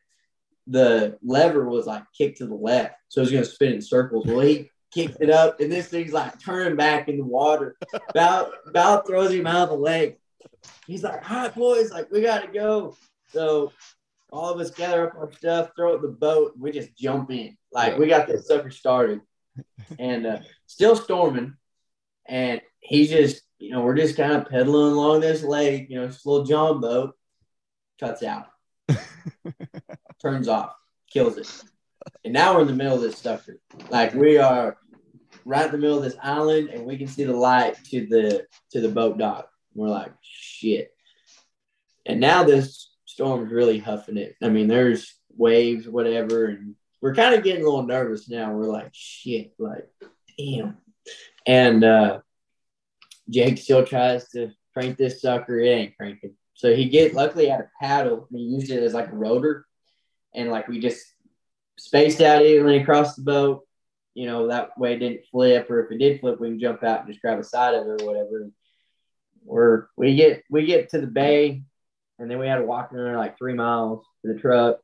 the 0.67 1.17
lever 1.23 1.67
was 1.67 1.87
like 1.87 2.03
kicked 2.15 2.37
to 2.37 2.45
the 2.45 2.55
left, 2.55 2.95
so 3.07 3.21
it's 3.21 3.31
gonna 3.31 3.45
spin 3.45 3.73
in 3.73 3.81
circles. 3.81 4.25
Well, 4.25 4.41
he 4.41 4.69
kicked 4.93 5.17
it 5.21 5.29
up, 5.29 5.59
and 5.59 5.71
this 5.71 5.87
thing's 5.87 6.13
like 6.13 6.39
turning 6.39 6.75
back 6.75 7.07
in 7.09 7.17
the 7.17 7.25
water. 7.25 7.75
About 8.09 8.51
about 8.67 9.07
throws 9.07 9.31
him 9.31 9.47
out 9.47 9.63
of 9.63 9.69
the 9.69 9.75
lake. 9.75 10.19
He's 10.85 11.03
like, 11.03 11.29
"All 11.29 11.37
right, 11.37 11.55
boys, 11.55 11.91
like 11.91 12.11
we 12.11 12.21
gotta 12.21 12.47
go." 12.47 12.95
So 13.31 13.71
all 14.31 14.53
of 14.53 14.59
us 14.59 14.71
gather 14.71 15.07
up 15.07 15.15
our 15.15 15.31
stuff, 15.31 15.71
throw 15.75 15.93
it 15.93 16.01
the 16.01 16.07
boat, 16.07 16.53
and 16.53 16.63
we 16.63 16.71
just 16.71 16.95
jump 16.97 17.31
in. 17.31 17.57
Like 17.71 17.97
we 17.97 18.07
got 18.07 18.27
this 18.27 18.47
sucker 18.47 18.71
started, 18.71 19.21
and 19.99 20.25
uh, 20.25 20.39
still 20.67 20.95
storming, 20.95 21.55
and 22.27 22.61
he's 22.79 23.09
just, 23.09 23.41
you 23.57 23.71
know, 23.71 23.81
we're 23.81 23.95
just 23.95 24.17
kind 24.17 24.33
of 24.33 24.49
pedaling 24.49 24.93
along 24.93 25.21
this 25.21 25.43
lake, 25.43 25.87
you 25.89 25.99
know, 25.99 26.07
this 26.07 26.25
little 26.25 26.45
John 26.45 26.81
boat, 26.81 27.15
cuts 27.99 28.23
out, 28.23 28.47
turns 30.21 30.47
off, 30.47 30.73
kills 31.11 31.37
it, 31.37 31.63
and 32.23 32.33
now 32.33 32.55
we're 32.55 32.61
in 32.61 32.67
the 32.67 32.73
middle 32.73 32.95
of 32.95 33.01
this 33.01 33.17
sucker. 33.17 33.59
Like 33.89 34.13
we 34.13 34.37
are 34.37 34.77
right 35.45 35.65
in 35.65 35.71
the 35.71 35.77
middle 35.77 35.97
of 35.97 36.03
this 36.03 36.17
island, 36.21 36.69
and 36.69 36.85
we 36.85 36.97
can 36.97 37.07
see 37.07 37.23
the 37.23 37.35
light 37.35 37.83
to 37.85 38.05
the 38.05 38.45
to 38.71 38.81
the 38.81 38.89
boat 38.89 39.17
dock. 39.17 39.49
We're 39.73 39.89
like, 39.89 40.11
shit. 40.21 40.91
And 42.05 42.19
now 42.19 42.43
this 42.43 42.88
storm's 43.19 43.51
really 43.51 43.79
huffing 43.79 44.15
it. 44.15 44.37
I 44.41 44.47
mean, 44.47 44.69
there's 44.69 45.13
waves, 45.35 45.85
whatever, 45.85 46.45
and 46.45 46.75
we're 47.01 47.13
kind 47.13 47.35
of 47.35 47.43
getting 47.43 47.61
a 47.61 47.65
little 47.65 47.85
nervous 47.85 48.29
now. 48.29 48.53
We're 48.53 48.63
like, 48.63 48.91
shit, 48.93 49.51
like, 49.59 49.89
damn. 50.37 50.77
And 51.45 51.83
uh 51.83 52.19
Jake 53.29 53.57
still 53.57 53.85
tries 53.85 54.29
to 54.29 54.51
crank 54.73 54.95
this 54.95 55.21
sucker. 55.21 55.59
It 55.59 55.67
ain't 55.67 55.97
cranking. 55.97 56.35
So 56.53 56.73
he 56.73 56.87
get 56.87 57.13
luckily 57.13 57.47
had 57.47 57.59
a 57.59 57.69
paddle 57.81 58.25
and 58.29 58.39
he 58.39 58.45
used 58.45 58.71
it 58.71 58.81
as 58.81 58.93
like 58.93 59.09
a 59.09 59.15
rotor. 59.15 59.65
And 60.33 60.49
like 60.49 60.69
we 60.69 60.79
just 60.79 61.05
spaced 61.77 62.21
out 62.21 62.45
evenly 62.45 62.77
across 62.77 63.15
the 63.15 63.23
boat. 63.23 63.67
You 64.13 64.27
know, 64.27 64.47
that 64.47 64.77
way 64.77 64.93
it 64.93 64.99
didn't 64.99 65.25
flip, 65.29 65.69
or 65.69 65.83
if 65.83 65.91
it 65.91 65.97
did 65.97 66.21
flip, 66.21 66.39
we 66.39 66.49
can 66.49 66.59
jump 66.59 66.83
out 66.83 67.01
and 67.01 67.09
just 67.09 67.21
grab 67.21 67.37
a 67.37 67.43
side 67.43 67.75
of 67.75 67.85
it 67.85 68.01
or 68.01 68.05
whatever. 68.05 68.49
We're 69.43 69.87
we 69.97 70.15
get 70.15 70.43
we 70.49 70.65
get 70.65 70.89
to 70.91 71.01
the 71.01 71.07
bay 71.07 71.63
and 72.19 72.29
then 72.29 72.37
we 72.37 72.47
had 72.47 72.57
to 72.57 72.65
walk 72.65 72.91
another 72.91 73.17
like 73.17 73.37
three 73.37 73.53
miles 73.53 74.05
to 74.21 74.33
the 74.33 74.39
truck. 74.39 74.79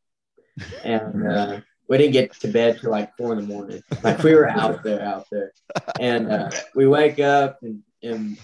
And 0.84 1.28
uh, 1.28 1.62
we 1.90 1.98
didn't 1.98 2.14
get 2.14 2.34
to 2.40 2.48
bed 2.48 2.80
till 2.80 2.91
like 2.91 3.16
four 3.18 3.34
in 3.34 3.40
the 3.40 3.45
morning. 3.45 3.84
Like 4.03 4.24
we 4.24 4.34
were 4.34 4.49
out 4.49 4.84
there, 4.84 5.02
out 5.02 5.28
there. 5.30 5.52
And 5.99 6.32
uh, 6.32 6.49
we 6.74 6.88
wake 6.88 7.20
up 7.20 7.60
and, 7.62 7.84
and 8.02 8.38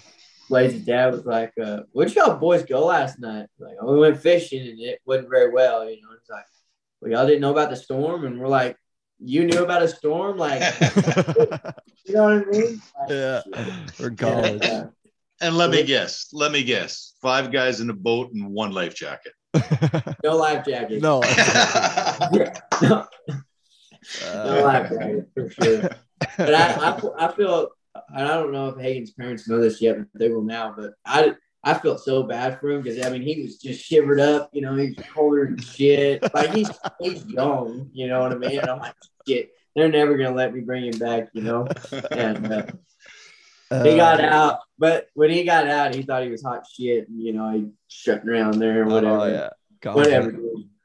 Blaze's 0.49 0.83
dad 0.83 1.13
was 1.13 1.25
like, 1.25 1.53
uh, 1.63 1.83
where'd 1.93 2.13
y'all 2.13 2.37
boys 2.37 2.63
go 2.63 2.85
last 2.85 3.19
night? 3.19 3.47
Like, 3.57 3.77
oh, 3.79 3.93
we 3.93 3.99
went 3.99 4.19
fishing 4.19 4.67
and 4.67 4.79
it 4.81 4.99
went 5.05 5.29
very 5.29 5.49
well, 5.49 5.89
you 5.89 6.01
know. 6.01 6.09
It's 6.19 6.29
like, 6.29 6.43
well, 6.99 7.11
y'all 7.11 7.25
didn't 7.25 7.39
know 7.39 7.51
about 7.51 7.69
the 7.69 7.77
storm, 7.77 8.25
and 8.25 8.37
we're 8.37 8.49
like, 8.49 8.75
you 9.17 9.45
knew 9.45 9.63
about 9.63 9.81
a 9.81 9.87
storm, 9.87 10.37
like, 10.37 10.61
you 12.05 12.13
know 12.13 12.23
what 12.23 12.33
I 12.33 12.43
mean? 12.51 12.81
Like, 12.99 13.09
yeah. 13.09 13.41
We're 13.97 14.11
uh, 14.27 14.87
And 15.41 15.57
let 15.57 15.71
me 15.71 15.83
guess. 15.83 16.27
Let 16.31 16.51
me 16.51 16.63
guess. 16.63 17.13
Five 17.21 17.51
guys 17.51 17.81
in 17.81 17.89
a 17.89 17.93
boat 17.93 18.31
and 18.33 18.47
one 18.51 18.71
life 18.71 18.95
jacket. 18.95 19.33
no 20.23 20.37
life 20.37 20.65
jacket. 20.65 21.01
no. 21.01 21.21
no, 21.21 22.41
no 24.23 24.63
life 24.63 24.89
jacket 24.89 25.27
for 25.33 25.49
sure. 25.49 25.89
But 26.37 26.53
I, 26.53 26.73
I, 26.73 27.25
I 27.25 27.31
feel, 27.33 27.69
and 28.09 28.25
I 28.25 28.35
don't 28.35 28.51
know 28.51 28.69
if 28.69 28.79
Hagen's 28.79 29.11
parents 29.11 29.47
know 29.49 29.59
this 29.59 29.81
yet, 29.81 29.97
but 29.97 30.07
they 30.13 30.29
will 30.29 30.43
now. 30.43 30.75
But 30.77 30.93
I, 31.05 31.33
I 31.63 31.73
felt 31.73 32.01
so 32.01 32.23
bad 32.23 32.59
for 32.59 32.69
him 32.69 32.81
because 32.81 33.03
I 33.03 33.09
mean 33.09 33.23
he 33.23 33.41
was 33.41 33.57
just 33.57 33.83
shivered 33.83 34.19
up. 34.19 34.49
You 34.53 34.61
know, 34.61 34.75
he's 34.75 34.95
colder 35.13 35.45
than 35.45 35.59
shit. 35.59 36.21
Like 36.33 36.51
he's 36.53 36.69
he's 36.99 37.25
young. 37.25 37.89
You 37.93 38.07
know 38.07 38.19
what 38.19 38.31
I 38.31 38.35
mean? 38.35 38.59
And 38.59 38.69
I'm 38.69 38.79
like, 38.79 38.95
shit. 39.27 39.51
They're 39.75 39.89
never 39.89 40.17
gonna 40.17 40.35
let 40.35 40.53
me 40.53 40.61
bring 40.61 40.85
him 40.85 40.99
back. 40.99 41.29
You 41.33 41.43
know. 41.43 41.67
And 42.11 42.51
uh, 42.51 42.65
he 43.71 43.95
got 43.95 44.19
out, 44.19 44.59
but 44.77 45.07
when 45.13 45.29
he 45.29 45.43
got 45.43 45.67
out, 45.67 45.95
he 45.95 46.01
thought 46.03 46.23
he 46.23 46.29
was 46.29 46.43
hot 46.43 46.65
shit. 46.71 47.07
And, 47.07 47.21
you 47.21 47.33
know, 47.33 47.51
he 47.51 47.69
strutting 47.87 48.29
around 48.29 48.59
there 48.59 48.81
and 48.83 48.91
whatever. 48.91 49.17
Oh, 49.19 49.25
yeah. 49.25 49.49
Whatever. 49.93 50.37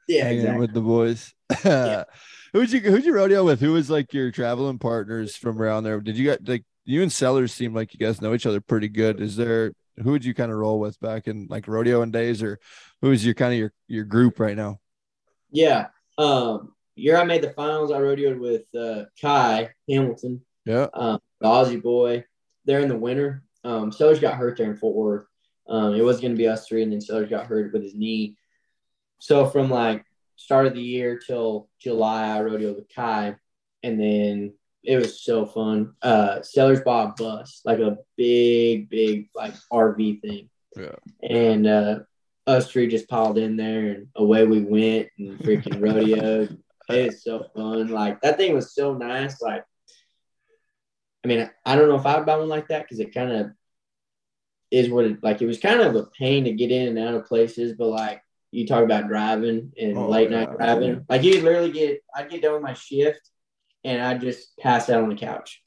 Yeah, 0.07 0.29
exactly. 0.29 0.59
with 0.59 0.73
the 0.73 0.81
boys. 0.81 1.33
Who'd 2.53 2.71
you 2.71 2.79
who'd 2.79 3.05
you 3.05 3.13
rodeo 3.13 3.43
with? 3.43 3.59
Who 3.59 3.73
was 3.73 3.89
like 3.89 4.13
your 4.13 4.31
traveling 4.31 4.79
partners 4.79 5.35
from 5.35 5.61
around 5.61 5.83
there? 5.83 5.99
Did 5.99 6.17
you 6.17 6.25
got 6.25 6.47
like 6.47 6.63
you 6.85 7.01
and 7.03 7.11
Sellars 7.11 7.51
seem 7.53 7.73
like 7.73 7.93
you 7.93 7.99
guys 7.99 8.21
know 8.21 8.33
each 8.33 8.45
other 8.45 8.61
pretty 8.61 8.87
good. 8.87 9.19
Is 9.19 9.35
there 9.35 9.73
who 10.01 10.11
would 10.11 10.23
you 10.23 10.33
kind 10.33 10.51
of 10.51 10.57
roll 10.57 10.79
with 10.79 10.99
back 11.01 11.27
in 11.27 11.47
like 11.49 11.65
rodeoing 11.65 12.11
days, 12.13 12.41
or 12.41 12.59
who 13.01 13.11
is 13.11 13.25
your 13.25 13.35
kind 13.35 13.53
of 13.53 13.59
your 13.59 13.73
your 13.87 14.05
group 14.05 14.39
right 14.39 14.55
now? 14.55 14.79
Yeah. 15.51 15.87
Um, 16.17 16.73
year 16.95 17.17
I 17.17 17.25
made 17.25 17.41
the 17.43 17.51
finals, 17.51 17.91
I 17.91 17.99
rodeoed 17.99 18.39
with 18.39 18.63
uh, 18.73 19.05
Kai 19.21 19.69
Hamilton, 19.89 20.41
Yeah. 20.65 20.87
um, 20.93 21.19
the 21.41 21.47
Aussie 21.47 21.81
boy. 21.81 22.23
There 22.67 22.81
in 22.81 22.89
the 22.89 22.97
winter. 22.97 23.43
Um, 23.63 23.91
Sellars 23.91 24.19
got 24.19 24.35
hurt 24.35 24.57
there 24.57 24.69
in 24.69 24.77
Fort 24.77 24.95
Worth. 24.95 25.25
Um, 25.67 25.95
it 25.95 26.01
was 26.01 26.21
going 26.21 26.33
to 26.33 26.37
be 26.37 26.47
us 26.47 26.67
three, 26.67 26.83
and 26.83 26.91
then 26.91 27.01
Sellars 27.01 27.29
got 27.29 27.47
hurt 27.47 27.73
with 27.73 27.81
his 27.81 27.95
knee. 27.95 28.37
So 29.19 29.47
from 29.47 29.69
like 29.69 30.05
start 30.35 30.67
of 30.67 30.75
the 30.75 30.81
year 30.81 31.17
till 31.17 31.69
July, 31.81 32.37
I 32.37 32.41
rodeoed 32.41 32.75
with 32.75 32.93
Kai, 32.93 33.35
and 33.83 33.99
then 33.99 34.53
it 34.83 34.97
was 34.97 35.21
so 35.21 35.45
fun. 35.45 35.93
Uh, 36.01 36.41
Sellars 36.41 36.81
bought 36.81 37.19
a 37.19 37.23
bus, 37.23 37.61
like 37.65 37.79
a 37.79 37.97
big, 38.15 38.89
big 38.89 39.29
like 39.35 39.53
RV 39.71 40.21
thing. 40.21 40.49
Yeah. 40.75 40.95
And 41.27 41.67
uh, 41.67 41.99
us 42.45 42.71
three 42.71 42.87
just 42.87 43.09
piled 43.09 43.37
in 43.37 43.57
there, 43.57 43.91
and 43.91 44.07
away 44.15 44.45
we 44.45 44.61
went 44.61 45.09
and 45.17 45.37
freaking 45.39 45.79
rodeoed. 45.79 46.57
It's 46.89 47.23
so 47.23 47.45
fun. 47.53 47.89
Like 47.89 48.21
that 48.21 48.37
thing 48.37 48.53
was 48.53 48.73
so 48.73 48.93
nice. 48.93 49.41
Like, 49.41 49.65
I 51.27 51.35
mean, 51.35 51.49
I 51.65 51.75
don't 51.75 51.89
know 51.89 51.97
if 51.97 52.05
I'd 52.05 52.25
buy 52.25 52.37
one 52.37 52.47
like 52.47 52.69
that 52.69 52.83
because 52.83 53.01
it 53.01 53.13
kind 53.13 53.31
of 53.33 53.51
is 54.71 54.89
what 54.89 55.03
it 55.03 55.21
like. 55.21 55.41
It 55.41 55.45
was 55.45 55.59
kind 55.59 55.81
of 55.81 55.93
a 55.97 56.05
pain 56.05 56.45
to 56.45 56.53
get 56.53 56.71
in 56.71 56.87
and 56.87 56.99
out 57.05 57.15
of 57.15 57.25
places, 57.25 57.73
but 57.77 57.89
like 57.89 58.21
you 58.51 58.65
talk 58.65 58.81
about 58.81 59.09
driving 59.09 59.73
and 59.77 59.97
Oh, 59.97 60.07
late 60.07 60.31
yeah. 60.31 60.45
night 60.45 60.57
driving, 60.57 61.05
like 61.09 61.23
you 61.23 61.33
could 61.33 61.43
literally 61.43 61.71
get. 61.71 62.01
I'd 62.15 62.29
get 62.29 62.41
done 62.41 62.53
with 62.53 62.61
my 62.61 62.75
shift, 62.75 63.19
and 63.83 64.01
I'd 64.01 64.21
just 64.21 64.57
pass 64.57 64.89
out 64.89 65.03
on 65.03 65.09
the 65.09 65.15
couch. 65.15 65.61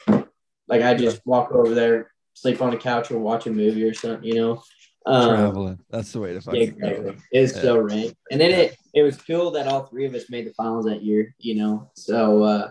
Like 0.66 0.80
I 0.80 0.94
just 0.94 1.20
walk 1.26 1.52
over 1.52 1.74
there, 1.74 2.10
sleep 2.32 2.62
on 2.62 2.70
the 2.70 2.78
couch, 2.78 3.10
or 3.10 3.18
watch 3.18 3.46
a 3.46 3.50
movie 3.50 3.84
or 3.84 3.92
something. 3.92 4.24
You 4.24 4.34
know. 4.36 4.62
Um, 5.04 5.28
Traveling. 5.28 5.78
That's 5.90 6.12
the 6.12 6.20
way 6.20 6.28
to 6.28 6.34
yeah, 6.36 6.40
fucking 6.40 6.62
exactly. 6.62 7.04
go. 7.04 7.16
It 7.32 7.40
Yeah. 7.40 7.46
so 7.46 7.78
rank. 7.80 8.16
And 8.30 8.40
then 8.40 8.50
it 8.52 8.78
it 8.94 9.02
was 9.02 9.18
cool 9.20 9.50
that 9.50 9.66
all 9.66 9.84
three 9.84 10.06
of 10.06 10.14
us 10.14 10.30
made 10.30 10.46
the 10.46 10.54
finals 10.54 10.86
that 10.86 11.02
year, 11.02 11.34
you 11.38 11.56
know. 11.56 11.90
So 11.96 12.44
uh 12.44 12.70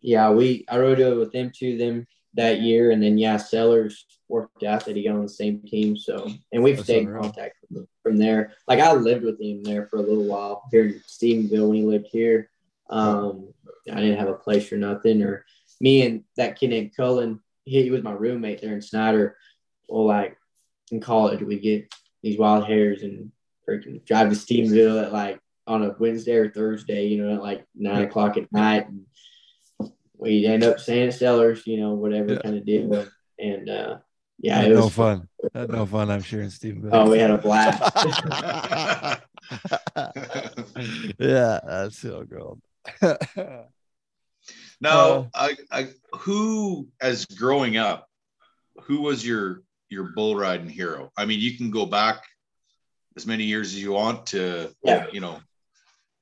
yeah, 0.00 0.30
we 0.30 0.64
I 0.68 0.78
rode 0.78 1.00
it 1.00 1.16
with 1.16 1.32
them 1.32 1.52
two 1.54 1.76
them 1.76 2.06
that 2.34 2.60
year 2.60 2.90
and 2.90 3.02
then 3.02 3.18
yeah, 3.18 3.36
Sellars 3.36 4.06
worked 4.28 4.62
out 4.62 4.84
that 4.84 4.96
he 4.96 5.04
got 5.04 5.16
on 5.16 5.22
the 5.22 5.28
same 5.28 5.60
team. 5.62 5.96
So 5.96 6.28
and 6.52 6.62
we've 6.62 6.76
That's 6.76 6.86
stayed 6.86 7.08
in 7.08 7.14
contact 7.14 7.56
from, 7.66 7.88
from 8.02 8.16
there. 8.16 8.52
Like 8.66 8.80
I 8.80 8.92
lived 8.92 9.24
with 9.24 9.40
him 9.40 9.62
there 9.64 9.86
for 9.86 9.96
a 9.96 10.02
little 10.02 10.24
while 10.24 10.64
here 10.70 10.86
in 10.86 11.02
Stephenville 11.06 11.68
when 11.68 11.78
he 11.78 11.84
lived 11.84 12.08
here. 12.12 12.50
Um 12.90 13.52
I 13.90 13.96
didn't 14.00 14.18
have 14.18 14.28
a 14.28 14.34
place 14.34 14.70
or 14.72 14.76
nothing 14.76 15.22
or 15.22 15.44
me 15.80 16.02
and 16.06 16.24
that 16.36 16.58
kid 16.58 16.70
named 16.70 16.96
Cullen, 16.96 17.40
he, 17.64 17.82
he 17.82 17.90
was 17.90 18.02
my 18.02 18.12
roommate 18.12 18.60
there 18.60 18.74
in 18.74 18.82
Snyder. 18.82 19.36
Well, 19.88 20.06
like 20.06 20.36
in 20.90 21.00
college, 21.00 21.42
we 21.42 21.58
get 21.58 21.92
these 22.22 22.38
wild 22.38 22.66
hairs 22.66 23.02
and 23.02 23.30
freaking 23.68 24.04
drive 24.04 24.30
to 24.30 24.34
Stephenville 24.34 25.02
at 25.02 25.12
like 25.12 25.40
on 25.66 25.84
a 25.84 25.94
Wednesday 25.98 26.34
or 26.34 26.50
Thursday, 26.50 27.06
you 27.06 27.22
know, 27.22 27.34
at 27.34 27.42
like 27.42 27.66
nine 27.74 28.02
o'clock 28.02 28.36
at 28.36 28.52
night. 28.52 28.88
And 28.88 29.04
we 30.18 30.44
end 30.46 30.64
up 30.64 30.78
staying 30.80 31.08
at 31.08 31.14
Sellars, 31.14 31.66
you 31.66 31.78
know, 31.80 31.94
whatever 31.94 32.34
Yeah. 32.34 32.40
kind 32.42 32.56
of 32.56 32.66
deal. 32.66 33.06
And 33.38 33.68
uh, 33.70 33.98
yeah, 34.40 34.56
Had 34.56 34.72
it 34.72 34.74
no 34.74 34.84
was 34.84 34.94
fun. 34.94 35.28
Had 35.54 35.70
no 35.70 35.86
fun, 35.86 36.10
I'm 36.10 36.22
sure, 36.22 36.42
in 36.42 36.48
Stephenville. 36.50 36.90
Oh, 36.92 37.10
we 37.10 37.18
had 37.18 37.30
a 37.30 37.38
blast. 37.38 37.80
yeah, 41.18 41.60
that's 41.64 41.98
so 41.98 42.24
gold. 42.24 42.60
Now, 44.80 44.98
Uh, 45.10 45.24
I, 45.34 45.56
I, 45.72 45.88
who, 46.12 46.88
as 47.00 47.26
growing 47.26 47.76
up, 47.76 48.08
who 48.84 49.00
was 49.02 49.26
your 49.26 49.62
your 49.90 50.12
bull 50.14 50.36
riding 50.36 50.68
hero? 50.68 51.10
I 51.16 51.24
mean, 51.24 51.40
you 51.40 51.56
can 51.56 51.70
go 51.72 51.84
back 51.84 52.22
as 53.16 53.26
many 53.26 53.42
years 53.44 53.68
as 53.74 53.82
you 53.82 53.90
want 53.92 54.26
to, 54.26 54.72
Yeah. 54.84 55.06
you 55.12 55.20
know, 55.20 55.40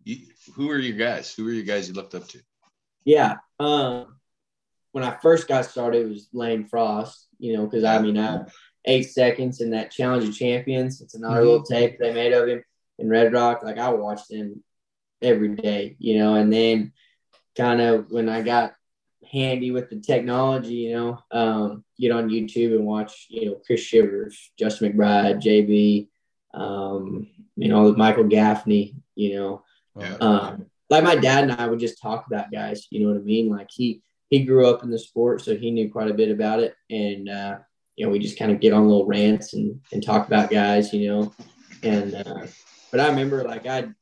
you, 0.04 0.26
who 0.54 0.70
are 0.70 0.78
your 0.78 0.96
guys? 0.96 1.34
Who 1.34 1.46
are 1.48 1.52
your 1.52 1.64
guys 1.64 1.86
you 1.88 1.94
looked 1.94 2.14
up 2.14 2.26
to? 2.28 2.40
Yeah. 3.06 3.36
Um, 3.58 4.16
when 4.92 5.04
I 5.04 5.16
first 5.22 5.48
got 5.48 5.64
started, 5.64 6.04
it 6.06 6.08
was 6.08 6.28
Lane 6.34 6.66
Frost, 6.66 7.28
you 7.38 7.56
know, 7.56 7.64
because 7.64 7.84
I 7.84 7.98
mean, 8.00 8.18
I 8.18 8.44
eight 8.84 9.04
seconds 9.04 9.60
in 9.60 9.70
that 9.70 9.90
Challenge 9.90 10.28
of 10.28 10.36
Champions. 10.36 11.00
It's 11.00 11.14
another 11.14 11.40
little 11.42 11.62
tape 11.62 11.98
they 11.98 12.12
made 12.12 12.32
of 12.32 12.48
him 12.48 12.62
in 12.98 13.08
Red 13.08 13.32
Rock. 13.32 13.62
Like 13.62 13.78
I 13.78 13.88
watched 13.90 14.30
him 14.30 14.62
every 15.22 15.54
day, 15.56 15.96
you 15.98 16.18
know, 16.18 16.34
and 16.34 16.52
then 16.52 16.92
kind 17.56 17.80
of 17.80 18.10
when 18.10 18.28
I 18.28 18.42
got 18.42 18.74
handy 19.30 19.70
with 19.70 19.90
the 19.90 20.00
technology, 20.00 20.74
you 20.74 20.94
know, 20.94 21.18
um, 21.30 21.84
get 21.98 22.12
on 22.12 22.28
YouTube 22.28 22.76
and 22.76 22.86
watch, 22.86 23.26
you 23.28 23.46
know, 23.46 23.60
Chris 23.66 23.80
Shivers, 23.80 24.50
Justin 24.58 24.92
McBride, 24.92 25.42
JB, 25.42 26.08
um, 26.54 27.28
you 27.56 27.68
know, 27.68 27.92
Michael 27.94 28.24
Gaffney, 28.24 28.94
you 29.14 29.34
know, 29.34 29.64
Yeah. 29.98 30.16
um, 30.20 30.66
like 30.90 31.04
my 31.04 31.16
dad 31.16 31.44
and 31.44 31.52
I 31.52 31.66
would 31.66 31.80
just 31.80 32.00
talk 32.00 32.26
about 32.26 32.52
guys, 32.52 32.86
you 32.90 33.00
know 33.00 33.12
what 33.12 33.20
I 33.20 33.24
mean? 33.24 33.50
Like 33.50 33.68
he 33.70 34.02
he 34.30 34.44
grew 34.44 34.68
up 34.68 34.82
in 34.82 34.90
the 34.90 34.98
sport, 34.98 35.40
so 35.40 35.56
he 35.56 35.70
knew 35.70 35.90
quite 35.90 36.10
a 36.10 36.14
bit 36.14 36.30
about 36.30 36.60
it. 36.60 36.74
And 36.90 37.28
uh, 37.28 37.58
you 37.96 38.04
know, 38.04 38.12
we 38.12 38.18
just 38.18 38.38
kind 38.38 38.52
of 38.52 38.60
get 38.60 38.72
on 38.72 38.88
little 38.88 39.06
rants 39.06 39.54
and, 39.54 39.80
and 39.92 40.04
talk 40.04 40.26
about 40.26 40.50
guys, 40.50 40.92
you 40.92 41.08
know. 41.08 41.34
And 41.82 42.14
uh, 42.14 42.46
but 42.90 43.00
I 43.00 43.08
remember 43.08 43.44
like 43.44 43.66
I'd 43.66 43.94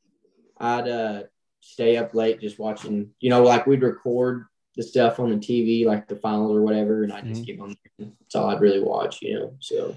I'd 0.58 0.88
uh, 0.88 1.22
stay 1.60 1.96
up 1.96 2.14
late 2.14 2.40
just 2.40 2.58
watching, 2.58 3.10
you 3.20 3.30
know, 3.30 3.42
like 3.42 3.66
we'd 3.66 3.82
record 3.82 4.46
the 4.76 4.82
stuff 4.82 5.20
on 5.20 5.30
the 5.30 5.36
TV, 5.36 5.86
like 5.86 6.08
the 6.08 6.16
finals 6.16 6.56
or 6.56 6.62
whatever, 6.62 7.04
and 7.04 7.12
I'd 7.12 7.26
just 7.26 7.46
get 7.46 7.60
on 7.60 7.76
there. 7.98 8.08
That's 8.20 8.34
all 8.34 8.50
I'd 8.50 8.60
really 8.60 8.80
watch, 8.80 9.22
you 9.22 9.34
know. 9.34 9.54
So 9.60 9.94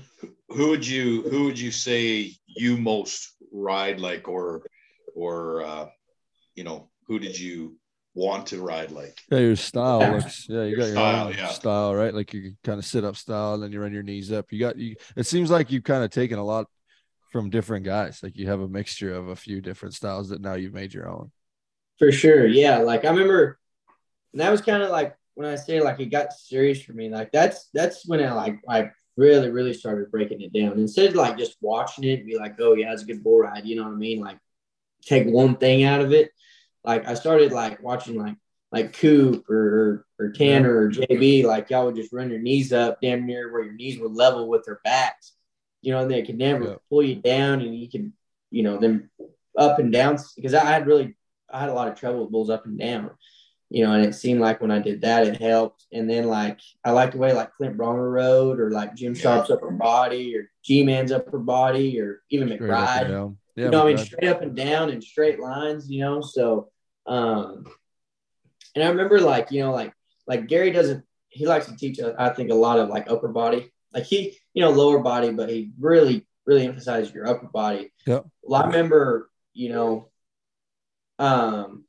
Who 0.50 0.70
would 0.70 0.86
you 0.86 1.24
who 1.24 1.46
would 1.46 1.60
you 1.60 1.72
say 1.72 2.34
you 2.46 2.78
most 2.78 3.36
ride 3.52 4.00
like, 4.00 4.28
or 4.28 4.64
or 5.16 5.64
uh, 5.64 5.88
you 6.58 6.66
know, 6.66 6.90
who 7.08 7.20
did 7.20 7.40
you 7.40 7.78
want 8.14 8.48
to 8.48 8.62
ride 8.62 8.92
like? 8.92 9.18
Yeah, 9.32 9.40
your 9.40 9.56
style 9.56 10.02
Yeah. 10.02 10.12
looks. 10.16 10.50
Yeah, 10.50 10.64
you 10.64 10.70
Your 10.70 10.78
got 10.80 10.86
your 10.86 10.96
style, 10.96 11.28
own 11.28 11.34
yeah. 11.38 11.48
style, 11.48 11.96
right? 11.96 12.14
Like 12.14 12.34
you 12.34 12.56
kind 12.64 12.80
of 12.80 12.86
sit 12.86 13.06
up 13.06 13.16
style, 13.16 13.54
and 13.54 13.64
then 13.64 13.72
you 13.72 13.80
run 13.80 13.94
your 13.94 14.04
knees 14.04 14.32
up. 14.32 14.52
You 14.52 14.60
got 14.60 14.78
you. 14.78 14.96
It 15.16 15.26
seems 15.28 15.50
like 15.50 15.72
you've 15.72 15.84
kind 15.86 16.04
of 16.04 16.10
taken 16.10 16.40
a 16.40 16.44
lot 16.44 16.68
from 17.32 17.50
different 17.50 17.86
guys. 17.86 18.20
Like 18.24 18.36
you 18.36 18.48
have 18.48 18.60
a 18.60 18.68
mixture 18.68 19.14
of 19.14 19.30
a 19.30 19.36
few 19.36 19.62
different 19.62 19.96
styles 19.96 20.30
that 20.30 20.42
now 20.42 20.56
you've 20.56 20.74
made 20.74 20.94
your 20.94 21.08
own. 21.08 21.32
For 22.00 22.12
sure. 22.12 22.46
Yeah. 22.46 22.80
Like 22.80 23.06
I 23.06 23.10
remember 23.10 23.60
and 24.34 24.42
that 24.42 24.52
was 24.52 24.62
kind 24.62 24.84
of 24.84 24.90
like 24.90 25.16
when 25.36 25.48
I 25.48 25.56
say 25.56 25.82
like 25.82 26.00
it 26.00 26.08
got 26.08 26.34
serious 26.34 26.82
for 26.82 26.94
me, 26.94 27.10
like 27.10 27.32
that's 27.32 27.70
that's 27.74 28.08
when 28.08 28.24
I 28.24 28.34
like 28.34 28.60
I 28.68 28.92
really, 29.16 29.50
really 29.50 29.74
started 29.74 30.12
breaking 30.12 30.42
it 30.42 30.54
down. 30.54 30.74
Instead 30.80 31.10
of 31.10 31.16
like 31.16 31.38
just 31.38 31.58
watching 31.62 32.04
it 32.04 32.20
and 32.20 32.28
be 32.28 32.38
like, 32.38 32.56
oh 32.60 32.74
yeah, 32.76 32.94
it's 32.94 33.04
a 33.04 33.06
good 33.06 33.24
bull 33.24 33.40
ride, 33.40 33.66
you 33.66 33.76
know 33.76 33.84
what 33.84 33.94
I 33.94 33.98
mean? 33.98 34.20
Like 34.22 34.38
take 35.04 35.28
one 35.28 35.56
thing 35.56 35.84
out 35.84 36.02
of 36.02 36.14
it. 36.14 36.30
Like 36.84 37.08
I 37.08 37.14
started 37.16 37.52
like 37.52 37.82
watching 37.82 38.18
like 38.18 38.36
like 38.72 38.94
Coop 38.94 39.50
or 39.50 40.06
or 40.20 40.32
Tanner 40.32 40.76
or 40.78 40.90
JB, 40.92 41.44
like 41.46 41.70
y'all 41.70 41.86
would 41.86 41.96
just 41.96 42.12
run 42.14 42.30
your 42.30 42.40
knees 42.40 42.74
up 42.74 43.00
damn 43.02 43.26
near 43.26 43.52
where 43.52 43.64
your 43.64 43.74
knees 43.74 44.00
were 44.00 44.10
level 44.10 44.50
with 44.50 44.66
their 44.66 44.80
backs. 44.84 45.34
You 45.82 45.94
know, 45.94 46.00
and 46.02 46.12
they 46.12 46.24
could 46.24 46.38
never 46.38 46.64
Yeah. 46.64 46.76
pull 46.90 47.04
you 47.04 47.16
down 47.16 47.62
and 47.62 47.76
you 47.78 47.90
could, 47.90 48.12
you 48.52 48.64
know, 48.64 48.78
them 48.78 49.10
up 49.58 49.80
and 49.80 49.92
down 49.92 50.18
because 50.36 50.54
I 50.54 50.66
had 50.66 50.88
really 50.88 51.16
I 51.50 51.60
had 51.60 51.70
a 51.70 51.74
lot 51.74 51.88
of 51.88 51.96
trouble 51.96 52.22
with 52.22 52.32
bulls 52.32 52.50
up 52.50 52.66
and 52.66 52.78
down, 52.78 53.12
you 53.70 53.86
know, 53.86 53.94
and 53.94 54.06
it 54.06 54.14
seemed 54.16 54.42
like 54.42 54.60
when 54.60 54.72
I 54.72 54.80
did 54.80 55.02
that, 55.02 55.26
it 55.28 55.40
helped. 55.42 55.86
And 55.94 56.10
then 56.10 56.26
like 56.28 56.60
I 56.84 56.92
like 56.92 57.12
the 57.14 57.20
way 57.20 57.32
like 57.32 57.54
Clint 57.54 57.78
Branger 57.78 58.10
rode 58.10 58.60
or 58.60 58.70
like 58.72 58.96
Jim 58.96 59.16
Sharp's 59.16 59.50
upper 59.50 59.72
body 59.72 60.36
or 60.36 60.50
G 60.64 60.84
Man's 60.84 61.12
upper 61.14 61.40
body 61.40 62.00
or 62.02 62.22
even 62.30 62.48
Straight 62.50 62.62
McBride. 62.62 63.36
Yeah, 63.58 63.66
you 63.66 63.72
know, 63.72 63.84
I 63.84 63.88
mean, 63.88 63.98
straight 63.98 64.30
up 64.30 64.42
and 64.42 64.56
down 64.56 64.90
in 64.92 65.02
straight 65.02 65.40
lines, 65.40 65.90
you 65.90 66.00
know. 66.02 66.22
So, 66.22 66.70
um, 67.08 67.66
and 68.76 68.84
I 68.84 68.88
remember 68.90 69.20
like 69.20 69.52
you 69.52 69.62
know 69.62 69.72
like 69.72 69.92
like 70.28 70.48
Gary 70.48 70.72
doesn't 70.72 71.04
he 71.30 71.48
likes 71.48 71.66
to 71.66 71.76
teach 71.76 72.00
us 72.00 72.16
I 72.18 72.30
think 72.30 72.52
a 72.52 72.56
lot 72.56 72.80
of 72.80 72.90
like 72.90 73.10
upper 73.10 73.28
body 73.28 73.72
like 73.94 74.04
he 74.04 74.38
you 74.54 74.62
know 74.62 74.70
lower 74.70 75.00
body 75.00 75.32
but 75.32 75.50
he 75.50 75.72
really 75.80 76.28
really 76.46 76.66
emphasizes 76.66 77.14
your 77.14 77.28
upper 77.28 77.48
body. 77.48 77.92
Yep. 78.06 78.26
Well, 78.44 78.64
I 78.64 78.68
remember 78.68 79.30
you 79.54 79.70
know, 79.70 80.10
um, 81.18 81.86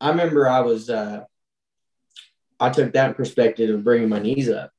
I 0.00 0.10
remember 0.10 0.48
I 0.48 0.60
was 0.60 0.90
uh, 0.90 1.24
I 2.58 2.70
took 2.70 2.92
that 2.92 3.16
perspective 3.16 3.72
of 3.72 3.84
bringing 3.84 4.08
my 4.08 4.18
knees 4.18 4.48
up, 4.48 4.72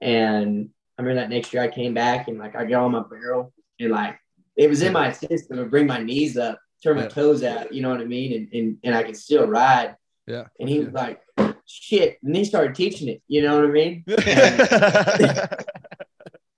and 0.00 0.70
I 0.96 1.02
remember 1.02 1.20
that 1.20 1.30
next 1.30 1.52
year 1.52 1.62
I 1.62 1.68
came 1.68 1.94
back 1.94 2.28
and 2.28 2.38
like 2.38 2.54
I 2.56 2.64
got 2.64 2.84
on 2.84 2.92
my 2.92 3.02
barrel 3.02 3.52
and 3.80 3.90
like 3.90 4.18
it 4.56 4.68
was 4.68 4.82
in 4.82 4.92
my 4.92 5.12
system 5.12 5.56
to 5.58 5.64
bring 5.64 5.86
my 5.86 5.98
knees 5.98 6.36
up, 6.36 6.58
turn 6.82 6.96
my 6.96 7.02
Yeah. 7.02 7.08
toes 7.08 7.42
out, 7.42 7.72
you 7.72 7.82
know 7.82 7.90
what 7.90 8.00
I 8.00 8.04
mean, 8.04 8.32
and 8.32 8.48
and, 8.52 8.78
and 8.84 8.94
I 8.94 9.02
could 9.02 9.16
still 9.16 9.46
ride. 9.46 9.96
Yeah. 10.26 10.44
And 10.58 10.68
he 10.68 10.78
was 10.80 10.88
Yeah. 10.88 11.00
like, 11.00 11.20
"Shit!" 11.66 12.18
And 12.22 12.34
he 12.36 12.44
started 12.44 12.74
teaching 12.74 13.08
it. 13.08 13.22
You 13.28 13.42
know 13.42 13.56
what 13.60 13.68
I 13.68 13.72
mean? 13.72 14.04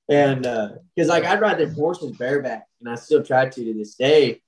And 0.09 0.43
because 0.95 1.11
uh, 1.11 1.13
like 1.13 1.25
I'd 1.25 1.41
ride 1.41 1.59
the 1.59 1.69
horses 1.75 2.17
bareback, 2.17 2.67
and 2.81 2.89
I 2.89 2.95
still 2.95 3.25
try 3.25 3.49
to 3.49 3.65
to 3.65 3.75
this 3.75 3.97
day. 3.97 4.41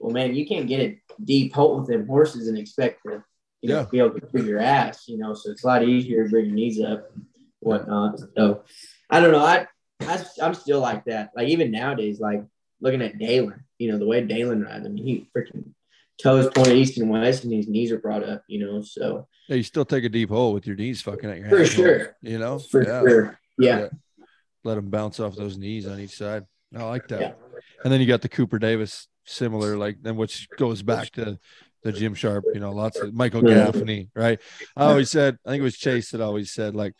Well, 0.00 0.12
man, 0.12 0.34
you 0.34 0.44
can't 0.44 0.66
get 0.66 0.80
a 0.80 0.98
deep 1.24 1.54
hole 1.54 1.78
with 1.78 1.88
them 1.88 2.06
horses 2.08 2.48
and 2.48 2.58
expect 2.58 3.00
to, 3.06 3.22
you 3.62 3.68
know, 3.68 3.80
Yeah. 3.80 3.86
be 3.90 3.98
able 4.00 4.18
to 4.18 4.26
through 4.26 4.42
your 4.46 4.58
ass. 4.58 5.06
You 5.06 5.18
know, 5.18 5.32
so 5.34 5.52
it's 5.52 5.62
a 5.62 5.66
lot 5.68 5.84
easier 5.84 6.24
to 6.24 6.30
bring 6.30 6.46
your 6.46 6.54
knees 6.56 6.80
up, 6.82 7.10
and 7.14 7.24
whatnot. 7.60 8.18
So 8.36 8.64
I 9.08 9.20
don't 9.20 9.30
know. 9.30 9.44
I, 9.44 9.68
I 10.00 10.24
I'm 10.42 10.54
still 10.54 10.80
like 10.80 11.04
that. 11.04 11.30
Like 11.36 11.46
even 11.46 11.70
nowadays, 11.70 12.18
like 12.18 12.42
looking 12.84 13.02
at 13.02 13.18
Daylon, 13.18 13.60
you 13.78 13.90
know, 13.90 13.98
the 13.98 14.06
way 14.06 14.22
Daylon 14.22 14.64
rides. 14.64 14.86
I 14.86 14.88
mean, 14.90 15.04
he 15.04 15.26
freaking 15.36 15.64
toes 16.22 16.48
pointed 16.54 16.76
east 16.76 16.98
and 16.98 17.10
west, 17.10 17.42
and 17.42 17.52
his 17.52 17.66
knees 17.66 17.90
are 17.90 17.98
brought 17.98 18.22
up. 18.22 18.44
You 18.46 18.64
know, 18.64 18.82
so 18.82 19.26
yeah, 19.48 19.56
you 19.56 19.64
still 19.64 19.84
take 19.84 20.04
a 20.04 20.08
deep 20.08 20.28
hole 20.28 20.52
with 20.52 20.66
your 20.66 20.76
knees 20.76 21.02
fucking 21.02 21.28
at 21.28 21.38
your 21.38 21.48
For 21.48 21.66
sure. 21.66 22.16
You 22.22 22.38
know, 22.38 22.58
for 22.60 22.84
Yeah. 22.84 23.00
sure, 23.00 23.38
yeah. 23.58 23.78
Yeah. 23.78 23.88
Let 24.62 24.76
them 24.76 24.90
bounce 24.90 25.18
off 25.18 25.34
those 25.34 25.58
knees 25.58 25.86
on 25.86 25.98
each 25.98 26.16
side. 26.16 26.44
I 26.76 26.82
like 26.84 27.08
that. 27.08 27.20
Yeah. 27.20 27.32
And 27.82 27.92
then 27.92 28.00
you 28.00 28.06
got 28.06 28.22
the 28.22 28.28
Cooper 28.28 28.58
Davis 28.58 29.08
similar, 29.24 29.76
like 29.76 29.98
then 30.02 30.16
which 30.16 30.48
goes 30.58 30.82
back 30.82 31.10
to 31.12 31.38
the 31.82 31.92
Jim 31.92 32.14
Sharp, 32.14 32.44
you 32.54 32.60
know, 32.60 32.72
lots 32.72 32.98
of 32.98 33.12
Michael 33.12 33.42
Gaffney, 33.42 34.08
right? 34.14 34.40
I 34.76 34.84
always 34.86 35.10
said, 35.10 35.38
I 35.46 35.50
think 35.50 35.60
it 35.60 35.64
was 35.64 35.76
Chase 35.76 36.10
that 36.12 36.22
always 36.22 36.50
said, 36.50 36.74
like, 36.74 36.94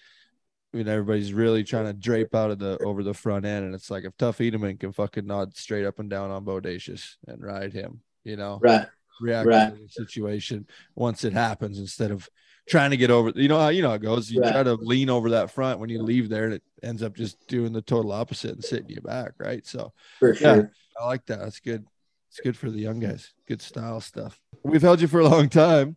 I 0.74 0.76
mean, 0.76 0.88
everybody's 0.88 1.32
really 1.32 1.62
trying 1.62 1.86
to 1.86 1.92
drape 1.92 2.34
out 2.34 2.51
of 2.51 2.59
the 2.59 2.76
over 2.78 3.05
the 3.05 3.14
front 3.14 3.44
end, 3.46 3.64
and 3.64 3.74
it's 3.76 3.90
like 3.92 4.02
if 4.05 4.16
Tuff 4.16 4.38
Hedeman 4.38 4.80
can 4.80 4.92
fucking 4.92 5.24
nod 5.24 5.56
straight 5.56 5.86
up 5.86 6.01
and 6.01 6.10
down 6.10 6.32
on 6.32 6.44
Bodacious 6.44 7.14
and 7.28 7.40
ride 7.40 7.72
him, 7.72 8.01
you 8.24 8.36
know, 8.36 8.59
Right. 8.60 8.88
react 9.20 9.46
Right. 9.46 9.68
to 9.68 9.76
the 9.76 9.88
situation 9.88 10.66
once 10.96 11.22
it 11.22 11.32
happens 11.32 11.78
instead 11.78 12.10
of 12.10 12.28
trying 12.66 12.90
to 12.90 12.96
get 12.96 13.10
over 13.10 13.30
you 13.36 13.46
know 13.46 13.60
how 13.60 13.68
you 13.68 13.82
know 13.82 13.90
how 13.90 13.94
it 13.94 14.02
goes 14.02 14.30
you 14.32 14.40
Right. 14.40 14.51
try 14.52 14.62
to 14.64 14.74
lean 14.74 15.09
over 15.10 15.30
that 15.30 15.51
front 15.51 15.78
when 15.78 15.90
you 15.90 16.02
leave 16.02 16.28
there 16.28 16.46
and 16.46 16.55
it 16.55 16.62
ends 16.82 17.02
up 17.02 17.14
just 17.14 17.36
doing 17.46 17.72
the 17.72 17.82
total 17.82 18.10
opposite 18.10 18.52
and 18.52 18.64
sitting 18.64 18.88
you 18.88 19.01
back 19.02 19.32
right 19.38 19.64
so 19.66 19.92
For 20.18 20.30
Yeah. 20.34 20.55
sure. 20.55 20.72
i 20.98 21.05
like 21.06 21.26
that 21.26 21.40
that's 21.40 21.60
good 21.60 21.84
it's 22.30 22.40
good 22.40 22.56
for 22.56 22.70
the 22.70 22.80
young 22.80 22.98
guys 23.01 23.34
good 23.46 23.60
style 23.62 24.01
stuff 24.01 24.40
we've 24.64 24.80
held 24.82 25.01
you 25.02 25.06
for 25.09 25.20
a 25.20 25.28
long 25.28 25.48
time 25.51 25.96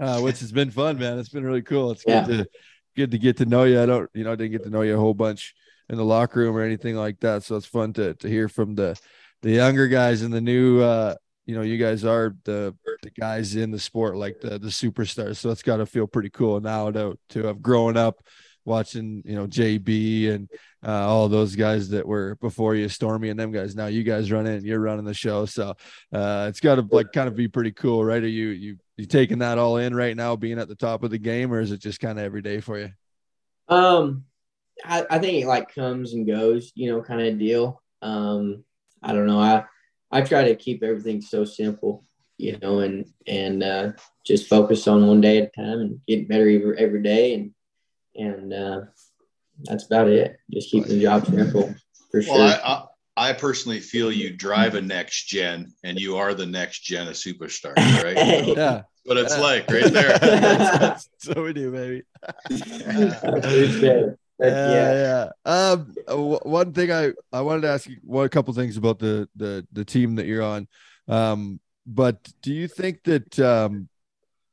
uh, 0.00 0.20
which 0.20 0.38
has 0.40 0.52
been 0.52 0.70
fun 0.70 0.98
man 0.98 1.18
it's 1.18 1.28
been 1.30 1.44
really 1.44 1.62
cool 1.62 1.90
it's 1.90 2.04
Yeah. 2.06 2.24
good 2.24 2.44
to 2.44 2.48
good 2.96 3.10
to 3.10 3.18
get 3.18 3.36
to 3.38 3.46
know 3.46 3.64
you. 3.64 3.80
I 3.80 3.86
don't, 3.86 4.10
you 4.14 4.24
know, 4.24 4.32
I 4.32 4.36
didn't 4.36 4.52
get 4.52 4.64
to 4.64 4.70
know 4.70 4.82
you 4.82 4.94
a 4.94 5.00
whole 5.00 5.14
bunch 5.14 5.54
in 5.88 5.96
the 5.96 6.04
locker 6.04 6.40
room 6.40 6.56
or 6.56 6.62
anything 6.62 6.96
like 6.96 7.20
that. 7.20 7.42
So 7.42 7.56
it's 7.56 7.66
fun 7.66 7.92
to 7.94 8.14
to 8.14 8.28
hear 8.28 8.48
from 8.48 8.74
the 8.74 8.98
the 9.42 9.52
younger 9.52 9.88
guys 9.88 10.22
and 10.22 10.32
the 10.32 10.40
new 10.40 10.80
uh 10.80 11.14
you 11.46 11.54
know, 11.54 11.62
you 11.62 11.78
guys 11.78 12.04
are 12.04 12.36
the 12.44 12.76
the 13.02 13.10
guys 13.10 13.56
in 13.56 13.70
the 13.70 13.78
sport 13.78 14.16
like 14.16 14.40
the 14.40 14.58
the 14.58 14.68
superstars. 14.68 15.36
So 15.36 15.50
it's 15.50 15.62
gotta 15.62 15.86
feel 15.86 16.06
pretty 16.06 16.30
cool 16.30 16.60
now 16.60 16.90
to 16.90 17.18
to 17.30 17.44
have 17.44 17.62
grown 17.62 17.96
up 17.96 18.22
watching, 18.68 19.22
you 19.24 19.34
know, 19.34 19.46
JB 19.46 20.30
and 20.30 20.48
uh, 20.86 21.08
all 21.08 21.28
those 21.28 21.56
guys 21.56 21.88
that 21.88 22.06
were 22.06 22.36
before 22.36 22.74
you, 22.76 22.88
Stormy 22.88 23.30
and 23.30 23.40
them 23.40 23.50
guys. 23.50 23.74
Now 23.74 23.86
you 23.86 24.04
guys 24.04 24.30
run 24.30 24.46
in, 24.46 24.64
you're 24.64 24.78
running 24.78 25.04
the 25.04 25.14
show. 25.14 25.46
So 25.46 25.74
uh, 26.12 26.46
it's 26.48 26.60
got 26.60 26.76
to 26.76 26.86
like 26.90 27.12
kind 27.12 27.26
of 27.26 27.34
be 27.34 27.48
pretty 27.48 27.72
cool, 27.72 28.04
right? 28.04 28.22
Are 28.22 28.28
you 28.28 28.48
you 28.48 28.76
you 28.96 29.06
taking 29.06 29.38
that 29.38 29.58
all 29.58 29.78
in 29.78 29.94
right 29.94 30.16
now, 30.16 30.36
being 30.36 30.58
at 30.58 30.68
the 30.68 30.76
top 30.76 31.02
of 31.02 31.10
the 31.10 31.18
game, 31.18 31.52
or 31.52 31.60
is 31.60 31.72
it 31.72 31.80
just 31.80 32.00
kind 32.00 32.18
of 32.18 32.24
every 32.24 32.42
day 32.42 32.60
for 32.60 32.78
you? 32.78 32.90
Um, 33.68 34.24
I, 34.84 35.06
I 35.10 35.18
think 35.18 35.42
it 35.42 35.46
like 35.46 35.74
comes 35.74 36.14
and 36.14 36.26
goes, 36.26 36.72
you 36.74 36.90
know, 36.90 37.02
kind 37.02 37.22
of 37.22 37.38
deal. 37.38 37.82
Um, 38.02 38.64
I 39.02 39.12
don't 39.12 39.26
know. 39.26 39.40
I 39.40 39.64
I 40.10 40.22
try 40.22 40.44
to 40.44 40.56
keep 40.56 40.82
everything 40.82 41.20
so 41.20 41.44
simple, 41.44 42.04
you 42.36 42.58
know, 42.58 42.80
and 42.80 43.06
and 43.26 43.62
uh, 43.62 43.92
just 44.24 44.48
focus 44.48 44.86
on 44.86 45.06
one 45.06 45.20
day 45.20 45.38
at 45.38 45.50
a 45.54 45.60
time 45.60 45.80
and 45.80 46.00
get 46.06 46.28
better 46.28 46.48
every, 46.48 46.78
every 46.78 47.02
day 47.02 47.34
and 47.34 47.52
and 48.18 48.52
uh, 48.52 48.80
that's 49.64 49.86
about 49.86 50.08
it. 50.08 50.38
Just 50.50 50.70
keeping 50.70 50.90
the 50.90 51.02
job 51.02 51.26
simple 51.26 51.74
for 52.10 52.22
sure. 52.22 52.34
Well, 52.34 52.86
I, 53.16 53.26
I, 53.26 53.30
I, 53.30 53.32
personally 53.32 53.80
feel 53.80 54.12
you 54.12 54.36
drive 54.36 54.74
a 54.74 54.82
next 54.82 55.26
gen, 55.26 55.72
and 55.84 55.98
you 55.98 56.16
are 56.16 56.34
the 56.34 56.46
next 56.46 56.80
gen 56.80 57.08
of 57.08 57.14
superstars, 57.14 57.76
right? 58.02 58.46
yeah. 58.56 58.82
What 59.04 59.16
it's 59.16 59.36
yeah. 59.36 59.42
like, 59.42 59.70
right 59.70 59.92
there. 59.92 60.18
that's, 60.18 61.08
what 61.26 61.42
we 61.42 61.52
do, 61.54 61.72
baby. 61.72 62.02
yeah, 62.50 64.14
yeah. 64.40 65.28
Um, 65.46 65.94
one 66.06 66.72
thing 66.72 66.92
I 66.92 67.12
I 67.32 67.40
wanted 67.40 67.62
to 67.62 67.68
ask 67.68 67.88
you 67.88 67.96
one 68.02 68.26
a 68.26 68.28
couple 68.28 68.52
things 68.52 68.76
about 68.76 68.98
the 68.98 69.28
the 69.36 69.66
the 69.72 69.84
team 69.84 70.16
that 70.16 70.26
you're 70.26 70.42
on. 70.42 70.68
Um, 71.06 71.60
but 71.86 72.28
do 72.42 72.52
you 72.52 72.68
think 72.68 73.02
that 73.04 73.38
um 73.40 73.88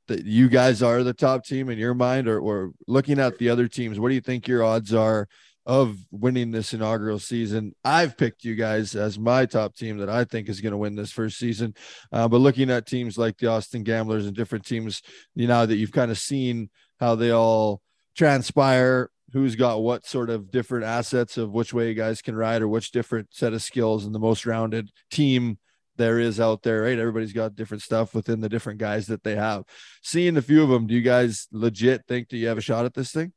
that 0.07 0.25
you 0.25 0.49
guys 0.49 0.83
are 0.83 1.03
the 1.03 1.13
top 1.13 1.45
team 1.45 1.69
in 1.69 1.77
your 1.77 1.93
mind, 1.93 2.27
or, 2.27 2.39
or 2.39 2.71
looking 2.87 3.19
at 3.19 3.37
the 3.37 3.49
other 3.49 3.67
teams, 3.67 3.99
what 3.99 4.09
do 4.09 4.15
you 4.15 4.21
think 4.21 4.47
your 4.47 4.63
odds 4.63 4.93
are 4.93 5.27
of 5.65 5.97
winning 6.11 6.51
this 6.51 6.73
inaugural 6.73 7.19
season? 7.19 7.73
I've 7.83 8.17
picked 8.17 8.43
you 8.43 8.55
guys 8.55 8.95
as 8.95 9.17
my 9.17 9.45
top 9.45 9.75
team 9.75 9.97
that 9.97 10.09
I 10.09 10.23
think 10.23 10.47
is 10.47 10.61
going 10.61 10.71
to 10.71 10.77
win 10.77 10.95
this 10.95 11.11
first 11.11 11.37
season. 11.37 11.73
Uh, 12.11 12.27
but 12.27 12.37
looking 12.37 12.69
at 12.69 12.85
teams 12.85 13.17
like 13.17 13.37
the 13.37 13.47
Austin 13.47 13.83
Gamblers 13.83 14.27
and 14.27 14.35
different 14.35 14.65
teams, 14.65 15.01
you 15.33 15.47
know, 15.47 15.65
that 15.65 15.77
you've 15.77 15.91
kind 15.91 16.11
of 16.11 16.19
seen 16.19 16.69
how 16.99 17.15
they 17.15 17.31
all 17.31 17.81
transpire 18.15 19.09
who's 19.33 19.55
got 19.55 19.81
what 19.81 20.05
sort 20.05 20.29
of 20.29 20.49
different 20.49 20.85
assets 20.85 21.37
of 21.37 21.51
which 21.51 21.73
way 21.73 21.89
you 21.89 21.93
guys 21.93 22.21
can 22.21 22.35
ride 22.35 22.61
or 22.61 22.69
which 22.69 22.91
different 22.91 23.27
set 23.31 23.51
of 23.51 23.61
skills 23.61 24.05
and 24.05 24.15
the 24.15 24.19
most 24.19 24.45
rounded 24.45 24.89
team 25.11 25.57
there 25.97 26.19
is 26.19 26.39
out 26.39 26.63
there, 26.63 26.83
right? 26.83 26.97
Everybody's 26.97 27.33
got 27.33 27.55
different 27.55 27.83
stuff 27.83 28.13
within 28.13 28.41
the 28.41 28.49
different 28.49 28.79
guys 28.79 29.07
that 29.07 29.23
they 29.23 29.35
have. 29.35 29.63
Seeing 30.01 30.37
a 30.37 30.41
few 30.41 30.63
of 30.63 30.69
them, 30.69 30.87
do 30.87 30.93
you 30.93 31.01
guys 31.01 31.47
legit 31.51 32.05
think 32.07 32.29
that 32.29 32.37
you 32.37 32.47
have 32.47 32.57
a 32.57 32.61
shot 32.61 32.85
at 32.85 32.93
this 32.93 33.11
thing? 33.11 33.33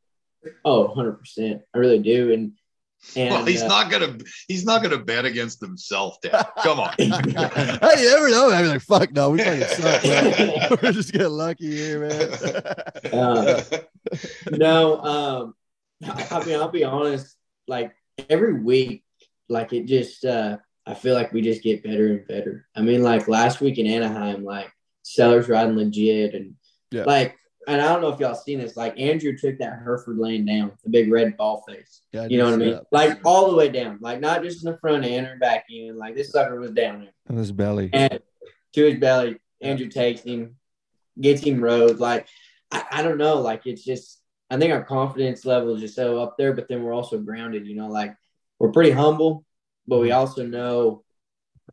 Oh, 0.64 0.92
100%. 0.96 1.60
I 1.74 1.78
really 1.78 1.98
do. 1.98 2.32
And, 2.32 2.52
and 3.14 3.30
well, 3.30 3.44
he's 3.44 3.62
uh, 3.62 3.68
not 3.68 3.92
gonna 3.92 4.18
he's 4.48 4.64
not 4.64 4.82
gonna 4.82 4.98
bet 4.98 5.24
against 5.24 5.60
himself, 5.60 6.20
Dad. 6.20 6.48
Come 6.64 6.80
on. 6.80 6.92
hey, 6.98 7.06
you 7.06 8.10
never 8.10 8.28
know. 8.28 8.50
I'm 8.50 8.66
like, 8.66 8.80
fuck 8.80 9.12
no, 9.12 9.30
we 9.30 9.38
fucking 9.38 9.62
suck. 9.68 10.02
We're 10.82 10.92
just 10.92 11.12
getting 11.12 11.28
lucky 11.28 11.70
here, 11.70 12.08
man. 12.08 13.12
uh, 13.12 13.62
no, 14.50 15.00
um, 15.00 15.54
I 16.02 16.44
mean, 16.44 16.56
I'll 16.56 16.70
be 16.70 16.82
honest. 16.82 17.36
Like 17.68 17.94
every 18.28 18.60
week, 18.60 19.04
like 19.48 19.72
it 19.72 19.86
just 19.86 20.24
uh 20.24 20.58
I 20.88 20.94
feel 20.94 21.14
like 21.14 21.34
we 21.34 21.42
just 21.42 21.62
get 21.62 21.82
better 21.82 22.06
and 22.08 22.26
better. 22.26 22.66
I 22.74 22.80
mean, 22.80 23.02
like 23.02 23.28
last 23.28 23.60
week 23.60 23.76
in 23.76 23.86
Anaheim, 23.86 24.42
like 24.42 24.72
Sellars 25.02 25.46
riding 25.46 25.76
legit 25.76 26.34
and 26.34 26.54
yeah. 26.90 27.04
like, 27.04 27.36
and 27.66 27.82
I 27.82 27.88
don't 27.88 28.00
know 28.00 28.08
if 28.08 28.18
y'all 28.18 28.34
seen 28.34 28.58
this, 28.58 28.74
like 28.74 28.98
Andrew 28.98 29.36
took 29.36 29.58
that 29.58 29.80
Hereford 29.84 30.16
lane 30.16 30.46
down, 30.46 30.72
the 30.82 30.88
big 30.88 31.12
red 31.12 31.36
ball 31.36 31.62
face. 31.68 32.00
Yeah, 32.12 32.26
you 32.26 32.38
know 32.38 32.46
what 32.46 32.54
I 32.54 32.56
mean? 32.56 32.70
That. 32.70 32.86
Like 32.90 33.20
all 33.26 33.50
the 33.50 33.56
way 33.56 33.68
down, 33.68 33.98
like 34.00 34.20
not 34.20 34.42
just 34.42 34.64
in 34.64 34.72
the 34.72 34.78
front 34.78 35.04
end 35.04 35.26
or 35.26 35.36
back 35.36 35.66
end. 35.70 35.98
Like 35.98 36.14
this 36.14 36.30
sucker 36.30 36.58
was 36.58 36.70
down 36.70 37.00
there. 37.00 37.12
And 37.26 37.36
his 37.36 37.52
belly. 37.52 37.90
And 37.92 38.20
to 38.72 38.84
his 38.84 38.98
belly, 38.98 39.36
Andrew 39.60 39.88
takes 39.88 40.22
him, 40.22 40.56
gets 41.20 41.42
him 41.42 41.60
rode. 41.60 41.98
Like, 41.98 42.26
I, 42.70 42.84
I 42.90 43.02
don't 43.02 43.18
know. 43.18 43.42
Like 43.42 43.66
it's 43.66 43.84
just, 43.84 44.22
I 44.48 44.56
think 44.56 44.72
our 44.72 44.84
confidence 44.84 45.44
level 45.44 45.74
is 45.74 45.82
just 45.82 45.96
so 45.96 46.18
up 46.22 46.36
there, 46.38 46.54
but 46.54 46.66
then 46.66 46.82
we're 46.82 46.94
also 46.94 47.18
grounded, 47.18 47.66
you 47.66 47.76
know, 47.76 47.88
like 47.88 48.14
we're 48.58 48.72
pretty 48.72 48.92
humble 48.92 49.44
but 49.88 50.00
we 50.00 50.12
also 50.12 50.46
know 50.46 51.02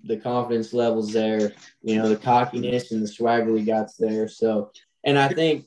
the 0.03 0.17
confidence 0.17 0.73
levels 0.73 1.11
there, 1.11 1.53
you 1.81 1.97
know, 1.97 2.07
the 2.07 2.15
cockiness 2.15 2.91
and 2.91 3.03
the 3.03 3.07
swagger 3.07 3.51
we 3.51 3.63
got 3.63 3.89
there. 3.99 4.27
So, 4.27 4.71
and 5.03 5.19
I 5.19 5.27
think 5.27 5.65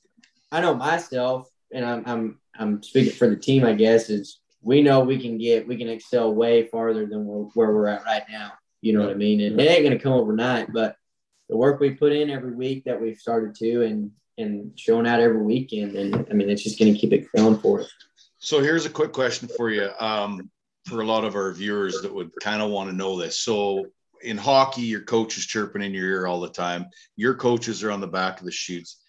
I 0.50 0.60
know 0.60 0.74
myself, 0.74 1.48
and 1.72 1.84
I'm 1.84 2.02
I'm 2.06 2.38
I'm 2.58 2.82
speaking 2.82 3.12
for 3.12 3.28
the 3.28 3.36
team, 3.36 3.64
I 3.64 3.74
guess, 3.74 4.10
is 4.10 4.40
we 4.62 4.82
know 4.82 5.00
we 5.00 5.20
can 5.20 5.38
get 5.38 5.68
we 5.68 5.76
can 5.76 5.88
excel 5.88 6.34
way 6.34 6.66
farther 6.66 7.06
than 7.06 7.26
where, 7.26 7.44
where 7.54 7.72
we're 7.72 7.88
at 7.88 8.04
right 8.04 8.24
now. 8.30 8.52
You 8.80 8.94
know 8.94 9.00
what 9.00 9.10
I 9.10 9.14
mean? 9.14 9.40
And 9.40 9.60
it 9.60 9.64
ain't 9.64 9.84
gonna 9.84 9.98
come 9.98 10.12
overnight, 10.12 10.72
but 10.72 10.96
the 11.48 11.56
work 11.56 11.80
we 11.80 11.90
put 11.90 12.12
in 12.12 12.30
every 12.30 12.54
week 12.54 12.84
that 12.84 13.00
we've 13.00 13.18
started 13.18 13.54
to 13.56 13.84
and 13.84 14.10
and 14.38 14.72
showing 14.78 15.06
out 15.06 15.20
every 15.20 15.42
weekend, 15.42 15.96
and 15.96 16.26
I 16.30 16.32
mean, 16.32 16.48
it's 16.48 16.62
just 16.62 16.78
gonna 16.78 16.94
keep 16.94 17.12
it 17.12 17.30
going 17.36 17.58
for 17.58 17.80
us. 17.80 17.92
So 18.38 18.62
here's 18.62 18.86
a 18.86 18.90
quick 18.90 19.12
question 19.12 19.48
for 19.48 19.68
you. 19.68 19.90
Um, 19.98 20.48
for 20.86 21.00
a 21.00 21.06
lot 21.06 21.24
of 21.24 21.34
our 21.34 21.52
viewers 21.52 22.00
that 22.02 22.14
would 22.14 22.30
kind 22.40 22.62
of 22.62 22.70
want 22.70 22.90
to 22.90 22.96
know 22.96 23.18
this. 23.18 23.40
So 23.40 23.86
in 24.22 24.36
hockey, 24.36 24.82
your 24.82 25.02
coach 25.02 25.36
is 25.36 25.46
chirping 25.46 25.82
in 25.82 25.94
your 25.94 26.06
ear 26.06 26.26
all 26.26 26.40
the 26.40 26.48
time. 26.48 26.86
Your 27.16 27.34
coaches 27.34 27.82
are 27.84 27.90
on 27.90 28.00
the 28.00 28.06
back 28.06 28.38
of 28.38 28.46
the 28.46 28.52
chutes. 28.52 29.00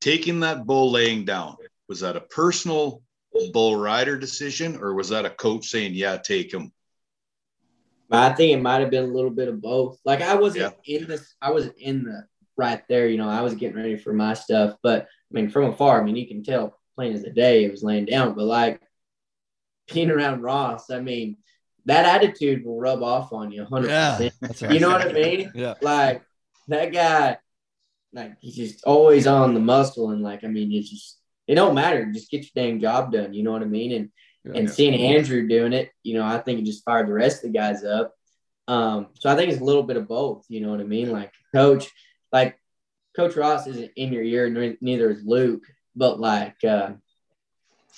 Taking 0.00 0.40
that 0.40 0.66
bull 0.66 0.90
laying 0.90 1.24
down, 1.24 1.56
was 1.88 2.00
that 2.00 2.16
a 2.16 2.20
personal 2.20 3.02
bull 3.52 3.76
rider 3.76 4.18
decision 4.18 4.78
or 4.80 4.94
was 4.94 5.10
that 5.10 5.26
a 5.26 5.30
coach 5.30 5.66
saying, 5.68 5.94
yeah, 5.94 6.16
take 6.16 6.52
him? 6.52 6.72
I 8.10 8.30
think 8.30 8.52
it 8.52 8.62
might 8.62 8.80
have 8.80 8.90
been 8.90 9.04
a 9.04 9.12
little 9.12 9.30
bit 9.30 9.48
of 9.48 9.60
both. 9.60 9.98
Like 10.04 10.20
I 10.20 10.34
wasn't 10.34 10.74
yeah. 10.84 10.96
in 10.96 11.06
this, 11.06 11.34
I 11.40 11.50
wasn't 11.50 11.76
in 11.78 12.04
the 12.04 12.26
right 12.56 12.82
there, 12.88 13.08
you 13.08 13.18
know, 13.18 13.28
I 13.28 13.42
was 13.42 13.54
getting 13.54 13.76
ready 13.76 13.96
for 13.96 14.12
my 14.12 14.34
stuff. 14.34 14.76
But 14.82 15.02
I 15.02 15.06
mean, 15.30 15.48
from 15.48 15.64
afar, 15.64 16.00
I 16.00 16.04
mean, 16.04 16.16
you 16.16 16.26
can 16.26 16.42
tell 16.42 16.78
plain 16.96 17.12
as 17.12 17.22
the 17.22 17.30
day 17.30 17.64
it 17.64 17.70
was 17.70 17.82
laying 17.82 18.06
down. 18.06 18.34
But 18.34 18.44
like 18.44 18.80
being 19.92 20.10
around 20.10 20.42
Ross, 20.42 20.90
I 20.90 21.00
mean, 21.00 21.36
that 21.86 22.04
attitude 22.04 22.64
will 22.64 22.78
rub 22.78 23.02
off 23.02 23.32
on 23.32 23.50
you 23.50 23.64
100%. 23.64 24.32
Yeah, 24.60 24.70
you 24.72 24.80
know 24.80 24.90
what 24.90 25.08
I 25.08 25.12
mean? 25.12 25.50
Yeah. 25.54 25.74
Like 25.80 26.22
that 26.68 26.92
guy, 26.92 27.38
like 28.12 28.36
he's 28.40 28.56
just 28.56 28.84
always 28.84 29.26
on 29.26 29.54
the 29.54 29.60
muscle. 29.60 30.10
And 30.10 30.22
like, 30.22 30.44
I 30.44 30.48
mean, 30.48 30.72
it's 30.72 30.90
just, 30.90 31.18
it 31.46 31.54
don't 31.54 31.74
matter. 31.74 32.10
Just 32.12 32.30
get 32.30 32.42
your 32.42 32.50
dang 32.54 32.80
job 32.80 33.12
done. 33.12 33.34
You 33.34 33.42
know 33.42 33.52
what 33.52 33.62
I 33.62 33.66
mean? 33.66 33.92
And, 33.92 34.10
yeah, 34.44 34.52
and 34.58 34.68
yeah. 34.68 34.74
seeing 34.74 34.94
Andrew 34.94 35.46
doing 35.48 35.72
it, 35.72 35.90
you 36.02 36.14
know, 36.14 36.24
I 36.24 36.38
think 36.38 36.60
it 36.60 36.64
just 36.64 36.84
fired 36.84 37.08
the 37.08 37.12
rest 37.12 37.44
of 37.44 37.52
the 37.52 37.58
guys 37.58 37.84
up. 37.84 38.14
Um, 38.68 39.08
so 39.18 39.30
I 39.30 39.36
think 39.36 39.50
it's 39.50 39.60
a 39.60 39.64
little 39.64 39.82
bit 39.82 39.96
of 39.96 40.08
both. 40.08 40.44
You 40.48 40.60
know 40.60 40.70
what 40.70 40.80
I 40.80 40.84
mean? 40.84 41.10
Like 41.10 41.32
coach, 41.54 41.90
like 42.32 42.58
coach 43.16 43.36
Ross 43.36 43.66
isn't 43.66 43.90
in 43.96 44.12
your 44.12 44.22
ear, 44.22 44.76
neither 44.80 45.10
is 45.10 45.24
Luke, 45.24 45.64
but 45.96 46.20
like, 46.20 46.62
uh, 46.64 46.92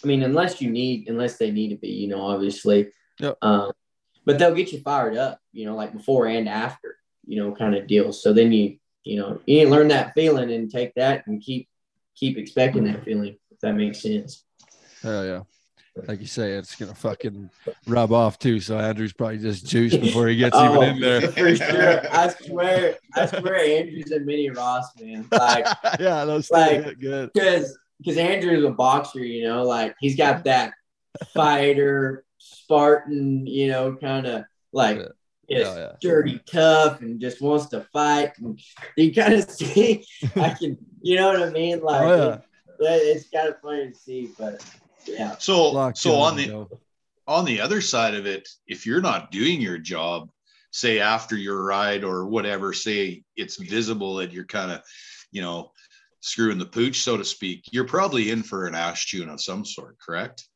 I 0.03 0.07
mean, 0.07 0.23
unless 0.23 0.61
you 0.61 0.71
need, 0.71 1.09
unless 1.09 1.39
they 1.39 1.51
need 1.51 1.69
to 1.69 1.77
be, 1.77 1.89
you 1.89 2.09
know, 2.09 2.23
obviously. 2.23 2.89
Yep. 3.21 3.39
Um, 3.43 3.73
but 4.25 4.39
they'll 4.39 4.55
get 4.55 4.73
you 4.73 4.81
fired 4.81 5.17
up, 5.17 5.41
you 5.53 5.65
know, 5.65 5.75
like 5.75 5.93
before 5.93 6.27
and 6.27 6.49
after, 6.49 6.97
you 7.27 7.43
know, 7.43 7.55
kind 7.55 7.75
of 7.75 7.87
deal. 7.87 8.13
So 8.13 8.33
then 8.33 8.53
you, 8.53 8.79
you 9.05 9.19
know, 9.19 9.41
you 9.47 9.69
learn 9.69 9.89
that 9.89 10.15
feeling 10.15 10.53
and 10.53 10.71
take 10.71 10.95
that 10.95 11.27
and 11.27 11.41
keep 11.41 11.69
keep 12.15 12.39
expecting 12.39 12.85
that 12.85 13.05
feeling, 13.05 13.37
if 13.51 13.61
that 13.61 13.75
makes 13.75 14.03
sense. 14.03 14.45
Oh 15.05 15.25
yeah. 15.25 15.43
Like 16.09 16.21
you 16.21 16.27
say, 16.27 16.53
it's 16.53 16.75
gonna 16.75 16.95
fucking 16.95 17.51
rub 17.87 18.13
off 18.13 18.39
too. 18.39 18.61
So 18.61 18.79
Andrew's 18.79 19.13
probably 19.13 19.39
just 19.39 19.67
juiced 19.67 20.01
before 20.01 20.29
he 20.29 20.37
gets 20.37 20.57
oh, 20.59 20.83
even 20.83 20.97
in 20.97 21.01
there. 21.01 21.21
For 21.33 21.55
sure. 21.55 22.15
I 22.15 22.29
swear, 22.29 22.97
I 23.15 23.27
swear 23.27 23.57
Andrew's 23.57 24.11
a 24.11 24.21
mini 24.21 24.51
Ross, 24.51 24.87
man. 24.99 25.27
Like 25.31 25.67
yeah, 26.01 26.25
those 26.25 26.51
like 26.51 26.99
good. 26.99 27.31
Because 27.35 27.77
because 28.03 28.19
Andrew's 28.19 28.65
a 28.65 28.71
boxer, 28.71 29.21
you 29.21 29.45
know, 29.45 29.65
like 29.65 29.95
he's 30.01 30.17
got 30.17 30.45
that 30.45 30.73
fighter, 31.35 32.25
Spartan, 32.39 33.47
you 33.47 33.69
know, 33.69 33.95
kind 33.97 34.27
of 34.27 34.45
like 34.73 34.99
just 35.51 35.77
oh, 35.77 35.81
yeah. 35.81 35.93
dirty 36.01 36.41
tough 36.47 37.01
and 37.01 37.21
just 37.21 37.41
wants 37.41 37.67
to 37.67 37.87
fight. 37.93 38.33
And 38.39 38.61
you 38.97 39.15
kind 39.15 39.35
of 39.35 39.45
see, 39.51 40.05
I 40.37 40.51
can, 40.59 40.79
you 41.01 41.17
know 41.17 41.33
what 41.33 41.43
I 41.43 41.51
mean? 41.51 41.81
Oh, 41.83 41.87
like, 41.87 42.03
oh, 42.03 42.41
yeah. 42.81 42.95
it, 42.95 43.17
it's 43.17 43.29
kind 43.29 43.49
of 43.49 43.61
funny 43.61 43.91
to 43.91 43.95
see, 43.95 44.31
but 44.39 44.65
yeah. 45.07 45.37
So, 45.39 45.71
Locked 45.71 45.99
so 45.99 46.15
on 46.17 46.37
the, 46.37 46.67
on 47.27 47.45
the 47.45 47.61
other 47.61 47.81
side 47.81 48.15
of 48.15 48.27
it, 48.27 48.49
if 48.67 48.87
you're 48.87 49.01
not 49.01 49.31
doing 49.31 49.61
your 49.61 49.79
job, 49.79 50.31
say 50.71 51.01
after 51.01 51.37
your 51.37 51.63
ride 51.63 52.03
or 52.03 52.27
whatever, 52.27 52.73
say 52.73 53.23
it's 53.37 53.57
visible 53.57 54.17
that 54.17 54.33
you're 54.33 54.45
kind 54.45 54.73
of, 54.73 54.83
you 55.31 55.43
know, 55.43 55.73
screwing 56.23 56.59
the 56.59 56.65
pooch, 56.65 57.03
so 57.03 57.17
to 57.17 57.25
speak, 57.25 57.65
you're 57.73 57.85
probably 57.85 58.31
in 58.31 58.43
for 58.43 58.67
an 58.67 58.75
ash 58.75 59.11
tune 59.11 59.29
of 59.29 59.41
some 59.43 59.65
sort, 59.65 59.99
correct? 59.99 60.49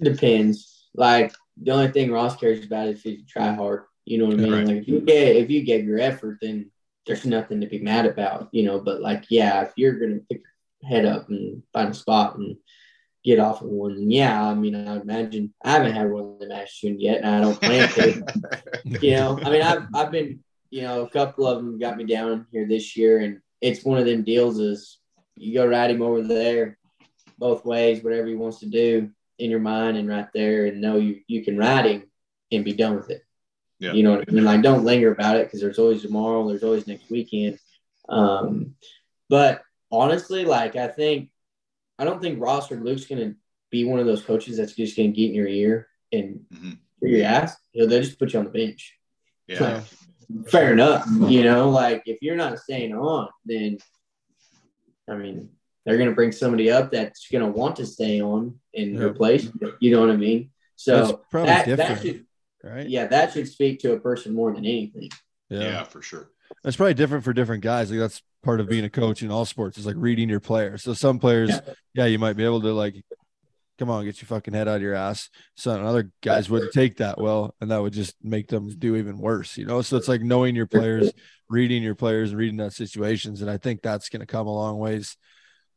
Depends. 0.00 0.88
Like 0.94 1.34
the 1.62 1.70
only 1.70 1.88
thing 1.88 2.10
Ross 2.10 2.36
cares 2.36 2.64
about 2.64 2.88
is 2.88 2.98
if 3.00 3.04
you 3.04 3.24
try 3.28 3.52
hard. 3.52 3.84
You 4.06 4.18
know 4.18 4.24
what 4.24 4.34
I 4.34 4.38
mean? 4.38 4.52
Right. 4.52 4.66
Like 4.66 4.76
if 4.78 4.88
you 4.88 5.00
get 5.00 5.36
if 5.36 5.50
you 5.50 5.62
gave 5.62 5.84
your 5.84 6.00
effort, 6.00 6.38
then 6.40 6.70
there's 7.06 7.26
nothing 7.26 7.60
to 7.60 7.66
be 7.66 7.78
mad 7.78 8.06
about. 8.06 8.48
You 8.52 8.64
know, 8.64 8.80
but 8.80 9.00
like 9.00 9.26
yeah, 9.28 9.62
if 9.62 9.72
you're 9.76 9.98
gonna 9.98 10.20
pick 10.30 10.42
your 10.82 10.90
head 10.90 11.04
up 11.04 11.28
and 11.28 11.62
find 11.72 11.90
a 11.90 11.94
spot 11.94 12.38
and 12.38 12.56
get 13.22 13.38
off 13.38 13.60
of 13.60 13.68
one, 13.68 13.96
then 13.96 14.10
yeah, 14.10 14.42
I 14.42 14.54
mean, 14.54 14.74
I 14.74 14.98
imagine 14.98 15.52
I 15.62 15.72
haven't 15.72 15.92
had 15.92 16.10
one 16.10 16.22
of 16.24 16.38
them 16.40 16.50
ash 16.50 16.80
tuned 16.80 17.00
yet, 17.00 17.18
and 17.18 17.28
I 17.28 17.40
don't 17.40 17.60
plan 17.60 17.88
to. 17.90 18.24
you 19.02 19.12
know, 19.12 19.38
I 19.44 19.50
mean, 19.50 19.62
I've 19.62 19.86
I've 19.94 20.10
been, 20.10 20.42
you 20.70 20.82
know, 20.82 21.02
a 21.02 21.10
couple 21.10 21.46
of 21.46 21.58
them 21.58 21.78
got 21.78 21.98
me 21.98 22.04
down 22.04 22.46
here 22.50 22.66
this 22.66 22.96
year, 22.96 23.18
and 23.18 23.40
it's 23.60 23.84
one 23.84 23.98
of 23.98 24.06
them 24.06 24.22
deals 24.22 24.58
is 24.58 24.98
you 25.36 25.54
go 25.54 25.66
ride 25.66 25.90
him 25.90 26.02
over 26.02 26.22
there, 26.22 26.78
both 27.38 27.64
ways, 27.64 28.02
whatever 28.02 28.26
he 28.26 28.34
wants 28.34 28.60
to 28.60 28.66
do 28.66 29.10
in 29.38 29.50
your 29.50 29.60
mind 29.60 29.96
and 29.96 30.08
right 30.08 30.28
there, 30.34 30.66
and 30.66 30.80
know 30.80 30.96
you 30.96 31.20
you 31.26 31.44
can 31.44 31.56
ride 31.56 31.86
him 31.86 32.10
and 32.52 32.64
be 32.64 32.72
done 32.72 32.96
with 32.96 33.10
it. 33.10 33.22
Yeah. 33.78 33.92
You 33.92 34.02
know 34.02 34.16
what 34.16 34.28
I 34.28 34.32
mean? 34.32 34.44
Like, 34.44 34.62
don't 34.62 34.84
linger 34.84 35.10
about 35.10 35.36
it 35.36 35.46
because 35.46 35.60
there's 35.60 35.78
always 35.78 36.02
tomorrow, 36.02 36.46
there's 36.46 36.62
always 36.64 36.86
next 36.86 37.10
weekend. 37.10 37.58
Um, 38.08 38.74
but 39.28 39.62
honestly, 39.90 40.44
like, 40.44 40.76
I 40.76 40.88
think 40.88 41.30
I 41.98 42.04
don't 42.04 42.20
think 42.20 42.40
Ross 42.40 42.70
or 42.70 42.76
Luke's 42.76 43.06
gonna 43.06 43.34
be 43.70 43.84
one 43.84 44.00
of 44.00 44.06
those 44.06 44.22
coaches 44.22 44.56
that's 44.56 44.74
just 44.74 44.96
gonna 44.96 45.08
get 45.08 45.30
in 45.30 45.34
your 45.34 45.46
ear 45.48 45.88
and 46.12 46.44
Mhm. 46.52 46.78
your 47.00 47.24
ass. 47.24 47.56
You 47.72 47.82
know, 47.82 47.88
they'll 47.88 48.02
just 48.02 48.18
put 48.18 48.32
you 48.32 48.38
on 48.40 48.46
the 48.46 48.50
bench. 48.50 48.98
Yeah. 49.46 49.82
Fair 50.48 50.72
enough. 50.72 51.06
You 51.28 51.42
know, 51.44 51.68
like 51.70 52.02
if 52.06 52.18
you're 52.22 52.36
not 52.36 52.58
staying 52.58 52.94
on, 52.94 53.28
then 53.44 53.78
I 55.08 55.16
mean, 55.16 55.50
they're 55.84 55.98
gonna 55.98 56.12
bring 56.12 56.32
somebody 56.32 56.70
up 56.70 56.90
that's 56.92 57.26
gonna 57.32 57.48
want 57.48 57.76
to 57.76 57.86
stay 57.86 58.20
on 58.20 58.58
in 58.72 58.94
Yeah. 58.94 59.04
replace. 59.06 59.44
you. 59.44 59.72
You 59.80 59.90
know 59.92 60.00
what 60.00 60.10
I 60.10 60.16
mean? 60.16 60.50
That's 60.86 61.08
So 61.08 61.20
probably 61.30 61.48
that, 61.50 61.66
that 61.66 61.76
different, 61.76 62.02
should 62.02 62.26
right? 62.62 62.88
yeah, 62.88 63.06
that 63.06 63.32
should 63.32 63.48
speak 63.48 63.80
to 63.80 63.92
a 63.92 64.00
person 64.00 64.34
more 64.34 64.52
than 64.54 64.64
anything. 64.64 65.10
yeah, 65.48 65.82
for 65.84 66.00
sure. 66.02 66.30
That's 66.62 66.76
probably 66.76 66.94
different 66.94 67.24
for 67.24 67.32
different 67.32 67.62
guys. 67.62 67.90
Like 67.90 68.00
that's 68.00 68.22
part 68.42 68.60
of 68.60 68.68
being 68.68 68.84
a 68.84 68.90
coach 68.90 69.22
in 69.22 69.30
all 69.30 69.44
sports 69.44 69.78
is 69.78 69.86
like 69.86 69.96
reading 69.98 70.28
your 70.28 70.40
players. 70.40 70.82
So 70.82 70.94
some 70.94 71.18
players, 71.18 71.50
Yeah. 71.50 71.60
yeah, 71.94 72.04
you 72.06 72.18
might 72.18 72.36
be 72.36 72.44
able 72.44 72.60
to 72.62 72.72
like, 72.72 72.94
come 73.80 73.88
on, 73.88 74.04
get 74.04 74.20
your 74.20 74.26
fucking 74.26 74.52
head 74.52 74.68
out 74.68 74.76
of 74.76 74.82
your 74.82 74.94
ass. 74.94 75.30
son. 75.56 75.80
other 75.80 76.12
guys 76.22 76.50
wouldn't 76.50 76.74
take 76.74 76.98
that 76.98 77.18
well, 77.18 77.54
and 77.62 77.70
that 77.70 77.80
would 77.80 77.94
just 77.94 78.14
make 78.22 78.46
them 78.46 78.68
do 78.68 78.94
even 78.94 79.18
worse, 79.18 79.56
you 79.56 79.64
know. 79.64 79.80
So 79.80 79.96
it's 79.96 80.06
like 80.06 80.20
knowing 80.20 80.54
your 80.54 80.66
players, 80.66 81.10
reading 81.48 81.82
your 81.82 81.94
players, 81.94 82.28
and 82.30 82.38
reading 82.38 82.58
that 82.58 82.74
situations. 82.74 83.40
And 83.40 83.50
I 83.50 83.56
think 83.56 83.80
that's 83.80 84.10
going 84.10 84.20
to 84.20 84.26
come 84.26 84.46
a 84.46 84.54
long 84.54 84.78
ways 84.78 85.16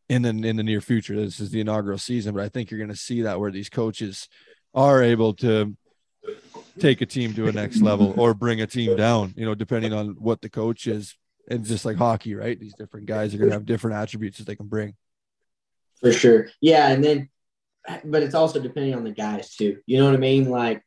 in 0.10 0.22
the 0.22 0.30
in 0.32 0.58
the 0.58 0.64
near 0.64 0.82
future. 0.82 1.16
This 1.16 1.40
is 1.40 1.52
the 1.52 1.62
inaugural 1.62 1.98
season, 1.98 2.36
but 2.36 2.44
I 2.44 2.50
think 2.50 2.70
you're 2.70 2.78
going 2.78 2.90
to 2.90 2.96
see 2.96 3.22
that 3.22 3.40
where 3.40 3.52
these 3.52 3.70
coaches 3.70 4.28
are 4.76 5.02
able 5.02 5.34
to 5.36 5.74
take 6.80 7.00
a 7.00 7.06
team 7.06 7.34
to 7.36 7.48
a 7.48 7.54
next 7.54 7.82
level 7.82 8.14
or 8.18 8.34
bring 8.34 8.60
a 8.60 8.68
team 8.68 8.98
down, 8.98 9.34
you 9.38 9.46
know, 9.46 9.56
depending 9.56 9.94
on 9.94 10.18
what 10.20 10.42
the 10.42 10.50
coach 10.50 10.88
is. 10.88 11.16
And 11.50 11.66
just 11.66 11.84
like 11.84 11.98
hockey, 11.98 12.36
right? 12.36 12.58
These 12.58 12.76
different 12.76 13.06
guys 13.06 13.34
are 13.34 13.38
going 13.38 13.50
to 13.50 13.56
have 13.56 13.66
different 13.66 13.98
attributes 13.98 14.38
that 14.38 14.48
they 14.48 14.56
can 14.56 14.68
bring. 14.68 14.96
For 16.00 16.14
sure. 16.14 16.48
Yeah, 16.62 16.88
and 16.88 17.04
then 17.04 17.30
but 18.06 18.24
it's 18.24 18.36
also 18.36 18.60
depending 18.60 18.96
on 18.96 19.04
the 19.04 19.12
guys 19.12 19.56
too. 19.56 19.80
You 19.86 20.00
know 20.00 20.06
what 20.06 20.16
I 20.16 20.18
mean? 20.18 20.50
Like 20.50 20.84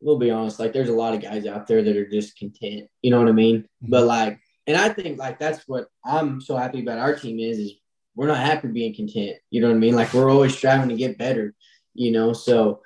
we'll 0.00 0.18
be 0.18 0.30
honest, 0.30 0.60
like 0.60 0.72
there's 0.72 0.90
a 0.90 0.94
lot 0.94 1.14
of 1.14 1.22
guys 1.22 1.46
out 1.46 1.66
there 1.66 1.82
that 1.82 1.96
are 1.96 2.08
just 2.08 2.36
content. 2.36 2.88
You 3.02 3.10
know 3.10 3.18
what 3.18 3.28
I 3.28 3.32
mean? 3.32 3.62
Mm-hmm. 3.62 3.90
But 3.90 4.04
like 4.04 4.40
and 4.66 4.76
I 4.76 4.88
think 4.88 5.18
like 5.18 5.38
that's 5.38 5.66
what 5.66 5.88
I'm 6.04 6.40
so 6.40 6.56
happy 6.56 6.80
about 6.80 6.98
our 6.98 7.14
team 7.14 7.38
is 7.38 7.58
is 7.58 7.72
we're 8.14 8.28
not 8.28 8.38
happy 8.38 8.68
being 8.68 8.94
content. 8.94 9.36
You 9.50 9.60
know 9.60 9.68
what 9.68 9.76
I 9.76 9.78
mean? 9.78 9.96
Like 9.96 10.12
we're 10.14 10.30
always 10.30 10.56
striving 10.56 10.88
to 10.88 10.96
get 10.96 11.18
better, 11.18 11.54
you 11.94 12.12
know. 12.12 12.32
So 12.32 12.80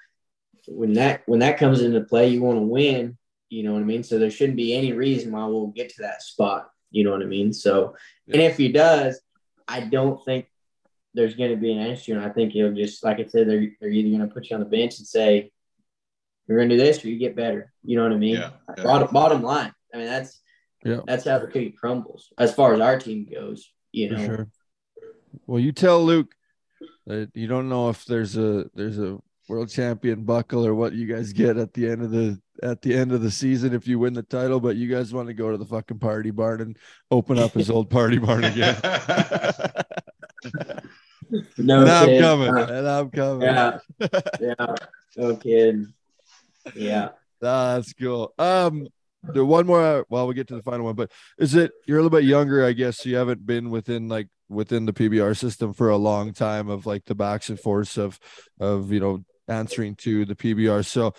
when 0.67 0.95
that 0.95 1.23
when 1.27 1.41
that 1.41 1.59
comes 1.59 1.83
into 1.83 2.01
play, 2.01 2.29
you 2.29 2.43
want 2.43 2.59
to 2.59 2.63
win, 2.63 3.19
you 3.49 3.63
know 3.63 3.75
what 3.75 3.83
I 3.83 3.85
mean? 3.85 4.03
So 4.03 4.19
there 4.19 4.31
shouldn't 4.31 4.57
be 4.57 4.75
any 4.75 4.93
reason 4.93 5.33
why 5.33 5.45
we'll 5.47 5.69
get 5.69 5.91
to 5.91 6.03
that 6.03 6.23
spot. 6.23 6.71
You 6.91 7.05
know 7.05 7.13
what 7.13 7.23
I 7.23 7.27
mean? 7.27 7.53
So 7.53 7.95
and 8.27 8.41
if 8.41 8.57
he 8.57 8.73
does, 8.73 9.21
I 9.67 9.81
don't 9.81 10.23
think 10.25 10.47
there's 11.15 11.35
going 11.35 11.51
to 11.51 11.57
be 11.57 11.73
an 11.73 11.79
issue. 11.79 12.15
And 12.15 12.23
I 12.25 12.29
think 12.29 12.53
he'll 12.53 12.73
just, 12.73 13.03
like 13.05 13.19
I 13.19 13.25
said, 13.27 13.49
they're, 13.49 13.69
they're 13.81 13.91
either 13.91 14.17
going 14.17 14.29
to 14.29 14.35
put 14.35 14.51
you 14.51 14.55
on 14.57 14.61
the 14.61 14.69
bench 14.69 14.99
and 14.99 15.07
say, 15.07 15.51
you're 16.47 16.59
going 16.59 16.69
to 16.69 16.77
do 16.77 16.83
this 16.83 17.05
or 17.05 17.09
you 17.09 17.19
get 17.19 17.37
better. 17.37 17.73
You 17.83 17.97
know 17.97 18.05
what 18.05 18.13
I 18.13 18.17
mean? 18.17 18.37
Yeah, 18.37 18.51
yeah. 18.77 18.85
Bottom, 18.85 19.09
bottom 19.13 19.43
line. 19.43 19.73
I 19.93 19.99
mean, 19.99 20.07
that's, 20.07 20.41
Yeah. 20.85 21.01
that's 21.07 21.25
how 21.25 21.39
the 21.39 21.47
cookie 21.47 21.71
crumbles 21.79 22.33
as 22.39 22.55
far 22.55 22.75
as 22.75 22.81
our 22.81 22.99
team 22.99 23.27
goes, 23.31 23.71
you 23.93 24.11
know? 24.11 24.25
sure. 24.25 24.49
Well, 25.47 25.61
you 25.61 25.73
tell 25.73 26.05
Luke 26.05 26.35
that 27.07 27.31
you 27.35 27.47
don't 27.47 27.69
know 27.69 27.89
if 27.89 28.05
there's 28.05 28.37
a 28.37 28.67
there's 28.75 28.99
a 28.99 29.19
world 29.49 29.71
champion 29.71 30.25
buckle 30.25 30.67
or 30.67 30.75
what 30.75 30.93
you 30.93 31.07
guys 31.07 31.33
get 31.33 31.57
at 31.57 31.73
the 31.73 31.89
end 31.89 32.03
of 32.03 32.11
the 32.11 32.41
at 32.63 32.83
the 32.83 32.95
end 32.95 33.13
of 33.13 33.23
the 33.23 33.31
season 33.31 33.73
if 33.75 33.87
you 33.89 33.99
win 33.99 34.13
the 34.13 34.23
title, 34.23 34.61
but 34.61 34.77
you 34.77 34.89
guys 34.89 35.13
want 35.13 35.29
to 35.29 35.35
go 35.35 35.51
to 35.51 35.57
the 35.57 35.65
fucking 35.65 35.99
party 35.99 36.31
barn 36.31 36.61
and 36.61 36.77
open 37.11 37.39
up 37.39 37.53
his 37.53 37.71
old 37.75 37.89
party 37.89 38.19
barn 38.19 38.45
again. 38.45 38.77
No 41.59 41.81
and 41.83 41.91
I'm 41.91 42.21
coming. 42.21 42.49
Uh, 42.57 42.67
And 42.71 42.89
I'm 42.89 43.11
coming. 43.11 43.43
yeah. 43.43 43.79
Yeah. 44.41 44.75
No 45.17 45.37
kidding. 45.37 45.93
Yeah. 46.75 47.11
Ah, 47.43 47.75
that's 47.75 47.93
cool. 47.93 48.33
Um, 48.39 48.89
the 49.23 49.45
one 49.45 49.67
more 49.67 50.05
while 50.09 50.27
we 50.27 50.35
get 50.35 50.49
to 50.49 50.55
the 50.57 50.63
final 50.63 50.87
one, 50.87 50.95
but 50.95 51.11
is 51.39 51.55
it 51.55 51.73
you're 51.87 51.99
a 51.99 52.03
little 52.03 52.17
bit 52.17 52.25
younger, 52.25 52.65
I 52.65 52.73
guess, 52.73 52.99
so 52.99 53.09
you 53.09 53.17
haven't 53.17 53.45
been 53.45 53.71
within 53.71 54.09
like 54.09 54.29
within 54.49 54.87
the 54.87 54.93
PBR 54.93 55.37
system 55.37 55.73
for 55.73 55.89
a 55.91 55.97
long 55.97 56.33
time 56.33 56.69
of 56.69 56.87
like 56.87 57.05
the 57.05 57.15
backs 57.15 57.49
and 57.49 57.59
forths 57.59 57.97
of 57.99 58.19
of 58.61 58.93
you 58.93 59.01
know 59.01 59.25
answering 59.49 59.97
to 59.97 60.25
the 60.25 60.35
PBR. 60.37 60.85
So 60.87 61.15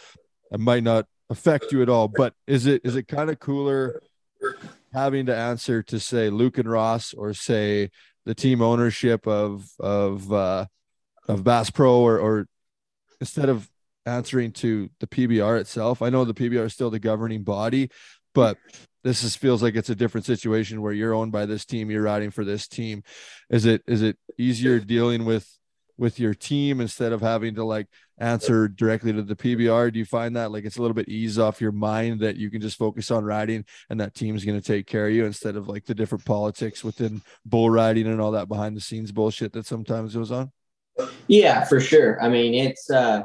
it 0.52 0.60
might 0.60 0.84
not 0.84 1.06
affect 1.30 1.72
you 1.72 1.82
at 1.82 1.90
all, 1.90 2.08
but 2.08 2.34
is 2.48 2.66
it 2.66 2.82
is 2.84 2.96
it 2.96 3.08
kind 3.08 3.30
of 3.30 3.40
cooler 3.40 4.02
having 4.94 5.26
to 5.28 5.36
answer 5.36 5.84
to 5.84 6.00
say 6.00 6.30
Luke 6.30 6.58
and 6.58 6.70
Ross 6.70 7.14
or 7.14 7.34
say 7.34 7.92
the 8.26 8.36
team 8.36 8.62
ownership 8.62 9.28
of 9.28 9.70
of 9.80 10.32
uh 10.32 10.66
of 11.28 11.44
Bass 11.44 11.70
Pro 11.70 12.00
or 12.00 12.20
or 12.20 12.48
instead 13.20 13.50
of 13.50 13.70
answering 14.06 14.52
to 14.52 14.90
the 15.00 15.08
PBR 15.08 15.60
itself. 15.60 16.02
I 16.02 16.10
know 16.10 16.26
the 16.26 16.34
PBR 16.34 16.66
is 16.66 16.74
still 16.74 16.90
the 16.90 17.00
governing 17.00 17.44
body, 17.44 17.90
but 18.34 18.58
this 19.04 19.24
is 19.24 19.36
feels 19.36 19.64
like 19.64 19.76
it's 19.76 19.90
a 19.90 19.96
different 19.96 20.26
situation 20.26 20.82
where 20.82 20.94
you're 20.94 21.14
owned 21.14 21.32
by 21.32 21.46
this 21.46 21.66
team, 21.66 21.90
you're 21.90 22.02
riding 22.02 22.32
for 22.32 22.44
this 22.44 22.68
team. 22.68 23.04
Is 23.50 23.66
it 23.66 23.84
is 23.88 24.02
it 24.02 24.18
easier 24.38 24.80
dealing 24.80 25.26
with 25.26 25.59
with 26.00 26.20
your 26.20 26.34
team 26.34 26.82
instead 26.82 27.12
of 27.12 27.22
having 27.22 27.56
to 27.56 27.64
like 27.64 27.88
answer 28.18 28.68
directly 28.68 29.14
to 29.14 29.22
the 29.22 29.36
PBR? 29.36 29.94
Do 29.94 30.00
you 30.00 30.06
find 30.06 30.36
that 30.36 30.52
like 30.52 30.66
it's 30.66 30.78
a 30.78 30.82
little 30.82 30.96
bit 30.96 31.10
ease 31.10 31.38
off 31.38 31.62
your 31.62 31.72
mind 31.72 32.22
that 32.22 32.38
you 32.38 32.50
can 32.50 32.62
just 32.62 32.78
focus 32.78 33.12
on 33.12 33.24
riding 33.24 33.66
and 33.90 34.00
that 34.00 34.16
team's 34.16 34.46
going 34.46 34.60
to 34.60 34.66
take 34.66 34.88
care 34.88 35.08
of 35.08 35.14
you 35.14 35.26
instead 35.26 35.56
of 35.56 35.68
like 35.68 35.86
the 35.86 35.96
different 35.96 36.26
politics 36.26 36.84
within 36.84 37.22
bull 37.46 37.70
riding 37.70 38.08
and 38.08 38.22
all 38.22 38.32
that 38.32 38.48
behind 38.48 38.76
the 38.76 38.82
scenes 38.82 39.12
bullshit 39.12 39.54
that 39.54 39.66
sometimes 39.66 40.16
goes 40.16 40.32
on? 40.32 40.52
Yeah, 41.28 41.66
for 41.66 41.80
sure. 41.80 42.22
I 42.22 42.30
mean, 42.30 42.54
it's 42.54 42.90
uh, 42.90 43.24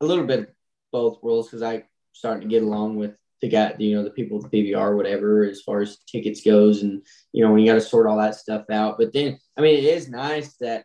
a 0.00 0.06
little 0.06 0.26
bit 0.26 0.54
both 0.90 1.22
worlds 1.22 1.48
because 1.48 1.62
I 1.62 1.84
starting 2.12 2.48
to 2.48 2.48
get 2.48 2.62
along 2.62 2.96
with 2.96 3.16
the 3.40 3.48
guy, 3.48 3.74
you 3.78 3.96
know, 3.96 4.04
the 4.04 4.10
people 4.10 4.38
with 4.38 4.50
the 4.50 4.72
PBR, 4.72 4.96
whatever, 4.96 5.44
as 5.44 5.62
far 5.62 5.80
as 5.80 5.98
tickets 6.06 6.42
goes, 6.42 6.82
and 6.82 7.04
you 7.32 7.44
know, 7.44 7.50
when 7.50 7.60
you 7.60 7.66
got 7.66 7.74
to 7.74 7.80
sort 7.80 8.06
all 8.06 8.18
that 8.18 8.36
stuff 8.36 8.70
out. 8.70 8.96
But 8.98 9.12
then, 9.12 9.38
I 9.56 9.60
mean, 9.60 9.78
it 9.78 9.84
is 9.84 10.08
nice 10.08 10.54
that 10.58 10.84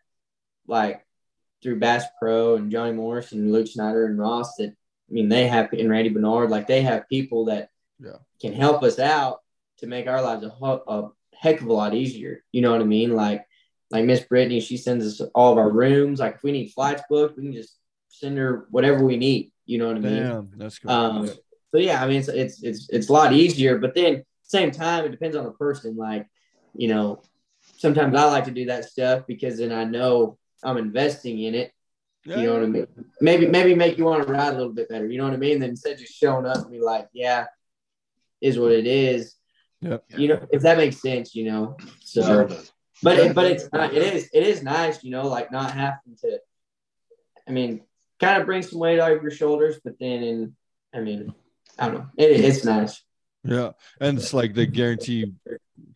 like 0.68 1.06
through 1.64 1.80
Bass 1.80 2.03
Pro 2.19 2.56
and 2.56 2.72
Johnny 2.72 2.91
Morris 2.94 3.31
and 3.31 3.52
Luke 3.52 3.68
Snyder 3.68 4.06
and 4.06 4.19
Ross 4.19 4.56
that 4.57 4.69
I 5.10 5.14
mean, 5.14 5.30
they 5.30 5.48
have 5.48 5.72
and 5.73 5.89
Randy 5.89 6.10
Bernard, 6.10 6.49
like 6.49 6.68
they 6.68 6.81
have 6.81 7.07
people 7.10 7.45
that 7.45 7.69
Yeah. 7.99 8.18
can 8.41 8.53
help 8.53 8.84
us 8.84 8.99
out 8.99 9.39
to 9.77 9.88
make 9.88 10.07
our 10.07 10.22
lives 10.22 10.44
a, 10.44 10.49
a 10.49 11.11
heck 11.34 11.61
of 11.61 11.68
a 11.68 11.73
lot 11.73 11.94
easier. 11.94 12.44
You 12.52 12.61
know 12.61 12.72
what 12.72 12.81
I 12.81 12.85
mean? 12.85 13.15
Like 13.15 13.45
like 13.89 14.03
Miss 14.06 14.19
Brittany, 14.19 14.60
she 14.60 14.76
sends 14.76 15.06
us 15.06 15.27
all 15.34 15.53
of 15.53 15.57
our 15.57 15.69
rooms. 15.72 16.19
Like 16.19 16.35
if 16.35 16.44
we 16.44 16.52
need 16.52 16.72
flights 16.73 17.03
booked, 17.10 17.38
we 17.38 17.44
can 17.44 17.53
just 17.53 17.77
send 18.10 18.38
her 18.38 18.68
whatever 18.69 19.06
we 19.06 19.15
need. 19.18 19.52
You 19.65 19.77
know 19.77 19.88
what 19.88 19.98
I 19.98 20.02
mean? 20.02 20.23
Damn, 20.23 20.52
that's 20.57 20.80
cool. 20.80 20.91
Um, 20.91 21.27
so 21.72 21.77
yeah, 21.77 22.03
I 22.03 22.07
mean, 22.07 22.19
it's, 22.19 22.27
it's 22.27 22.64
it's 22.64 22.89
it's 22.89 23.10
a 23.10 23.14
lot 23.14 23.34
easier. 23.34 23.77
But 23.77 23.95
then 23.95 24.23
same 24.44 24.72
time, 24.72 25.06
it 25.06 25.11
depends 25.11 25.35
on 25.35 25.45
the 25.45 25.52
person. 25.52 25.95
Like 25.95 26.27
you 26.76 26.89
know, 26.89 27.22
sometimes 27.77 28.15
I 28.15 28.26
like 28.26 28.45
to 28.45 28.52
do 28.52 28.65
that 28.65 28.85
stuff 28.85 29.26
because 29.27 29.57
then 29.60 29.72
I 29.72 29.85
know 29.85 30.38
I'm 30.63 30.77
investing 30.77 31.39
in 31.39 31.55
it. 31.55 31.71
You 32.23 32.35
know 32.35 32.53
what 32.55 32.63
I 32.63 32.65
mean? 32.65 32.88
Maybe 33.21 33.47
maybe 33.47 33.73
make 33.73 33.97
you 33.97 34.03
want 34.03 34.27
to 34.27 34.31
ride 34.31 34.53
a 34.53 34.57
little 34.57 34.73
bit 34.73 34.89
better. 34.89 35.07
You 35.07 35.17
know 35.17 35.23
what 35.23 35.34
I 35.34 35.38
mean? 35.38 35.59
Then 35.59 35.69
instead 35.69 35.93
of 35.93 35.99
just 35.99 36.13
showing 36.13 36.45
up 36.45 36.57
and 36.57 36.71
be 36.71 36.81
like, 36.81 37.07
yeah, 37.13 37.45
is 38.41 38.59
what 38.59 38.73
it 38.73 38.85
is. 38.85 39.35
Yep. 39.81 40.03
You 40.17 40.27
know, 40.29 40.47
if 40.51 40.61
that 40.63 40.77
makes 40.77 41.01
sense, 41.01 41.35
you 41.35 41.45
know. 41.49 41.77
So, 42.03 42.23
Sure 42.23 42.45
does. 42.47 42.73
but 43.01 43.17
it, 43.17 43.35
but 43.35 43.45
it's 43.45 43.71
not, 43.71 43.93
it 43.93 44.01
is 44.01 44.29
it 44.34 44.43
is 44.43 44.61
nice, 44.63 45.03
you 45.03 45.11
know, 45.11 45.27
like 45.27 45.51
not 45.51 45.71
having 45.71 46.17
to. 46.21 46.39
I 47.47 47.51
mean, 47.51 47.81
kind 48.19 48.41
of 48.41 48.45
bring 48.45 48.61
some 48.61 48.79
weight 48.79 48.99
off 48.99 49.21
your 49.21 49.31
shoulders, 49.31 49.79
but 49.81 49.93
then 49.99 50.23
in, 50.23 50.55
I 50.93 50.99
mean, 50.99 51.34
I 51.79 51.85
don't 51.85 51.93
know, 51.95 52.07
it, 52.17 52.43
it's 52.43 52.65
nice. 52.65 53.01
Yeah, 53.43 53.72
and 54.01 54.18
it's 54.18 54.34
like 54.34 54.53
they 54.53 54.65
guarantee 54.65 55.34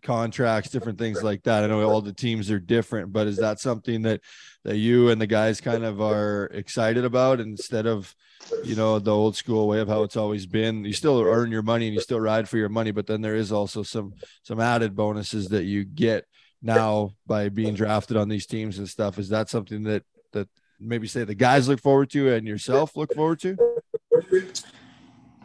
contracts, 0.01 0.69
different 0.69 0.97
things 0.97 1.23
like 1.23 1.43
that. 1.43 1.63
I 1.63 1.67
know 1.67 1.81
all 1.89 2.01
the 2.01 2.13
teams 2.13 2.49
are 2.49 2.59
different, 2.59 3.11
but 3.11 3.27
is 3.27 3.37
that 3.37 3.59
something 3.59 4.03
that 4.03 4.21
that 4.63 4.77
you 4.77 5.09
and 5.09 5.19
the 5.19 5.27
guys 5.27 5.59
kind 5.59 5.83
of 5.83 6.01
are 6.01 6.45
excited 6.53 7.03
about 7.03 7.39
instead 7.39 7.87
of 7.87 8.15
you 8.63 8.75
know 8.75 8.99
the 8.99 9.13
old 9.13 9.35
school 9.35 9.67
way 9.67 9.79
of 9.79 9.87
how 9.87 10.03
it's 10.03 10.17
always 10.17 10.45
been? 10.45 10.85
You 10.85 10.93
still 10.93 11.21
earn 11.21 11.51
your 11.51 11.61
money 11.61 11.87
and 11.87 11.93
you 11.93 12.01
still 12.01 12.19
ride 12.19 12.47
for 12.47 12.57
your 12.57 12.69
money, 12.69 12.91
but 12.91 13.07
then 13.07 13.21
there 13.21 13.35
is 13.35 13.51
also 13.51 13.83
some 13.83 14.13
some 14.43 14.59
added 14.59 14.95
bonuses 14.95 15.49
that 15.49 15.63
you 15.63 15.83
get 15.83 16.25
now 16.61 17.15
by 17.25 17.49
being 17.49 17.73
drafted 17.73 18.17
on 18.17 18.29
these 18.29 18.45
teams 18.45 18.77
and 18.77 18.87
stuff. 18.87 19.17
Is 19.17 19.29
that 19.29 19.49
something 19.49 19.83
that 19.83 20.03
that 20.31 20.47
maybe 20.79 21.07
say 21.07 21.23
the 21.23 21.35
guys 21.35 21.67
look 21.67 21.81
forward 21.81 22.09
to 22.11 22.33
and 22.33 22.47
yourself 22.47 22.95
look 22.95 23.13
forward 23.13 23.39
to? 23.41 23.57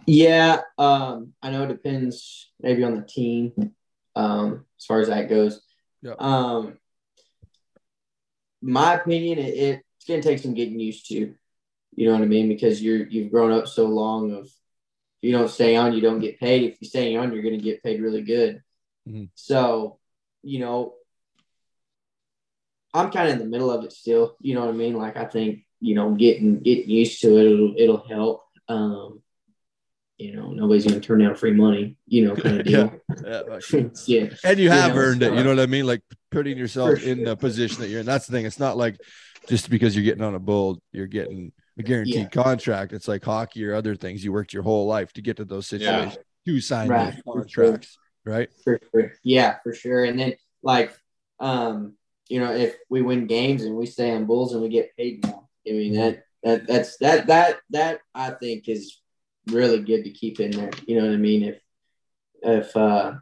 Yeah, 0.07 0.61
um, 0.79 1.33
I 1.43 1.51
know 1.51 1.65
it 1.65 1.69
depends 1.69 2.51
maybe 2.61 2.85
on 2.85 2.95
the 2.95 3.03
team 3.03 3.53
um, 4.15 4.65
as 4.79 4.85
far 4.87 5.01
as 5.01 5.09
that 5.09 5.29
goes. 5.29 5.61
Yeah. 6.03 6.15
Um, 6.19 6.79
my 8.63 8.95
opinion, 8.95 9.39
it, 9.39 9.55
it's 9.55 10.07
going 10.07 10.21
to 10.21 10.29
take 10.29 10.39
some 10.39 10.55
getting 10.55 10.79
used 10.79 11.09
to. 11.09 11.35
You 11.95 12.07
know 12.07 12.13
what 12.13 12.23
I 12.23 12.27
mean? 12.27 12.49
Because 12.49 12.83
you're 12.83 13.07
you've 13.07 13.33
grown 13.33 13.53
up 13.53 13.67
so 13.67 13.87
long 13.87 14.33
of 14.33 14.45
if 14.47 14.53
you 15.23 15.33
don't 15.33 15.51
stay 15.51 15.77
on, 15.77 15.93
you 15.93 16.01
don't 16.01 16.21
get 16.21 16.39
paid. 16.39 16.71
If 16.71 16.81
you 16.81 16.89
stay 16.89 17.17
on, 17.17 17.33
you're 17.33 17.43
going 17.43 17.59
to 17.59 17.65
get 17.65 17.83
paid 17.83 18.01
really 18.01 18.23
good. 18.23 18.63
Mhm. 19.09 19.31
So, 19.35 19.99
you 20.43 20.61
know, 20.61 20.95
I'm 22.93 23.11
kind 23.11 23.29
of 23.29 23.35
in 23.35 23.39
the 23.41 23.47
middle 23.47 23.71
of 23.71 23.85
it 23.85 23.93
still. 23.93 24.37
You 24.41 24.55
know 24.55 24.61
what 24.61 24.75
I 24.75 24.77
mean? 24.77 24.95
Like 24.95 25.17
I 25.17 25.25
think 25.25 25.65
you 25.81 25.95
know 25.95 26.15
getting 26.15 26.61
getting 26.61 26.89
used 26.91 27.21
to 27.23 27.37
it, 27.37 27.47
it'll 27.47 27.75
it'll 27.77 28.09
help. 28.09 28.43
Um, 28.69 29.23
you 30.19 30.35
know, 30.35 30.51
nobody's 30.51 30.85
going 30.87 31.01
to 31.01 31.07
turn 31.07 31.19
down 31.21 31.35
free 31.35 31.53
money. 31.53 31.97
You 32.07 32.27
know, 32.29 32.37
kind 32.37 32.61
of 32.61 32.67
deal. 32.67 32.93
Yeah, 33.25 33.41
like- 33.49 33.63
yeah. 34.07 34.29
and 34.45 34.59
you 34.59 34.65
You 34.65 34.71
have 34.71 34.95
know, 34.95 35.01
earned 35.01 35.23
it. 35.23 35.33
You 35.35 35.45
know 35.45 35.51
what 35.51 35.61
I 35.61 35.67
mean? 35.67 35.87
Like 35.87 36.03
putting 36.31 36.57
yourself 36.57 36.99
For 37.01 37.05
in 37.07 37.25
the 37.25 37.37
position 37.37 37.81
that 37.83 37.89
you're 37.89 38.01
in. 38.01 38.07
That's 38.07 38.27
the 38.27 38.33
thing. 38.33 38.47
It's 38.47 38.59
not 38.59 38.77
like 38.77 38.99
just 39.49 39.69
because 39.71 39.95
you're 39.95 40.05
getting 40.05 40.25
on 40.25 40.35
a 40.35 40.39
bull, 40.41 40.81
you're 40.93 41.07
getting 41.07 41.53
a 41.79 41.83
guaranteed 41.83 42.15
Yeah. 42.15 42.29
contract. 42.43 42.93
It's 42.93 43.09
like 43.09 43.25
hockey 43.25 43.65
or 43.67 43.75
other 43.75 43.95
things. 43.95 44.25
You 44.25 44.33
worked 44.33 44.53
your 44.53 44.63
whole 44.63 44.87
life 44.87 45.13
to 45.15 45.23
get 45.23 45.37
to 45.37 45.45
those 45.45 45.71
Yeah. 45.73 45.79
situations 46.11 46.25
to 46.47 46.61
sign 46.61 46.89
Right. 46.89 47.15
those 47.27 47.45
contracts, 47.53 47.99
right? 48.25 48.49
for 48.65 48.81
sure. 48.93 49.13
Yeah, 49.23 49.57
for 49.63 49.75
sure. 49.75 50.05
And 50.05 50.19
then 50.19 50.35
like, 50.63 50.97
um, 51.41 51.95
you 52.29 52.41
know, 52.41 52.53
if 52.55 52.77
we 52.89 53.03
win 53.03 53.27
games 53.27 53.63
and 53.65 53.77
we 53.77 53.87
stay 53.87 54.11
on 54.13 54.25
Bulls 54.25 54.53
and 54.55 54.63
we 54.63 54.69
get 54.69 54.97
paid 54.97 55.25
more, 55.27 55.47
I 55.69 55.73
mean 55.73 55.95
that 55.95 56.23
that 56.43 56.67
that's 56.67 56.97
that 56.99 57.27
that 57.27 57.59
that 57.71 58.01
I 58.15 58.31
think 58.31 58.69
is 58.69 59.01
really 59.51 59.81
good 59.81 60.05
to 60.05 60.11
keep 60.11 60.41
in 60.41 60.51
there. 60.51 60.71
You 60.87 60.99
know 60.99 61.07
what 61.07 61.15
I 61.15 61.19
mean? 61.19 61.43
If 61.45 61.61
if 62.43 62.77
uh 62.77 63.15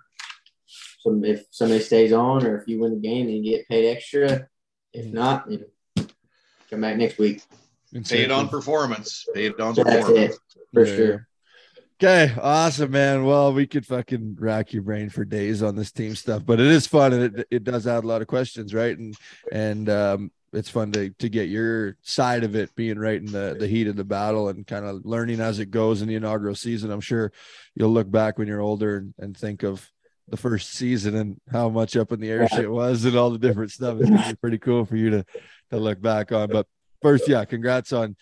some 1.01 1.25
if 1.25 1.45
somebody 1.51 1.81
stays 1.81 2.13
on 2.13 2.47
or 2.47 2.59
if 2.59 2.69
you 2.69 2.81
win 2.81 2.95
the 2.95 3.01
game 3.01 3.29
and 3.29 3.45
you 3.45 3.57
get 3.57 3.69
paid 3.69 3.91
extra, 3.91 4.49
if 4.93 5.13
not, 5.13 5.49
then 5.49 5.65
come 6.71 6.81
back 6.81 6.97
next 6.97 7.19
week. 7.19 7.43
Paid 8.09 8.31
on 8.31 8.49
performance. 8.49 9.27
Paid 9.35 9.61
on 9.61 9.75
That's 9.75 9.89
performance. 10.07 10.35
it 10.35 10.63
for 10.73 10.85
Yeah. 10.87 10.97
sure. 10.97 11.29
Okay, 12.03 12.35
awesome, 12.41 12.91
man. 12.91 13.25
Well, 13.25 13.53
we 13.53 13.69
could 13.69 13.87
fucking 13.87 14.37
rack 14.41 14.73
your 14.73 14.83
brain 14.83 15.11
for 15.11 15.25
days 15.25 15.63
on 15.63 15.77
this 15.77 15.93
team 15.93 16.17
stuff, 16.17 16.45
but 16.45 16.59
it 16.59 16.67
is 16.67 16.89
fun 16.89 17.13
and 17.13 17.39
it, 17.39 17.47
it 17.53 17.65
does 17.65 17.87
add 17.87 18.03
a 18.03 18.07
lot 18.07 18.21
of 18.21 18.27
questions, 18.27 18.75
right? 18.75 18.99
And 18.99 19.17
and 19.53 19.89
um, 19.89 20.33
it's 20.55 20.71
fun 20.71 20.93
to 20.93 21.11
to 21.11 21.29
get 21.29 21.49
your 21.49 21.97
side 22.03 22.45
of 22.45 22.55
it, 22.55 22.75
being 22.75 22.99
right 22.99 23.21
in 23.21 23.27
the 23.27 23.57
the 23.59 23.67
heat 23.67 23.89
of 23.89 23.97
the 23.97 24.05
battle 24.05 24.49
and 24.49 24.67
kind 24.67 24.85
of 24.85 25.05
learning 25.05 25.41
as 25.41 25.59
it 25.59 25.71
goes 25.71 26.03
in 26.03 26.09
the 26.09 26.15
inaugural 26.15 26.55
season. 26.55 26.91
I'm 26.91 27.01
sure 27.01 27.33
you'll 27.75 27.91
look 27.91 28.11
back 28.11 28.39
when 28.39 28.49
you're 28.49 28.61
older 28.61 28.97
and, 28.97 29.15
and 29.19 29.37
think 29.37 29.63
of 29.63 29.91
the 30.29 30.37
first 30.37 30.73
season 30.73 31.15
and 31.17 31.41
how 31.53 31.69
much 31.69 31.97
up 31.97 32.13
in 32.13 32.21
the 32.21 32.31
air 32.31 32.49
shit 32.49 32.71
was 32.71 33.05
and 33.05 33.17
all 33.17 33.31
the 33.31 33.39
different 33.39 33.71
stuff. 33.71 33.99
It's 34.01 34.09
gonna 34.09 34.31
be 34.31 34.37
pretty 34.37 34.59
cool 34.59 34.85
for 34.85 34.97
you 34.97 35.11
to 35.11 35.25
to 35.71 35.77
look 35.77 36.01
back 36.01 36.33
on. 36.33 36.51
But 36.51 36.67
first, 37.03 37.29
yeah, 37.29 37.45
congrats 37.45 37.93
on 37.93 38.17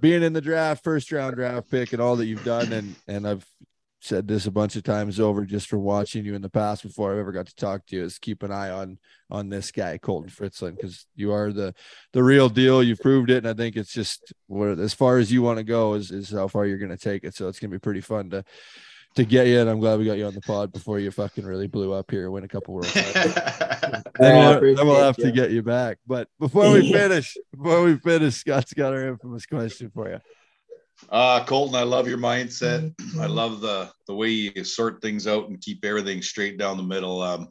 being 0.00 0.22
in 0.22 0.32
the 0.32 0.40
draft, 0.40 0.84
first 0.84 1.10
round 1.10 1.36
draft 1.36 1.70
pick, 1.70 1.92
and 1.92 2.00
all 2.02 2.16
that 2.16 2.26
you've 2.26 2.44
done. 2.44 2.72
And 2.72 2.94
and 3.06 3.26
I've 3.26 3.46
said 4.00 4.28
this 4.28 4.46
a 4.46 4.50
bunch 4.50 4.76
of 4.76 4.84
times 4.84 5.18
over 5.18 5.44
just 5.44 5.68
from 5.68 5.82
watching 5.82 6.24
you 6.24 6.34
in 6.34 6.42
the 6.42 6.48
past 6.48 6.84
before 6.84 7.12
I've 7.12 7.18
ever 7.18 7.32
got 7.32 7.46
to 7.46 7.54
talk 7.56 7.84
to 7.86 7.96
you 7.96 8.04
is 8.04 8.18
keep 8.18 8.42
an 8.42 8.52
eye 8.52 8.70
on 8.70 8.98
on 9.30 9.48
this 9.48 9.70
guy, 9.70 9.98
Colten 9.98 10.30
Fritzlan, 10.30 10.76
because 10.76 11.06
you 11.16 11.32
are 11.32 11.52
the 11.52 11.74
the 12.12 12.22
real 12.22 12.48
deal. 12.48 12.82
You've 12.82 13.00
proved 13.00 13.30
it. 13.30 13.38
And 13.38 13.48
I 13.48 13.54
think 13.54 13.76
it's 13.76 13.92
just 13.92 14.32
what 14.46 14.78
as 14.78 14.94
far 14.94 15.18
as 15.18 15.32
you 15.32 15.42
want 15.42 15.58
to 15.58 15.64
go 15.64 15.94
is 15.94 16.10
is 16.10 16.30
how 16.30 16.48
far 16.48 16.66
you're 16.66 16.78
gonna 16.78 16.96
take 16.96 17.24
it. 17.24 17.34
So 17.34 17.48
it's 17.48 17.58
gonna 17.58 17.72
be 17.72 17.78
pretty 17.78 18.00
fun 18.00 18.30
to 18.30 18.44
to 19.16 19.24
get 19.24 19.48
you. 19.48 19.60
And 19.60 19.68
I'm 19.68 19.80
glad 19.80 19.98
we 19.98 20.04
got 20.04 20.18
you 20.18 20.26
on 20.26 20.34
the 20.34 20.40
pod 20.42 20.72
before 20.72 21.00
you 21.00 21.10
fucking 21.10 21.44
really 21.44 21.66
blew 21.66 21.92
up 21.92 22.10
here, 22.10 22.30
win 22.30 22.44
a 22.44 22.48
couple 22.48 22.74
world 22.74 22.86
titles. 22.86 23.34
then 24.18 24.36
I 24.36 24.48
we'll, 24.48 24.52
appreciate 24.52 24.76
then 24.76 24.86
we'll 24.86 25.02
have 25.02 25.18
you. 25.18 25.24
to 25.24 25.32
get 25.32 25.50
you 25.50 25.62
back. 25.62 25.98
But 26.06 26.28
before 26.38 26.70
we 26.72 26.92
finish, 26.92 27.36
before 27.56 27.82
we 27.82 27.96
finish, 27.96 28.36
Scott's 28.36 28.72
got 28.72 28.92
our 28.92 29.08
infamous 29.08 29.46
question 29.46 29.90
for 29.92 30.08
you. 30.08 30.20
Uh, 31.10 31.44
Colten, 31.44 31.74
I 31.74 31.82
love 31.82 32.08
your 32.08 32.18
mindset. 32.18 32.92
I 33.18 33.26
love 33.26 33.60
the 33.60 33.90
the 34.06 34.14
way 34.14 34.28
you 34.28 34.64
sort 34.64 35.00
things 35.00 35.26
out 35.26 35.48
and 35.48 35.60
keep 35.60 35.84
everything 35.84 36.22
straight 36.22 36.58
down 36.58 36.76
the 36.76 36.82
middle. 36.82 37.22
Um, 37.22 37.48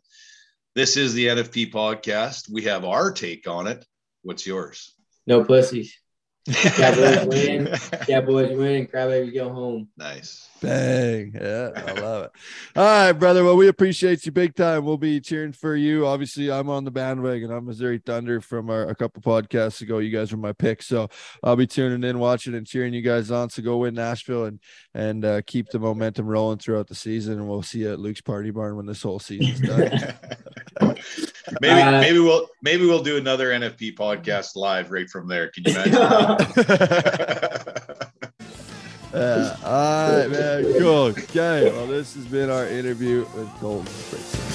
this 0.76 0.98
is 0.98 1.14
the 1.14 1.28
NFP 1.28 1.72
podcast. 1.72 2.52
We 2.52 2.64
have 2.64 2.86
our 2.86 3.12
take 3.12 3.48
on 3.48 3.68
it. 3.68 3.86
What's 4.22 4.46
yours? 4.46 4.94
No 5.26 5.44
pussies. 5.44 5.96
Cowboys 6.54 7.26
win. 7.26 7.68
Cowboys 8.08 8.56
win 8.56 8.76
and 8.76 8.92
crybabies 8.92 9.34
go 9.34 9.50
home. 9.50 9.90
Nice. 9.98 10.48
Bang. 10.62 11.34
Yeah, 11.34 11.70
I 11.76 11.92
love 11.94 12.24
it. 12.26 12.32
All 12.76 12.84
right, 12.84 13.12
brother. 13.12 13.44
Well, 13.44 13.56
we 13.56 13.68
appreciate 13.68 14.26
you 14.26 14.32
big 14.32 14.56
time. 14.56 14.86
We'll 14.86 14.98
be 14.98 15.20
cheering 15.20 15.54
for 15.54 15.76
you. 15.76 16.08
Obviously, 16.08 16.52
I'm 16.52 16.70
on 16.70 16.84
the 16.84 16.92
bandwagon. 16.92 17.52
I'm 17.52 17.66
Missouri 17.66 18.02
Thunder 18.04 18.42
from 18.42 18.70
our, 18.70 18.88
a 18.88 18.96
couple 18.96 19.22
podcasts 19.22 19.82
ago. 19.82 20.00
You 20.00 20.10
guys 20.10 20.32
were 20.32 20.38
my 20.38 20.54
pick. 20.54 20.82
So 20.82 21.10
I'll 21.44 21.56
be 21.56 21.68
tuning 21.68 22.08
in, 22.08 22.20
watching, 22.20 22.56
and 22.56 22.66
cheering 22.66 22.94
you 22.94 23.02
guys 23.02 23.30
on. 23.32 23.50
So 23.50 23.62
go 23.62 23.78
win 23.78 23.94
Nashville 23.94 24.46
and 24.46 24.60
and 24.94 25.24
uh, 25.26 25.42
keep 25.46 25.70
the 25.70 25.80
momentum 25.80 26.26
rolling 26.26 26.58
throughout 26.58 26.88
the 26.88 26.96
season. 26.96 27.34
And 27.34 27.48
we'll 27.48 27.62
see 27.64 27.80
you 27.80 27.94
at 27.94 28.00
Luke's 28.00 28.22
Party 28.22 28.52
Barn 28.52 28.76
when 28.76 28.86
this 28.86 29.04
whole 29.04 29.20
season's 29.20 29.62
done. 29.62 30.16
maybe 31.62 31.82
Uh, 31.82 32.02
maybe 32.02 32.20
we'll 32.20 32.48
maybe 32.62 32.86
we'll 32.86 33.04
do 33.04 33.18
another 33.18 33.50
NFP 33.50 33.96
podcast 33.96 34.56
live 34.56 34.92
right 34.92 35.10
from 35.10 35.28
there. 35.28 35.50
Can 35.50 35.64
you 35.66 35.74
imagine? 35.74 35.94
Uh, 39.14 39.56
all 39.64 40.18
right, 40.20 40.30
man. 40.30 40.64
Cool. 40.80 41.14
Okay. 41.16 41.72
Well, 41.72 41.88
this 41.88 42.16
has 42.16 42.26
been 42.26 42.50
our 42.50 42.68
interview 42.68 43.20
with 43.36 43.48
Colten. 43.60 44.47